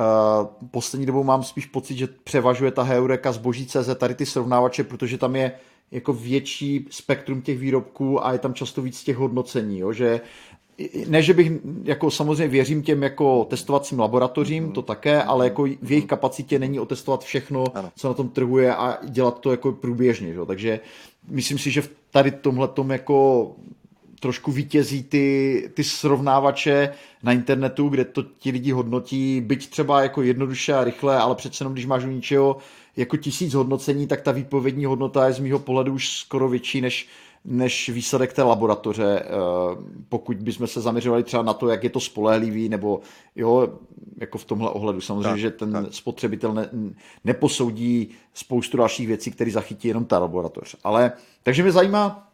Poslední 0.70 1.06
dobou 1.06 1.24
mám 1.24 1.42
spíš 1.42 1.66
pocit, 1.66 1.96
že 1.96 2.08
převažuje 2.24 2.70
ta 2.70 2.82
Heureka 2.82 3.32
zboží 3.32 3.66
CZ, 3.66 3.90
tady 3.96 4.14
ty 4.14 4.26
srovnávače, 4.26 4.84
protože 4.84 5.18
tam 5.18 5.36
je 5.36 5.52
jako 5.90 6.12
větší 6.12 6.86
spektrum 6.90 7.42
těch 7.42 7.58
výrobků 7.58 8.26
a 8.26 8.32
je 8.32 8.38
tam 8.38 8.54
často 8.54 8.82
víc 8.82 9.04
těch 9.04 9.16
hodnocení, 9.16 9.78
jo, 9.78 9.92
že 9.92 10.20
ne, 11.06 11.22
že 11.22 11.34
bych, 11.34 11.52
jako 11.84 12.10
samozřejmě 12.10 12.48
věřím 12.48 12.82
těm 12.82 13.02
jako 13.02 13.44
testovacím 13.44 14.00
laboratořím, 14.00 14.64
mm 14.64 14.72
to 14.72 14.82
také, 14.82 15.22
ale 15.22 15.44
jako 15.44 15.62
v 15.82 15.90
jejich 15.90 16.06
kapacitě 16.06 16.58
není 16.58 16.80
otestovat 16.80 17.24
všechno, 17.24 17.64
ano. 17.74 17.90
co 17.96 18.08
na 18.08 18.14
tom 18.14 18.28
trhu 18.28 18.58
je 18.58 18.74
a 18.74 18.98
dělat 19.04 19.40
to 19.40 19.50
jako 19.50 19.72
průběžně, 19.72 20.32
že? 20.32 20.40
takže 20.46 20.80
myslím 21.28 21.58
si, 21.58 21.70
že 21.70 21.82
v 21.82 21.90
tady 22.10 22.30
tomhle 22.30 22.68
tom 22.68 22.90
jako 22.90 23.50
trošku 24.20 24.52
vítězí 24.52 25.02
ty, 25.02 25.70
ty 25.74 25.84
srovnávače 25.84 26.92
na 27.22 27.32
internetu, 27.32 27.88
kde 27.88 28.04
to 28.04 28.22
ti 28.22 28.50
lidi 28.50 28.72
hodnotí, 28.72 29.40
byť 29.40 29.70
třeba 29.70 30.02
jako 30.02 30.22
jednoduše 30.22 30.74
a 30.74 30.84
rychle, 30.84 31.18
ale 31.18 31.34
přece 31.34 31.62
jenom, 31.62 31.72
když 31.72 31.86
máš 31.86 32.04
u 32.04 32.08
ničeho 32.08 32.56
jako 32.96 33.16
tisíc 33.16 33.54
hodnocení, 33.54 34.06
tak 34.06 34.20
ta 34.20 34.32
výpovědní 34.32 34.84
hodnota 34.84 35.26
je 35.26 35.32
z 35.32 35.38
mýho 35.38 35.58
pohledu 35.58 35.92
už 35.92 36.08
skoro 36.08 36.48
větší 36.48 36.80
než, 36.80 37.08
než 37.44 37.88
výsledek 37.88 38.32
té 38.32 38.42
laboratoře, 38.42 39.22
eh, 39.22 39.28
pokud 40.08 40.36
bychom 40.36 40.66
se 40.66 40.80
zaměřovali 40.80 41.22
třeba 41.22 41.42
na 41.42 41.54
to, 41.54 41.68
jak 41.68 41.84
je 41.84 41.90
to 41.90 42.00
spolehlivý, 42.00 42.68
nebo 42.68 43.00
jo, 43.36 43.68
jako 44.16 44.38
v 44.38 44.44
tomhle 44.44 44.70
ohledu. 44.70 45.00
Samozřejmě, 45.00 45.30
tak, 45.30 45.38
že 45.38 45.50
ten 45.50 45.72
tak. 45.72 45.84
spotřebitel 45.90 46.54
ne, 46.54 46.68
neposoudí 47.24 48.08
spoustu 48.34 48.76
dalších 48.76 49.06
věcí, 49.06 49.30
které 49.30 49.50
zachytí 49.50 49.88
jenom 49.88 50.04
ta 50.04 50.18
laboratoř. 50.18 50.76
Ale, 50.84 51.12
takže 51.42 51.62
mě 51.62 51.72
zajímá 51.72 52.27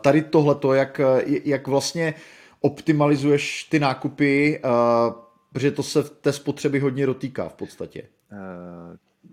tady 0.00 0.22
tohleto, 0.22 0.72
jak, 0.72 1.00
jak 1.44 1.66
vlastně 1.66 2.14
optimalizuješ 2.60 3.64
ty 3.64 3.78
nákupy, 3.78 4.60
eh, 4.64 4.68
protože 5.52 5.70
to 5.70 5.82
se 5.82 6.02
v 6.02 6.10
té 6.10 6.32
spotřeby 6.32 6.78
hodně 6.78 7.06
dotýká 7.06 7.48
v 7.48 7.54
podstatě. 7.54 8.02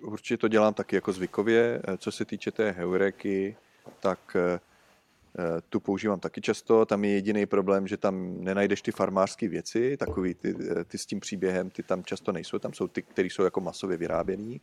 Určitě 0.02 0.38
to 0.38 0.48
dělám 0.48 0.74
taky 0.74 0.96
jako 0.96 1.12
zvykově. 1.12 1.82
Co 1.98 2.12
se 2.12 2.26
týče 2.26 2.52
té 2.52 2.72
heureky, 2.72 3.56
tak 4.00 4.36
eh, 4.36 4.60
eh, 5.40 5.62
tu 5.70 5.80
používám 5.80 6.20
taky 6.20 6.42
často. 6.42 6.86
Tam 6.86 7.04
je 7.04 7.12
jediný 7.12 7.46
problém, 7.46 7.88
že 7.88 7.98
tam 7.98 8.44
nenajdeš 8.44 8.82
ty 8.82 8.92
farmářské 8.92 9.48
věci, 9.48 9.98
takový 9.98 10.34
ty, 10.34 10.56
eh, 10.80 10.84
ty 10.84 10.98
s 10.98 11.06
tím 11.06 11.20
příběhem, 11.20 11.70
ty 11.70 11.84
tam 11.84 12.04
často 12.04 12.32
nejsou. 12.32 12.60
Tam 12.60 12.74
jsou 12.74 12.88
ty, 12.88 13.02
které 13.02 13.28
jsou 13.28 13.44
jako 13.44 13.62
masově 13.62 13.98
vyráběný. 13.98 14.62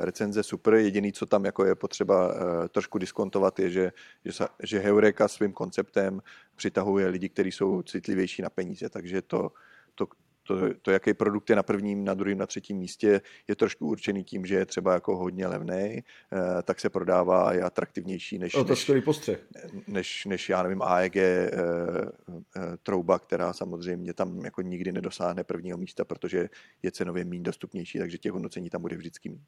Recenze 0.00 0.42
super, 0.42 0.74
jediný, 0.74 1.12
co 1.12 1.26
tam 1.26 1.44
jako 1.44 1.64
je 1.64 1.74
potřeba 1.74 2.34
trošku 2.68 2.98
diskontovat, 2.98 3.58
je, 3.58 3.70
že, 3.70 3.92
že, 4.24 4.44
že 4.62 4.78
Heureka 4.78 5.28
svým 5.28 5.52
konceptem 5.52 6.22
přitahuje 6.56 7.06
lidi, 7.06 7.28
kteří 7.28 7.52
jsou 7.52 7.82
citlivější 7.82 8.42
na 8.42 8.50
peníze, 8.50 8.88
takže 8.88 9.22
to, 9.22 9.50
to, 9.94 10.06
to, 10.50 10.74
to, 10.82 10.90
jaký 10.90 11.14
produkt 11.14 11.50
je 11.50 11.56
na 11.56 11.62
prvním, 11.62 12.04
na 12.04 12.14
druhém, 12.14 12.38
na 12.38 12.46
třetím 12.46 12.76
místě, 12.76 13.20
je 13.48 13.56
trošku 13.56 13.86
určený 13.86 14.24
tím, 14.24 14.46
že 14.46 14.54
je 14.54 14.66
třeba 14.66 14.94
jako 14.94 15.16
hodně 15.16 15.46
levný, 15.46 15.98
eh, 15.98 16.62
tak 16.62 16.80
se 16.80 16.90
prodává 16.90 17.48
a 17.48 17.52
je 17.52 17.62
atraktivnější 17.62 18.38
než, 18.38 18.54
o, 18.54 18.64
to 18.64 18.70
než, 18.70 19.04
postřeh. 19.04 19.40
než, 19.86 20.24
než, 20.24 20.48
já 20.48 20.62
nevím, 20.62 20.82
AEG 20.82 21.16
eh, 21.16 21.50
eh, 21.56 22.60
trouba, 22.82 23.18
která 23.18 23.52
samozřejmě 23.52 24.14
tam 24.14 24.44
jako 24.44 24.62
nikdy 24.62 24.92
nedosáhne 24.92 25.44
prvního 25.44 25.78
místa, 25.78 26.04
protože 26.04 26.48
je 26.82 26.92
cenově 26.92 27.24
méně 27.24 27.42
dostupnější, 27.42 27.98
takže 27.98 28.18
těch 28.18 28.32
hodnocení 28.32 28.70
tam 28.70 28.82
bude 28.82 28.96
vždycky 28.96 29.28
méně. 29.28 29.44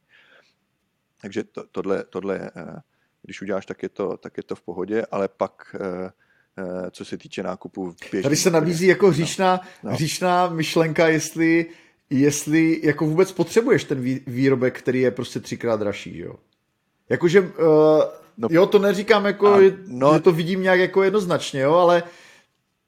Takže 1.22 1.44
to, 1.44 1.64
tohle, 1.72 2.04
tohle 2.04 2.50
když 3.22 3.42
uděláš, 3.42 3.66
tak 3.66 3.82
je, 3.82 3.88
to, 3.88 4.16
tak 4.16 4.36
je 4.36 4.42
to 4.42 4.54
v 4.54 4.62
pohodě, 4.62 5.02
ale 5.10 5.28
pak 5.28 5.76
Eh, 6.58 6.90
co 6.90 7.04
se 7.04 7.16
týče 7.16 7.42
nákupu. 7.42 7.94
Tady 8.22 8.36
se 8.36 8.50
nabízí 8.50 8.86
jako 8.86 9.06
no, 9.06 9.12
hříšná, 9.12 9.60
no, 9.82 9.90
no. 9.90 9.96
hříšná 9.96 10.48
myšlenka, 10.48 11.08
jestli, 11.08 11.66
jestli 12.10 12.80
jako 12.82 13.06
vůbec 13.06 13.32
potřebuješ 13.32 13.84
ten 13.84 14.20
výrobek, 14.26 14.78
který 14.78 15.00
je 15.00 15.10
prostě 15.10 15.40
třikrát 15.40 15.80
dražší, 15.80 16.18
jo? 16.18 16.34
Jakože, 17.08 17.40
uh, 17.40 17.48
no, 18.38 18.48
jo, 18.50 18.66
to 18.66 18.78
neříkám 18.78 19.24
jako, 19.24 19.54
a, 19.54 19.58
no, 19.86 20.14
že 20.14 20.20
to 20.20 20.32
vidím 20.32 20.62
nějak 20.62 20.80
jako 20.80 21.02
jednoznačně, 21.02 21.60
jo, 21.60 21.74
ale 21.74 22.02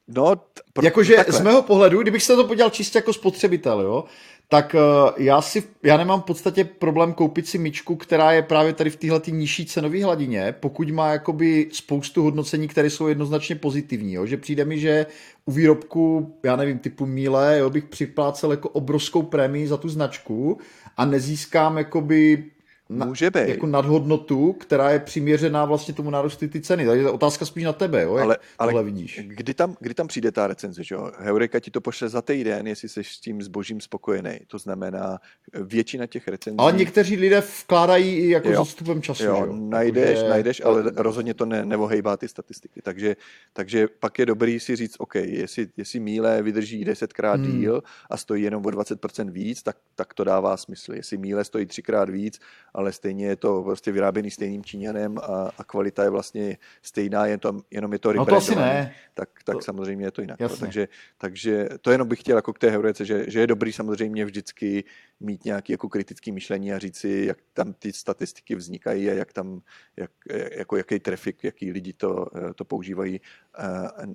No, 0.09 0.37
pro, 0.73 0.85
jakože 0.85 1.25
z 1.29 1.41
mého 1.41 1.63
pohledu, 1.63 2.03
kdybych 2.03 2.23
se 2.23 2.37
to 2.37 2.45
podělal 2.45 2.71
čistě 2.71 2.99
jako 2.99 3.13
spotřebitel, 3.13 3.81
jo, 3.81 4.05
tak 4.49 4.75
uh, 4.75 5.11
já, 5.17 5.43
si, 5.43 5.63
já 5.83 5.97
nemám 5.97 6.21
v 6.21 6.25
podstatě 6.25 6.65
problém 6.65 7.13
koupit 7.13 7.47
si 7.47 7.59
myčku, 7.59 7.97
která 7.97 8.33
je 8.33 8.43
právě 8.43 8.73
tady 8.73 8.91
v 8.91 8.97
téhle 8.97 9.21
nižší 9.31 9.67
cenové 9.67 10.05
hladině, 10.05 10.55
pokud 10.61 10.91
má 10.91 11.11
jakoby 11.11 11.69
spoustu 11.73 12.23
hodnocení, 12.23 12.69
které 12.69 12.91
jsou 12.91 13.07
jednoznačně 13.07 13.57
pozitivní. 13.57 14.13
Jo? 14.13 14.27
Že 14.27 14.37
přijde 14.37 14.65
mi, 14.65 14.79
že 14.79 15.07
u 15.47 15.53
výrobku, 15.53 16.35
já 16.43 16.57
nevím, 16.57 16.79
typu 16.79 17.07
Míle, 17.07 17.59
jo, 17.59 17.71
bych 17.71 17.85
připlácel 17.85 18.51
jako 18.51 18.69
obrovskou 18.69 19.23
prémii 19.23 19.67
za 19.67 19.77
tu 19.77 19.89
značku 19.89 20.59
a 20.97 21.05
nezískám 21.05 21.79
jakoby 21.79 22.45
na, 22.89 23.07
Může 23.07 23.31
být. 23.31 23.49
jako 23.49 23.67
nadhodnotu, 23.67 24.53
která 24.53 24.91
je 24.91 24.99
přiměřená 24.99 25.65
vlastně 25.65 25.95
tomu 25.95 26.11
nárůstu 26.11 26.49
ty 26.49 26.61
ceny. 26.61 26.87
Takže 26.87 27.03
je 27.03 27.11
otázka 27.11 27.45
spíš 27.45 27.65
na 27.65 27.73
tebe, 27.73 28.03
jo? 28.03 28.17
Ale, 28.17 28.39
ale 28.59 28.85
vidíš. 28.85 29.21
Kdy 29.25 29.55
tam, 29.55 29.77
kdy 29.81 29.95
tam 29.95 30.07
přijde 30.07 30.33
ta 30.33 30.47
recenze? 30.47 30.85
Že 30.85 30.95
jo? 30.95 31.11
Heureka 31.19 31.61
ti 31.61 31.71
to 31.71 31.81
pošle 31.81 32.09
za 32.09 32.23
týden, 32.23 32.67
jestli 32.67 32.89
jsi 32.89 33.05
s 33.05 33.21
tím 33.21 33.43
zbožím 33.43 33.81
spokojený. 33.81 34.39
To 34.47 34.59
znamená 34.59 35.19
většina 35.55 36.07
těch 36.07 36.29
recenzí. 36.29 36.59
Ale 36.59 36.73
někteří 36.73 37.17
lidé 37.17 37.43
vkládají 37.63 38.17
i 38.17 38.29
jako 38.29 38.51
jo. 38.51 38.57
zastupem 38.57 39.03
času. 39.03 39.25
Jo, 39.25 39.37
že 39.37 39.47
jo? 39.47 39.57
Najdeš, 39.57 40.07
Takže... 40.07 40.29
najdeš, 40.29 40.63
ale 40.65 40.93
rozhodně 40.97 41.35
to 41.35 41.47
ne, 41.47 41.65
nevohejbá 41.65 42.17
ty 42.17 42.29
statistiky. 42.29 42.83
Takže, 42.83 43.17
takže 43.53 43.89
pak 43.89 44.19
je 44.19 44.27
dobrý 44.27 44.61
si 44.61 44.77
říct, 44.77 44.97
OK, 44.99 45.15
jestli, 45.15 45.69
jestli 45.77 46.01
míle 46.01 46.43
vydrží 46.43 46.85
desetkrát 46.85 47.41
hmm. 47.41 47.61
díl 47.61 47.83
a 48.11 48.17
stojí 48.17 48.43
jenom 48.43 48.67
o 48.67 48.69
20% 48.69 49.31
víc, 49.31 49.63
tak, 49.63 49.77
tak 49.95 50.15
to 50.15 50.25
dává 50.25 50.57
smysl. 50.57 50.95
Jestli 50.95 51.17
míle 51.17 51.45
stojí 51.45 51.67
třikrát 51.67 52.11
víc 52.11 52.41
ale 52.75 52.93
stejně 52.93 53.27
je 53.27 53.37
to 53.37 53.63
prostě 53.63 53.93
vyráběný 53.93 54.31
stejným 54.31 54.65
Číňanem 54.65 55.19
a, 55.19 55.51
a 55.59 55.65
kvalita 55.65 56.03
je 56.05 56.11
vlastně 56.11 56.57
stejná, 56.83 57.27
jen 57.27 57.41
to, 57.41 57.61
jenom 57.71 57.93
je 57.93 57.99
to 57.99 58.13
No 58.13 58.27
to 58.27 58.37
asi 58.37 58.57
ne. 58.57 58.95
Tak, 59.15 59.29
tak 59.45 59.57
to... 59.57 59.63
samozřejmě 59.63 60.07
je 60.07 60.11
to 60.11 60.21
jinak. 60.21 60.41
No. 60.41 60.49
Takže, 60.49 60.89
takže 61.19 61.69
to 61.81 61.91
jenom 61.91 62.09
bych 62.09 62.21
chtěl 62.21 62.37
jako 62.37 62.53
k 62.53 62.59
té 62.59 62.71
heurece, 62.71 63.05
že, 63.05 63.31
že 63.31 63.41
je 63.41 63.47
dobrý 63.47 63.73
samozřejmě 63.73 64.25
vždycky 64.25 64.85
mít 65.21 65.45
nějaký 65.45 65.73
jako 65.73 65.89
kritický 65.89 66.33
myšlení 66.33 66.73
a 66.73 66.79
říct 66.79 66.97
si, 66.97 67.25
jak 67.29 67.39
tam 67.53 67.73
ty 67.73 67.93
statistiky 67.93 68.55
vznikají 68.55 69.11
a 69.11 69.15
jak 69.15 69.33
tam, 69.33 69.61
jak, 69.97 70.11
jako 70.57 70.77
jaký 70.77 70.99
trafik, 70.99 71.45
jaký 71.45 71.73
lidi 71.73 71.93
to, 71.93 72.27
to 72.55 72.65
používají 72.65 73.21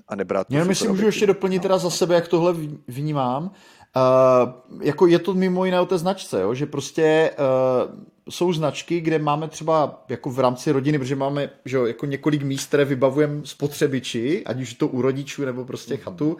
a 0.07 0.16
nebrát 0.16 0.47
to. 0.47 0.55
Jenom 0.55 0.76
si 0.76 0.88
můžu 0.88 1.05
ještě 1.05 1.28
doplnit 1.28 1.57
no. 1.57 1.62
teda 1.62 1.78
za 1.78 1.89
sebe, 1.89 2.16
jak 2.16 2.28
tohle 2.28 2.53
vnímám. 2.88 3.51
Uh, 3.95 4.82
jako 4.82 5.07
je 5.07 5.20
to 5.20 5.34
mimo 5.34 5.66
jiné 5.66 5.82
o 5.82 5.86
té 5.86 5.97
značce, 5.97 6.41
jo? 6.41 6.53
že 6.53 6.66
prostě 6.66 7.32
uh, 7.39 7.99
jsou 8.30 8.54
značky, 8.54 9.00
kde 9.00 9.20
máme 9.20 9.48
třeba 9.48 10.04
jako 10.10 10.30
v 10.30 10.40
rámci 10.40 10.72
rodiny, 10.72 11.00
protože 11.00 11.16
máme 11.16 11.50
že 11.66 11.78
jo, 11.78 11.86
jako 11.86 12.06
několik 12.06 12.44
míst, 12.44 12.68
které 12.68 12.86
vybavujeme 12.86 13.42
spotřebiči, 13.44 14.44
ať 14.46 14.62
už 14.62 14.74
to 14.74 14.88
u 14.88 15.02
rodičů 15.02 15.46
nebo 15.46 15.66
prostě 15.66 15.94
mm-hmm. 15.94 16.02
chatu, 16.02 16.38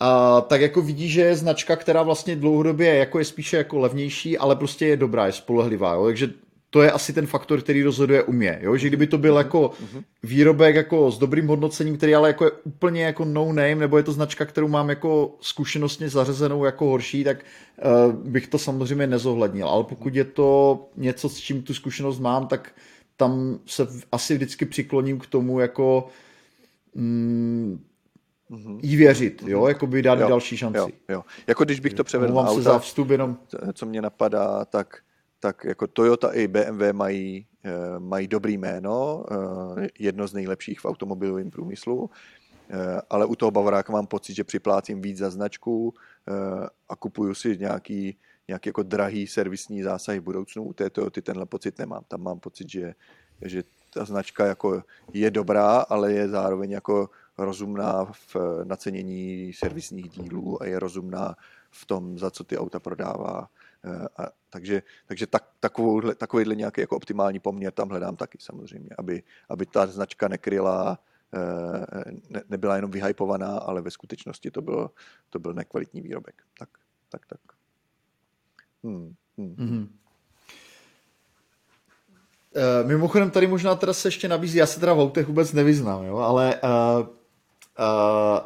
a, 0.00 0.40
tak 0.40 0.60
jako 0.60 0.82
vidí, 0.82 1.08
že 1.08 1.20
je 1.20 1.36
značka, 1.36 1.76
která 1.76 2.02
vlastně 2.02 2.36
dlouhodobě 2.36 2.94
jako 2.94 3.18
je 3.18 3.24
spíše 3.24 3.56
jako 3.56 3.78
levnější, 3.78 4.38
ale 4.38 4.56
prostě 4.56 4.86
je 4.86 4.96
dobrá, 4.96 5.26
je 5.26 5.32
spolehlivá. 5.32 5.94
Jo? 5.94 6.04
Takže 6.04 6.30
to 6.70 6.82
je 6.82 6.92
asi 6.92 7.12
ten 7.12 7.26
faktor, 7.26 7.60
který 7.60 7.82
rozhoduje 7.82 8.22
u 8.22 8.32
mě, 8.32 8.58
jo? 8.62 8.76
že 8.76 8.88
kdyby 8.88 9.06
to 9.06 9.18
byl 9.18 9.34
mhm, 9.34 9.38
jako 9.38 9.70
mhm. 9.80 10.02
výrobek 10.22 10.74
jako 10.74 11.10
s 11.10 11.18
dobrým 11.18 11.48
hodnocením, 11.48 11.96
který 11.96 12.14
ale 12.14 12.28
jako 12.28 12.44
je 12.44 12.50
úplně 12.50 13.04
jako 13.04 13.24
no 13.24 13.46
name, 13.46 13.74
nebo 13.74 13.96
je 13.96 14.02
to 14.02 14.12
značka, 14.12 14.44
kterou 14.44 14.68
mám 14.68 14.88
jako 14.88 15.36
zkušenostně 15.40 16.08
zařazenou 16.08 16.64
jako 16.64 16.86
horší, 16.86 17.24
tak 17.24 17.44
uh, 18.06 18.12
bych 18.12 18.46
to 18.46 18.58
samozřejmě 18.58 19.06
nezohlednil, 19.06 19.68
ale 19.68 19.84
pokud 19.84 20.14
je 20.14 20.24
to 20.24 20.80
něco, 20.96 21.28
s 21.28 21.36
čím 21.36 21.62
tu 21.62 21.74
zkušenost 21.74 22.18
mám, 22.18 22.46
tak 22.46 22.72
tam 23.16 23.58
se 23.66 23.86
asi 24.12 24.34
vždycky 24.34 24.64
přikloním 24.64 25.18
k 25.18 25.26
tomu 25.26 25.60
jako 25.60 26.08
mm, 26.94 27.84
jí 28.82 28.96
věřit, 28.96 29.42
jo, 29.46 29.66
jako 29.66 29.86
by 29.86 30.02
dát 30.02 30.20
jo, 30.20 30.28
další 30.28 30.56
šanci. 30.56 30.78
Jo, 30.78 30.88
jo. 31.08 31.24
Jako 31.46 31.64
když 31.64 31.80
bych 31.80 31.94
to 31.94 32.04
převedl 32.04 32.34
na 32.34 32.40
auta, 32.40 32.54
se 32.54 32.62
za 32.62 32.78
vstup 32.78 33.10
jenom... 33.10 33.36
co 33.72 33.86
mě 33.86 34.02
napadá, 34.02 34.64
tak 34.64 34.98
tak 35.40 35.64
jako 35.64 35.86
Toyota 35.86 36.32
i 36.32 36.48
BMW 36.48 36.92
mají, 36.92 37.46
eh, 37.64 37.98
mají 37.98 38.28
dobrý 38.28 38.58
jméno, 38.58 39.24
eh, 39.30 39.88
jedno 39.98 40.28
z 40.28 40.34
nejlepších 40.34 40.80
v 40.80 40.84
automobilovém 40.84 41.50
průmyslu, 41.50 42.10
eh, 42.70 43.00
ale 43.10 43.26
u 43.26 43.34
toho 43.34 43.50
Bavoráka 43.50 43.92
mám 43.92 44.06
pocit, 44.06 44.34
že 44.34 44.44
připlácím 44.44 45.02
víc 45.02 45.18
za 45.18 45.30
značku 45.30 45.94
a 46.88 46.96
kupuju 46.96 47.34
si 47.34 47.58
nějaký, 47.58 48.16
nějaký 48.48 48.68
jako 48.68 48.82
drahý 48.82 49.26
servisní 49.26 49.82
zásahy 49.82 50.20
v 50.20 50.22
budoucnu. 50.22 50.64
U 50.64 50.72
té 50.72 50.90
Toyoty 50.90 51.22
tenhle 51.22 51.46
pocit 51.46 51.78
nemám. 51.78 52.04
Tam 52.08 52.22
mám 52.22 52.40
pocit, 52.40 52.68
že, 52.68 52.94
že 53.42 53.62
ta 53.94 54.04
značka 54.04 54.46
jako 54.46 54.82
je 55.12 55.30
dobrá, 55.30 55.76
ale 55.88 56.12
je 56.12 56.28
zároveň 56.28 56.70
jako 56.70 57.10
rozumná 57.38 58.04
v 58.04 58.36
nacenění 58.64 59.52
servisních 59.52 60.08
dílů 60.08 60.62
a 60.62 60.66
je 60.66 60.78
rozumná 60.78 61.34
v 61.70 61.86
tom, 61.86 62.18
za 62.18 62.30
co 62.30 62.44
ty 62.44 62.58
auta 62.58 62.80
prodává 62.80 63.48
A, 64.16 64.28
takže 64.50 64.82
takže 65.06 65.26
tak, 65.26 65.44
takovouhle, 65.60 66.14
takovýhle 66.14 66.54
nějaký 66.54 66.80
jako 66.80 66.96
optimální 66.96 67.38
poměr 67.38 67.72
tam 67.72 67.88
hledám 67.88 68.16
taky 68.16 68.38
samozřejmě, 68.40 68.90
aby, 68.98 69.22
aby 69.48 69.66
ta 69.66 69.86
značka 69.86 70.28
nekryla 70.28 70.98
ne, 72.30 72.42
nebyla 72.48 72.76
jenom 72.76 72.90
vyhypovaná, 72.90 73.58
ale 73.58 73.82
ve 73.82 73.90
skutečnosti 73.90 74.50
to 74.50 74.62
byl, 74.62 74.90
to 75.30 75.38
byl 75.38 75.54
nekvalitní 75.54 76.00
výrobek. 76.00 76.42
Tak, 76.58 76.68
tak, 77.08 77.26
tak. 77.26 77.40
Hmm, 78.84 79.14
hmm. 79.38 79.54
Mm-hmm. 79.54 79.88
Uh, 82.56 82.88
mimochodem 82.88 83.30
tady 83.30 83.46
možná 83.46 83.74
teda 83.74 83.92
se 83.92 84.08
ještě 84.08 84.28
nabízí, 84.28 84.58
já 84.58 84.66
se 84.66 84.80
teda 84.80 84.94
v 84.94 85.00
autech 85.00 85.26
vůbec 85.26 85.52
nevyznám, 85.52 86.04
jo, 86.04 86.16
ale 86.16 86.60
uh, 86.60 87.06
uh, 87.08 88.40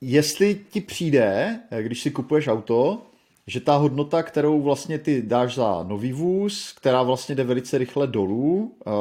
jestli 0.00 0.54
ti 0.70 0.80
přijde, 0.80 1.60
když 1.80 2.02
si 2.02 2.10
kupuješ 2.10 2.48
auto, 2.48 3.06
že 3.46 3.60
ta 3.60 3.76
hodnota, 3.76 4.22
kterou 4.22 4.62
vlastně 4.62 4.98
ty 4.98 5.22
dáš 5.22 5.54
za 5.54 5.82
nový 5.82 6.12
vůz, 6.12 6.72
která 6.72 7.02
vlastně 7.02 7.34
jde 7.34 7.44
velice 7.44 7.78
rychle 7.78 8.06
dolů, 8.06 8.76
uh, 8.86 8.92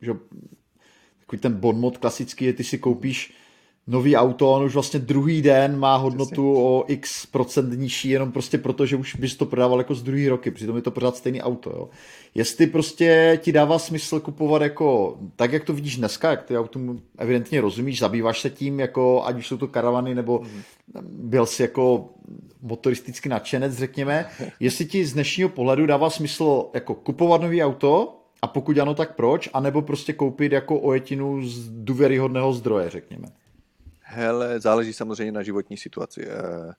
že 0.00 0.12
takový 1.20 1.40
ten 1.40 1.54
bonmot 1.54 1.98
klasický 1.98 2.44
je, 2.44 2.52
ty 2.52 2.64
si 2.64 2.78
koupíš 2.78 3.34
nový 3.86 4.16
auto, 4.16 4.52
on 4.52 4.64
už 4.64 4.74
vlastně 4.74 5.00
druhý 5.00 5.42
den 5.42 5.78
má 5.78 5.96
hodnotu 5.96 6.30
Přesně. 6.30 6.42
o 6.42 6.84
x 6.88 7.26
procent 7.26 7.78
nižší, 7.78 8.08
jenom 8.08 8.32
prostě 8.32 8.58
proto, 8.58 8.86
že 8.86 8.96
už 8.96 9.16
bys 9.16 9.36
to 9.36 9.46
prodával 9.46 9.78
jako 9.78 9.94
z 9.94 10.02
druhý 10.02 10.28
roky, 10.28 10.50
přitom 10.50 10.76
je 10.76 10.82
to 10.82 10.90
pořád 10.90 11.16
stejný 11.16 11.42
auto. 11.42 11.70
Jo. 11.70 11.88
Jestli 12.34 12.66
prostě 12.66 13.38
ti 13.42 13.52
dává 13.52 13.78
smysl 13.78 14.20
kupovat 14.20 14.62
jako, 14.62 15.18
tak 15.36 15.52
jak 15.52 15.64
to 15.64 15.72
vidíš 15.72 15.96
dneska, 15.96 16.30
jak 16.30 16.42
ty 16.42 16.58
auto 16.58 16.80
evidentně 17.18 17.60
rozumíš, 17.60 17.98
zabýváš 17.98 18.40
se 18.40 18.50
tím, 18.50 18.80
jako 18.80 19.22
ať 19.26 19.36
už 19.36 19.46
jsou 19.46 19.56
to 19.56 19.68
karavany, 19.68 20.14
nebo 20.14 20.38
mm. 20.38 20.62
byl 21.08 21.46
jsi 21.46 21.62
jako 21.62 22.08
motoristicky 22.62 23.28
nadšenec, 23.28 23.74
řekněme, 23.74 24.26
jestli 24.60 24.86
ti 24.86 25.06
z 25.06 25.12
dnešního 25.12 25.48
pohledu 25.48 25.86
dává 25.86 26.10
smysl 26.10 26.66
jako 26.74 26.94
kupovat 26.94 27.42
nový 27.42 27.62
auto, 27.62 28.20
a 28.42 28.46
pokud 28.46 28.78
ano, 28.78 28.94
tak 28.94 29.16
proč? 29.16 29.48
A 29.52 29.60
nebo 29.60 29.82
prostě 29.82 30.12
koupit 30.12 30.52
jako 30.52 30.80
ojetinu 30.80 31.48
z 31.48 31.68
důvěryhodného 31.68 32.52
zdroje, 32.52 32.90
řekněme. 32.90 33.26
Hele, 34.14 34.60
záleží 34.60 34.92
samozřejmě 34.92 35.32
na 35.32 35.42
životní 35.42 35.76
situaci. 35.76 36.26
Eh, 36.28 36.72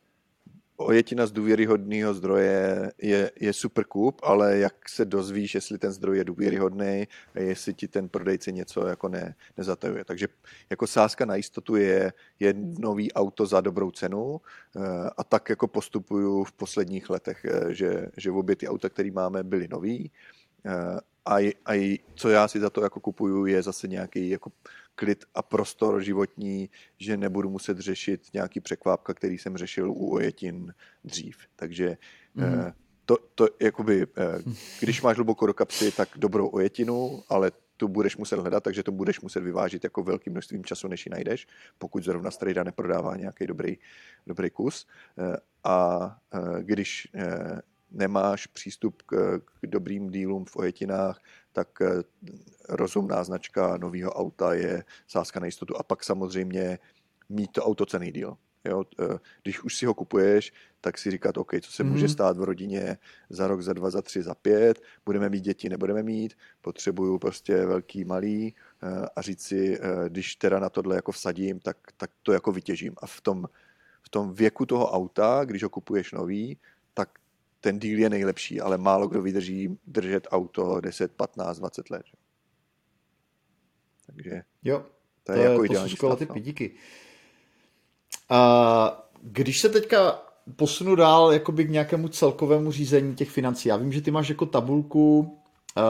ojetina 0.77 1.25
z 1.25 1.31
důvěryhodného 1.31 2.13
zdroje 2.13 2.91
je, 3.01 3.31
je 3.39 3.53
super 3.53 3.83
kup, 3.85 4.21
ale 4.23 4.57
jak 4.57 4.89
se 4.89 5.05
dozvíš, 5.05 5.55
jestli 5.55 5.77
ten 5.77 5.91
zdroj 5.91 6.17
je 6.17 6.23
důvěryhodný, 6.23 7.07
jestli 7.35 7.73
ti 7.73 7.87
ten 7.87 8.09
prodejce 8.09 8.51
něco 8.51 8.87
jako 8.87 9.09
ne, 9.09 9.35
nezatajuje. 9.57 10.05
Takže 10.05 10.27
jako 10.69 10.87
sázka 10.87 11.25
na 11.25 11.35
jistotu 11.35 11.75
je, 11.75 12.13
je 12.39 12.53
nový 12.79 13.13
auto 13.13 13.45
za 13.45 13.61
dobrou 13.61 13.91
cenu 13.91 14.41
eh, 14.75 14.79
a 15.17 15.23
tak 15.23 15.49
jako 15.49 15.67
postupuju 15.67 16.43
v 16.43 16.51
posledních 16.51 17.09
letech, 17.09 17.45
eh, 17.45 17.73
že, 17.73 18.07
že 18.17 18.31
obě 18.31 18.55
ty 18.55 18.67
auta, 18.67 18.89
které 18.89 19.11
máme, 19.11 19.43
byly 19.43 19.67
nový 19.67 20.11
a, 21.25 21.37
a 21.65 22.01
co 22.15 22.29
já 22.29 22.47
si 22.47 22.59
za 22.59 22.69
to 22.69 22.83
jako 22.83 22.99
kupuju, 22.99 23.45
je 23.45 23.63
zase 23.63 23.87
nějaký 23.87 24.29
jako 24.29 24.51
klid 24.95 25.25
a 25.35 25.41
prostor 25.41 26.03
životní, 26.03 26.69
že 26.97 27.17
nebudu 27.17 27.49
muset 27.49 27.79
řešit 27.79 28.21
nějaký 28.33 28.59
překvápka, 28.59 29.13
který 29.13 29.37
jsem 29.37 29.57
řešil 29.57 29.91
u 29.91 30.13
ojetin 30.15 30.73
dřív. 31.03 31.37
Takže 31.55 31.97
mm. 32.35 32.45
to, 33.05 33.17
to 33.35 33.47
jakoby, 33.61 34.07
eh, 34.17 34.51
když 34.79 35.01
máš 35.01 35.15
hluboko 35.15 35.45
do 35.45 35.53
kapsy, 35.53 35.91
tak 35.91 36.09
dobrou 36.15 36.47
ojetinu, 36.47 37.23
ale 37.29 37.51
tu 37.77 37.87
budeš 37.87 38.17
muset 38.17 38.39
hledat, 38.39 38.63
takže 38.63 38.83
to 38.83 38.91
budeš 38.91 39.21
muset 39.21 39.43
vyvážit 39.43 39.83
jako 39.83 40.03
velkým 40.03 40.33
množstvím 40.33 40.63
času, 40.63 40.87
než 40.87 41.05
ji 41.05 41.09
najdeš, 41.09 41.47
pokud 41.77 42.03
zrovna 42.03 42.31
strejda 42.31 42.63
neprodává 42.63 43.15
nějaký 43.15 43.47
dobrý, 43.47 43.77
dobrý 44.27 44.49
kus. 44.49 44.87
Eh, 45.17 45.37
a 45.63 46.17
když 46.59 47.07
nemáš 47.91 48.47
přístup 48.47 49.01
k, 49.01 49.39
k 49.61 49.67
dobrým 49.67 50.09
dílům 50.09 50.45
v 50.45 50.55
ojetinách, 50.55 51.21
tak 51.55 51.81
eh, 51.81 52.03
rozumná 52.69 53.23
značka 53.23 53.77
nového 53.77 54.11
auta 54.11 54.53
je 54.53 54.83
sázka 55.07 55.39
na 55.39 55.45
jistotu. 55.45 55.77
A 55.77 55.83
pak 55.83 56.03
samozřejmě 56.03 56.79
mít 57.29 57.51
to 57.51 57.63
auto 57.63 57.85
cený 57.85 58.11
díl. 58.11 58.37
Jo, 58.65 58.83
eh, 58.99 59.19
když 59.43 59.63
už 59.63 59.77
si 59.77 59.85
ho 59.85 59.93
kupuješ, 59.93 60.53
tak 60.81 60.97
si 60.97 61.11
říkat, 61.11 61.37
OK, 61.37 61.51
co 61.61 61.71
se 61.71 61.83
mm. 61.83 61.89
může 61.89 62.09
stát 62.09 62.37
v 62.37 62.43
rodině 62.43 62.97
za 63.29 63.47
rok, 63.47 63.61
za 63.61 63.73
dva, 63.73 63.89
za 63.89 64.01
tři, 64.01 64.23
za 64.23 64.35
pět, 64.35 64.81
budeme 65.05 65.29
mít 65.29 65.41
děti, 65.41 65.69
nebudeme 65.69 66.03
mít, 66.03 66.33
potřebuju 66.61 67.19
prostě 67.19 67.65
velký, 67.65 68.05
malý 68.05 68.55
eh, 68.83 69.05
a 69.15 69.21
říct 69.21 69.43
si, 69.43 69.79
když 70.07 70.35
teda 70.35 70.59
na 70.59 70.69
tohle 70.69 70.95
jako 70.95 71.11
vsadím, 71.11 71.59
tak, 71.59 71.77
tak 71.97 72.11
to 72.23 72.33
jako 72.33 72.51
vytěžím. 72.51 72.93
A 72.97 73.07
v 73.07 73.21
tom, 73.21 73.45
v 74.01 74.09
tom 74.09 74.33
věku 74.33 74.65
toho 74.65 74.91
auta, 74.91 75.45
když 75.45 75.63
ho 75.63 75.69
kupuješ 75.69 76.11
nový, 76.11 76.57
ten 77.65 77.79
díl 77.79 77.99
je 77.99 78.09
nejlepší, 78.09 78.61
ale 78.61 78.77
málo 78.77 79.07
kdo 79.07 79.21
vydrží 79.21 79.77
držet 79.87 80.27
auto 80.31 80.81
10, 80.81 81.11
15, 81.11 81.59
20 81.59 81.89
let. 81.89 82.03
Takže 84.05 84.41
jo, 84.63 84.85
to 85.23 85.31
je, 85.31 85.37
to 85.37 85.43
jako 85.43 85.63
je 85.63 85.69
ideální 85.69 85.95
to 85.95 86.09
jsou 86.09 86.15
ty 86.15 86.27
no. 86.29 86.39
díky. 86.39 86.71
A 88.29 89.09
když 89.21 89.59
se 89.59 89.69
teďka 89.69 90.21
posunu 90.55 90.95
dál 90.95 91.33
jakoby 91.33 91.65
k 91.65 91.69
nějakému 91.69 92.07
celkovému 92.07 92.71
řízení 92.71 93.15
těch 93.15 93.29
financí. 93.29 93.69
Já 93.69 93.77
vím, 93.77 93.91
že 93.91 94.01
ty 94.01 94.11
máš 94.11 94.29
jako 94.29 94.45
tabulku 94.45 95.19
uh, 95.19 95.85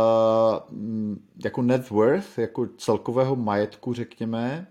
jako 1.43 1.61
net 1.61 1.89
worth, 1.89 2.37
jako 2.37 2.67
celkového 2.77 3.35
majetku, 3.35 3.93
řekněme. 3.93 4.67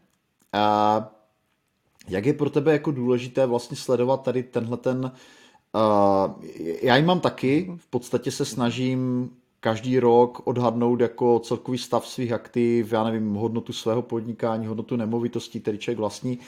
A 0.53 1.11
jak 2.09 2.27
je 2.27 2.33
pro 2.33 2.51
tebe 2.51 2.73
jako 2.73 2.91
důležité 2.91 3.47
vlastně 3.47 3.77
sledovat 3.77 4.23
tady 4.23 4.43
tenhle 4.43 4.77
ten 4.77 5.05
Uh, 5.05 5.19
já 6.83 6.97
ji 6.97 7.03
mám 7.03 7.21
taky, 7.21 7.73
v 7.77 7.87
podstatě 7.87 8.31
se 8.31 8.45
snažím 8.45 9.31
každý 9.61 9.99
rok 9.99 10.43
odhadnout 10.45 11.01
jako 11.01 11.39
celkový 11.39 11.79
stav 11.79 12.07
svých 12.07 12.33
aktiv, 12.33 12.93
já 12.93 13.05
nevím, 13.05 13.35
hodnotu 13.35 13.73
svého 13.73 14.03
podnikání, 14.03 14.67
hodnotu 14.67 14.97
nemovitostí, 14.97 15.61
který 15.61 15.79
člověk 15.79 15.99
vlastní. 15.99 16.39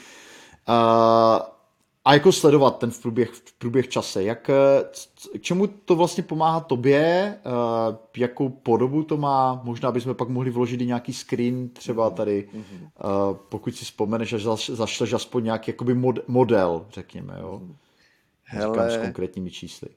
A 2.05 2.13
jako 2.13 2.31
sledovat 2.31 2.77
ten 2.77 2.91
v 2.91 3.01
průběh, 3.01 3.29
v 3.29 3.53
průběh 3.57 3.87
čase. 3.87 4.23
Jak, 4.23 4.41
k 4.41 5.41
čemu 5.41 5.67
to 5.67 5.95
vlastně 5.95 6.23
pomáhá 6.23 6.59
tobě, 6.59 7.37
jakou 8.17 8.49
podobu 8.49 9.03
to 9.03 9.17
má, 9.17 9.61
možná 9.63 9.91
bychom 9.91 10.15
pak 10.15 10.29
mohli 10.29 10.49
vložit 10.49 10.81
i 10.81 10.85
nějaký 10.85 11.13
screen 11.13 11.69
třeba 11.69 12.09
tady, 12.09 12.49
uh, 12.53 12.61
pokud 13.49 13.75
si 13.75 13.85
vzpomeneš, 13.85 14.29
že 14.29 14.39
zašleš 14.75 15.13
aspoň 15.13 15.43
nějaký 15.43 15.71
jakoby 15.71 15.93
mod, 15.93 16.19
model, 16.27 16.85
řekněme. 16.89 17.37
Jo. 17.41 17.61
Hele, 18.47 18.91
s 18.91 18.97
konkrétními 18.97 19.51
čísly. 19.51 19.89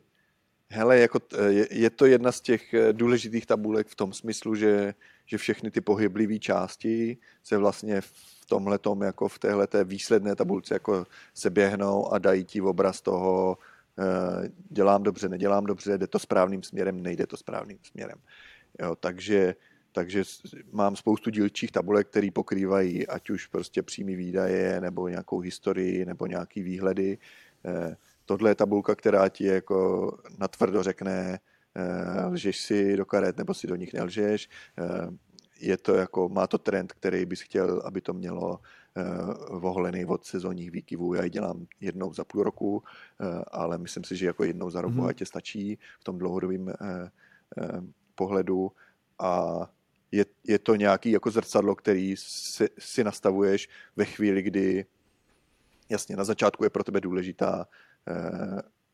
Hele, 0.68 0.98
jako 0.98 1.20
je, 1.48 1.68
je 1.70 1.90
to 1.90 2.06
jedna 2.06 2.32
z 2.32 2.40
těch 2.40 2.74
eh, 2.74 2.92
důležitých 2.92 3.46
tabulek 3.46 3.88
v 3.88 3.94
tom 3.94 4.12
smyslu, 4.12 4.54
že, 4.54 4.94
že 5.26 5.38
všechny 5.38 5.70
ty 5.70 5.80
pohyblivé 5.80 6.38
části 6.38 7.16
se 7.42 7.56
vlastně 7.56 8.00
v 8.00 8.46
tomhle 8.48 8.78
jako 9.04 9.28
v 9.28 9.38
téhle 9.38 9.68
výsledné 9.84 10.36
tabulce 10.36 10.74
jako 10.74 11.06
se 11.34 11.50
běhnou 11.50 12.12
a 12.12 12.18
dají 12.18 12.44
ti 12.44 12.60
obraz 12.60 13.00
toho, 13.00 13.58
eh, 13.98 14.48
dělám 14.70 15.02
dobře, 15.02 15.28
nedělám 15.28 15.66
dobře, 15.66 15.98
jde 15.98 16.06
to 16.06 16.18
správným 16.18 16.62
směrem, 16.62 17.02
nejde 17.02 17.26
to 17.26 17.36
správným 17.36 17.78
směrem. 17.82 18.18
Jo, 18.78 18.96
takže, 18.96 19.54
takže 19.92 20.22
mám 20.72 20.96
spoustu 20.96 21.30
dílčích 21.30 21.72
tabulek, 21.72 22.08
které 22.08 22.28
pokrývají 22.30 23.06
ať 23.06 23.30
už 23.30 23.46
prostě 23.46 23.82
přímý 23.82 24.16
výdaje, 24.16 24.80
nebo 24.80 25.08
nějakou 25.08 25.38
historii, 25.38 26.04
nebo 26.04 26.26
nějaký 26.26 26.62
výhledy. 26.62 27.18
Eh, 27.64 27.96
tohle 28.30 28.50
je 28.50 28.54
tabulka, 28.54 28.94
která 28.94 29.28
ti 29.28 29.44
jako 29.44 30.10
natvrdo 30.38 30.82
řekne, 30.82 31.38
eh, 31.74 32.26
lžeš 32.26 32.60
si 32.60 32.96
do 32.96 33.04
karet 33.04 33.38
nebo 33.38 33.54
si 33.54 33.66
do 33.66 33.76
nich 33.76 33.92
nelžeš. 33.94 34.48
Eh, 34.78 35.10
je 35.60 35.76
to 35.76 35.94
jako, 35.94 36.28
má 36.28 36.46
to 36.46 36.58
trend, 36.58 36.92
který 36.92 37.26
bys 37.26 37.40
chtěl, 37.40 37.82
aby 37.84 38.00
to 38.00 38.12
mělo 38.12 38.60
eh, 38.96 39.02
vohlený 39.50 40.06
od 40.06 40.24
sezónních 40.24 40.70
výkyvů. 40.70 41.14
Já 41.14 41.24
ji 41.24 41.30
dělám 41.30 41.66
jednou 41.80 42.12
za 42.12 42.24
půl 42.24 42.42
roku, 42.42 42.82
ale 43.50 43.78
myslím 43.78 44.04
si, 44.04 44.16
že 44.16 44.26
jako 44.26 44.44
jednou 44.44 44.70
za 44.70 44.80
rok 44.80 44.92
mm-hmm. 44.92 45.12
tě 45.14 45.26
stačí 45.26 45.78
v 46.00 46.04
tom 46.04 46.18
dlouhodobém 46.18 46.74
pohledu 48.14 48.72
a 49.18 49.60
je, 50.12 50.24
je 50.44 50.58
to 50.58 50.74
nějaký 50.74 51.10
jako 51.10 51.30
zrcadlo, 51.30 51.74
který 51.74 52.14
si, 52.16 52.68
si 52.78 53.04
nastavuješ 53.04 53.68
ve 53.96 54.04
chvíli, 54.04 54.42
kdy 54.42 54.86
jasně 55.88 56.16
na 56.16 56.24
začátku 56.24 56.64
je 56.64 56.70
pro 56.70 56.84
tebe 56.84 57.00
důležitá 57.00 57.66
Eh, 57.66 57.66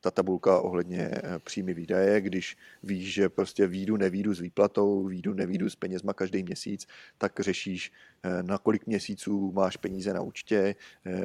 ta 0.07 0.11
tabulka 0.11 0.61
ohledně 0.61 1.11
eh, 1.13 1.39
příjmy 1.39 1.75
výdaje, 1.75 2.21
když 2.21 2.57
víš, 2.83 3.15
že 3.15 3.29
prostě 3.29 3.67
výjdu, 3.67 3.97
nevídu 3.97 4.35
s 4.35 4.41
výplatou, 4.41 5.07
výjdu, 5.07 5.35
nevídu 5.35 5.71
s 5.71 5.77
penězma 5.77 6.13
každý 6.13 6.43
měsíc, 6.43 6.87
tak 7.19 7.41
řešíš, 7.41 7.93
eh, 8.23 8.43
na 8.43 8.59
kolik 8.59 8.87
měsíců 8.87 9.53
máš 9.53 9.77
peníze 9.77 10.13
na 10.15 10.21
účtě 10.21 10.75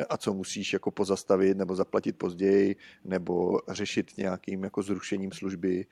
a 0.10 0.18
co 0.18 0.34
musíš 0.34 0.74
jako 0.74 0.92
pozastavit 0.92 1.58
nebo 1.58 1.76
zaplatit 1.76 2.18
později, 2.18 2.76
nebo 3.06 3.60
řešit 3.70 4.18
nějakým 4.18 4.64
jako 4.64 4.82
zrušením 4.82 5.32
služby, 5.32 5.86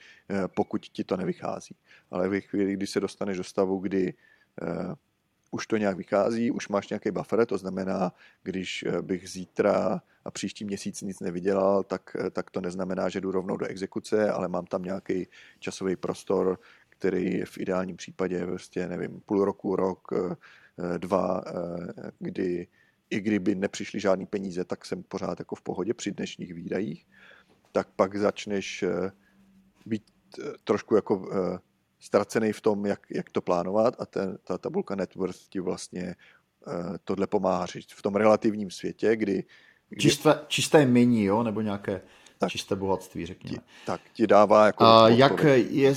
pokud 0.55 0.81
ti 0.81 1.03
to 1.03 1.17
nevychází. 1.17 1.75
Ale 2.11 2.29
ve 2.29 2.41
chvíli, 2.41 2.73
kdy 2.73 2.87
se 2.87 2.99
dostaneš 2.99 3.37
do 3.37 3.43
stavu, 3.43 3.79
kdy 3.79 4.13
už 5.51 5.67
to 5.67 5.77
nějak 5.77 5.97
vychází, 5.97 6.51
už 6.51 6.67
máš 6.67 6.89
nějaký 6.89 7.11
buffer, 7.11 7.45
to 7.45 7.57
znamená, 7.57 8.13
když 8.43 8.83
eh, 8.87 9.01
bych 9.01 9.29
zítra 9.29 10.01
a 10.25 10.31
příští 10.31 10.65
měsíc 10.65 11.01
nic 11.01 11.19
nevydělal, 11.19 11.83
tak, 11.83 12.15
eh, 12.19 12.29
tak 12.29 12.49
to 12.49 12.61
neznamená, 12.61 13.09
že 13.09 13.21
jdu 13.21 13.31
rovnou 13.31 13.57
do 13.57 13.65
exekuce, 13.65 14.31
ale 14.31 14.47
mám 14.47 14.65
tam 14.65 14.83
nějaký 14.83 15.27
časový 15.59 15.95
prostor, 15.95 16.59
který 16.89 17.37
je 17.37 17.45
v 17.45 17.57
ideálním 17.57 17.97
případě 17.97 18.45
vlastně, 18.45 18.87
nevím, 18.87 19.21
půl 19.25 19.45
roku, 19.45 19.75
rok, 19.75 20.07
dva, 20.97 21.43
kdy 22.19 22.67
i 23.09 23.21
kdyby 23.21 23.55
nepřišly 23.55 23.99
žádný 23.99 24.25
peníze, 24.25 24.65
tak 24.65 24.85
jsem 24.85 25.03
pořád 25.03 25.39
jako 25.39 25.55
v 25.55 25.61
pohodě 25.61 25.93
při 25.93 26.11
dnešních 26.11 26.53
výdajích, 26.53 27.05
tak 27.71 27.87
pak 27.95 28.15
začneš 28.15 28.85
být 29.85 30.03
trošku 30.63 30.95
jako 30.95 31.29
ztracený 31.99 32.53
v 32.53 32.61
tom, 32.61 32.85
jak, 32.85 32.99
jak 33.09 33.29
to 33.29 33.41
plánovat 33.41 33.95
a 33.99 34.05
ten, 34.05 34.37
ta 34.43 34.57
tabulka 34.57 34.95
net 34.95 35.15
worth 35.15 35.39
ti 35.49 35.59
vlastně 35.59 36.15
uh, 36.67 36.97
tohle 37.03 37.27
pomáhá 37.27 37.65
říct 37.65 37.91
v 37.91 38.01
tom 38.01 38.15
relativním 38.15 38.71
světě, 38.71 39.15
kdy... 39.15 39.43
kdy 39.89 40.01
čisté, 40.01 40.39
čisté 40.47 40.85
mění, 40.85 41.23
jo? 41.23 41.43
Nebo 41.43 41.61
nějaké 41.61 42.01
tak, 42.37 42.49
čisté 42.49 42.75
bohatství, 42.75 43.25
řekněme. 43.25 43.57
Ti, 43.57 43.63
tak, 43.85 44.01
ti 44.13 44.27
dává 44.27 44.65
jako... 44.65 44.83
A 44.83 45.09
jak 45.09 45.43
je, 45.69 45.93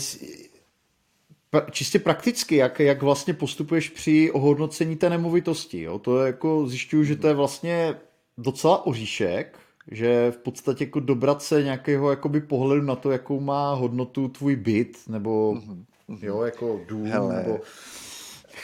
čistě 1.70 1.99
prakticky, 1.99 2.57
jak, 2.57 2.81
jak 2.81 3.03
vlastně 3.03 3.35
postupuješ 3.35 3.89
při 3.89 4.31
ohodnocení 4.31 4.97
té 4.97 5.11
nemovitosti, 5.11 5.83
jo? 5.83 5.99
To 5.99 6.20
je 6.20 6.27
jako, 6.27 6.66
zjišťuju, 6.66 7.05
že 7.05 7.16
to 7.16 7.29
je 7.29 7.35
vlastně 7.35 7.95
docela 8.39 8.87
oříšek, 8.87 9.59
že 9.91 10.31
v 10.31 10.37
podstatě 10.37 10.85
jako 10.85 11.01
dobrat 11.01 11.43
se 11.43 11.62
nějakého 11.62 12.11
jakoby 12.11 12.41
pohledu 12.41 12.83
na 12.83 12.97
to, 12.97 13.11
jakou 13.11 13.41
má 13.41 13.74
hodnotu 13.74 14.29
tvůj 14.29 14.57
byt, 14.57 14.99
nebo 15.09 15.55
mm-hmm. 15.55 15.85
Jo, 16.23 16.43
jako 16.43 16.81
dům, 16.89 17.07
Hele. 17.07 17.37
nebo 17.37 17.61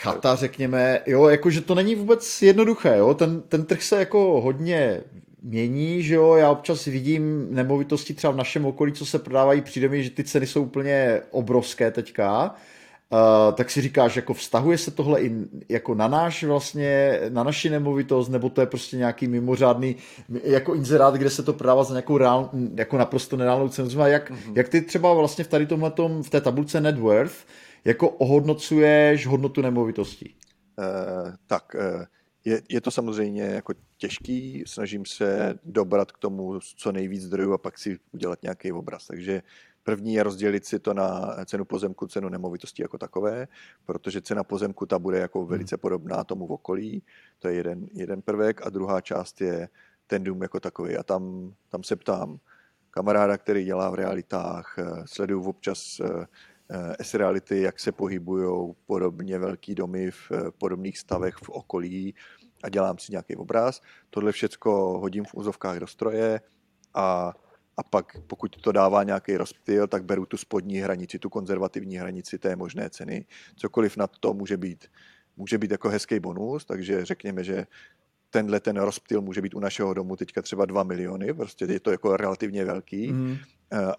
chata, 0.01 0.35
řekněme, 0.35 1.01
jo, 1.05 1.27
jakože 1.27 1.61
to 1.61 1.75
není 1.75 1.95
vůbec 1.95 2.41
jednoduché, 2.41 2.97
jo, 2.97 3.13
ten, 3.13 3.41
ten 3.41 3.65
trh 3.65 3.83
se 3.83 3.99
jako 3.99 4.41
hodně 4.41 5.03
mění, 5.41 6.03
že 6.03 6.15
jo, 6.15 6.35
já 6.35 6.51
občas 6.51 6.85
vidím 6.85 7.47
nemovitosti 7.55 8.13
třeba 8.13 8.33
v 8.33 8.37
našem 8.37 8.65
okolí, 8.65 8.91
co 8.91 9.05
se 9.05 9.19
prodávají, 9.19 9.61
přijde 9.61 9.89
mi, 9.89 10.03
že 10.03 10.09
ty 10.09 10.23
ceny 10.23 10.47
jsou 10.47 10.63
úplně 10.63 11.21
obrovské 11.31 11.91
teďka, 11.91 12.55
Uh, 13.11 13.53
tak 13.55 13.71
si 13.71 13.81
říkáš, 13.81 14.15
jako 14.15 14.33
vztahuje 14.33 14.77
se 14.77 14.91
tohle 14.91 15.21
i 15.21 15.31
jako 15.69 15.95
na 15.95 16.07
náš 16.07 16.43
vlastně, 16.43 17.19
na 17.29 17.43
naši 17.43 17.69
nemovitost, 17.69 18.29
nebo 18.29 18.49
to 18.49 18.61
je 18.61 18.67
prostě 18.67 18.97
nějaký 18.97 19.27
mimořádný, 19.27 19.95
jako 20.43 20.75
inzerát, 20.75 21.15
kde 21.15 21.29
se 21.29 21.43
to 21.43 21.53
prodává 21.53 21.83
za 21.83 21.93
nějakou 21.93 22.17
reál, 22.17 22.49
jako 22.75 22.97
naprosto 22.97 23.37
nereálnou 23.37 23.69
cenu. 23.69 23.89
Jak, 24.05 24.31
mm-hmm. 24.31 24.53
jak 24.55 24.69
ty 24.69 24.81
třeba 24.81 25.13
vlastně 25.13 25.43
v 25.43 25.47
tady 25.47 25.65
tomhletom, 25.65 26.23
v 26.23 26.29
té 26.29 26.41
tabulce 26.41 26.81
net 26.81 26.97
worth, 26.97 27.45
jako 27.85 28.09
ohodnocuješ 28.09 29.27
hodnotu 29.27 29.61
nemovitostí? 29.61 30.35
Uh, 30.79 31.33
tak, 31.47 31.75
uh, 31.75 32.03
je, 32.45 32.61
je 32.69 32.81
to 32.81 32.91
samozřejmě 32.91 33.41
jako 33.41 33.73
těžký, 33.97 34.63
snažím 34.67 35.05
se 35.05 35.59
dobrat 35.65 36.11
k 36.11 36.17
tomu 36.17 36.59
co 36.77 36.91
nejvíc 36.91 37.23
zdrojů 37.23 37.53
a 37.53 37.57
pak 37.57 37.77
si 37.77 37.97
udělat 38.11 38.43
nějaký 38.43 38.71
obraz. 38.71 39.07
Takže 39.07 39.41
První 39.83 40.13
je 40.13 40.23
rozdělit 40.23 40.65
si 40.65 40.79
to 40.79 40.93
na 40.93 41.35
cenu 41.45 41.65
pozemku, 41.65 42.07
cenu 42.07 42.29
nemovitosti 42.29 42.81
jako 42.81 42.97
takové, 42.97 43.47
protože 43.85 44.21
cena 44.21 44.43
pozemku 44.43 44.85
ta 44.85 44.99
bude 44.99 45.19
jako 45.19 45.39
hmm. 45.39 45.49
velice 45.49 45.77
podobná 45.77 46.23
tomu 46.23 46.47
v 46.47 46.51
okolí. 46.51 47.03
To 47.39 47.47
je 47.47 47.53
jeden, 47.53 47.87
jeden 47.93 48.21
prvek 48.21 48.65
a 48.65 48.69
druhá 48.69 49.01
část 49.01 49.41
je 49.41 49.69
ten 50.07 50.23
dům 50.23 50.41
jako 50.41 50.59
takový. 50.59 50.97
A 50.97 51.03
tam, 51.03 51.53
tam 51.69 51.83
se 51.83 51.95
ptám 51.95 52.39
kamaráda, 52.91 53.37
který 53.37 53.65
dělá 53.65 53.89
v 53.89 53.95
realitách, 53.95 54.75
eh, 54.79 54.83
sleduju 55.05 55.43
občas 55.43 55.99
eh, 55.99 56.25
eh, 56.69 57.03
S-reality, 57.03 57.61
jak 57.61 57.79
se 57.79 57.91
pohybují 57.91 58.73
podobně 58.85 59.39
velký 59.39 59.75
domy 59.75 60.11
v 60.11 60.31
podobných 60.57 60.97
stavech 60.97 61.35
v 61.35 61.49
okolí 61.49 62.15
a 62.63 62.69
dělám 62.69 62.97
si 62.97 63.11
nějaký 63.11 63.35
obraz. 63.35 63.81
Tohle 64.09 64.31
všecko 64.31 64.99
hodím 64.99 65.25
v 65.25 65.33
úzovkách 65.33 65.77
do 65.77 65.87
stroje 65.87 66.41
a 66.93 67.33
a 67.79 67.83
pak 67.83 68.19
pokud 68.27 68.61
to 68.61 68.71
dává 68.71 69.03
nějaký 69.03 69.37
rozptyl, 69.37 69.87
tak 69.87 70.03
beru 70.03 70.25
tu 70.25 70.37
spodní 70.37 70.77
hranici, 70.77 71.19
tu 71.19 71.29
konzervativní 71.29 71.97
hranici 71.97 72.37
té 72.37 72.55
možné 72.55 72.89
ceny. 72.89 73.25
Cokoliv 73.55 73.97
nad 73.97 74.11
to 74.19 74.33
může 74.33 74.57
být, 74.57 74.87
může 75.37 75.57
být 75.57 75.71
jako 75.71 75.89
hezký 75.89 76.19
bonus, 76.19 76.65
takže 76.65 77.05
řekněme, 77.05 77.43
že 77.43 77.65
tenhle 78.29 78.59
ten 78.59 78.77
rozptyl 78.77 79.21
může 79.21 79.41
být 79.41 79.55
u 79.55 79.59
našeho 79.59 79.93
domu 79.93 80.15
teďka 80.15 80.41
třeba 80.41 80.65
2 80.65 80.83
miliony, 80.83 81.33
prostě 81.33 81.65
je 81.65 81.79
to 81.79 81.91
jako 81.91 82.17
relativně 82.17 82.65
velký, 82.65 83.13
mm. 83.13 83.37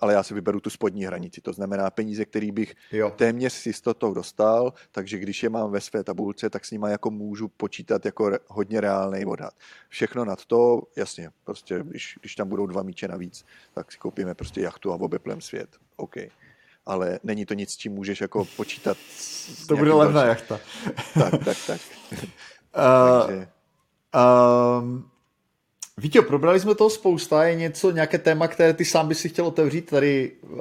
Ale 0.00 0.12
já 0.12 0.22
si 0.22 0.34
vyberu 0.34 0.60
tu 0.60 0.70
spodní 0.70 1.04
hranici, 1.04 1.40
to 1.40 1.52
znamená 1.52 1.90
peníze, 1.90 2.24
který 2.24 2.52
bych 2.52 2.74
jo. 2.92 3.12
téměř 3.16 3.52
s 3.52 3.66
jistotou 3.66 4.14
dostal, 4.14 4.72
takže 4.92 5.18
když 5.18 5.42
je 5.42 5.48
mám 5.48 5.70
ve 5.70 5.80
své 5.80 6.04
tabulce, 6.04 6.50
tak 6.50 6.64
s 6.64 6.70
nima 6.70 6.88
jako 6.88 7.10
můžu 7.10 7.48
počítat 7.48 8.04
jako 8.04 8.30
hodně 8.46 8.80
reálný 8.80 9.24
odhad. 9.24 9.54
Všechno 9.88 10.24
nad 10.24 10.44
to, 10.44 10.82
jasně, 10.96 11.30
prostě 11.44 11.80
když, 11.82 12.18
když 12.20 12.34
tam 12.34 12.48
budou 12.48 12.66
dva 12.66 12.82
míče 12.82 13.08
navíc, 13.08 13.44
tak 13.74 13.92
si 13.92 13.98
koupíme 13.98 14.34
prostě 14.34 14.60
jachtu 14.60 14.92
a 14.92 14.94
obeplem 14.94 15.40
svět. 15.40 15.68
OK 15.96 16.16
ale 16.86 17.20
není 17.22 17.46
to 17.46 17.54
nic, 17.54 17.76
čím 17.76 17.92
můžeš 17.92 18.20
jako 18.20 18.44
počítat. 18.44 18.96
To 19.68 19.76
bude 19.76 19.92
levná 19.92 20.24
jachta. 20.24 20.60
tak, 21.14 21.44
tak, 21.44 21.56
tak. 21.66 21.80
Uh, 22.10 23.26
Takže... 23.26 23.48
Um, 24.80 25.10
Vítě, 26.00 26.22
probrali 26.22 26.60
jsme 26.60 26.74
toho 26.74 26.90
spousta, 26.90 27.44
je 27.44 27.54
něco, 27.54 27.90
nějaké 27.90 28.18
téma, 28.18 28.48
které 28.48 28.74
ty 28.74 28.84
sám 28.84 29.08
by 29.08 29.14
si 29.14 29.28
chtěl 29.28 29.46
otevřít 29.46 29.90
tady 29.90 30.32
uh, 30.42 30.60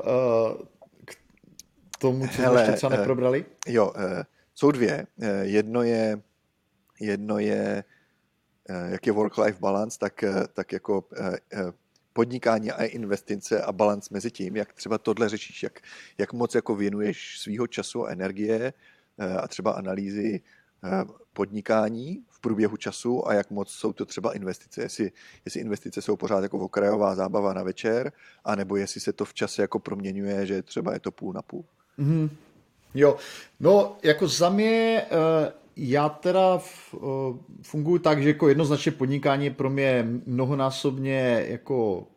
k 1.06 1.98
tomu, 2.00 2.28
co 2.28 2.42
Hele, 2.42 2.56
jsme 2.56 2.62
ještě 2.62 2.78
třeba 2.78 2.94
eh, 2.94 2.98
neprobrali? 2.98 3.46
Uh, 3.68 3.74
jo, 3.74 3.88
uh, 3.96 4.02
jsou 4.56 4.72
dvě. 4.72 5.08
Uh, 5.18 5.28
jedno 5.42 5.84
je, 5.84 6.22
jedno 7.00 7.40
je 7.40 7.84
uh, 8.70 8.92
jak 8.92 9.08
je 9.08 9.14
work-life 9.14 9.60
balance, 9.60 10.00
tak, 10.00 10.24
uh, 10.28 10.44
tak 10.54 10.72
jako 10.72 11.06
uh, 11.20 11.28
uh, 11.28 11.72
podnikání 12.14 12.72
a 12.72 12.84
investice 12.84 13.62
a 13.62 13.72
balans 13.72 14.10
mezi 14.10 14.32
tím, 14.32 14.56
jak 14.56 14.74
třeba 14.74 14.98
tohle 14.98 15.30
řešíš, 15.30 15.64
jak, 15.64 15.80
jak 16.18 16.34
moc 16.34 16.56
jako 16.56 16.76
věnuješ 16.76 17.40
svýho 17.40 17.68
času 17.68 18.06
a 18.06 18.12
energie 18.12 18.74
a 19.40 19.48
třeba 19.48 19.72
analýzy 19.72 20.42
podnikání 21.34 22.24
v 22.40 22.42
průběhu 22.42 22.78
času 22.78 23.28
a 23.28 23.34
jak 23.34 23.52
moc 23.52 23.70
jsou 23.70 23.94
to 23.94 24.06
třeba 24.06 24.34
investice. 24.34 24.82
Jestli, 24.82 25.12
jestli 25.46 25.60
investice 25.60 26.02
jsou 26.02 26.16
pořád 26.16 26.44
jako 26.44 26.60
okrajová 26.60 27.16
zábava 27.16 27.54
na 27.54 27.64
večer, 27.64 28.12
anebo 28.46 28.76
jestli 28.76 29.02
se 29.02 29.14
to 29.14 29.26
v 29.26 29.34
čase 29.34 29.62
jako 29.62 29.80
proměňuje, 29.80 30.46
že 30.46 30.62
třeba 30.62 30.94
je 30.94 31.00
to 31.00 31.12
půl 31.12 31.34
na 31.34 31.42
půl. 31.42 31.66
Mm-hmm. 32.00 32.30
Jo, 32.96 33.18
no 33.60 33.98
jako 34.04 34.28
za 34.28 34.50
mě, 34.50 35.02
eh, 35.02 35.54
já 35.76 36.10
teda 36.10 36.60
eh, 36.60 36.98
funguji 37.62 38.00
tak, 38.00 38.24
že 38.24 38.30
jako 38.30 38.50
jednoznačně 38.50 38.92
podnikání 38.92 39.46
je 39.46 39.52
pro 39.52 39.70
mě 39.70 40.08
mnohonásobně 40.26 41.46
jako 41.48 42.08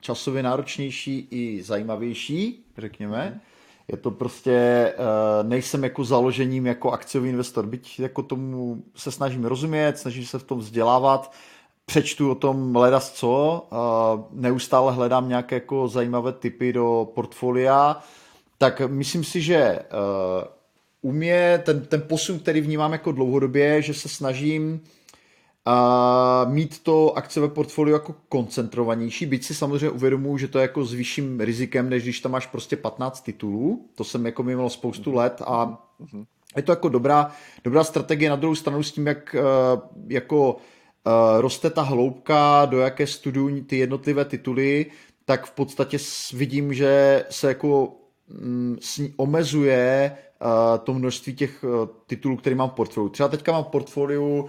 časově 0.00 0.42
náročnější 0.42 1.28
i 1.30 1.62
zajímavější, 1.62 2.64
řekněme. 2.78 3.30
Mm 3.34 3.40
je 3.88 3.96
to 3.96 4.10
prostě, 4.10 4.52
eh, 4.52 4.94
nejsem 5.42 5.84
jako 5.84 6.04
založením 6.04 6.66
jako 6.66 6.90
akciový 6.90 7.28
investor, 7.28 7.66
byť 7.66 8.00
jako 8.00 8.22
tomu 8.22 8.82
se 8.96 9.12
snažím 9.12 9.44
rozumět, 9.44 9.98
snažím 9.98 10.24
se 10.26 10.38
v 10.38 10.42
tom 10.42 10.58
vzdělávat, 10.58 11.32
přečtu 11.86 12.30
o 12.30 12.34
tom 12.34 12.76
ledas 12.76 13.12
co, 13.12 13.66
neustále 14.32 14.92
hledám 14.92 15.28
nějaké 15.28 15.54
jako 15.56 15.88
zajímavé 15.88 16.32
typy 16.32 16.72
do 16.72 17.08
portfolia, 17.14 18.02
tak 18.58 18.82
myslím 18.86 19.24
si, 19.24 19.40
že 19.40 19.56
eh, 19.56 19.84
u 21.02 21.12
mě 21.12 21.62
ten, 21.64 21.80
ten 21.80 22.02
posun, 22.08 22.38
který 22.38 22.60
vnímám 22.60 22.92
jako 22.92 23.12
dlouhodobě, 23.12 23.82
že 23.82 23.94
se 23.94 24.08
snažím 24.08 24.80
a 25.68 26.46
mít 26.48 26.82
to 26.82 27.18
akciové 27.18 27.48
portfolio 27.48 27.96
jako 27.96 28.14
koncentrovanější, 28.28 29.26
byť 29.26 29.44
si 29.44 29.54
samozřejmě 29.54 29.90
uvědomuji, 29.90 30.38
že 30.38 30.48
to 30.48 30.58
je 30.58 30.62
jako 30.62 30.84
s 30.84 30.92
vyšším 30.92 31.40
rizikem, 31.40 31.90
než 31.90 32.02
když 32.02 32.20
tam 32.20 32.32
máš 32.32 32.46
prostě 32.46 32.76
15 32.76 33.20
titulů, 33.20 33.88
to 33.94 34.04
jsem 34.04 34.26
jako 34.26 34.42
mimo 34.42 34.70
spoustu 34.70 35.14
let 35.14 35.42
a 35.46 35.82
je 36.56 36.62
to 36.62 36.72
jako 36.72 36.88
dobrá, 36.88 37.30
dobrá 37.64 37.84
strategie. 37.84 38.30
Na 38.30 38.36
druhou 38.36 38.54
stranu 38.54 38.82
s 38.82 38.92
tím, 38.92 39.06
jak 39.06 39.34
eh, 39.34 39.42
jako 40.08 40.56
eh, 41.06 41.40
roste 41.40 41.70
ta 41.70 41.82
hloubka, 41.82 42.64
do 42.64 42.78
jaké 42.78 43.06
studují 43.06 43.62
ty 43.62 43.78
jednotlivé 43.78 44.24
tituly, 44.24 44.86
tak 45.24 45.46
v 45.46 45.50
podstatě 45.50 45.98
vidím, 46.32 46.74
že 46.74 47.24
se 47.30 47.48
jako 47.48 47.96
mm, 48.28 48.76
omezuje 49.16 50.12
eh, 50.12 50.78
to 50.78 50.94
množství 50.94 51.34
těch 51.34 51.64
titulů, 52.06 52.36
které 52.36 52.56
mám 52.56 52.70
v 52.70 52.74
portfoliu. 52.74 53.08
Třeba 53.08 53.28
teďka 53.28 53.52
mám 53.52 53.64
v 53.64 53.68
portfoliu 53.68 54.48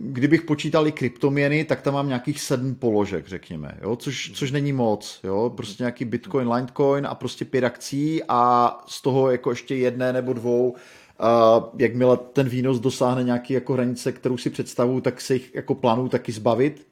kdybych 0.00 0.42
počítal 0.42 0.86
i 0.86 0.92
kryptoměny, 0.92 1.64
tak 1.64 1.82
tam 1.82 1.94
mám 1.94 2.08
nějakých 2.08 2.40
sedm 2.40 2.74
položek, 2.74 3.28
řekněme, 3.28 3.78
jo? 3.82 3.96
Což, 3.96 4.32
což 4.34 4.50
není 4.50 4.72
moc, 4.72 5.20
jo? 5.24 5.52
prostě 5.56 5.82
nějaký 5.82 6.04
Bitcoin, 6.04 6.52
Litecoin 6.52 7.06
a 7.06 7.14
prostě 7.14 7.44
pět 7.44 7.64
akcí 7.64 8.22
a 8.28 8.70
z 8.86 9.02
toho 9.02 9.30
jako 9.30 9.50
ještě 9.50 9.76
jedné 9.76 10.12
nebo 10.12 10.32
dvou 10.32 10.74
Uh, 11.20 11.64
jakmile 11.78 12.16
ten 12.16 12.48
výnos 12.48 12.80
dosáhne 12.80 13.24
nějaký 13.24 13.54
jako 13.54 13.72
hranice, 13.72 14.12
kterou 14.12 14.36
si 14.36 14.50
představuju, 14.50 15.00
tak 15.00 15.20
se 15.20 15.34
jich 15.34 15.54
jako 15.54 15.74
plánuju 15.74 16.08
taky 16.08 16.32
zbavit. 16.32 16.86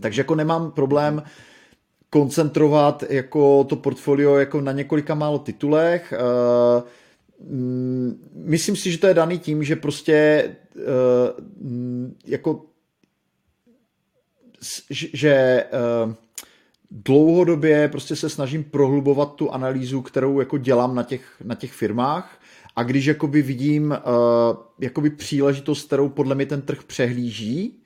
Takže 0.00 0.20
jako 0.20 0.34
nemám 0.34 0.70
problém 0.70 1.22
koncentrovat 2.10 3.04
jako 3.08 3.64
to 3.64 3.76
portfolio 3.76 4.36
jako 4.36 4.60
na 4.60 4.72
několika 4.72 5.14
málo 5.14 5.38
titulech. 5.38 6.14
Uh, 6.16 6.82
myslím 8.34 8.76
si, 8.76 8.92
že 8.92 8.98
to 8.98 9.06
je 9.06 9.14
daný 9.14 9.38
tím, 9.38 9.64
že 9.64 9.76
prostě 9.76 10.44
uh, 10.76 10.82
jako 12.26 12.66
že 14.90 15.64
uh, 16.06 16.14
dlouhodobě 16.90 17.88
prostě 17.88 18.16
se 18.16 18.28
snažím 18.28 18.64
prohlubovat 18.64 19.34
tu 19.34 19.50
analýzu, 19.50 20.02
kterou 20.02 20.40
jako 20.40 20.58
dělám 20.58 20.94
na 20.94 21.02
těch, 21.02 21.42
na 21.44 21.54
těch 21.54 21.72
firmách 21.72 22.40
a 22.76 22.82
když 22.82 23.06
jakoby 23.06 23.42
vidím 23.42 23.90
uh, 23.90 23.96
jakoby 24.80 25.10
příležitost, 25.10 25.86
kterou 25.86 26.08
podle 26.08 26.34
mě 26.34 26.46
ten 26.46 26.62
trh 26.62 26.84
přehlíží, 26.84 27.82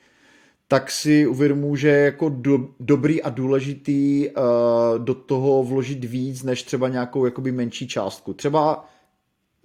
tak 0.69 0.91
si 0.91 1.27
uvědomuji, 1.27 1.77
že 1.77 1.89
je 1.89 2.05
jako 2.05 2.29
do, 2.29 2.69
dobrý 2.81 3.23
a 3.23 3.31
důležitý 3.31 4.29
uh, 4.29 5.05
do 5.05 5.15
toho 5.15 5.65
vložit 5.65 6.05
víc, 6.05 6.43
než 6.43 6.63
třeba 6.63 6.89
nějakou 6.89 7.25
jakoby 7.25 7.53
menší 7.53 7.89
částku. 7.89 8.35
Třeba 8.35 8.89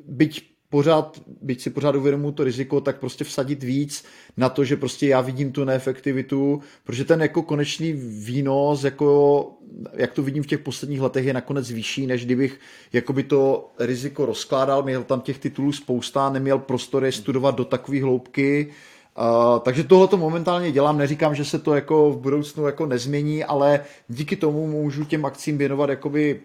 byť 0.08 0.50
pořád, 0.70 1.22
byť 1.42 1.62
si 1.62 1.70
pořád 1.70 1.96
uvědomuji 1.96 2.32
to 2.32 2.44
riziko, 2.44 2.82
tak 2.82 3.00
prostě 3.00 3.24
vsadit 3.24 3.64
víc 3.64 4.06
na 4.38 4.50
to, 4.50 4.66
že 4.66 4.78
prostě 4.78 5.08
já 5.08 5.22
vidím 5.22 5.52
tu 5.52 5.64
neefektivitu, 5.64 6.62
protože 6.84 7.06
ten 7.06 7.22
jako 7.22 7.42
konečný 7.42 7.94
výnos, 8.26 8.84
jako, 8.84 9.52
jak 9.94 10.14
to 10.14 10.24
vidím 10.24 10.44
v 10.44 10.48
těch 10.48 10.60
posledních 10.60 11.02
letech, 11.02 11.26
je 11.26 11.34
nakonec 11.34 11.72
vyšší, 11.72 12.08
než 12.08 12.26
kdybych 12.26 12.60
jakoby 12.94 13.24
to 13.24 13.72
riziko 13.80 14.26
rozkládal, 14.26 14.84
měl 14.84 15.04
tam 15.04 15.22
těch 15.22 15.40
titulů 15.40 15.72
spousta, 15.72 16.30
neměl 16.30 16.60
prostor 16.60 17.06
je 17.06 17.12
studovat 17.12 17.56
do 17.56 17.66
takové 17.66 18.02
hloubky, 18.02 18.72
Uh, 19.20 19.60
takže 19.60 19.84
tohle 19.84 20.08
to 20.08 20.18
momentálně 20.18 20.72
dělám, 20.72 20.98
neříkám, 20.98 21.36
že 21.36 21.46
se 21.46 21.60
to 21.60 21.76
jako 21.76 22.12
v 22.12 22.18
budoucnu 22.18 22.66
jako 22.66 22.86
nezmění, 22.86 23.44
ale 23.44 23.80
díky 24.08 24.36
tomu 24.36 24.68
můžu 24.68 25.06
těm 25.06 25.26
akcím 25.26 25.58
věnovat 25.58 25.90
jakoby 25.90 26.42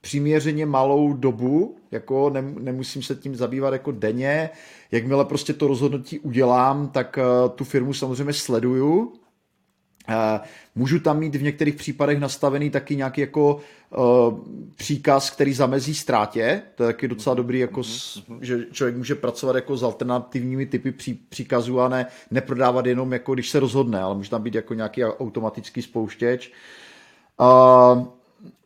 přiměřeně 0.00 0.66
malou 0.66 1.12
dobu, 1.12 1.76
jako 1.90 2.30
nemusím 2.60 3.02
se 3.02 3.14
tím 3.14 3.36
zabývat 3.36 3.72
jako 3.72 3.92
denně. 3.92 4.50
Jakmile 4.92 5.24
prostě 5.24 5.52
to 5.52 5.66
rozhodnutí 5.66 6.18
udělám, 6.18 6.88
tak 6.88 7.18
uh, 7.18 7.50
tu 7.50 7.64
firmu 7.64 7.92
samozřejmě 7.92 8.32
sleduju. 8.32 9.12
Uh, 10.08 10.14
můžu 10.74 11.00
tam 11.00 11.18
mít 11.18 11.34
v 11.34 11.42
některých 11.42 11.74
případech 11.74 12.18
nastavený 12.20 12.70
taky 12.70 12.96
nějaký 12.96 13.20
jako 13.20 13.54
uh, 13.96 14.38
příkaz, 14.76 15.30
který 15.30 15.54
zamezí 15.54 15.94
ztrátě. 15.94 16.62
To 16.74 16.82
je 16.82 16.86
taky 16.86 17.08
docela 17.08 17.34
dobrý, 17.34 17.58
jako 17.58 17.84
s, 17.84 18.22
že 18.40 18.66
člověk 18.72 18.96
může 18.96 19.14
pracovat 19.14 19.56
jako 19.56 19.76
s 19.76 19.82
alternativními 19.82 20.66
typy 20.66 20.92
pří, 20.92 21.14
příkazů 21.14 21.80
a 21.80 21.88
ne 21.88 22.06
neprodávat 22.30 22.86
jenom 22.86 23.12
jako 23.12 23.34
když 23.34 23.50
se 23.50 23.60
rozhodne, 23.60 24.00
ale 24.00 24.14
může 24.14 24.30
tam 24.30 24.42
být 24.42 24.54
jako 24.54 24.74
nějaký 24.74 25.04
automatický 25.04 25.82
spouštěč. 25.82 26.52
Uh, 27.40 28.19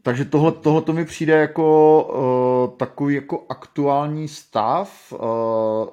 takže 0.04 0.24
tohle, 0.24 0.52
tohle 0.52 0.82
to 0.82 0.92
mi 0.92 1.04
přijde 1.04 1.32
jako 1.32 2.68
uh, 2.70 2.76
takový 2.76 3.14
jako 3.14 3.46
aktuální 3.48 4.28
stav. 4.28 5.12
Uh, 5.12 5.88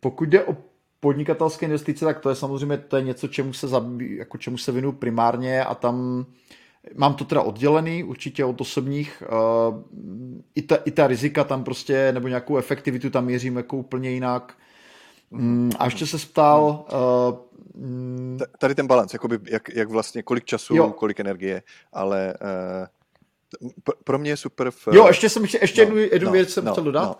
pokud 0.00 0.28
jde 0.28 0.44
o 0.44 0.56
podnikatelské 1.00 1.66
investice, 1.66 2.04
tak 2.04 2.20
to 2.20 2.28
je 2.28 2.34
samozřejmě 2.34 2.78
to 2.78 2.96
je 2.96 3.02
něco, 3.02 3.28
čemu 3.28 3.52
se, 3.52 3.68
zabí, 3.68 4.16
jako 4.16 4.38
čemu 4.38 4.58
se 4.58 4.72
vinu 4.72 4.92
primárně 4.92 5.64
a 5.64 5.74
tam 5.74 6.26
mám 6.94 7.14
to 7.14 7.24
teda 7.24 7.42
oddělený 7.42 8.04
určitě 8.04 8.44
od 8.44 8.60
osobních. 8.60 9.22
Uh, 9.32 9.82
i, 10.54 10.62
ta, 10.62 10.76
I 10.76 10.90
ta 10.90 11.06
rizika 11.06 11.44
tam 11.44 11.64
prostě, 11.64 12.12
nebo 12.12 12.28
nějakou 12.28 12.56
efektivitu 12.56 13.10
tam 13.10 13.24
měřím 13.24 13.56
jako 13.56 13.76
úplně 13.76 14.10
jinak. 14.10 14.56
Um, 15.30 15.70
a 15.78 15.84
ještě 15.84 16.06
se 16.06 16.18
ptal, 16.18 16.86
uh, 16.92 17.48
Mm. 17.80 18.38
Tady 18.58 18.74
ten 18.74 18.86
balans, 18.86 19.12
jakoby 19.12 19.38
jak, 19.44 19.68
jak 19.74 19.88
vlastně, 19.88 20.22
kolik 20.22 20.44
času, 20.44 20.76
jo. 20.76 20.90
kolik 20.90 21.20
energie, 21.20 21.62
ale 21.92 22.34
uh, 22.40 22.86
pro 24.04 24.18
mě 24.18 24.30
je 24.30 24.36
super. 24.36 24.70
V, 24.70 24.88
jo, 24.92 25.06
ještě 25.06 25.28
jsem 25.28 25.42
ještě, 25.42 25.58
ještě 25.60 25.86
no, 25.86 25.96
jednu, 25.96 26.12
jednu 26.12 26.26
no, 26.26 26.32
věc 26.32 26.50
jsem 26.50 26.64
no, 26.64 26.72
chtěl 26.72 26.84
dodat. 26.84 27.04
No. 27.04 27.16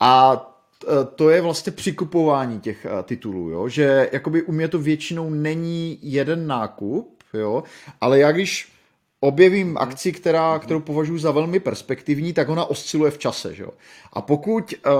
A 0.00 0.42
eh, 0.84 1.04
to 1.14 1.30
je 1.30 1.40
vlastně 1.40 1.72
přikupování 1.72 2.60
těch 2.60 2.86
uh, 2.92 3.02
titulů, 3.02 3.50
jo? 3.50 3.68
že 3.68 4.10
jakoby 4.12 4.42
u 4.42 4.52
mě 4.52 4.68
to 4.68 4.78
většinou 4.78 5.30
není 5.30 5.98
jeden 6.02 6.46
nákup, 6.46 7.22
jo? 7.34 7.62
ale 8.00 8.18
já 8.18 8.32
když 8.32 8.72
objevím 9.20 9.68
mm. 9.68 9.78
akci, 9.78 10.12
která, 10.12 10.54
mm. 10.54 10.60
kterou 10.60 10.80
považuji 10.80 11.18
za 11.18 11.30
velmi 11.30 11.60
perspektivní, 11.60 12.32
tak 12.32 12.48
ona 12.48 12.64
osciluje 12.64 13.10
v 13.10 13.18
čase. 13.18 13.54
Že? 13.54 13.64
A 14.12 14.22
pokud 14.22 14.74
uh, 14.86 14.92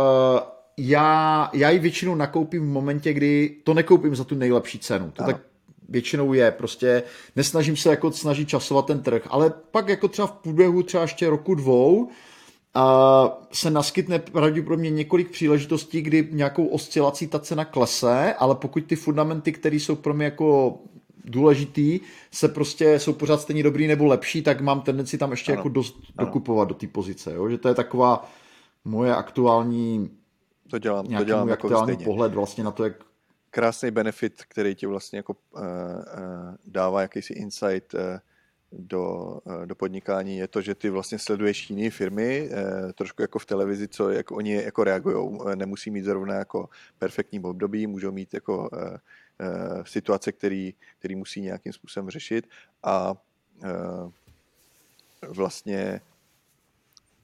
já, 0.76 1.50
já 1.52 1.70
ji 1.70 1.78
většinou 1.78 2.14
nakoupím 2.14 2.62
v 2.62 2.72
momentě, 2.72 3.12
kdy 3.12 3.56
to 3.64 3.74
nekoupím 3.74 4.16
za 4.16 4.24
tu 4.24 4.34
nejlepší 4.34 4.78
cenu. 4.78 5.10
To 5.10 5.22
ano. 5.22 5.32
tak 5.32 5.42
většinou 5.88 6.32
je, 6.32 6.50
prostě 6.50 7.02
nesnažím 7.36 7.76
se 7.76 7.90
jako 7.90 8.12
snažit 8.12 8.48
časovat 8.48 8.86
ten 8.86 9.02
trh, 9.02 9.22
ale 9.30 9.52
pak 9.70 9.88
jako 9.88 10.08
třeba 10.08 10.28
v 10.28 10.32
průběhu 10.32 10.82
třeba 10.82 11.02
ještě 11.02 11.30
roku 11.30 11.54
dvou 11.54 12.08
a 12.74 13.38
se 13.52 13.70
naskytne 13.70 14.18
pravděpodobně 14.18 14.90
několik 14.90 15.30
příležitostí, 15.30 16.02
kdy 16.02 16.28
nějakou 16.30 16.66
oscilací 16.66 17.26
ta 17.26 17.38
cena 17.38 17.64
klese, 17.64 18.34
ale 18.38 18.54
pokud 18.54 18.84
ty 18.84 18.96
fundamenty, 18.96 19.52
které 19.52 19.76
jsou 19.76 19.96
pro 19.96 20.14
mě 20.14 20.24
jako 20.24 20.78
důležitý, 21.24 22.00
se 22.30 22.48
prostě 22.48 22.98
jsou 22.98 23.12
pořád 23.12 23.40
stejně 23.40 23.62
dobrý 23.62 23.86
nebo 23.86 24.06
lepší, 24.06 24.42
tak 24.42 24.60
mám 24.60 24.80
tendenci 24.80 25.18
tam 25.18 25.30
ještě 25.30 25.52
ano. 25.52 25.58
jako 25.58 25.68
dost 25.68 25.96
ano. 26.16 26.26
dokupovat 26.26 26.68
do 26.68 26.74
té 26.74 26.86
pozice, 26.86 27.34
jo? 27.34 27.48
že 27.48 27.58
to 27.58 27.68
je 27.68 27.74
taková 27.74 28.30
moje 28.84 29.14
aktuální 29.14 30.10
to 30.70 30.78
dělám, 30.78 31.06
to 31.06 31.24
dělám 31.24 31.48
jako 31.48 31.82
stejně. 31.82 32.04
pohled 32.04 32.34
vlastně 32.34 32.64
na 32.64 32.70
to, 32.70 32.84
jak 32.84 32.92
krásný 33.50 33.90
benefit, 33.90 34.44
který 34.48 34.74
ti 34.74 34.86
vlastně 34.86 35.18
jako 35.18 35.36
uh, 35.50 35.60
uh, 35.60 35.66
dává 36.66 37.02
jakýsi 37.02 37.32
insight 37.32 37.94
uh, 37.94 38.00
do, 38.72 39.38
uh, 39.44 39.66
do 39.66 39.74
podnikání, 39.74 40.36
je 40.38 40.48
to, 40.48 40.60
že 40.60 40.74
ty 40.74 40.90
vlastně 40.90 41.18
sleduješ 41.18 41.70
jiné 41.70 41.90
firmy, 41.90 42.50
uh, 42.50 42.92
trošku 42.92 43.22
jako 43.22 43.38
v 43.38 43.46
televizi, 43.46 43.88
co 43.88 44.10
jak 44.10 44.30
oni 44.30 44.54
jako 44.54 44.84
reagují. 44.84 45.16
Uh, 45.16 45.54
nemusí 45.54 45.90
mít 45.90 46.04
zrovna 46.04 46.34
jako 46.34 46.68
perfektní 46.98 47.40
období, 47.40 47.86
můžou 47.86 48.12
mít 48.12 48.34
jako 48.34 48.68
uh, 48.72 48.78
uh, 48.78 49.84
situace, 49.84 50.32
který, 50.32 50.74
který 50.98 51.14
musí 51.14 51.40
nějakým 51.40 51.72
způsobem 51.72 52.10
řešit 52.10 52.48
a 52.82 53.14
uh, 53.64 54.10
vlastně 55.28 56.00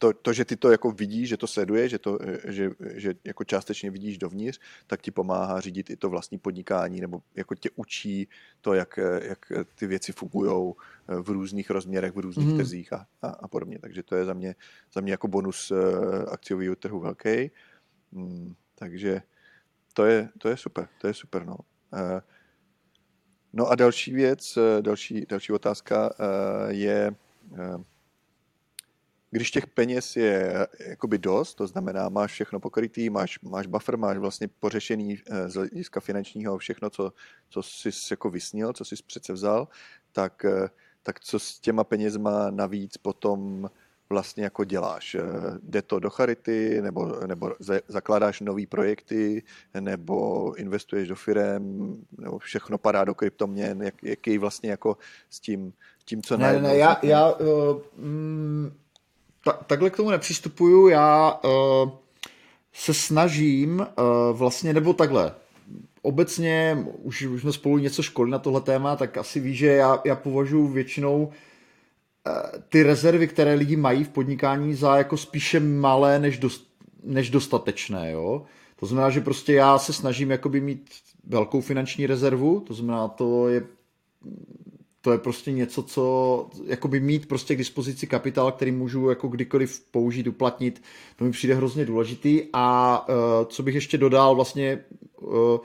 to, 0.03 0.13
to, 0.13 0.33
že 0.33 0.45
ty 0.45 0.57
to 0.57 0.71
jako 0.71 0.91
vidíš, 0.91 1.29
že 1.29 1.37
to 1.37 1.47
sleduješ, 1.47 1.91
že, 1.91 1.99
to, 1.99 2.19
že, 2.45 2.71
že 2.95 3.15
jako 3.25 3.45
částečně 3.45 3.91
vidíš 3.91 4.19
dovnitř, 4.19 4.61
tak 4.87 5.03
ti 5.03 5.11
pomáhá 5.11 5.61
řídit 5.61 5.91
i 5.91 5.97
to 5.97 6.11
vlastní 6.11 6.39
podnikání, 6.39 7.01
nebo 7.01 7.23
jako 7.35 7.55
tě 7.55 7.71
učí 7.77 8.29
to, 8.61 8.75
jak, 8.75 8.99
jak 9.23 9.53
ty 9.75 9.87
věci 9.87 10.13
fungují 10.13 10.75
v 11.07 11.29
různých 11.31 11.71
rozměrech, 11.71 12.13
v 12.13 12.19
různých 12.19 12.49
mm. 12.49 12.59
trzích 12.59 12.93
a, 12.93 13.07
a, 13.23 13.29
a 13.29 13.49
podobně. 13.49 13.79
Takže 13.79 14.03
to 14.03 14.17
je 14.17 14.25
za 14.25 14.33
mě, 14.33 14.55
za 14.95 15.01
mě 15.01 15.13
jako 15.13 15.29
bonus 15.29 15.71
uh, 15.71 15.79
akciového 16.31 16.77
trhu 16.77 17.01
velký. 17.01 17.51
Mm, 18.13 18.55
takže 18.75 19.23
to 19.95 20.07
je, 20.07 20.29
to 20.39 20.49
je 20.49 20.57
super, 20.57 20.89
to 21.01 21.07
je 21.07 21.15
super, 21.15 21.47
no. 21.47 21.57
Uh, 21.93 22.21
no 23.53 23.67
a 23.67 23.75
další 23.75 24.15
věc, 24.15 24.57
eh, 24.57 24.83
další, 24.83 25.27
další 25.29 25.53
otázka 25.53 26.11
je, 26.69 27.15
když 29.33 29.51
těch 29.51 29.67
peněz 29.67 30.17
je 30.17 30.67
jakoby 30.87 31.19
dost, 31.19 31.55
to 31.55 31.67
znamená, 31.67 32.09
máš 32.09 32.33
všechno 32.33 32.61
pokrytý, 32.61 33.11
máš, 33.11 33.41
máš 33.41 33.67
buffer, 33.67 33.97
máš 33.97 34.19
vlastně 34.19 34.49
pořešený 34.49 35.19
eh, 35.27 35.49
z 35.49 35.55
hlediska 35.55 36.01
finančního 36.01 36.59
všechno, 36.59 36.91
co, 36.91 37.13
co 37.51 37.63
jsi 37.63 37.91
jako 38.11 38.31
vysnil, 38.31 38.73
co 38.73 38.85
jsi 38.85 38.95
přece 39.07 39.33
vzal, 39.33 39.69
tak, 40.13 40.45
eh, 40.45 40.69
tak 41.03 41.21
co 41.21 41.39
s 41.39 41.59
těma 41.59 41.85
penězma 41.85 42.51
navíc 42.51 42.97
potom 42.97 43.71
vlastně 44.09 44.45
jako 44.45 44.65
děláš? 44.65 45.15
Eh, 45.15 45.23
jde 45.63 45.83
to 45.83 45.99
do 45.99 46.11
charity, 46.11 46.83
nebo, 46.83 47.27
nebo 47.27 47.55
zakládáš 47.89 48.41
nové 48.41 48.67
projekty, 48.67 49.43
nebo 49.81 50.55
investuješ 50.55 51.09
do 51.09 51.17
firem, 51.17 51.95
nebo 52.19 52.39
všechno 52.39 52.79
padá 52.79 53.05
do 53.05 53.15
kryptoměn, 53.15 53.83
jak, 53.83 54.03
jaký 54.03 54.39
vlastně 54.39 54.71
jako 54.71 54.97
s 55.31 55.41
tím, 55.41 55.73
tím 56.05 56.23
co 56.23 56.37
ne, 56.37 56.61
ne, 56.61 56.77
já, 56.77 56.99
já 57.03 57.33
uh, 57.33 57.83
mm, 57.97 58.82
ta, 59.45 59.53
takhle 59.53 59.91
k 59.91 59.97
tomu 59.97 60.11
nepřistupuju, 60.11 60.89
já 60.89 61.41
uh, 61.45 61.91
se 62.73 62.95
snažím 62.95 63.81
uh, 63.81 63.87
vlastně, 64.39 64.73
nebo 64.73 64.93
takhle, 64.93 65.35
obecně, 66.03 66.87
už, 67.03 67.23
už 67.23 67.41
jsme 67.41 67.53
spolu 67.53 67.79
něco 67.79 68.03
školili 68.03 68.33
na 68.33 68.39
tohle 68.39 68.61
téma, 68.61 68.97
tak 68.97 69.17
asi 69.17 69.41
ví, 69.41 69.55
že 69.55 69.67
já, 69.67 70.01
já 70.05 70.17
považuji 70.17 70.69
většinou 70.69 71.25
uh, 71.25 71.33
ty 72.69 72.83
rezervy, 72.83 73.29
které 73.29 73.55
lidi 73.55 73.77
mají 73.77 74.05
v 74.05 74.09
podnikání 74.09 74.75
za 74.75 74.97
jako 74.97 75.17
spíše 75.17 75.61
malé 75.61 76.19
než, 76.19 76.39
dost, 76.39 76.69
než 77.05 77.31
dostatečné, 77.31 78.11
jo. 78.11 78.43
To 78.77 78.87
znamená, 78.87 79.11
že 79.11 79.21
prostě 79.21 79.53
já 79.53 79.79
se 79.79 79.93
snažím 79.93 80.31
jakoby 80.31 80.61
mít 80.61 80.91
velkou 81.25 81.61
finanční 81.61 82.07
rezervu, 82.07 82.61
to 82.61 82.75
znamená, 82.75 83.09
to 83.09 83.49
je 83.49 83.63
to 85.03 85.13
je 85.13 85.19
prostě 85.19 85.53
něco, 85.53 85.83
co 85.83 86.47
jakoby 86.67 87.01
mít 87.01 87.29
prostě 87.29 87.55
k 87.55 87.59
dispozici 87.59 88.07
kapitál, 88.07 88.53
který 88.53 88.73
můžu 88.73 89.09
jako 89.09 89.29
kdykoliv 89.29 89.81
použít, 89.91 90.27
uplatnit, 90.27 90.83
to 91.17 91.25
mi 91.25 91.31
přijde 91.31 91.55
hrozně 91.55 91.85
důležitý 91.85 92.43
a 92.53 92.99
uh, 93.09 93.15
co 93.49 93.63
bych 93.63 93.75
ještě 93.75 93.99
dodal 93.99 94.35
vlastně 94.35 94.85
uh, 95.21 95.59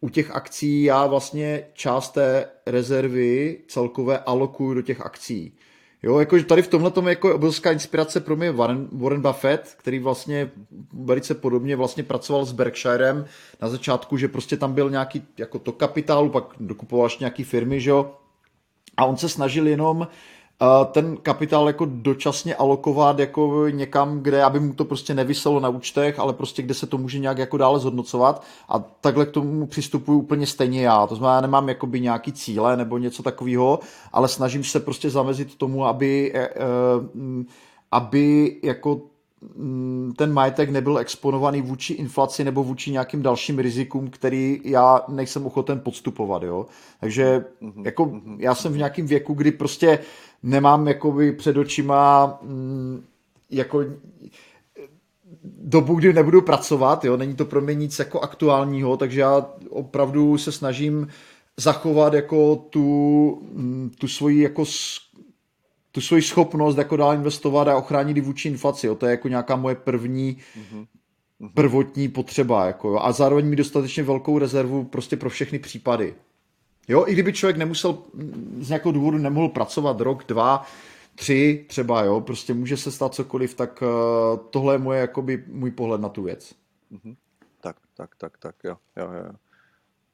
u 0.00 0.08
těch 0.08 0.30
akcí 0.30 0.82
já 0.82 1.06
vlastně 1.06 1.64
část 1.72 2.10
té 2.10 2.46
rezervy 2.66 3.58
celkové 3.68 4.18
alokuju 4.18 4.74
do 4.74 4.82
těch 4.82 5.00
akcí. 5.00 5.56
Jo, 6.02 6.18
jakože 6.18 6.44
tady 6.44 6.62
v 6.62 6.68
tomhle 6.68 6.90
tom 6.90 7.08
jako 7.08 7.34
obrovská 7.34 7.72
inspirace 7.72 8.20
pro 8.20 8.36
mě 8.36 8.52
Warren, 8.52 8.88
Warren 8.92 9.22
Buffett, 9.22 9.76
který 9.78 9.98
vlastně 9.98 10.50
velice 10.92 11.34
podobně 11.34 11.76
vlastně 11.76 12.02
pracoval 12.02 12.44
s 12.44 12.52
Berkshirem 12.52 13.24
na 13.62 13.68
začátku, 13.68 14.16
že 14.16 14.28
prostě 14.28 14.56
tam 14.56 14.72
byl 14.72 14.90
nějaký 14.90 15.22
jako 15.38 15.58
to 15.58 15.72
kapitálu, 15.72 16.28
pak 16.28 16.44
dokupoval 16.60 17.08
nějaký 17.20 17.44
firmy, 17.44 17.80
že 17.80 17.90
jo, 17.90 18.14
a 18.96 19.04
on 19.04 19.16
se 19.16 19.28
snažil 19.28 19.68
jenom 19.68 20.06
ten 20.92 21.16
kapitál 21.16 21.66
jako 21.66 21.86
dočasně 21.88 22.54
alokovat 22.54 23.18
jako 23.18 23.68
někam, 23.68 24.20
kde 24.20 24.44
aby 24.44 24.60
mu 24.60 24.74
to 24.74 24.84
prostě 24.84 25.14
nevyselo 25.14 25.60
na 25.60 25.68
účtech, 25.68 26.18
ale 26.18 26.32
prostě 26.32 26.62
kde 26.62 26.74
se 26.74 26.86
to 26.86 26.98
může 26.98 27.18
nějak 27.18 27.38
jako 27.38 27.56
dále 27.56 27.78
zhodnocovat 27.78 28.42
a 28.68 28.78
takhle 28.78 29.26
k 29.26 29.30
tomu 29.30 29.66
přistupuji 29.66 30.18
úplně 30.18 30.46
stejně 30.46 30.82
já. 30.82 31.06
To 31.06 31.16
znamená, 31.16 31.34
já 31.34 31.40
nemám 31.40 31.68
jakoby 31.68 32.00
nějaký 32.00 32.32
cíle 32.32 32.76
nebo 32.76 32.98
něco 32.98 33.22
takového, 33.22 33.80
ale 34.12 34.28
snažím 34.28 34.64
se 34.64 34.80
prostě 34.80 35.10
zamezit 35.10 35.54
tomu, 35.54 35.86
aby, 35.86 36.32
eh, 36.34 36.48
eh, 36.48 37.44
aby 37.90 38.56
jako 38.62 39.00
ten 40.16 40.32
majetek 40.32 40.70
nebyl 40.70 40.98
exponovaný 40.98 41.62
vůči 41.62 41.92
inflaci 41.92 42.44
nebo 42.44 42.64
vůči 42.64 42.90
nějakým 42.90 43.22
dalším 43.22 43.58
rizikům, 43.58 44.10
který 44.10 44.60
já 44.64 45.00
nejsem 45.08 45.46
ochoten 45.46 45.80
podstupovat, 45.80 46.42
jo. 46.42 46.66
Takže 47.00 47.44
mm-hmm. 47.62 47.84
jako 47.84 48.04
mm-hmm. 48.04 48.36
já 48.38 48.54
jsem 48.54 48.72
v 48.72 48.76
nějakém 48.76 49.06
věku, 49.06 49.34
kdy 49.34 49.52
prostě 49.52 49.98
nemám 50.42 50.88
jakoby 50.88 51.32
před 51.32 51.56
očima 51.56 52.38
mm, 52.42 53.04
jako 53.50 53.84
dobu, 55.44 55.94
kdy 55.94 56.12
nebudu 56.12 56.42
pracovat, 56.42 57.04
jo, 57.04 57.16
není 57.16 57.34
to 57.34 57.44
pro 57.44 57.60
mě 57.60 57.74
nic 57.74 57.98
jako 57.98 58.20
aktuálního, 58.20 58.96
takže 58.96 59.20
já 59.20 59.46
opravdu 59.70 60.38
se 60.38 60.52
snažím 60.52 61.08
zachovat 61.56 62.14
jako 62.14 62.56
tu, 62.56 63.38
mm, 63.52 63.90
tu 63.98 64.08
svoji 64.08 64.42
jako 64.42 64.64
tu 65.92 66.00
svoji 66.00 66.22
schopnost 66.22 66.78
jako 66.78 66.96
dál 66.96 67.14
investovat 67.14 67.68
a 67.68 67.76
ochránit 67.76 68.16
i 68.16 68.20
vůči 68.20 68.48
inflaci. 68.48 68.86
Jo. 68.86 68.94
To 68.94 69.06
je 69.06 69.10
jako 69.10 69.28
nějaká 69.28 69.56
moje 69.56 69.74
první 69.74 70.36
mm-hmm. 70.36 70.86
prvotní 71.54 72.08
potřeba. 72.08 72.66
Jako, 72.66 72.88
jo. 72.88 72.98
A 73.02 73.12
zároveň 73.12 73.46
mi 73.46 73.56
dostatečně 73.56 74.02
velkou 74.02 74.38
rezervu 74.38 74.84
prostě 74.84 75.16
pro 75.16 75.30
všechny 75.30 75.58
případy. 75.58 76.14
Jo, 76.88 77.04
i 77.06 77.12
kdyby 77.12 77.32
člověk 77.32 77.56
nemusel 77.56 77.98
z 78.58 78.68
nějakého 78.68 78.92
důvodu 78.92 79.18
nemohl 79.18 79.48
pracovat 79.48 80.00
rok, 80.00 80.24
dva, 80.28 80.66
tři 81.14 81.64
třeba, 81.68 82.02
jo, 82.02 82.20
prostě 82.20 82.54
může 82.54 82.76
se 82.76 82.92
stát 82.92 83.14
cokoliv, 83.14 83.54
tak 83.54 83.82
uh, 83.82 84.38
tohle 84.50 84.74
je 84.74 84.78
moje, 84.78 85.00
jakoby, 85.00 85.44
můj 85.46 85.70
pohled 85.70 86.00
na 86.00 86.08
tu 86.08 86.22
věc. 86.22 86.54
Mm-hmm. 86.92 87.16
Tak, 87.60 87.76
tak, 87.96 88.16
tak, 88.16 88.38
tak, 88.38 88.56
jo, 88.64 88.76
jo, 88.96 89.10
jo. 89.12 89.32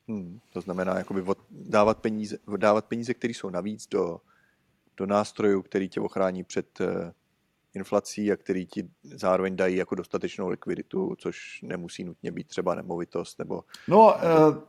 Hmm, 0.09 0.39
to 0.53 0.61
znamená, 0.61 0.99
jakoby 0.99 1.23
od, 1.23 1.39
dávat 1.51 1.99
peníze, 1.99 2.39
dávat 2.57 2.85
peníze, 2.85 3.15
které 3.15 3.35
jsou 3.35 3.51
navíc 3.51 3.87
do, 3.87 4.21
do 4.99 5.07
nástrojů, 5.07 5.63
který 5.63 5.89
tě 5.89 6.01
ochrání 6.01 6.45
před 6.45 6.81
uh, 6.81 6.87
inflací 7.75 8.33
a 8.33 8.37
který 8.37 8.67
ti 8.67 8.89
zároveň 9.03 9.57
dají 9.57 9.77
jako 9.77 9.95
dostatečnou 9.95 10.49
likviditu, 10.49 11.15
což 11.19 11.61
nemusí 11.63 12.05
nutně 12.05 12.33
být 12.33 12.49
třeba 12.49 12.75
nemovitost 12.75 13.39
nebo... 13.39 13.63
No, 13.89 14.15
eh, 14.17 14.21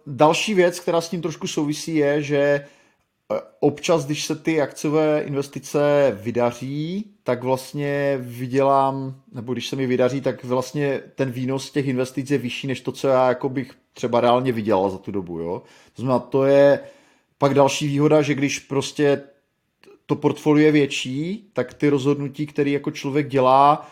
další 0.07 0.53
věc, 0.53 0.79
která 0.79 1.01
s 1.01 1.09
tím 1.09 1.21
trošku 1.21 1.47
souvisí, 1.47 1.95
je, 1.95 2.21
že 2.21 2.37
eh, 2.37 3.41
občas, 3.59 4.05
když 4.05 4.25
se 4.25 4.35
ty 4.35 4.61
akciové 4.61 5.21
investice 5.21 6.11
vydaří, 6.21 7.11
tak 7.23 7.43
vlastně 7.43 8.17
vydělám, 8.21 9.21
nebo 9.31 9.53
když 9.53 9.67
se 9.67 9.75
mi 9.75 9.87
vydaří, 9.87 10.21
tak 10.21 10.43
vlastně 10.43 11.01
ten 11.15 11.31
výnos 11.31 11.71
těch 11.71 11.87
investic 11.87 12.31
je 12.31 12.37
vyšší, 12.37 12.67
než 12.67 12.81
to, 12.81 12.91
co 12.91 13.07
já 13.07 13.27
jako 13.27 13.49
bych 13.49 13.71
třeba 13.93 14.21
reálně 14.21 14.51
vydělal 14.51 14.89
za 14.89 14.97
tu 14.97 15.11
dobu. 15.11 15.39
Jo? 15.39 15.61
To 15.93 16.01
znamená, 16.01 16.19
to 16.19 16.45
je 16.45 16.79
pak 17.37 17.53
další 17.53 17.87
výhoda, 17.87 18.21
že 18.21 18.33
když 18.33 18.59
prostě 18.59 19.23
to 20.09 20.15
portfolio 20.15 20.65
je 20.65 20.71
větší, 20.71 21.49
tak 21.53 21.73
ty 21.73 21.89
rozhodnutí, 21.89 22.45
které 22.45 22.69
jako 22.69 22.91
člověk 22.91 23.27
dělá, 23.27 23.91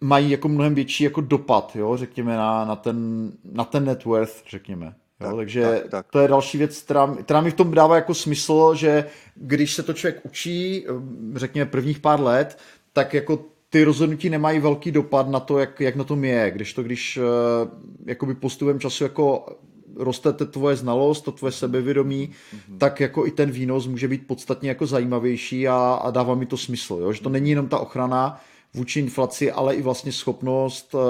mají 0.00 0.30
jako 0.30 0.48
mnohem 0.48 0.74
větší 0.74 1.04
jako 1.04 1.20
dopad, 1.20 1.76
jo, 1.76 1.96
řekněme, 1.96 2.36
na, 2.36 2.64
na, 2.64 2.76
ten, 2.76 3.32
na 3.52 3.64
ten 3.64 3.84
net 3.84 4.04
worth, 4.04 4.42
řekněme. 4.50 4.86
Jo, 4.86 5.26
tak, 5.26 5.36
takže 5.36 5.62
tak, 5.62 5.90
tak. 5.90 6.06
to 6.10 6.18
je 6.18 6.28
další 6.28 6.58
věc, 6.58 6.82
která, 6.82 7.16
která 7.22 7.40
mi 7.40 7.50
v 7.50 7.54
tom 7.54 7.70
dává 7.70 7.94
jako 7.94 8.14
smysl, 8.14 8.74
že 8.74 9.06
když 9.34 9.74
se 9.74 9.82
to 9.82 9.92
člověk 9.92 10.20
učí, 10.24 10.86
řekněme 11.34 11.70
prvních 11.70 11.98
pár 11.98 12.20
let, 12.20 12.58
tak 12.92 13.14
jako 13.14 13.38
ty 13.70 13.84
rozhodnutí 13.84 14.30
nemají 14.30 14.60
velký 14.60 14.90
dopad 14.90 15.28
na 15.28 15.40
to, 15.40 15.58
jak, 15.58 15.80
jak 15.80 15.96
na 15.96 16.04
tom 16.04 16.24
je. 16.24 16.50
Když 16.50 16.72
to, 16.74 16.82
když 16.82 17.18
uh, 17.18 17.24
jakoby 18.06 18.34
postupem 18.34 18.80
času 18.80 19.04
jako 19.04 19.46
roste 19.96 20.32
tvoje 20.32 20.76
znalost, 20.76 21.20
to 21.20 21.32
tvoje 21.32 21.52
sebevědomí, 21.52 22.30
mm-hmm. 22.30 22.78
tak 22.78 23.00
jako 23.00 23.26
i 23.26 23.30
ten 23.30 23.50
výnos 23.50 23.86
může 23.86 24.08
být 24.08 24.26
podstatně 24.26 24.68
jako 24.68 24.86
zajímavější 24.86 25.68
a, 25.68 26.00
a 26.02 26.10
dává 26.10 26.34
mi 26.34 26.46
to 26.46 26.56
smysl, 26.56 26.98
jo? 27.00 27.12
že 27.12 27.22
to 27.22 27.28
není 27.28 27.50
jenom 27.50 27.68
ta 27.68 27.78
ochrana 27.78 28.40
vůči 28.74 29.00
inflaci, 29.00 29.52
ale 29.52 29.74
i 29.74 29.82
vlastně 29.82 30.12
schopnost 30.12 30.94
uh, 30.94 31.00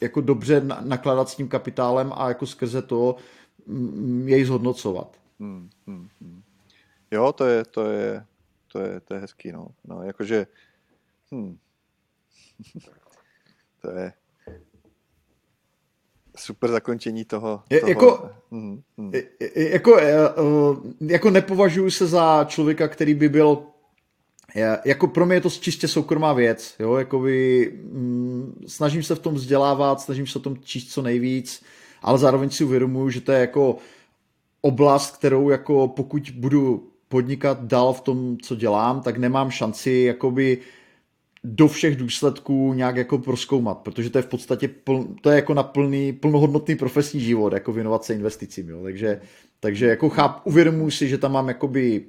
jako 0.00 0.20
dobře 0.20 0.62
nakládat 0.80 1.28
s 1.28 1.36
tím 1.36 1.48
kapitálem 1.48 2.12
a 2.16 2.28
jako 2.28 2.46
skrze 2.46 2.82
to 2.82 3.16
mm, 3.66 4.28
jej 4.28 4.44
zhodnocovat. 4.44 5.16
Hmm, 5.40 5.70
hmm, 5.86 6.08
hmm. 6.20 6.42
Jo, 7.10 7.32
to 7.32 7.44
je, 7.44 7.64
to 7.64 7.84
je, 7.90 8.24
to 8.72 8.78
je, 8.78 9.00
to 9.00 9.14
je 9.14 9.20
hezký, 9.20 9.52
no. 9.52 9.68
no 9.84 10.02
jakože, 10.02 10.46
hmm. 11.32 11.58
to 13.82 13.90
je, 13.90 14.12
super 16.36 16.70
zakončení 16.70 17.24
toho. 17.24 17.62
Je, 17.70 17.80
toho. 17.80 17.90
Jako, 17.90 18.30
mm, 18.50 18.80
mm. 18.96 19.12
Jako, 19.56 19.98
eh, 19.98 20.14
jako 21.00 21.30
nepovažuji 21.30 21.90
se 21.90 22.06
za 22.06 22.44
člověka, 22.48 22.88
který 22.88 23.14
by 23.14 23.28
byl 23.28 23.58
jako 24.84 25.06
pro 25.06 25.26
mě 25.26 25.36
je 25.36 25.40
to 25.40 25.50
čistě 25.50 25.88
soukromá 25.88 26.32
věc, 26.32 26.74
jo, 26.78 26.94
jakoby, 26.94 27.72
mm, 27.92 28.64
snažím 28.66 29.02
se 29.02 29.14
v 29.14 29.18
tom 29.18 29.34
vzdělávat, 29.34 30.00
snažím 30.00 30.26
se 30.26 30.38
o 30.38 30.42
tom 30.42 30.56
číst 30.64 30.92
co 30.92 31.02
nejvíc, 31.02 31.62
ale 32.02 32.18
zároveň 32.18 32.50
si 32.50 32.64
uvědomuji, 32.64 33.10
že 33.10 33.20
to 33.20 33.32
je 33.32 33.40
jako 33.40 33.76
oblast, 34.60 35.16
kterou 35.16 35.50
jako 35.50 35.88
pokud 35.88 36.30
budu 36.34 36.88
podnikat 37.08 37.64
dál 37.64 37.92
v 37.92 38.00
tom, 38.00 38.36
co 38.42 38.56
dělám, 38.56 39.00
tak 39.00 39.16
nemám 39.16 39.50
šanci 39.50 39.90
jakoby 39.90 40.58
do 41.48 41.68
všech 41.68 41.96
důsledků 41.96 42.72
nějak 42.72 42.96
jako 42.96 43.18
proskoumat, 43.18 43.78
protože 43.78 44.10
to 44.10 44.18
je 44.18 44.22
v 44.22 44.26
podstatě 44.26 44.68
pl, 44.68 45.06
to 45.20 45.30
je 45.30 45.36
jako 45.36 45.54
na 45.54 45.62
plný, 45.62 46.12
plnohodnotný 46.12 46.76
profesní 46.76 47.20
život, 47.20 47.52
jako 47.52 47.72
věnovat 47.72 48.04
se 48.04 48.14
investicím, 48.14 48.68
jo. 48.68 48.82
Takže, 48.82 49.20
takže 49.60 49.86
jako 49.86 50.08
cháp, 50.08 50.40
uvědomuji 50.44 50.90
si, 50.90 51.08
že 51.08 51.18
tam 51.18 51.32
mám 51.32 51.48
jakoby 51.48 52.04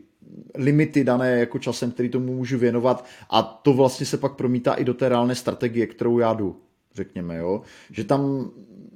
limity 0.56 1.04
dané 1.04 1.40
jako 1.40 1.60
časem, 1.60 1.92
který 1.92 2.10
tomu 2.10 2.36
můžu 2.36 2.58
věnovat 2.58 3.06
a 3.30 3.42
to 3.42 3.74
vlastně 3.74 4.06
se 4.06 4.18
pak 4.18 4.36
promítá 4.36 4.74
i 4.74 4.84
do 4.84 4.94
té 4.94 5.10
reálné 5.10 5.36
strategie, 5.36 5.88
kterou 5.88 6.20
já 6.20 6.34
jdu, 6.34 6.56
řekněme, 6.96 7.38
jo. 7.38 7.62
Že 7.92 8.04
tam 8.04 8.52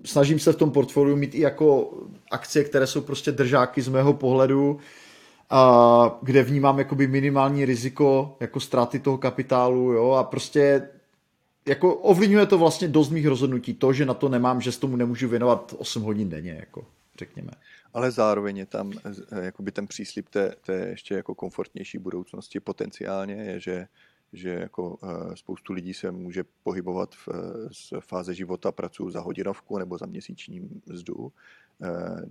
snažím 0.05 0.39
se 0.39 0.53
v 0.53 0.55
tom 0.55 0.71
portfoliu 0.71 1.15
mít 1.15 1.35
i 1.35 1.39
jako 1.39 1.97
akcie, 2.31 2.63
které 2.63 2.87
jsou 2.87 3.01
prostě 3.01 3.31
držáky 3.31 3.81
z 3.81 3.87
mého 3.87 4.13
pohledu, 4.13 4.79
a 5.51 6.19
kde 6.21 6.43
vnímám 6.43 6.79
jakoby 6.79 7.07
minimální 7.07 7.65
riziko 7.65 8.37
jako 8.39 8.59
ztráty 8.59 8.99
toho 8.99 9.17
kapitálu, 9.17 9.91
jo, 9.91 10.11
a 10.11 10.23
prostě 10.23 10.89
jako 11.67 11.95
ovlivňuje 11.95 12.45
to 12.45 12.57
vlastně 12.57 12.87
dost 12.87 13.09
mých 13.09 13.27
rozhodnutí, 13.27 13.73
to, 13.73 13.93
že 13.93 14.05
na 14.05 14.13
to 14.13 14.29
nemám, 14.29 14.61
že 14.61 14.71
s 14.71 14.77
tomu 14.77 14.95
nemůžu 14.95 15.27
věnovat 15.27 15.75
8 15.77 16.03
hodin 16.03 16.29
denně, 16.29 16.51
jako 16.51 16.85
řekněme. 17.19 17.51
Ale 17.93 18.11
zároveň 18.11 18.57
je 18.57 18.65
tam 18.65 18.91
eh, 19.05 19.45
jakoby 19.45 19.71
ten 19.71 19.87
příslip 19.87 20.29
té, 20.29 20.55
té 20.65 20.73
ještě 20.73 21.15
jako 21.15 21.35
komfortnější 21.35 21.97
budoucnosti 21.97 22.59
potenciálně, 22.59 23.33
je, 23.33 23.59
že 23.59 23.87
že 24.33 24.49
jako 24.49 24.89
uh, 24.89 25.33
spoustu 25.33 25.73
lidí 25.73 25.93
se 25.93 26.11
může 26.11 26.43
pohybovat 26.63 27.15
v, 27.15 27.29
z 27.71 27.93
fáze 27.99 28.33
života 28.33 28.71
pracuji 28.71 29.09
za 29.09 29.21
hodinovku 29.21 29.77
nebo 29.77 29.97
za 29.97 30.05
měsíční 30.05 30.69
mzdu 30.85 31.31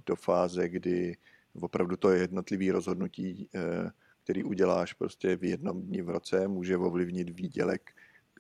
do 0.06 0.16
fáze, 0.16 0.68
kdy 0.68 1.16
opravdu 1.60 1.96
to 1.96 2.10
je 2.10 2.20
jednotlivý 2.20 2.70
rozhodnutí, 2.70 3.48
eh, 3.54 3.90
který 4.24 4.44
uděláš 4.44 4.92
prostě 4.92 5.36
v 5.36 5.44
jednom 5.44 5.82
dni 5.82 6.02
v 6.02 6.10
roce, 6.10 6.48
může 6.48 6.76
ovlivnit 6.76 7.30
výdělek 7.30 7.90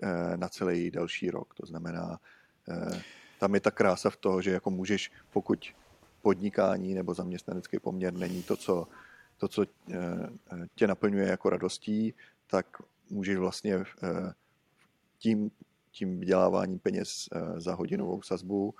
eh, 0.02 0.36
na 0.36 0.48
celý 0.48 0.90
další 0.90 1.30
rok. 1.30 1.54
To 1.54 1.66
znamená, 1.66 2.20
eh, 2.68 3.02
tam 3.40 3.54
je 3.54 3.60
ta 3.60 3.70
krása 3.70 4.10
v 4.10 4.16
toho, 4.16 4.42
že 4.42 4.50
jako 4.50 4.70
můžeš, 4.70 5.12
pokud 5.32 5.66
podnikání 6.22 6.94
nebo 6.94 7.14
zaměstnanecký 7.14 7.78
poměr 7.78 8.14
není 8.14 8.42
to, 8.42 8.56
co, 8.56 8.88
to, 9.36 9.48
co 9.48 9.66
tě 10.74 10.86
naplňuje 10.86 11.26
jako 11.26 11.50
radostí, 11.50 12.14
tak 12.46 12.66
můžeš 13.10 13.36
vlastně 13.36 13.84
tím, 15.18 15.50
tím 15.90 16.20
vyděláváním 16.20 16.78
peněz 16.78 17.28
za 17.56 17.74
hodinovou 17.74 18.22
sazbu 18.22 18.74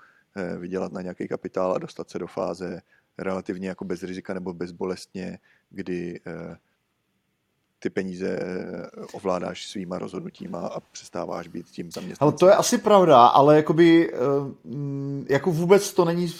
vydělat 0.57 0.91
na 0.91 1.01
nějaký 1.01 1.27
kapitál 1.27 1.73
a 1.73 1.79
dostat 1.79 2.09
se 2.09 2.19
do 2.19 2.27
fáze 2.27 2.81
relativně 3.17 3.69
jako 3.69 3.85
bez 3.85 4.03
rizika 4.03 4.33
nebo 4.33 4.53
bezbolestně, 4.53 5.39
kdy 5.69 6.19
eh, 6.27 6.57
ty 7.83 7.89
peníze 7.89 8.39
ovládáš 9.13 9.67
svýma 9.67 9.99
rozhodnutíma 9.99 10.59
a 10.59 10.79
přestáváš 10.79 11.47
být 11.47 11.65
tím 11.65 11.91
zaměstnancem. 11.91 12.23
Ale 12.23 12.31
to 12.31 12.47
je 12.47 12.53
asi 12.53 12.77
pravda, 12.77 13.25
ale 13.25 13.55
jakoby, 13.55 14.13
jako 15.29 15.51
vůbec 15.51 15.93
to 15.93 16.05
není, 16.05 16.33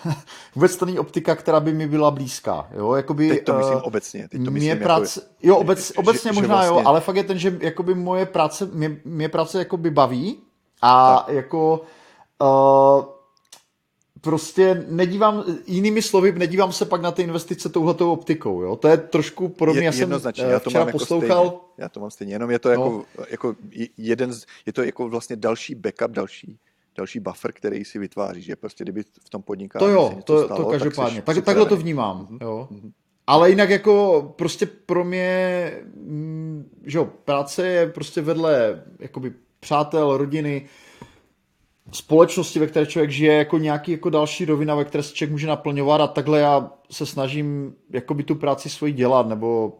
vůbec 0.54 0.76
to 0.76 0.86
není 0.86 0.98
optika, 0.98 1.36
která 1.36 1.60
by 1.60 1.72
mi 1.72 1.86
byla 1.86 2.10
blízká. 2.10 2.68
Jo? 2.76 2.94
Jakoby, 2.94 3.28
Teď 3.28 3.44
to 3.44 3.58
myslím 3.58 3.78
obecně. 3.78 4.28
Teď 4.28 4.44
to 4.44 4.50
myslím 4.50 4.70
jako, 4.70 4.82
práce, 4.82 5.22
jo, 5.42 5.56
obec, 5.56 5.92
obecně 5.96 6.32
že, 6.32 6.40
možná 6.40 6.62
že 6.62 6.68
vlastně... 6.68 6.82
jo, 6.82 6.88
ale 6.88 7.00
fakt 7.00 7.16
je 7.16 7.24
ten, 7.24 7.38
že 7.38 7.58
jakoby 7.60 7.94
moje 7.94 8.26
práce, 8.26 8.66
mě, 8.72 9.00
mě 9.04 9.28
práce 9.28 9.58
jakoby 9.58 9.90
baví 9.90 10.38
a 10.82 11.24
tak. 11.26 11.34
jako 11.34 11.82
uh, 12.42 13.13
prostě 14.24 14.84
nedívám, 14.88 15.44
jinými 15.66 16.02
slovy, 16.02 16.32
nedívám 16.32 16.72
se 16.72 16.84
pak 16.84 17.02
na 17.02 17.12
ty 17.12 17.22
investice 17.22 17.68
touhletou 17.68 18.12
optikou, 18.12 18.62
jo. 18.62 18.76
To 18.76 18.88
je 18.88 18.96
trošku 18.96 19.48
podobně, 19.48 19.80
je, 19.80 19.84
já 19.84 19.92
jsem 19.92 20.10
já 20.10 20.16
eh, 20.16 20.60
to 20.60 20.70
včera 20.70 20.80
mám 20.80 20.88
jako 20.88 20.98
poslouchal. 20.98 21.46
Stejně. 21.46 21.60
Já 21.78 21.88
to 21.88 22.00
mám 22.00 22.10
stejně, 22.10 22.34
jenom 22.34 22.50
je 22.50 22.58
to 22.58 22.70
jako, 22.70 23.04
no. 23.18 23.24
jako 23.30 23.56
jeden, 23.98 24.32
z, 24.32 24.46
je 24.66 24.72
to 24.72 24.82
jako 24.82 25.08
vlastně 25.08 25.36
další 25.36 25.74
backup, 25.74 26.10
další 26.10 26.58
další 26.96 27.20
buffer, 27.20 27.52
který 27.52 27.84
si 27.84 27.98
vytváříš, 27.98 28.44
že 28.44 28.56
prostě 28.56 28.84
kdyby 28.84 29.02
v 29.02 29.30
tom 29.30 29.42
podnikání 29.42 29.86
To 29.86 29.92
jo, 29.92 30.18
to, 30.24 30.44
stalo, 30.44 30.64
to 30.64 30.70
každopádně. 30.70 31.22
Tak 31.22 31.36
tak, 31.36 31.44
takhle 31.44 31.66
to 31.66 31.76
vnímám, 31.76 32.26
mm-hmm. 32.30 32.38
jo. 32.42 32.68
Mm-hmm. 32.70 32.92
Ale 33.26 33.50
jinak 33.50 33.70
jako 33.70 34.22
prostě 34.36 34.66
pro 34.66 35.04
mě, 35.04 35.72
mm, 35.94 36.70
že 36.84 36.98
jo, 36.98 37.08
práce 37.24 37.66
je 37.66 37.86
prostě 37.86 38.20
vedle 38.20 38.82
jakoby 38.98 39.32
přátel, 39.60 40.16
rodiny, 40.16 40.66
společnosti, 41.94 42.58
ve 42.58 42.66
které 42.66 42.86
člověk 42.86 43.10
žije, 43.10 43.34
jako 43.34 43.58
nějaký 43.58 43.92
jako 43.92 44.10
další 44.10 44.44
rovina, 44.44 44.74
ve 44.74 44.84
které 44.84 45.02
se 45.02 45.14
člověk 45.14 45.32
může 45.32 45.46
naplňovat 45.46 46.00
a 46.00 46.06
takhle 46.06 46.40
já 46.40 46.70
se 46.90 47.06
snažím 47.06 47.74
jakoby 47.90 48.22
tu 48.22 48.34
práci 48.34 48.70
svoji 48.70 48.92
dělat, 48.92 49.28
nebo 49.28 49.78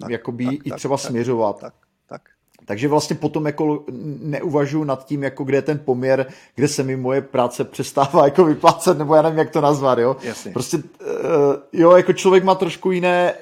tak, 0.00 0.10
jakoby 0.10 0.44
tak, 0.44 0.66
i 0.66 0.70
tak, 0.70 0.78
třeba 0.78 0.96
tak, 0.96 1.06
směřovat. 1.06 1.60
Tak, 1.60 1.74
tak. 2.08 2.22
Takže 2.66 2.88
vlastně 2.88 3.16
potom 3.16 3.46
jako 3.46 3.84
neuvažuji 4.22 4.84
nad 4.84 5.04
tím, 5.06 5.22
jako 5.22 5.44
kde 5.44 5.58
je 5.58 5.62
ten 5.62 5.78
poměr, 5.78 6.26
kde 6.54 6.68
se 6.68 6.82
mi 6.82 6.96
moje 6.96 7.20
práce 7.20 7.64
přestává 7.64 8.24
jako 8.24 8.44
vyplácet, 8.44 8.98
nebo 8.98 9.14
já 9.14 9.22
nevím, 9.22 9.38
jak 9.38 9.50
to 9.50 9.60
nazvat, 9.60 9.98
jo. 9.98 10.16
Jasně. 10.22 10.52
Prostě, 10.52 10.76
uh, 10.76 10.82
jo, 11.72 11.96
jako 11.96 12.12
člověk 12.12 12.44
má 12.44 12.54
trošku 12.54 12.90
jiné, 12.90 13.34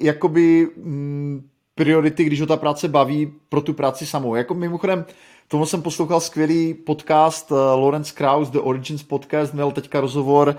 jakoby 0.00 0.68
mm, 0.76 1.48
priority, 1.74 2.24
když 2.24 2.40
ho 2.40 2.46
ta 2.46 2.56
práce 2.56 2.88
baví 2.88 3.32
pro 3.48 3.60
tu 3.60 3.72
práci 3.72 4.06
samou. 4.06 4.34
Jako 4.34 4.54
mimochodem, 4.54 5.04
tomu 5.50 5.66
jsem 5.66 5.82
poslouchal 5.82 6.20
skvělý 6.20 6.74
podcast 6.74 7.50
uh, 7.50 7.58
Lawrence 7.58 8.14
Krauss, 8.14 8.50
The 8.50 8.58
Origins 8.58 9.02
podcast, 9.02 9.54
měl 9.54 9.70
teďka 9.72 10.00
rozhovor 10.00 10.56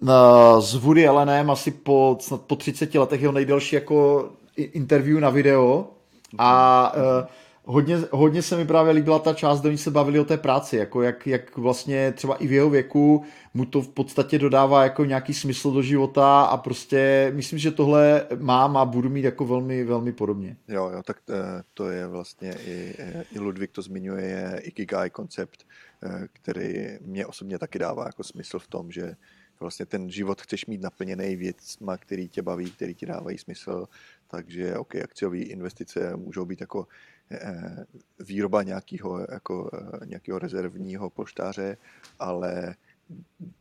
uh, 0.00 0.08
s 0.60 0.74
Woody 0.74 1.08
Allenem 1.08 1.50
asi 1.50 1.70
po, 1.70 2.18
snad 2.20 2.40
po 2.40 2.56
30 2.56 2.94
letech 2.94 3.20
jeho 3.20 3.32
nejdelší 3.32 3.74
jako 3.74 4.28
interview 4.56 5.20
na 5.20 5.30
video. 5.30 5.86
A 6.38 6.92
uh, 6.96 7.02
hodně, 7.64 7.98
hodně 8.10 8.42
se 8.42 8.56
mi 8.56 8.66
právě 8.66 8.92
líbila 8.92 9.18
ta 9.18 9.34
část, 9.34 9.60
do 9.60 9.70
ní 9.70 9.78
se 9.78 9.90
bavili 9.90 10.20
o 10.20 10.24
té 10.24 10.36
práci, 10.36 10.76
jako 10.76 11.02
jak, 11.02 11.26
jak 11.26 11.56
vlastně 11.56 12.12
třeba 12.12 12.36
i 12.36 12.46
v 12.46 12.52
jeho 12.52 12.70
věku 12.70 13.24
mu 13.54 13.64
to 13.64 13.82
v 13.82 13.88
podstatě 13.88 14.38
dodává 14.38 14.82
jako 14.82 15.04
nějaký 15.04 15.34
smysl 15.34 15.70
do 15.70 15.82
života 15.82 16.42
a 16.42 16.56
prostě 16.56 17.32
myslím, 17.34 17.58
že 17.58 17.70
tohle 17.70 18.26
mám 18.38 18.76
a 18.76 18.84
budu 18.84 19.08
mít 19.08 19.24
jako 19.24 19.46
velmi, 19.46 19.84
velmi 19.84 20.12
podobně. 20.12 20.56
Jo, 20.68 20.90
jo, 20.94 21.02
tak 21.02 21.16
eh, 21.30 21.62
to 21.74 21.90
je 21.90 22.06
vlastně 22.06 22.54
i, 22.66 22.94
i 23.32 23.38
Ludvík 23.38 23.70
to 23.70 23.82
zmiňuje, 23.82 24.24
je 24.24 24.60
Ikigai 24.62 25.10
koncept, 25.10 25.66
eh, 26.02 26.28
který 26.32 26.86
mě 27.00 27.26
osobně 27.26 27.58
taky 27.58 27.78
dává 27.78 28.06
jako 28.06 28.24
smysl 28.24 28.58
v 28.58 28.66
tom, 28.66 28.92
že 28.92 29.14
vlastně 29.60 29.86
ten 29.86 30.10
život 30.10 30.42
chceš 30.42 30.66
mít 30.66 30.80
naplněný 30.80 31.36
věcma, 31.36 31.96
který 31.96 32.28
tě 32.28 32.42
baví, 32.42 32.70
který 32.70 32.94
ti 32.94 33.06
dávají 33.06 33.38
smysl, 33.38 33.86
takže 34.28 34.76
OK, 34.76 34.96
akciové 34.96 35.38
investice 35.38 36.16
můžou 36.16 36.44
být 36.44 36.60
jako 36.60 36.86
Eh, 36.86 36.86
výroba 38.18 38.62
nějakého, 38.62 39.26
jako, 39.32 39.70
eh, 39.74 40.06
nějakého 40.06 40.38
rezervního 40.38 41.10
poštáře, 41.10 41.76
ale 42.18 42.74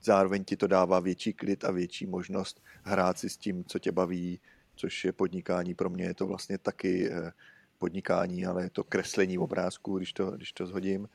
zároveň 0.03 0.43
ti 0.43 0.57
to 0.57 0.67
dává 0.67 0.99
větší 0.99 1.33
klid 1.33 1.63
a 1.63 1.71
větší 1.71 2.05
možnost 2.05 2.63
hrát 2.83 3.17
si 3.17 3.29
s 3.29 3.37
tím, 3.37 3.63
co 3.63 3.79
tě 3.79 3.91
baví, 3.91 4.39
což 4.75 5.05
je 5.05 5.11
podnikání. 5.11 5.73
Pro 5.73 5.89
mě 5.89 6.03
je 6.03 6.13
to 6.13 6.27
vlastně 6.27 6.57
taky 6.57 7.11
eh, 7.11 7.31
podnikání, 7.77 8.45
ale 8.45 8.63
je 8.63 8.69
to 8.69 8.83
kreslení 8.83 9.37
obrázku, 9.37 9.97
když 9.97 10.13
to, 10.13 10.31
když 10.31 10.51
to 10.53 10.67
zhodím. 10.67 11.09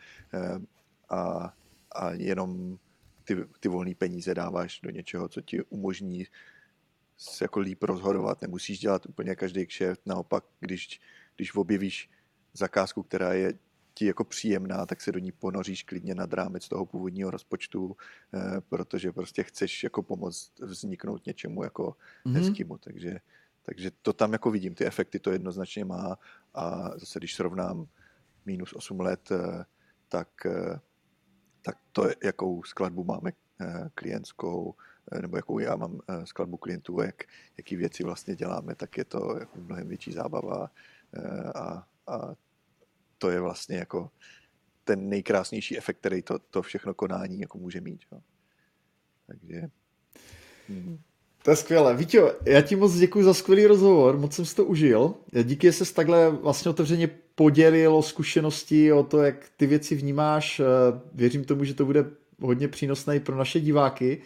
A, 1.08 1.54
a 1.92 2.10
jenom 2.10 2.78
ty, 3.24 3.36
ty 3.60 3.68
volné 3.68 3.94
peníze 3.94 4.34
dáváš 4.34 4.80
do 4.80 4.90
něčeho, 4.90 5.28
co 5.28 5.40
ti 5.40 5.62
umožní 5.62 6.26
se 7.16 7.44
jako 7.44 7.60
líp 7.60 7.82
rozhodovat. 7.82 8.42
Nemusíš 8.42 8.78
dělat 8.78 9.06
úplně 9.06 9.34
každý 9.34 9.66
kšeft. 9.66 10.06
Naopak, 10.06 10.44
když, 10.60 11.00
když 11.36 11.54
objevíš 11.54 12.10
zakázku, 12.56 13.02
která 13.02 13.32
je 13.32 13.54
ti 13.98 14.06
jako 14.06 14.24
příjemná, 14.24 14.86
tak 14.86 15.00
se 15.00 15.12
do 15.12 15.18
ní 15.18 15.32
ponoříš 15.32 15.82
klidně 15.82 16.14
nad 16.14 16.32
rámec 16.32 16.68
toho 16.68 16.86
původního 16.86 17.30
rozpočtu, 17.30 17.96
eh, 18.34 18.60
protože 18.68 19.12
prostě 19.12 19.42
chceš 19.42 19.84
jako 19.84 20.02
pomoct 20.02 20.52
vzniknout 20.60 21.26
něčemu 21.26 21.64
jako 21.64 21.96
mm-hmm. 22.26 22.32
hezkému, 22.32 22.78
takže, 22.78 23.20
takže 23.62 23.90
to 24.02 24.12
tam 24.12 24.32
jako 24.32 24.50
vidím, 24.50 24.74
ty 24.74 24.86
efekty 24.86 25.18
to 25.18 25.30
jednoznačně 25.30 25.84
má. 25.84 26.18
A 26.54 26.90
zase 26.98 27.18
když 27.18 27.34
srovnám 27.34 27.86
minus 28.46 28.72
8 28.72 29.00
let, 29.00 29.32
eh, 29.32 29.64
tak, 30.08 30.28
eh, 30.46 30.80
tak 31.62 31.76
to, 31.92 32.08
jakou 32.24 32.62
skladbu 32.62 33.04
máme 33.04 33.32
klientskou, 33.94 34.74
nebo 35.20 35.36
jakou 35.36 35.58
já 35.58 35.76
mám 35.76 36.00
skladbu 36.24 36.56
klientů, 36.56 37.00
jak, 37.00 37.22
jaký 37.56 37.76
věci 37.76 38.04
vlastně 38.04 38.36
děláme, 38.36 38.74
tak 38.74 38.98
je 38.98 39.04
to 39.04 39.36
jako 39.40 39.60
mnohem 39.60 39.88
větší 39.88 40.12
zábava 40.12 40.70
a, 41.54 41.86
a 42.06 42.34
to 43.18 43.30
je 43.30 43.40
vlastně 43.40 43.76
jako 43.76 44.10
ten 44.84 45.08
nejkrásnější 45.08 45.78
efekt, 45.78 45.96
který 45.96 46.22
to, 46.22 46.38
to 46.38 46.62
všechno 46.62 46.94
konání 46.94 47.40
jako 47.40 47.58
může 47.58 47.80
mít. 47.80 48.00
Jo. 48.12 48.18
Takže... 49.26 49.62
Hmm. 50.68 50.98
To 51.42 51.50
je 51.50 51.56
skvělé. 51.56 51.96
Víte, 51.96 52.18
já 52.44 52.60
ti 52.60 52.76
moc 52.76 52.94
děkuji 52.94 53.24
za 53.24 53.34
skvělý 53.34 53.66
rozhovor, 53.66 54.18
moc 54.18 54.34
jsem 54.34 54.44
si 54.44 54.56
to 54.56 54.64
užil. 54.64 55.14
Díky, 55.42 55.66
že 55.66 55.72
jsi 55.72 55.94
takhle 55.94 56.30
vlastně 56.30 56.70
otevřeně 56.70 57.10
podělil 57.34 57.96
o 57.96 58.02
zkušenosti, 58.02 58.92
o 58.92 59.02
to, 59.02 59.22
jak 59.22 59.36
ty 59.56 59.66
věci 59.66 59.94
vnímáš. 59.94 60.60
Věřím 61.14 61.44
tomu, 61.44 61.64
že 61.64 61.74
to 61.74 61.84
bude 61.84 62.04
hodně 62.40 62.68
přínosné 62.68 63.16
i 63.16 63.20
pro 63.20 63.36
naše 63.36 63.60
diváky. 63.60 64.22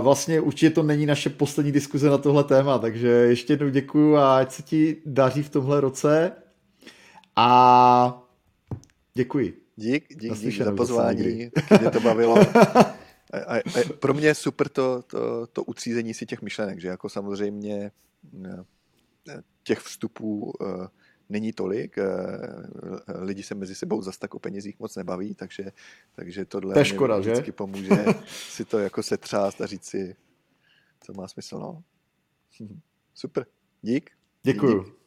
Vlastně 0.00 0.40
určitě 0.40 0.70
to 0.70 0.82
není 0.82 1.06
naše 1.06 1.30
poslední 1.30 1.72
diskuze 1.72 2.10
na 2.10 2.18
tohle 2.18 2.44
téma, 2.44 2.78
takže 2.78 3.08
ještě 3.08 3.52
jednou 3.52 3.68
děkuji 3.68 4.16
a 4.16 4.36
ať 4.36 4.52
se 4.52 4.62
ti 4.62 4.96
daří 5.06 5.42
v 5.42 5.50
tomhle 5.50 5.80
roce 5.80 6.32
a 7.36 8.22
děkuji. 9.14 9.60
Dík, 9.76 10.16
dík, 10.16 10.34
dík 10.38 10.62
za 10.62 10.72
pozvání, 10.72 11.50
mě 11.80 11.90
to 11.92 12.00
bavilo. 12.00 12.38
A, 13.32 13.38
a, 13.46 13.58
a 13.58 13.92
pro 13.98 14.14
mě 14.14 14.26
je 14.26 14.34
super 14.34 14.68
to, 14.68 15.02
to, 15.02 15.46
to 15.46 15.64
utřízení 15.64 16.14
si 16.14 16.26
těch 16.26 16.42
myšlenek, 16.42 16.80
že 16.80 16.88
jako 16.88 17.08
samozřejmě 17.08 17.90
eh, 18.44 18.64
těch 19.62 19.78
vstupů 19.78 20.52
uh, 20.60 20.86
není 21.28 21.52
tolik, 21.52 21.96
uh, 21.96 23.24
lidi 23.24 23.42
se 23.42 23.54
mezi 23.54 23.74
sebou 23.74 24.02
zase 24.02 24.18
tak 24.18 24.34
o 24.34 24.38
penězích 24.38 24.78
moc 24.78 24.96
nebaví, 24.96 25.34
takže, 25.34 25.72
takže 26.14 26.44
tohle 26.44 26.72
to 26.72 26.78
je 26.78 26.84
škoda, 26.84 27.18
vždycky 27.18 27.46
že? 27.46 27.52
pomůže 27.52 28.04
si 28.28 28.64
to 28.64 28.78
jako 28.78 29.02
setřást 29.02 29.60
a 29.60 29.66
říct 29.66 29.84
si, 29.84 30.16
co 31.00 31.12
má 31.12 31.28
smysl, 31.28 31.58
no. 31.58 31.82
Super, 33.14 33.46
dík. 33.82 34.10
Děkuju. 34.42 34.84
Dík. 34.84 35.03